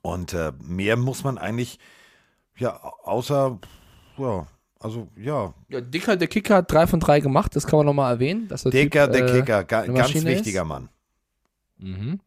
[0.00, 1.78] Und äh, mehr muss man eigentlich,
[2.56, 3.58] ja, außer,
[4.16, 4.46] ja,
[4.82, 8.14] also ja, Ja, Dicker, der Kicker hat drei von drei gemacht, das kann man nochmal
[8.14, 8.48] erwähnen.
[8.48, 10.68] Dass der Dicker, typ, der äh, Kicker, ga, ganz wichtiger ist.
[10.68, 10.88] Mann.
[11.78, 12.20] Mhm.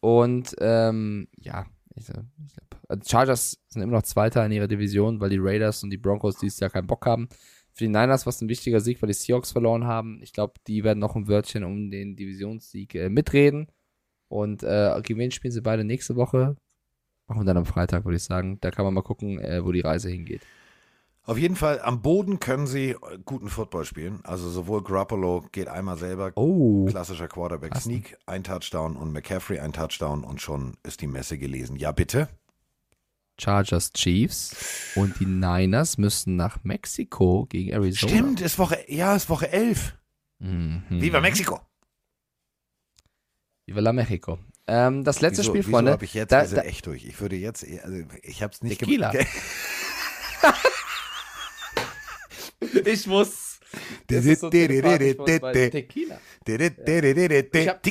[0.00, 2.14] Und ähm, ja, ich, ich
[2.54, 5.98] glaub, also Chargers sind immer noch Zweiter in ihrer Division, weil die Raiders und die
[5.98, 7.28] Broncos dieses Jahr keinen Bock haben.
[7.72, 10.20] Für die Niners war es ein wichtiger Sieg, weil die Seahawks verloren haben.
[10.22, 13.68] Ich glaube, die werden noch ein Wörtchen um den Divisionssieg äh, mitreden.
[14.28, 16.56] Und äh, gegen wen spielen sie beide nächste Woche?
[17.28, 18.58] Machen wir dann am Freitag, würde ich sagen.
[18.60, 20.42] Da kann man mal gucken, äh, wo die Reise hingeht.
[21.28, 24.20] Auf jeden Fall, am Boden können sie äh, guten Football spielen.
[24.24, 26.86] Also sowohl Garoppolo geht einmal selber, Oh.
[26.86, 27.84] klassischer Quarterback Krass.
[27.84, 31.76] Sneak, ein Touchdown und McCaffrey ein Touchdown und schon ist die Messe gelesen.
[31.76, 32.30] Ja, bitte?
[33.38, 34.56] Chargers Chiefs
[34.96, 38.10] und die Niners müssen nach Mexiko gegen Arizona.
[38.10, 39.98] Stimmt, ist Woche, ja, ist Woche 11.
[40.38, 40.82] Mhm.
[40.88, 41.60] Viva Mexiko!
[43.66, 44.38] Viva la Mexico.
[44.66, 45.92] Ähm, das letzte wieso, Spiel, wieso Freunde.
[45.92, 47.04] habe ich jetzt, da, sind da, echt durch.
[47.04, 49.12] Ich würde jetzt, also ich habe es nicht Tequila.
[52.84, 53.60] ich muss.
[54.06, 55.52] Das ist so von.
[55.52, 56.18] Tequila.
[56.44, 57.14] Tequila.
[57.52, 57.82] Ich hab-.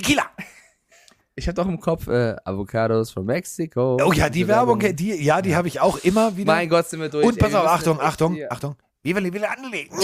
[1.35, 3.97] Ich habe doch im Kopf äh, Avocados from Mexico.
[4.03, 6.51] Oh ja, die Diese Werbung, die, ja, die habe ich auch immer wieder.
[6.51, 7.23] Mein Gott, sind wir durch.
[7.25, 8.75] Und pass auf, Achtung, Achtung, Achtung.
[9.03, 9.95] Viva la Villa anlegen.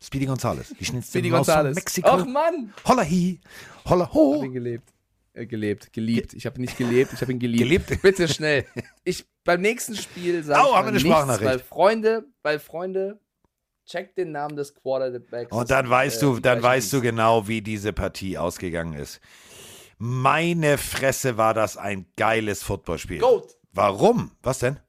[0.00, 0.72] Speedy Gonzales.
[0.78, 1.74] Die schnellste Speedy von Gonzales.
[1.74, 2.08] Mexiko.
[2.08, 2.72] Ach Mann.
[2.86, 3.40] Holla hi.
[3.84, 4.34] Holla Ich ho.
[4.36, 4.92] habe ihn gelebt.
[5.34, 6.34] Äh, gelebt, geliebt.
[6.34, 7.62] Ich habe nicht gelebt, ich habe ihn geliebt.
[7.88, 8.02] Gelebt?
[8.02, 8.66] Bitte schnell.
[9.04, 11.50] Ich beim nächsten Spiel sage Au, ich haben wir eine nichts, Sprachnachricht.
[11.50, 13.18] weil Freunde, weil Freunde,
[13.92, 15.52] checkt den Namen des Quarterbacks.
[15.52, 19.20] Und dann weißt Äh, du, dann weißt du genau, wie diese Partie ausgegangen ist.
[19.98, 23.18] Meine Fresse war das ein geiles Footballspiel.
[23.18, 23.56] Goat.
[23.72, 24.32] Warum?
[24.42, 24.80] Was denn?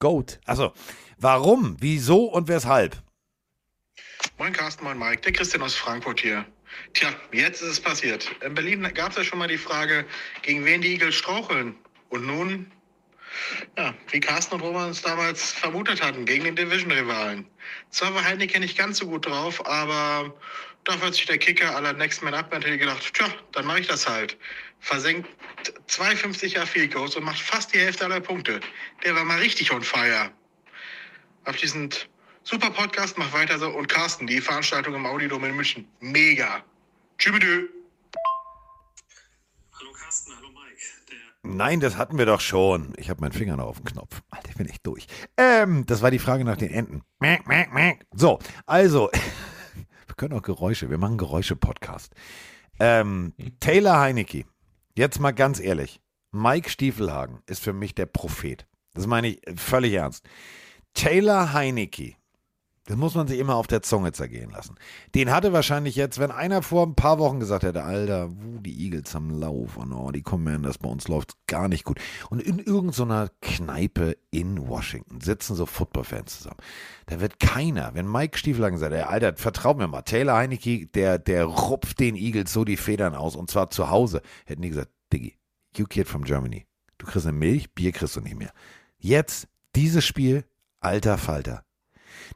[0.00, 0.40] Goat.
[0.44, 0.72] Also,
[1.16, 1.76] warum?
[1.80, 3.02] Wieso und weshalb?
[4.38, 6.44] Moin Carsten, moin Mike, der Christian aus Frankfurt hier.
[6.92, 8.28] Tja, jetzt ist es passiert.
[8.44, 10.04] In Berlin gab es ja schon mal die Frage,
[10.42, 11.76] gegen wen die Eagles straucheln.
[12.10, 12.70] Und nun,
[13.76, 17.46] ja, wie Carsten und Roman es damals vermutet hatten, gegen den Division-Rivalen.
[17.90, 20.34] Zwar war Heineken nicht ganz so gut drauf, aber
[20.84, 23.86] Dafür hat sich der Kicker aller Next Man Up natürlich gedacht, tja, dann mache ich
[23.86, 24.36] das halt.
[24.80, 25.28] Versenkt
[25.88, 28.60] 52er Field Goals und macht fast die Hälfte aller Punkte.
[29.02, 30.30] Der war mal richtig on fire.
[31.44, 32.08] Abschließend,
[32.42, 33.68] super Podcast, mach weiter so.
[33.68, 36.62] Und Carsten, die Veranstaltung im Audidom in München, mega.
[37.18, 37.68] Tschübidü.
[41.46, 42.94] Nein, das hatten wir doch schon.
[42.96, 44.22] Ich habe meinen Finger noch auf dem Knopf.
[44.30, 45.06] Alter, ich bin echt durch.
[45.36, 47.02] Ähm, das war die Frage nach den Enten.
[48.14, 49.10] So, also,
[50.06, 52.14] wir können auch Geräusche, wir machen Geräusche-Podcast.
[52.80, 54.46] Ähm, Taylor Heinecke,
[54.96, 56.00] jetzt mal ganz ehrlich,
[56.32, 58.66] Mike Stiefelhagen ist für mich der Prophet.
[58.94, 60.24] Das meine ich völlig ernst.
[60.94, 62.14] Taylor Heinecke,
[62.86, 64.74] das muss man sich immer auf der Zunge zergehen lassen.
[65.14, 68.84] Den hatte wahrscheinlich jetzt, wenn einer vor ein paar Wochen gesagt hätte, Alter, wo die
[68.84, 71.98] Eagles am Lauf und oh, die Commanders, bei uns läuft gar nicht gut.
[72.28, 76.58] Und in irgendeiner Kneipe in Washington sitzen so Footballfans zusammen.
[77.06, 81.18] Da wird keiner, wenn Mike Stiefelhagen sagt, ey, Alter, vertraut mir mal, Taylor Heinecke, der,
[81.18, 84.90] der rupft den Eagles so die Federn aus und zwar zu Hause, hätten die gesagt,
[85.10, 85.38] Diggi,
[85.74, 86.66] you kid from Germany.
[86.98, 88.52] Du kriegst eine Milch, Bier kriegst du nicht mehr.
[88.98, 90.44] Jetzt, dieses Spiel,
[90.80, 91.63] alter Falter.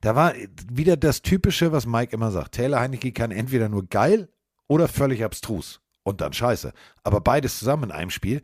[0.00, 0.34] Da war
[0.70, 2.54] wieder das Typische, was Mike immer sagt.
[2.54, 4.28] Taylor Heinecke kann entweder nur geil
[4.66, 5.80] oder völlig abstrus.
[6.02, 6.72] Und dann scheiße.
[7.02, 8.42] Aber beides zusammen in einem Spiel,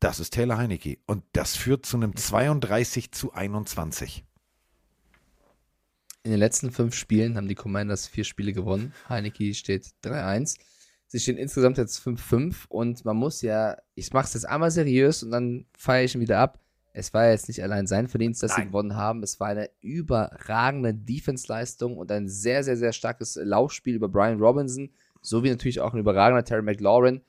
[0.00, 0.98] das ist Taylor Heinecke.
[1.06, 4.24] Und das führt zu einem 32 zu 21.
[6.24, 8.94] In den letzten fünf Spielen haben die Commanders vier Spiele gewonnen.
[9.08, 10.56] Heineke steht 3-1.
[11.08, 15.22] Sie stehen insgesamt jetzt 5-5 und man muss ja, ich mache es jetzt einmal seriös
[15.22, 16.61] und dann feiere ich ihn wieder ab.
[16.94, 18.60] Es war jetzt nicht allein sein Verdienst, dass Nein.
[18.60, 19.22] sie gewonnen haben.
[19.22, 24.90] Es war eine überragende Defense-Leistung und ein sehr, sehr, sehr starkes Laufspiel über Brian Robinson,
[25.22, 27.22] sowie natürlich auch ein überragender Terry McLaurin.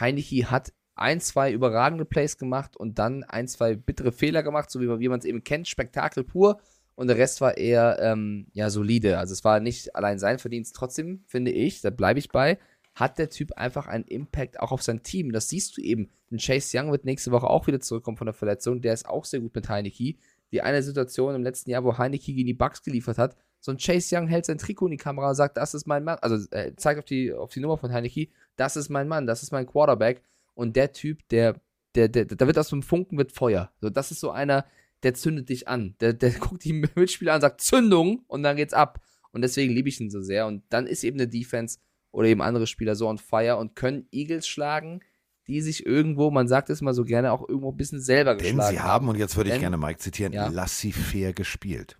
[0.00, 4.80] Heineke hat ein, zwei überragende Plays gemacht und dann ein, zwei bittere Fehler gemacht, so
[4.80, 5.68] wie, man- wie man es eben kennt.
[5.68, 6.60] Spektakel pur.
[6.94, 9.18] Und der Rest war eher ähm, ja, solide.
[9.18, 10.76] Also es war nicht allein sein Verdienst.
[10.76, 12.58] Trotzdem finde ich, da bleibe ich bei,
[12.94, 15.32] hat der Typ einfach einen Impact auch auf sein Team.
[15.32, 16.10] Das siehst du eben.
[16.30, 18.82] Denn Chase Young wird nächste Woche auch wieder zurückkommen von der Verletzung.
[18.82, 20.14] Der ist auch sehr gut mit Heineke.
[20.52, 23.78] Die eine Situation im letzten Jahr, wo Heineke gegen die Bucks geliefert hat, so ein
[23.78, 26.18] Chase Young hält sein Trikot in die Kamera und sagt, das ist mein Mann.
[26.20, 29.42] Also äh, zeigt auf die, auf die Nummer von Heineke, das ist mein Mann, das
[29.42, 30.22] ist mein Quarterback.
[30.54, 31.60] Und der Typ, der,
[31.94, 33.70] der, der, da wird aus dem Funken wird Feuer.
[33.80, 34.66] So, das ist so einer,
[35.04, 35.94] der zündet dich an.
[36.00, 39.00] Der, der guckt die Mitspieler an, sagt Zündung und dann geht's ab.
[39.30, 40.46] Und deswegen liebe ich ihn so sehr.
[40.46, 41.78] Und dann ist eben eine Defense
[42.12, 45.00] oder eben andere Spieler so on fire und können Eagles schlagen,
[45.48, 48.56] die sich irgendwo, man sagt es mal so gerne, auch irgendwo ein bisschen selber Denn
[48.56, 50.46] geschlagen sie haben, und jetzt würde ich Denn- gerne Mike zitieren, Ja.
[50.48, 51.96] laissez-faire gespielt.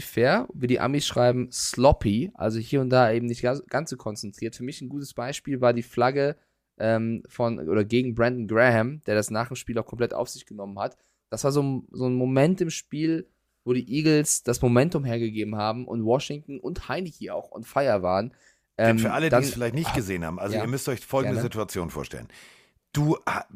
[0.00, 4.56] Fair, wie die Amis schreiben, sloppy, also hier und da eben nicht ganz, so konzentriert.
[4.56, 6.36] Für mich ein gutes Beispiel war die Flagge
[6.78, 10.46] ähm, von oder gegen Brandon Graham, der das nach dem Spiel auch komplett auf sich
[10.46, 10.96] genommen hat.
[11.28, 13.28] Das war so, ein- so ein Moment im Spiel,
[13.64, 18.32] wo die Eagles das Momentum hergegeben haben und Washington und Heineke auch on fire waren.
[18.80, 21.04] Ähm, für alle, die dann- es vielleicht nicht gesehen haben, also Ja, ihr müsst euch
[21.04, 21.46] folgende gerne.
[21.46, 22.28] Situation vorstellen.
[22.92, 23.46] Du ha-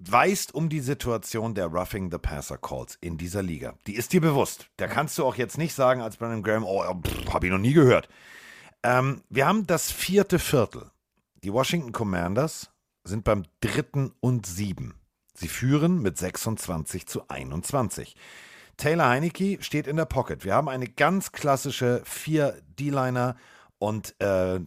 [0.00, 3.74] weißt um die Situation der Roughing the Passer Calls in dieser Liga.
[3.86, 4.66] Die ist dir bewusst.
[4.76, 7.58] Da kannst du auch jetzt nicht sagen als Brandon Graham, oh, pff, hab ich noch
[7.58, 8.08] nie gehört.
[8.84, 10.90] Ähm, wir haben das vierte Viertel.
[11.42, 12.70] Die Washington Commanders
[13.04, 14.94] sind beim dritten und sieben.
[15.34, 18.14] Sie führen mit 26 zu 21.
[18.76, 20.44] Taylor Heinecke steht in der Pocket.
[20.44, 23.36] Wir haben eine ganz klassische vier D-Liner
[23.78, 24.60] und äh,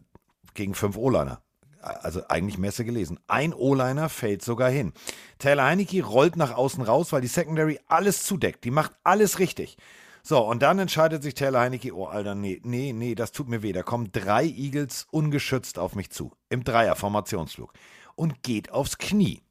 [0.54, 1.42] gegen fünf O-Liner.
[1.82, 3.20] Also eigentlich Messe gelesen.
[3.28, 4.94] Ein O-Liner fällt sogar hin.
[5.40, 8.64] Taylor Heinecke rollt nach außen raus, weil die Secondary alles zudeckt.
[8.66, 9.78] Die macht alles richtig.
[10.24, 13.64] So, und dann entscheidet sich Taylor Heinecke, oh Alter, nee, nee, nee, das tut mir
[13.64, 13.72] weh.
[13.72, 16.32] Da kommen drei Eagles ungeschützt auf mich zu.
[16.50, 17.74] Im Dreier-Formationsflug.
[18.16, 19.42] Und geht aufs Knie.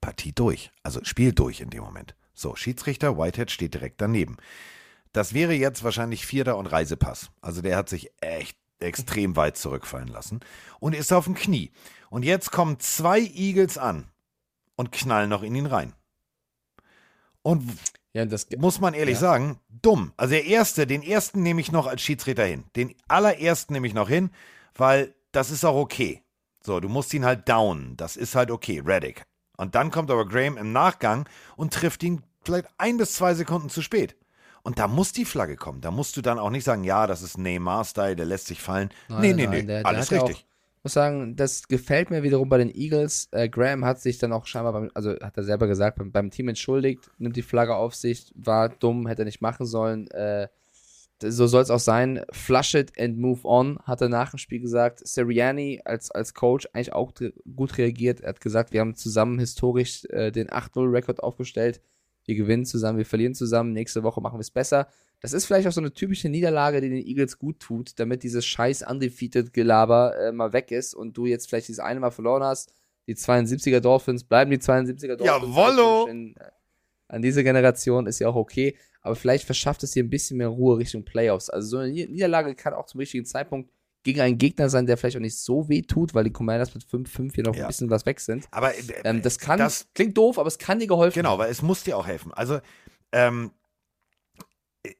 [0.00, 0.72] Partie durch.
[0.82, 2.16] Also Spiel durch in dem Moment.
[2.34, 4.36] So, Schiedsrichter Whitehead steht direkt daneben.
[5.14, 7.30] Das wäre jetzt wahrscheinlich Vierter und Reisepass.
[7.40, 10.40] Also der hat sich echt extrem weit zurückfallen lassen
[10.80, 11.70] und ist auf dem Knie.
[12.10, 14.10] Und jetzt kommen zwei Eagles an
[14.74, 15.94] und knallen noch in ihn rein.
[17.42, 17.62] Und
[18.12, 19.20] ja, das muss man ehrlich ja.
[19.20, 20.12] sagen, dumm.
[20.16, 22.64] Also der erste, den ersten nehme ich noch als Schiedsrichter hin.
[22.74, 24.30] Den allerersten nehme ich noch hin,
[24.74, 26.24] weil das ist auch okay.
[26.60, 27.96] So, du musst ihn halt downen.
[27.96, 29.22] Das ist halt okay, Reddick.
[29.56, 33.70] Und dann kommt aber Graham im Nachgang und trifft ihn vielleicht ein bis zwei Sekunden
[33.70, 34.16] zu spät.
[34.64, 35.80] Und da muss die Flagge kommen.
[35.82, 38.88] Da musst du dann auch nicht sagen, ja, das ist Neymar-Style, der lässt sich fallen.
[39.08, 40.46] Nein, nee, nee, nein, nee, der- der alles auch- richtig.
[40.82, 43.28] muss sagen, das gefällt mir wiederum bei den Eagles.
[43.30, 46.30] Äh, Graham hat sich dann auch scheinbar, beim, also hat er selber gesagt, beim, beim
[46.30, 50.08] Team entschuldigt, nimmt die Flagge auf sich, war dumm, hätte er nicht machen sollen.
[50.10, 50.48] Äh,
[51.22, 52.22] so soll es auch sein.
[52.32, 55.06] Flush it and move on, hat er nach dem Spiel gesagt.
[55.06, 57.12] Sirianni als, als Coach eigentlich auch
[57.56, 58.20] gut reagiert.
[58.20, 61.80] Er hat gesagt, wir haben zusammen historisch äh, den 8-0-Rekord aufgestellt.
[62.24, 64.88] Wir gewinnen zusammen, wir verlieren zusammen, nächste Woche machen wir es besser.
[65.20, 68.44] Das ist vielleicht auch so eine typische Niederlage, die den Eagles gut tut, damit dieses
[68.46, 72.72] scheiß Undefeated-Gelaber äh, mal weg ist und du jetzt vielleicht dieses eine Mal verloren hast.
[73.06, 75.26] Die 72er Dolphins bleiben die 72er Dolphins.
[75.26, 76.06] Jawollo!
[76.06, 76.50] In, äh,
[77.08, 80.48] an diese Generation ist ja auch okay, aber vielleicht verschafft es dir ein bisschen mehr
[80.48, 81.50] Ruhe Richtung Playoffs.
[81.50, 83.70] Also so eine Niederlage kann auch zum richtigen Zeitpunkt
[84.04, 86.84] gegen einen Gegner sein, der vielleicht auch nicht so weh tut, weil die Commanders mit
[86.84, 87.64] 5-5 hier noch Ja.
[87.64, 88.46] ein bisschen was weg sind.
[88.52, 91.50] Aber äh, Ähm, das kann, das- klingt doof, aber es kann dir geholfen Genau, weil
[91.50, 92.32] es muss dir auch helfen.
[92.32, 92.60] Also,
[93.12, 93.50] ähm,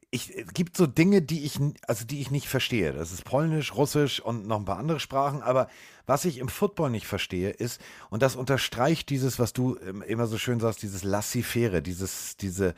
[0.09, 2.91] ich, es gibt so Dinge, die ich, also die ich nicht verstehe.
[2.93, 5.43] Das ist Polnisch, Russisch und noch ein paar andere Sprachen.
[5.43, 5.69] Aber
[6.07, 10.25] was ich im Football nicht verstehe, ist, und das unterstreicht dieses, was du ähm, immer
[10.25, 12.73] so schön sagst, dieses Laissez-faire, dieses, diese,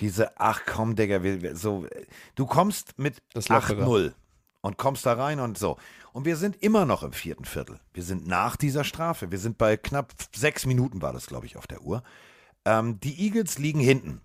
[0.00, 1.20] diese, ach komm, Digga,
[1.56, 3.82] so, äh, du kommst mit Das Lockere.
[3.84, 4.12] 8-0
[4.62, 5.76] und kommst da rein und so.
[6.12, 7.80] Und wir sind immer noch im vierten Viertel.
[7.92, 9.30] Wir sind nach dieser Strafe.
[9.30, 12.02] Wir sind bei knapp sechs Minuten, war das, glaube ich, auf der Uhr.
[12.64, 14.20] Ähm, die Eagles liegen hinten.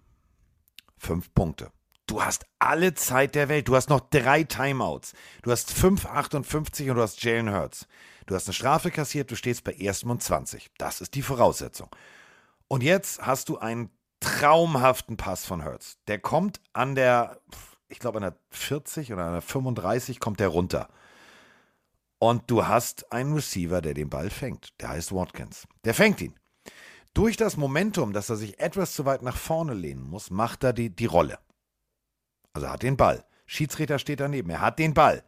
[0.98, 1.72] Fünf Punkte.
[2.06, 3.68] Du hast alle Zeit der Welt.
[3.68, 5.14] Du hast noch drei Timeouts.
[5.42, 7.88] Du hast 5,58 und du hast Jalen Hurts.
[8.26, 10.70] Du hast eine Strafe kassiert, du stehst bei erstem und 20.
[10.78, 11.90] Das ist die Voraussetzung.
[12.68, 15.98] Und jetzt hast du einen traumhaften Pass von Hurts.
[16.08, 17.40] Der kommt an der,
[17.90, 20.90] ich glaube an der 40 oder an der 35 kommt der runter.
[22.20, 24.80] Und du hast einen Receiver, der den Ball fängt.
[24.82, 25.68] Der heißt Watkins.
[25.84, 26.36] Der fängt ihn.
[27.14, 30.74] Durch das Momentum, dass er sich etwas zu weit nach vorne lehnen muss, macht er
[30.74, 31.40] die, die Rolle.
[32.54, 33.24] Also er hat den Ball.
[33.46, 34.50] Schiedsrichter steht daneben.
[34.50, 35.24] Er hat den Ball.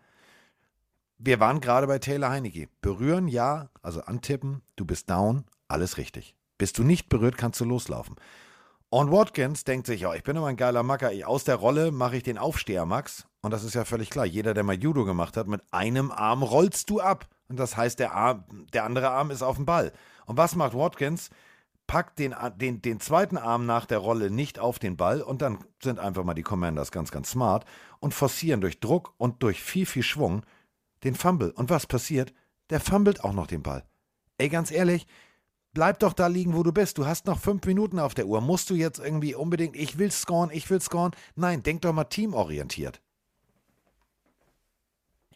[1.18, 2.70] Wir waren gerade bei Taylor Heinecke.
[2.82, 6.36] Berühren, ja, also antippen, du bist down, alles richtig.
[6.58, 8.16] Bist du nicht berührt, kannst du loslaufen.
[8.92, 11.12] Und Watkins denkt sich, ja, ich bin immer ein geiler Macker.
[11.26, 13.28] Aus der Rolle mache ich den Aufsteher, Max.
[13.42, 14.26] Und das ist ja völlig klar.
[14.26, 17.28] Jeder, der mal Judo gemacht hat, mit einem Arm rollst du ab.
[17.48, 19.92] Und das heißt, der, Arm, der andere Arm ist auf dem Ball.
[20.26, 21.30] Und was macht Watkins?
[21.86, 25.58] Packt den, den, den zweiten Arm nach der Rolle nicht auf den Ball und dann
[25.82, 27.66] sind einfach mal die Commanders ganz, ganz smart
[28.00, 30.46] und forcieren durch Druck und durch viel, viel Schwung
[31.04, 31.52] den Fumble.
[31.52, 32.32] Und was passiert?
[32.70, 33.84] Der fummelt auch noch den Ball.
[34.38, 35.08] Ey, ganz ehrlich,
[35.80, 36.98] bleib doch da liegen, wo du bist.
[36.98, 38.42] Du hast noch fünf Minuten auf der Uhr.
[38.42, 41.12] Musst du jetzt irgendwie unbedingt, ich will scoren, ich will scoren?
[41.38, 43.00] Nein, denk doch mal teamorientiert.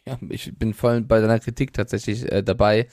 [0.06, 2.88] Ja, ich bin voll bei deiner Kritik tatsächlich äh, dabei.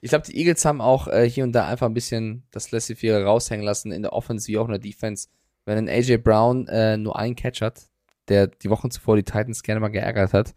[0.00, 3.24] Ich glaube, die Eagles haben auch äh, hier und da einfach ein bisschen das Laissez-faire
[3.24, 5.26] raushängen lassen in der Offense wie auch in der Defense.
[5.64, 7.88] Wenn ein AJ Brown äh, nur einen Catch hat,
[8.28, 10.54] der die Wochen zuvor die Titans gerne mal geärgert hat,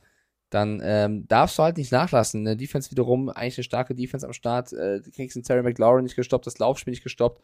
[0.49, 2.41] dann ähm, darfst du halt nicht nachlassen.
[2.41, 4.73] In der Defense wiederum eigentlich eine starke Defense am Start.
[4.73, 7.41] Äh, kriegst den Terry McLaurin nicht gestoppt, das Laufspiel nicht gestoppt.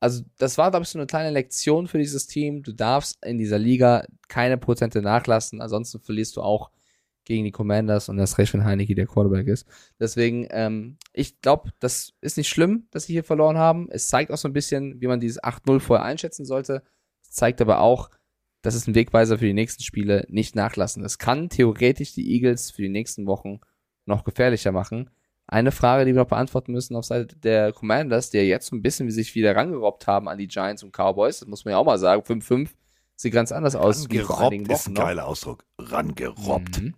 [0.00, 2.62] Also das war, glaube ich, so eine kleine Lektion für dieses Team.
[2.62, 6.70] Du darfst in dieser Liga keine Prozente nachlassen, ansonsten verlierst du auch
[7.24, 9.66] gegen die Commanders und das recht, wenn Heineke der Quarterback ist.
[9.98, 13.88] Deswegen, ähm, ich glaube, das ist nicht schlimm, dass sie hier verloren haben.
[13.90, 16.82] Es zeigt auch so ein bisschen, wie man dieses 8-0 vorher einschätzen sollte.
[17.22, 18.10] Es zeigt aber auch,
[18.64, 21.04] das ist ein Wegweiser für die nächsten Spiele, nicht nachlassen.
[21.04, 23.60] Es kann theoretisch die Eagles für die nächsten Wochen
[24.06, 25.10] noch gefährlicher machen.
[25.46, 28.74] Eine Frage, die wir noch beantworten müssen auf Seite der Commanders, die ja jetzt so
[28.76, 31.72] ein bisschen wie sich wieder rangerobbt haben an die Giants und Cowboys, das muss man
[31.72, 32.70] ja auch mal sagen, 5-5
[33.16, 35.02] sieht ganz anders aus Rangerobbt ist ein noch.
[35.02, 35.64] geiler Ausdruck.
[35.78, 36.80] Rangerobbt.
[36.80, 36.94] Mhm.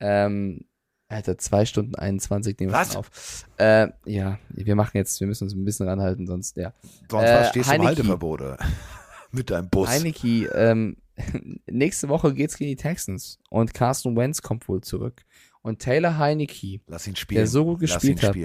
[0.00, 0.64] Ähm,
[1.08, 3.44] Alter, 2 Stunden 21 nehmen wir auf.
[3.58, 6.72] Äh, ja, wir machen jetzt, wir müssen uns ein bisschen ranhalten, sonst, ja.
[7.10, 7.78] Sonst Äh, was, stehst du.
[7.84, 8.56] Halteverbot?
[9.32, 9.88] Mit deinem Bus.
[9.88, 10.96] Heineke, ähm,
[11.70, 15.24] nächste Woche geht's gegen die Texans und Carson Wentz kommt wohl zurück.
[15.62, 17.40] Und Taylor Heineke, Lass ihn spielen.
[17.40, 18.36] der so gut Lass gespielt hat,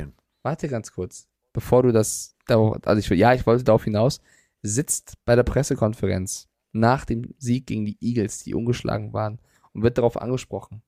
[0.43, 4.19] warte ganz kurz, bevor du das, also ich, ja, ich wollte darauf hinaus,
[4.61, 9.39] sitzt bei der Pressekonferenz nach dem Sieg gegen die Eagles, die ungeschlagen waren,
[9.71, 10.81] und wird darauf angesprochen.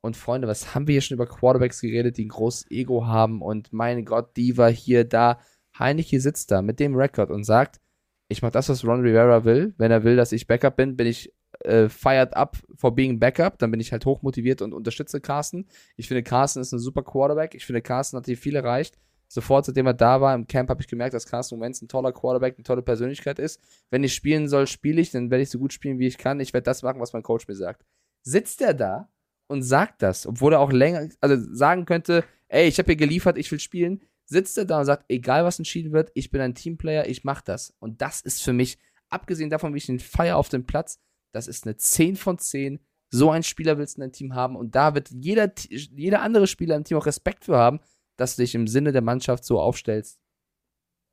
[0.00, 3.42] Und Freunde, was haben wir hier schon über Quarterbacks geredet, die ein großes Ego haben
[3.42, 5.40] und mein Gott, Diva hier, da.
[5.78, 7.80] Heineke sitzt da mit dem Rekord und sagt,
[8.28, 9.74] ich mache das, was Ron Rivera will.
[9.78, 13.58] Wenn er will, dass ich Backup bin, bin ich äh, fired up for being Backup.
[13.58, 15.66] Dann bin ich halt hochmotiviert und unterstütze Carsten.
[15.96, 17.54] Ich finde, Carsten ist ein super Quarterback.
[17.54, 18.98] Ich finde, Carsten hat hier viel erreicht.
[19.28, 22.12] Sofort, seitdem er da war im Camp, habe ich gemerkt, dass Carsten Wentz ein toller
[22.12, 23.60] Quarterback, eine tolle Persönlichkeit ist.
[23.90, 26.38] Wenn ich spielen soll, spiele ich, dann werde ich so gut spielen, wie ich kann.
[26.38, 27.84] Ich werde das machen, was mein Coach mir sagt.
[28.22, 29.08] Sitzt er da
[29.48, 33.36] und sagt das, obwohl er auch länger, also sagen könnte, ey, ich habe hier geliefert,
[33.36, 36.54] ich will spielen, sitzt er da und sagt, egal was entschieden wird, ich bin ein
[36.54, 37.74] Teamplayer, ich mach das.
[37.78, 41.00] Und das ist für mich, abgesehen davon, wie ich den feier auf dem Platz,
[41.32, 42.80] das ist eine 10 von 10.
[43.10, 46.46] So ein Spieler willst du in deinem Team haben und da wird jeder, jeder andere
[46.46, 47.80] Spieler im Team auch Respekt für haben,
[48.16, 50.18] dass du dich im Sinne der Mannschaft so aufstellst.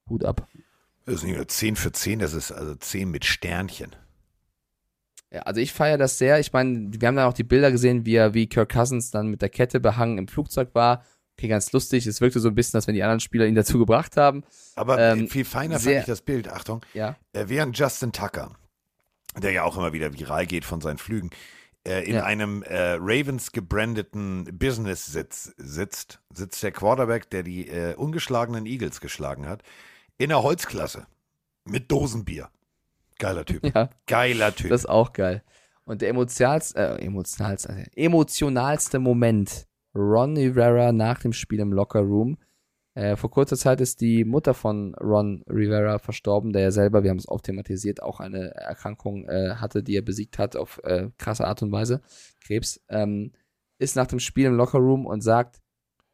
[0.10, 0.48] Hut ab.
[1.06, 3.96] Das ist nicht nur 10 für 10, das ist also 10 mit Sternchen.
[5.32, 6.40] Ja, also ich feiere das sehr.
[6.40, 9.28] Ich meine, wir haben dann auch die Bilder gesehen, wie er, wie Kirk Cousins dann
[9.28, 11.04] mit der Kette behangen im Flugzeug war.
[11.38, 12.06] Okay, ganz lustig.
[12.06, 14.44] Es wirkte so ein bisschen, als wenn die anderen Spieler ihn dazu gebracht haben.
[14.76, 17.16] Aber Ähm, viel feiner sehr- fand ich das Bild, Achtung, Ja.
[17.34, 18.52] äh, während Justin Tucker,
[19.38, 21.32] der ja auch immer wieder viral geht von seinen Flügen,
[21.88, 22.24] äh, in Ja.
[22.24, 29.02] einem äh, Ravens gebrandeten Business sitz, sitzt, sitzt der Quarterback, der die äh, ungeschlagenen Eagles
[29.02, 29.64] geschlagen hat,
[30.20, 31.08] in der Holzklasse
[31.66, 32.50] mit Dosenbier.
[33.18, 33.64] Geiler Typ.
[33.76, 33.90] Ja.
[34.08, 34.70] Geiler Typ.
[34.70, 35.44] Das ist auch geil.
[35.84, 42.38] Und der emotionalste, äh, emotionalste, emotionalste Moment, Ron Rivera nach dem Spiel im Locker Room.
[42.96, 47.10] Äh, vor kurzer Zeit ist die Mutter von Ron Rivera verstorben, der ja selber, wir
[47.10, 51.10] haben es oft thematisiert, auch eine Erkrankung äh, hatte, die er besiegt hat auf äh,
[51.18, 52.02] krasse Art und Weise,
[52.46, 53.32] Krebs, ähm,
[53.80, 55.62] ist nach dem Spiel im Locker Room und sagt,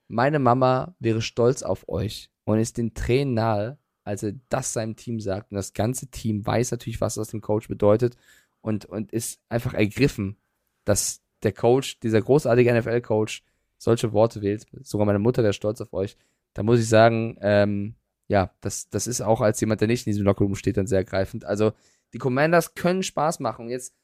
[0.08, 4.96] meine Mama wäre stolz auf euch und ist den Tränen nahe, als er das seinem
[4.96, 5.52] Team sagt.
[5.52, 8.16] Und das ganze Team weiß natürlich, was das dem Coach bedeutet
[8.62, 10.38] und, und ist einfach ergriffen,
[10.86, 13.44] dass der Coach, dieser großartige NFL-Coach,
[13.80, 14.68] solche Worte wählt.
[14.84, 16.18] Sogar meine Mutter wäre stolz auf euch.
[16.54, 17.96] Da muss ich sagen, ähm,
[18.28, 21.00] ja, das, das ist auch als jemand, der nicht in diesem Lockerroom steht, dann sehr
[21.00, 21.46] ergreifend.
[21.46, 21.72] Also,
[22.14, 23.70] die Commanders können Spaß machen.
[23.70, 23.96] Jetzt,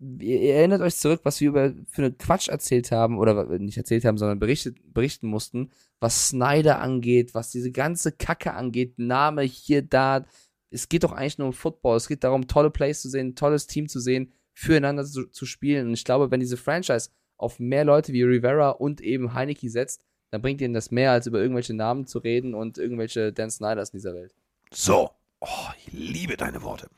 [0.00, 3.78] ihr, ihr erinnert euch zurück, was wir über für eine Quatsch erzählt haben, oder nicht
[3.78, 5.70] erzählt haben, sondern berichtet, berichten mussten,
[6.00, 10.26] was Snyder angeht, was diese ganze Kacke angeht, Name hier, da.
[10.70, 11.96] Es geht doch eigentlich nur um Football.
[11.96, 15.86] Es geht darum, tolle Plays zu sehen, tolles Team zu sehen, füreinander zu, zu spielen.
[15.86, 20.02] Und ich glaube, wenn diese Franchise auf mehr Leute wie Rivera und eben Heineke setzt,
[20.30, 23.90] dann bringt ihnen das mehr, als über irgendwelche Namen zu reden und irgendwelche Dan Snyders
[23.90, 24.34] in dieser Welt.
[24.72, 25.10] so.
[25.40, 26.88] Oh, ich liebe deine Worte.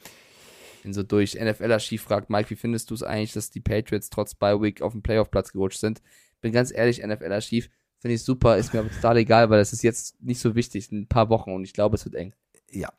[0.85, 4.37] Bin so durch NFL-Archiv fragt, Mike, wie findest du es eigentlich, dass die Patriots trotz
[4.37, 6.01] Bye Week auf den Playoff-Platz gerutscht sind?
[6.41, 9.83] Bin ganz ehrlich, NFL-Archiv finde ich super, ist mir aber total egal, weil das ist
[9.83, 12.35] jetzt nicht so wichtig, in ein paar Wochen und ich glaube, es wird eng.
[12.71, 12.93] Ja.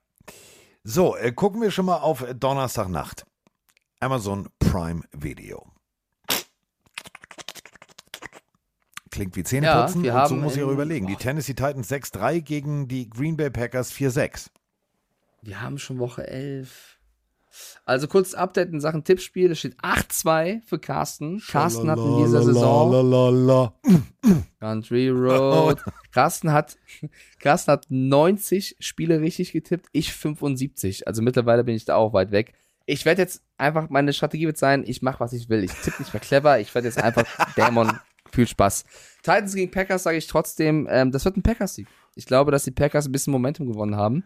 [0.84, 3.26] So, äh, gucken wir schon mal auf Donnerstagnacht.
[4.00, 5.72] Amazon Prime Video.
[9.18, 10.04] Klingt wie Zähneputzen.
[10.04, 11.08] Ja, und so muss ich auch überlegen.
[11.08, 14.50] Die Tennessee Titans 6-3 gegen die Green Bay Packers 4-6.
[15.42, 17.00] Wir haben schon Woche 11.
[17.84, 19.50] Also kurz Update in Sachen Tippspiel.
[19.50, 21.42] Es steht 8-2 für Carsten.
[21.50, 23.74] Carsten hat in dieser Saison Saison.
[24.60, 25.84] Country Road.
[26.12, 26.78] Carsten hat,
[27.40, 31.08] Carsten hat 90 Spiele richtig getippt, ich 75.
[31.08, 32.54] Also mittlerweile bin ich da auch weit weg.
[32.86, 35.64] Ich werde jetzt einfach, meine Strategie wird sein, ich mache, was ich will.
[35.64, 37.92] Ich tippe nicht mehr clever, ich werde jetzt einfach Dämon,
[38.32, 38.86] viel Spaß.
[39.24, 41.88] Titans gegen Packers sage ich trotzdem, ähm, das wird ein Packers-Sieg.
[42.16, 44.24] Ich glaube, dass die Packers ein bisschen Momentum gewonnen haben.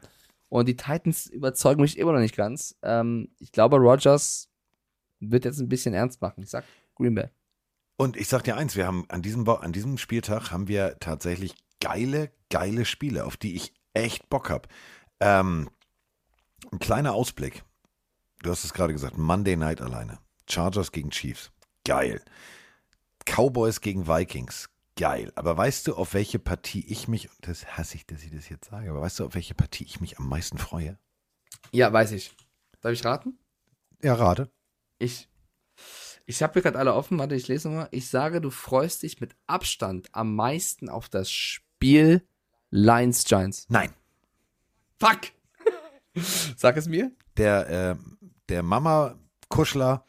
[0.49, 2.75] Und die Titans überzeugen mich immer noch nicht ganz.
[2.83, 4.49] Ähm, ich glaube, Rogers
[5.19, 6.43] wird jetzt ein bisschen ernst machen.
[6.43, 6.65] Ich sag
[6.95, 7.29] Green Bay.
[7.97, 11.55] Und ich sag dir eins, wir haben an diesem, an diesem Spieltag haben wir tatsächlich
[11.79, 14.67] geile, geile Spiele, auf die ich echt Bock habe.
[15.19, 15.69] Ähm,
[16.71, 17.63] ein kleiner Ausblick.
[18.41, 20.19] Du hast es gerade gesagt, Monday Night alleine.
[20.49, 21.51] Chargers gegen Chiefs.
[21.85, 22.21] Geil.
[23.25, 24.69] Cowboys gegen Vikings.
[24.97, 25.31] Geil.
[25.35, 28.49] Aber weißt du, auf welche Partie ich mich, und das hasse ich, dass ich das
[28.49, 30.97] jetzt sage, aber weißt du, auf welche Partie ich mich am meisten freue?
[31.71, 32.35] Ja, weiß ich.
[32.81, 33.37] Darf ich raten?
[34.03, 34.51] Ja, rate.
[34.99, 35.29] Ich.
[36.25, 37.87] Ich habe hier gerade alle offen, warte, ich lese nochmal.
[37.91, 42.25] Ich sage, du freust dich mit Abstand am meisten auf das Spiel
[42.69, 43.65] Lions Giants.
[43.69, 43.93] Nein.
[44.99, 45.21] Fuck!
[46.57, 47.11] Sag es mir.
[47.37, 47.95] Der, äh,
[48.49, 50.05] der Mama-Kuschler,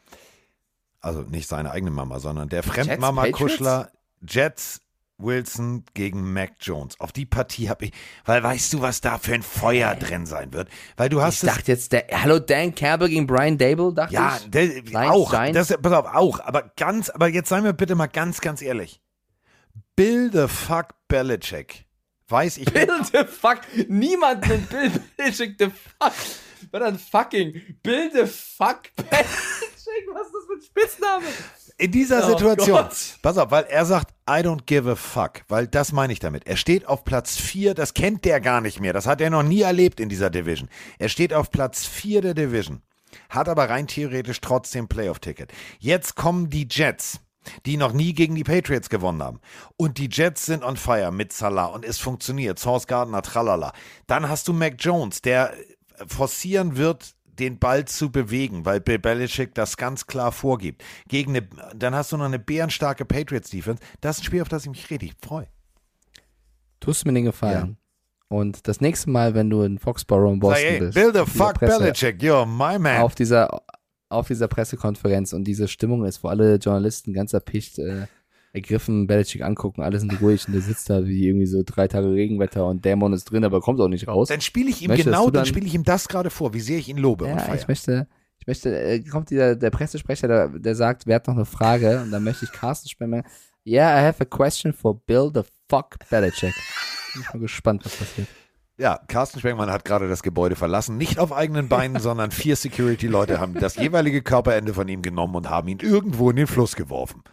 [1.03, 3.91] also nicht seine eigene Mama, sondern der Fremdmama-Kuschler
[4.27, 4.79] Jets
[5.17, 6.99] Wilson gegen Mac Jones.
[6.99, 7.91] Auf die Partie habe ich,
[8.25, 10.69] weil weißt du, was da für ein Feuer drin sein wird?
[10.97, 12.07] Weil du hast Ich dachte jetzt, der.
[12.11, 14.49] Hallo, Dan Campbell gegen Brian Dable, dachte Ja, ich.
[14.49, 15.31] der, Lions auch.
[15.51, 16.39] Das, pass auf, auch.
[16.39, 19.01] Aber ganz, aber jetzt seien wir bitte mal ganz, ganz ehrlich.
[19.95, 21.85] Bill the fuck Belichick.
[22.27, 23.59] Weiß ich Bill the fuck.
[23.87, 26.13] Niemand nennt Bill Belichick the fuck.
[26.71, 29.72] Dann fucking Bill the fuck Belichick.
[30.13, 31.25] Was ist das für ein Spitzname?
[31.77, 33.17] In dieser Oh Situation, Gott.
[33.21, 36.45] pass auf, weil er sagt, I don't give a fuck, weil das meine ich damit.
[36.47, 39.43] Er steht auf Platz 4, das kennt der gar nicht mehr, das hat er noch
[39.43, 40.69] nie erlebt in dieser Division.
[40.99, 42.81] Er steht auf Platz 4 der Division,
[43.29, 45.51] hat aber rein theoretisch trotzdem Playoff-Ticket.
[45.79, 47.19] Jetzt kommen die Jets,
[47.65, 49.39] die noch nie gegen die Patriots gewonnen haben.
[49.75, 52.57] Und die Jets sind on fire mit Salah und es funktioniert.
[52.59, 53.73] Source Gardner, tralala.
[54.07, 55.53] Dann hast du Mac Jones, der
[56.07, 60.83] forcieren wird, den Ball zu bewegen, weil Bill Belichick das ganz klar vorgibt.
[61.07, 63.81] Gegen eine, dann hast du noch eine bärenstarke Patriots-Defense.
[64.01, 65.47] Das ist ein Spiel, auf das ich mich richtig freue.
[66.79, 67.77] Tust mir den Gefallen.
[68.27, 71.19] Und das nächste Mal, wenn du in Foxborough in Boston Sag, ey, bist, Bill the
[71.19, 73.01] auf dieser fuck Presse- Belichick, you're my man.
[73.01, 73.61] auf dieser,
[74.09, 78.07] auf dieser Pressekonferenz und diese Stimmung ist, wo alle Journalisten ganz erpicht äh,
[78.53, 82.11] ergriffen Belichick angucken, alle sind ruhig und der sitzt da wie irgendwie so drei Tage
[82.11, 84.29] Regenwetter und Dämon ist drin, aber kommt auch nicht raus.
[84.29, 86.59] Dann spiele ich ihm Möchtest genau, dann dann- spiele ich ihm das gerade vor, wie
[86.59, 88.07] sehr ich ihn lobe Ja, ich möchte,
[88.39, 92.01] ich möchte, äh, kommt dieser, der Pressesprecher, der, der sagt, wer hat noch eine Frage?
[92.01, 93.23] Und dann möchte ich Carsten sprechen.
[93.65, 96.53] Yeah, I have a question for Bill the fuck Belichick.
[97.13, 98.27] Bin ich mal gespannt, was passiert.
[98.77, 100.97] Ja, Carsten Spengmann hat gerade das Gebäude verlassen.
[100.97, 105.49] Nicht auf eigenen Beinen, sondern vier Security-Leute haben das jeweilige Körperende von ihm genommen und
[105.49, 107.23] haben ihn irgendwo in den Fluss geworfen.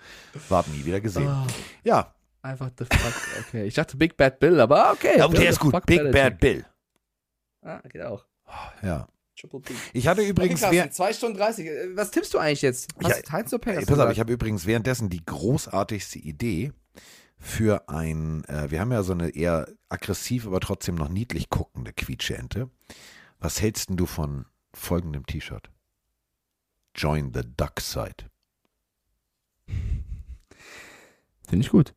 [0.48, 1.28] War nie wieder gesehen.
[1.28, 1.46] Oh.
[1.82, 3.12] Ja, Einfach the fuck.
[3.48, 5.18] Okay, ich dachte Big Bad Bill, aber okay.
[5.18, 5.72] ja Bill der ist gut.
[5.84, 6.12] Big Belichick.
[6.12, 6.64] Bad Bill.
[7.62, 8.24] Ah, geht auch.
[8.82, 9.06] Ja.
[9.38, 9.74] Triple B.
[9.92, 11.66] Ich hatte übrigens, okay, wer, Carsten, 2 Stunden 30.
[11.66, 12.88] Äh, Was tippst du eigentlich jetzt?
[13.02, 16.72] Hast Ja, du pass auf, ich habe übrigens währenddessen die großartigste Idee
[17.40, 21.92] für ein, äh, wir haben ja so eine eher aggressiv, aber trotzdem noch niedlich guckende
[21.92, 22.68] Quietscheente.
[23.38, 24.44] Was hältst denn du von
[24.74, 25.70] folgendem T-Shirt?
[26.94, 28.26] Join the Duck Side.
[31.48, 31.94] Finde ich gut.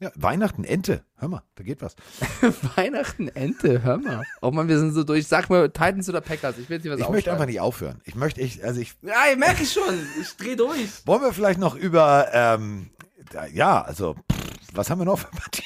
[0.00, 1.04] Ja, Weihnachten, Ente.
[1.16, 1.96] Hör mal, da geht was.
[2.76, 4.24] Weihnachten, Ente, hör mal.
[4.42, 5.26] Oh Mann, wir sind so durch.
[5.26, 6.58] Sag mal, Titans oder Packers?
[6.58, 8.00] Ich will dir was Ich möchte einfach nicht aufhören.
[8.04, 9.94] Ich möchte, ich, also ich, Ja, ich merke schon.
[10.20, 11.06] Ich dreh durch.
[11.06, 12.90] wollen wir vielleicht noch über, ähm,
[13.52, 14.43] ja, also, pff,
[14.76, 15.64] was haben wir noch für Partien?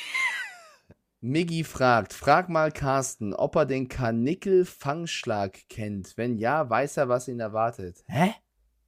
[1.20, 6.16] Miggi fragt, frag mal Carsten, ob er den Karnickel-Fangschlag kennt.
[6.16, 8.04] Wenn ja, weiß er, was ihn erwartet.
[8.06, 8.34] Hä?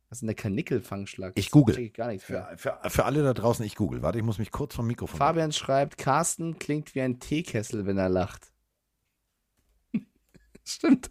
[0.08, 1.32] Was ist denn der Karnickel-Fangschlag?
[1.34, 1.76] Ich google.
[1.78, 2.48] ich gar nichts für.
[2.56, 4.02] Für, für, alle da draußen, ich google.
[4.02, 5.18] Warte, ich muss mich kurz vom Mikrofon.
[5.18, 8.52] Fabian schreibt, Carsten klingt wie ein Teekessel, wenn er lacht.
[10.64, 11.10] Stimmt.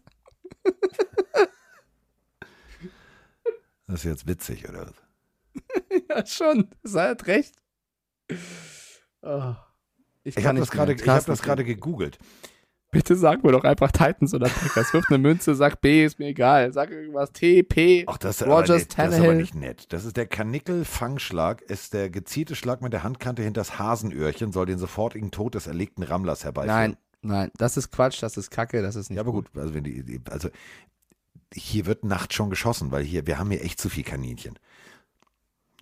[3.88, 4.96] Das ist jetzt witzig, oder was?
[6.10, 6.70] ja, schon.
[6.84, 7.56] Sei hat recht.
[9.22, 9.54] Oh.
[10.24, 12.18] Ich ich habe das gerade klingt- gegoogelt.
[12.92, 14.92] Bitte sag mir doch einfach Titans oder Packers.
[14.94, 16.74] Wirf eine Münze, sag B, ist mir egal.
[16.74, 17.32] Sag irgendwas.
[17.32, 18.80] T, P, Ach, das ist, aber Rogers, nett.
[18.80, 19.36] das ist aber Tannehill.
[19.36, 19.94] nicht nett.
[19.94, 24.66] Das ist der Kanickel-Fangschlag, ist der gezielte Schlag mit der Handkante hinter das Hasenöhrchen, soll
[24.66, 26.76] den sofortigen Tod des erlegten Rammlers herbeiführen.
[26.76, 29.76] Nein, nein, das ist Quatsch, das ist Kacke, das ist nicht Ja, aber gut, also
[29.76, 30.50] wenn die, die also
[31.54, 34.58] hier wird nachts schon geschossen, weil hier, wir haben hier echt zu viel Kaninchen.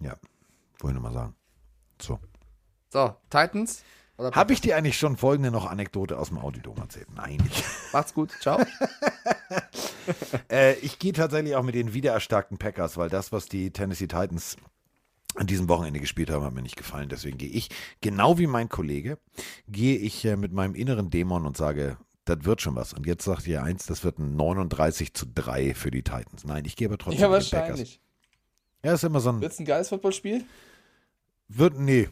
[0.02, 0.18] Ja,
[0.80, 1.36] wollte ich nur mal sagen.
[2.02, 2.20] So.
[2.98, 3.84] So, Titans
[4.18, 7.14] Habe ich dir eigentlich schon folgende noch Anekdote aus dem Audidom erzählt?
[7.14, 7.64] Nein, nicht.
[7.94, 8.60] Macht's gut, ciao.
[10.50, 14.56] Äh, ich gehe tatsächlich auch mit den wiedererstarkten Packers, weil das, was die Tennessee Titans
[15.36, 17.10] an diesem Wochenende gespielt haben, hat mir nicht gefallen.
[17.10, 17.68] Deswegen gehe ich,
[18.00, 19.18] genau wie mein Kollege,
[19.68, 22.94] gehe ich äh, mit meinem inneren Dämon und sage, das wird schon was.
[22.94, 26.46] Und jetzt sagt ihr eins, das wird ein 39 zu 3 für die Titans.
[26.46, 27.70] Nein, ich gehe aber trotzdem ja, mit den Packers.
[27.72, 28.02] wahrscheinlich.
[28.82, 30.46] Ja, ist immer so ein, Wird's ein geiles Footballspiel?
[31.50, 32.08] wird, nee.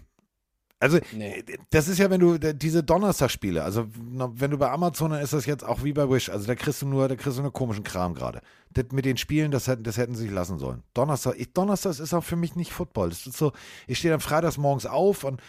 [0.79, 1.39] Also, Nee.
[1.39, 5.21] äh, das ist ja, wenn du äh, diese Donnerstagsspiele, also wenn du bei Amazon, dann
[5.21, 7.41] ist das jetzt auch wie bei Wish, also da kriegst du nur, da kriegst du
[7.41, 8.41] nur komischen Kram gerade.
[8.71, 10.83] Das mit den Spielen, das hätten, das hätten sie sich lassen sollen.
[10.93, 13.09] Donnerstag, ich, Donnerstag ist auch für mich nicht Football.
[13.09, 13.53] Das ist so,
[13.87, 15.41] ich stehe dann freitags morgens auf und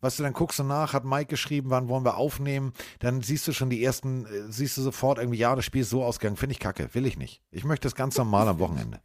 [0.00, 3.48] was du dann guckst du nach, hat Mike geschrieben, wann wollen wir aufnehmen, dann siehst
[3.48, 6.36] du schon die ersten, äh, siehst du sofort irgendwie, ja, das Spiel ist so ausgegangen,
[6.36, 7.40] finde ich kacke, will ich nicht.
[7.50, 9.00] Ich möchte das ganz normal am Wochenende.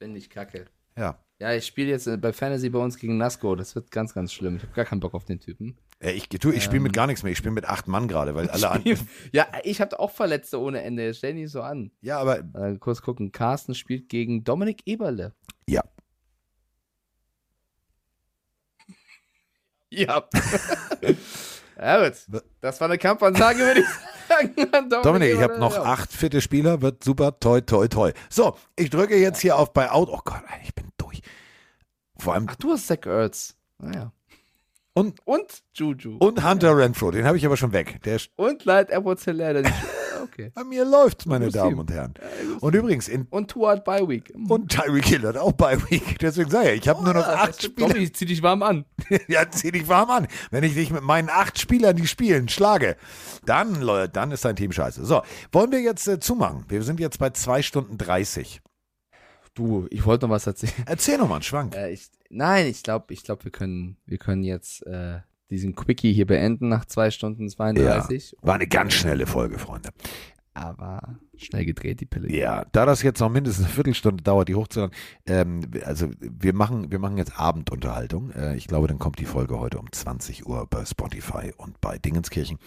[0.00, 0.66] Bin ich kacke.
[0.98, 1.20] Ja.
[1.38, 3.54] Ja, ich spiele jetzt äh, bei Fantasy bei uns gegen Nasco.
[3.56, 4.56] Das wird ganz, ganz schlimm.
[4.56, 5.76] Ich habe gar keinen Bock auf den Typen.
[6.00, 6.94] Äh, Ich, tu, ich spiele mit Ähm.
[6.94, 8.82] gar nichts mehr, ich spiele mit acht Mann gerade, weil alle an,
[9.32, 11.04] Ja, ich habe auch Verletzte ohne Ende.
[11.04, 11.90] Jetzt Stell nicht so an.
[12.00, 13.32] Ja, aber Äh, kurz gucken.
[13.32, 15.34] Carsten spielt gegen Dominik Eberle.
[15.68, 15.82] Ja.
[19.90, 20.24] Ja.
[21.78, 22.16] ja, gut.
[22.60, 23.86] Das war eine Kampfansage, würde ich
[24.28, 24.74] sagen.
[24.74, 25.82] an Dominik, ich habe noch Ja.
[25.84, 28.12] acht fitte Spieler, wird super, toi, toi, toi.
[28.28, 30.08] So, ich drücke jetzt hier auf bei Out.
[30.10, 30.85] Oh Gott, ich bin.
[32.18, 33.54] Vor allem, Ach, du hast Zach Ertz.
[33.78, 34.12] Naja.
[34.94, 36.16] und, Und Juju.
[36.18, 38.00] und Hunter Renfro, den habe ich aber schon weg.
[38.04, 39.62] Der Und Light Edwards Hilaire.
[39.62, 39.74] nicht-
[40.22, 40.50] Okay.
[40.54, 41.78] bei mir läuft's, meine Damen Team.
[41.78, 42.14] und Herren.
[42.60, 44.32] Und übrigens, in, Und Tuat Bye Week.
[44.48, 46.18] und Tyreek Hill hat auch bei Week.
[46.18, 47.88] Deswegen sage ich, ich habe nur noch acht Spieler.
[47.90, 48.86] Tommy, zieh dich warm an.
[49.28, 50.26] Ja, zieh dich warm an.
[50.50, 52.96] Wenn ich dich mit meinen acht Spielern, die spielen, schlage,
[53.44, 55.04] dann, Leute, dann ist dein Team scheiße.
[55.04, 55.22] So,
[55.52, 56.64] wollen wir jetzt äh, zumachen?
[56.68, 58.62] Wir sind jetzt bei zwei Stunden 30.
[59.56, 60.72] Du, ich wollte noch was erzählen.
[60.86, 61.74] Erzähl noch mal einen Schwank.
[61.74, 65.20] Äh, ich, nein, ich glaube, ich glaub, wir, können, wir können jetzt äh,
[65.50, 68.36] diesen Quickie hier beenden nach zwei Stunden 32.
[68.42, 69.88] War eine ganz schnelle Folge, Freunde.
[70.52, 72.30] Aber schnell gedreht, die Pille.
[72.30, 74.94] Ja, da das jetzt noch mindestens eine Viertelstunde dauert, die hochzuladen,
[75.26, 78.32] ähm, also wir machen, wir machen jetzt Abendunterhaltung.
[78.32, 81.98] Äh, ich glaube, dann kommt die Folge heute um 20 Uhr bei Spotify und bei
[81.98, 82.58] Dingenskirchen.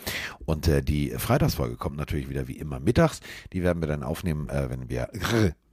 [0.46, 3.22] Und äh, die Freitagsfolge kommt natürlich wieder wie immer mittags.
[3.54, 5.10] Die werden wir dann aufnehmen, äh, wenn wir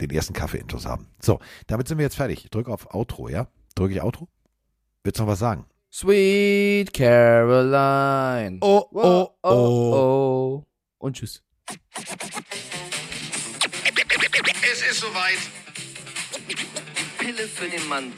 [0.00, 1.08] den ersten Kaffee-Intus haben.
[1.20, 2.44] So, damit sind wir jetzt fertig.
[2.44, 3.48] Ich drücke auf Outro, ja?
[3.74, 4.28] Drücke ich Outro?
[5.04, 5.66] Willst du noch was sagen?
[5.92, 8.58] Sweet Caroline.
[8.60, 10.64] Oh, oh, oh, oh.
[10.98, 11.42] Und tschüss.
[14.70, 15.38] Es ist soweit.
[16.48, 16.54] Die
[17.18, 18.12] Pille für den Mann.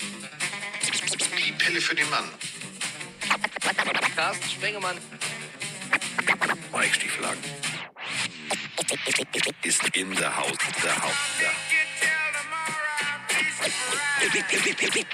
[0.83, 2.25] Die Pille für den Mann.
[4.17, 4.97] Carsten Spengemann.
[6.73, 7.39] Mike Stieflagen.
[9.63, 10.53] Ist in der Haus.
[10.83, 11.15] Der Haus.
[11.41, 11.51] Der.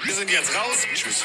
[0.03, 0.77] Wir sind jetzt raus.
[0.95, 1.23] Tschüss.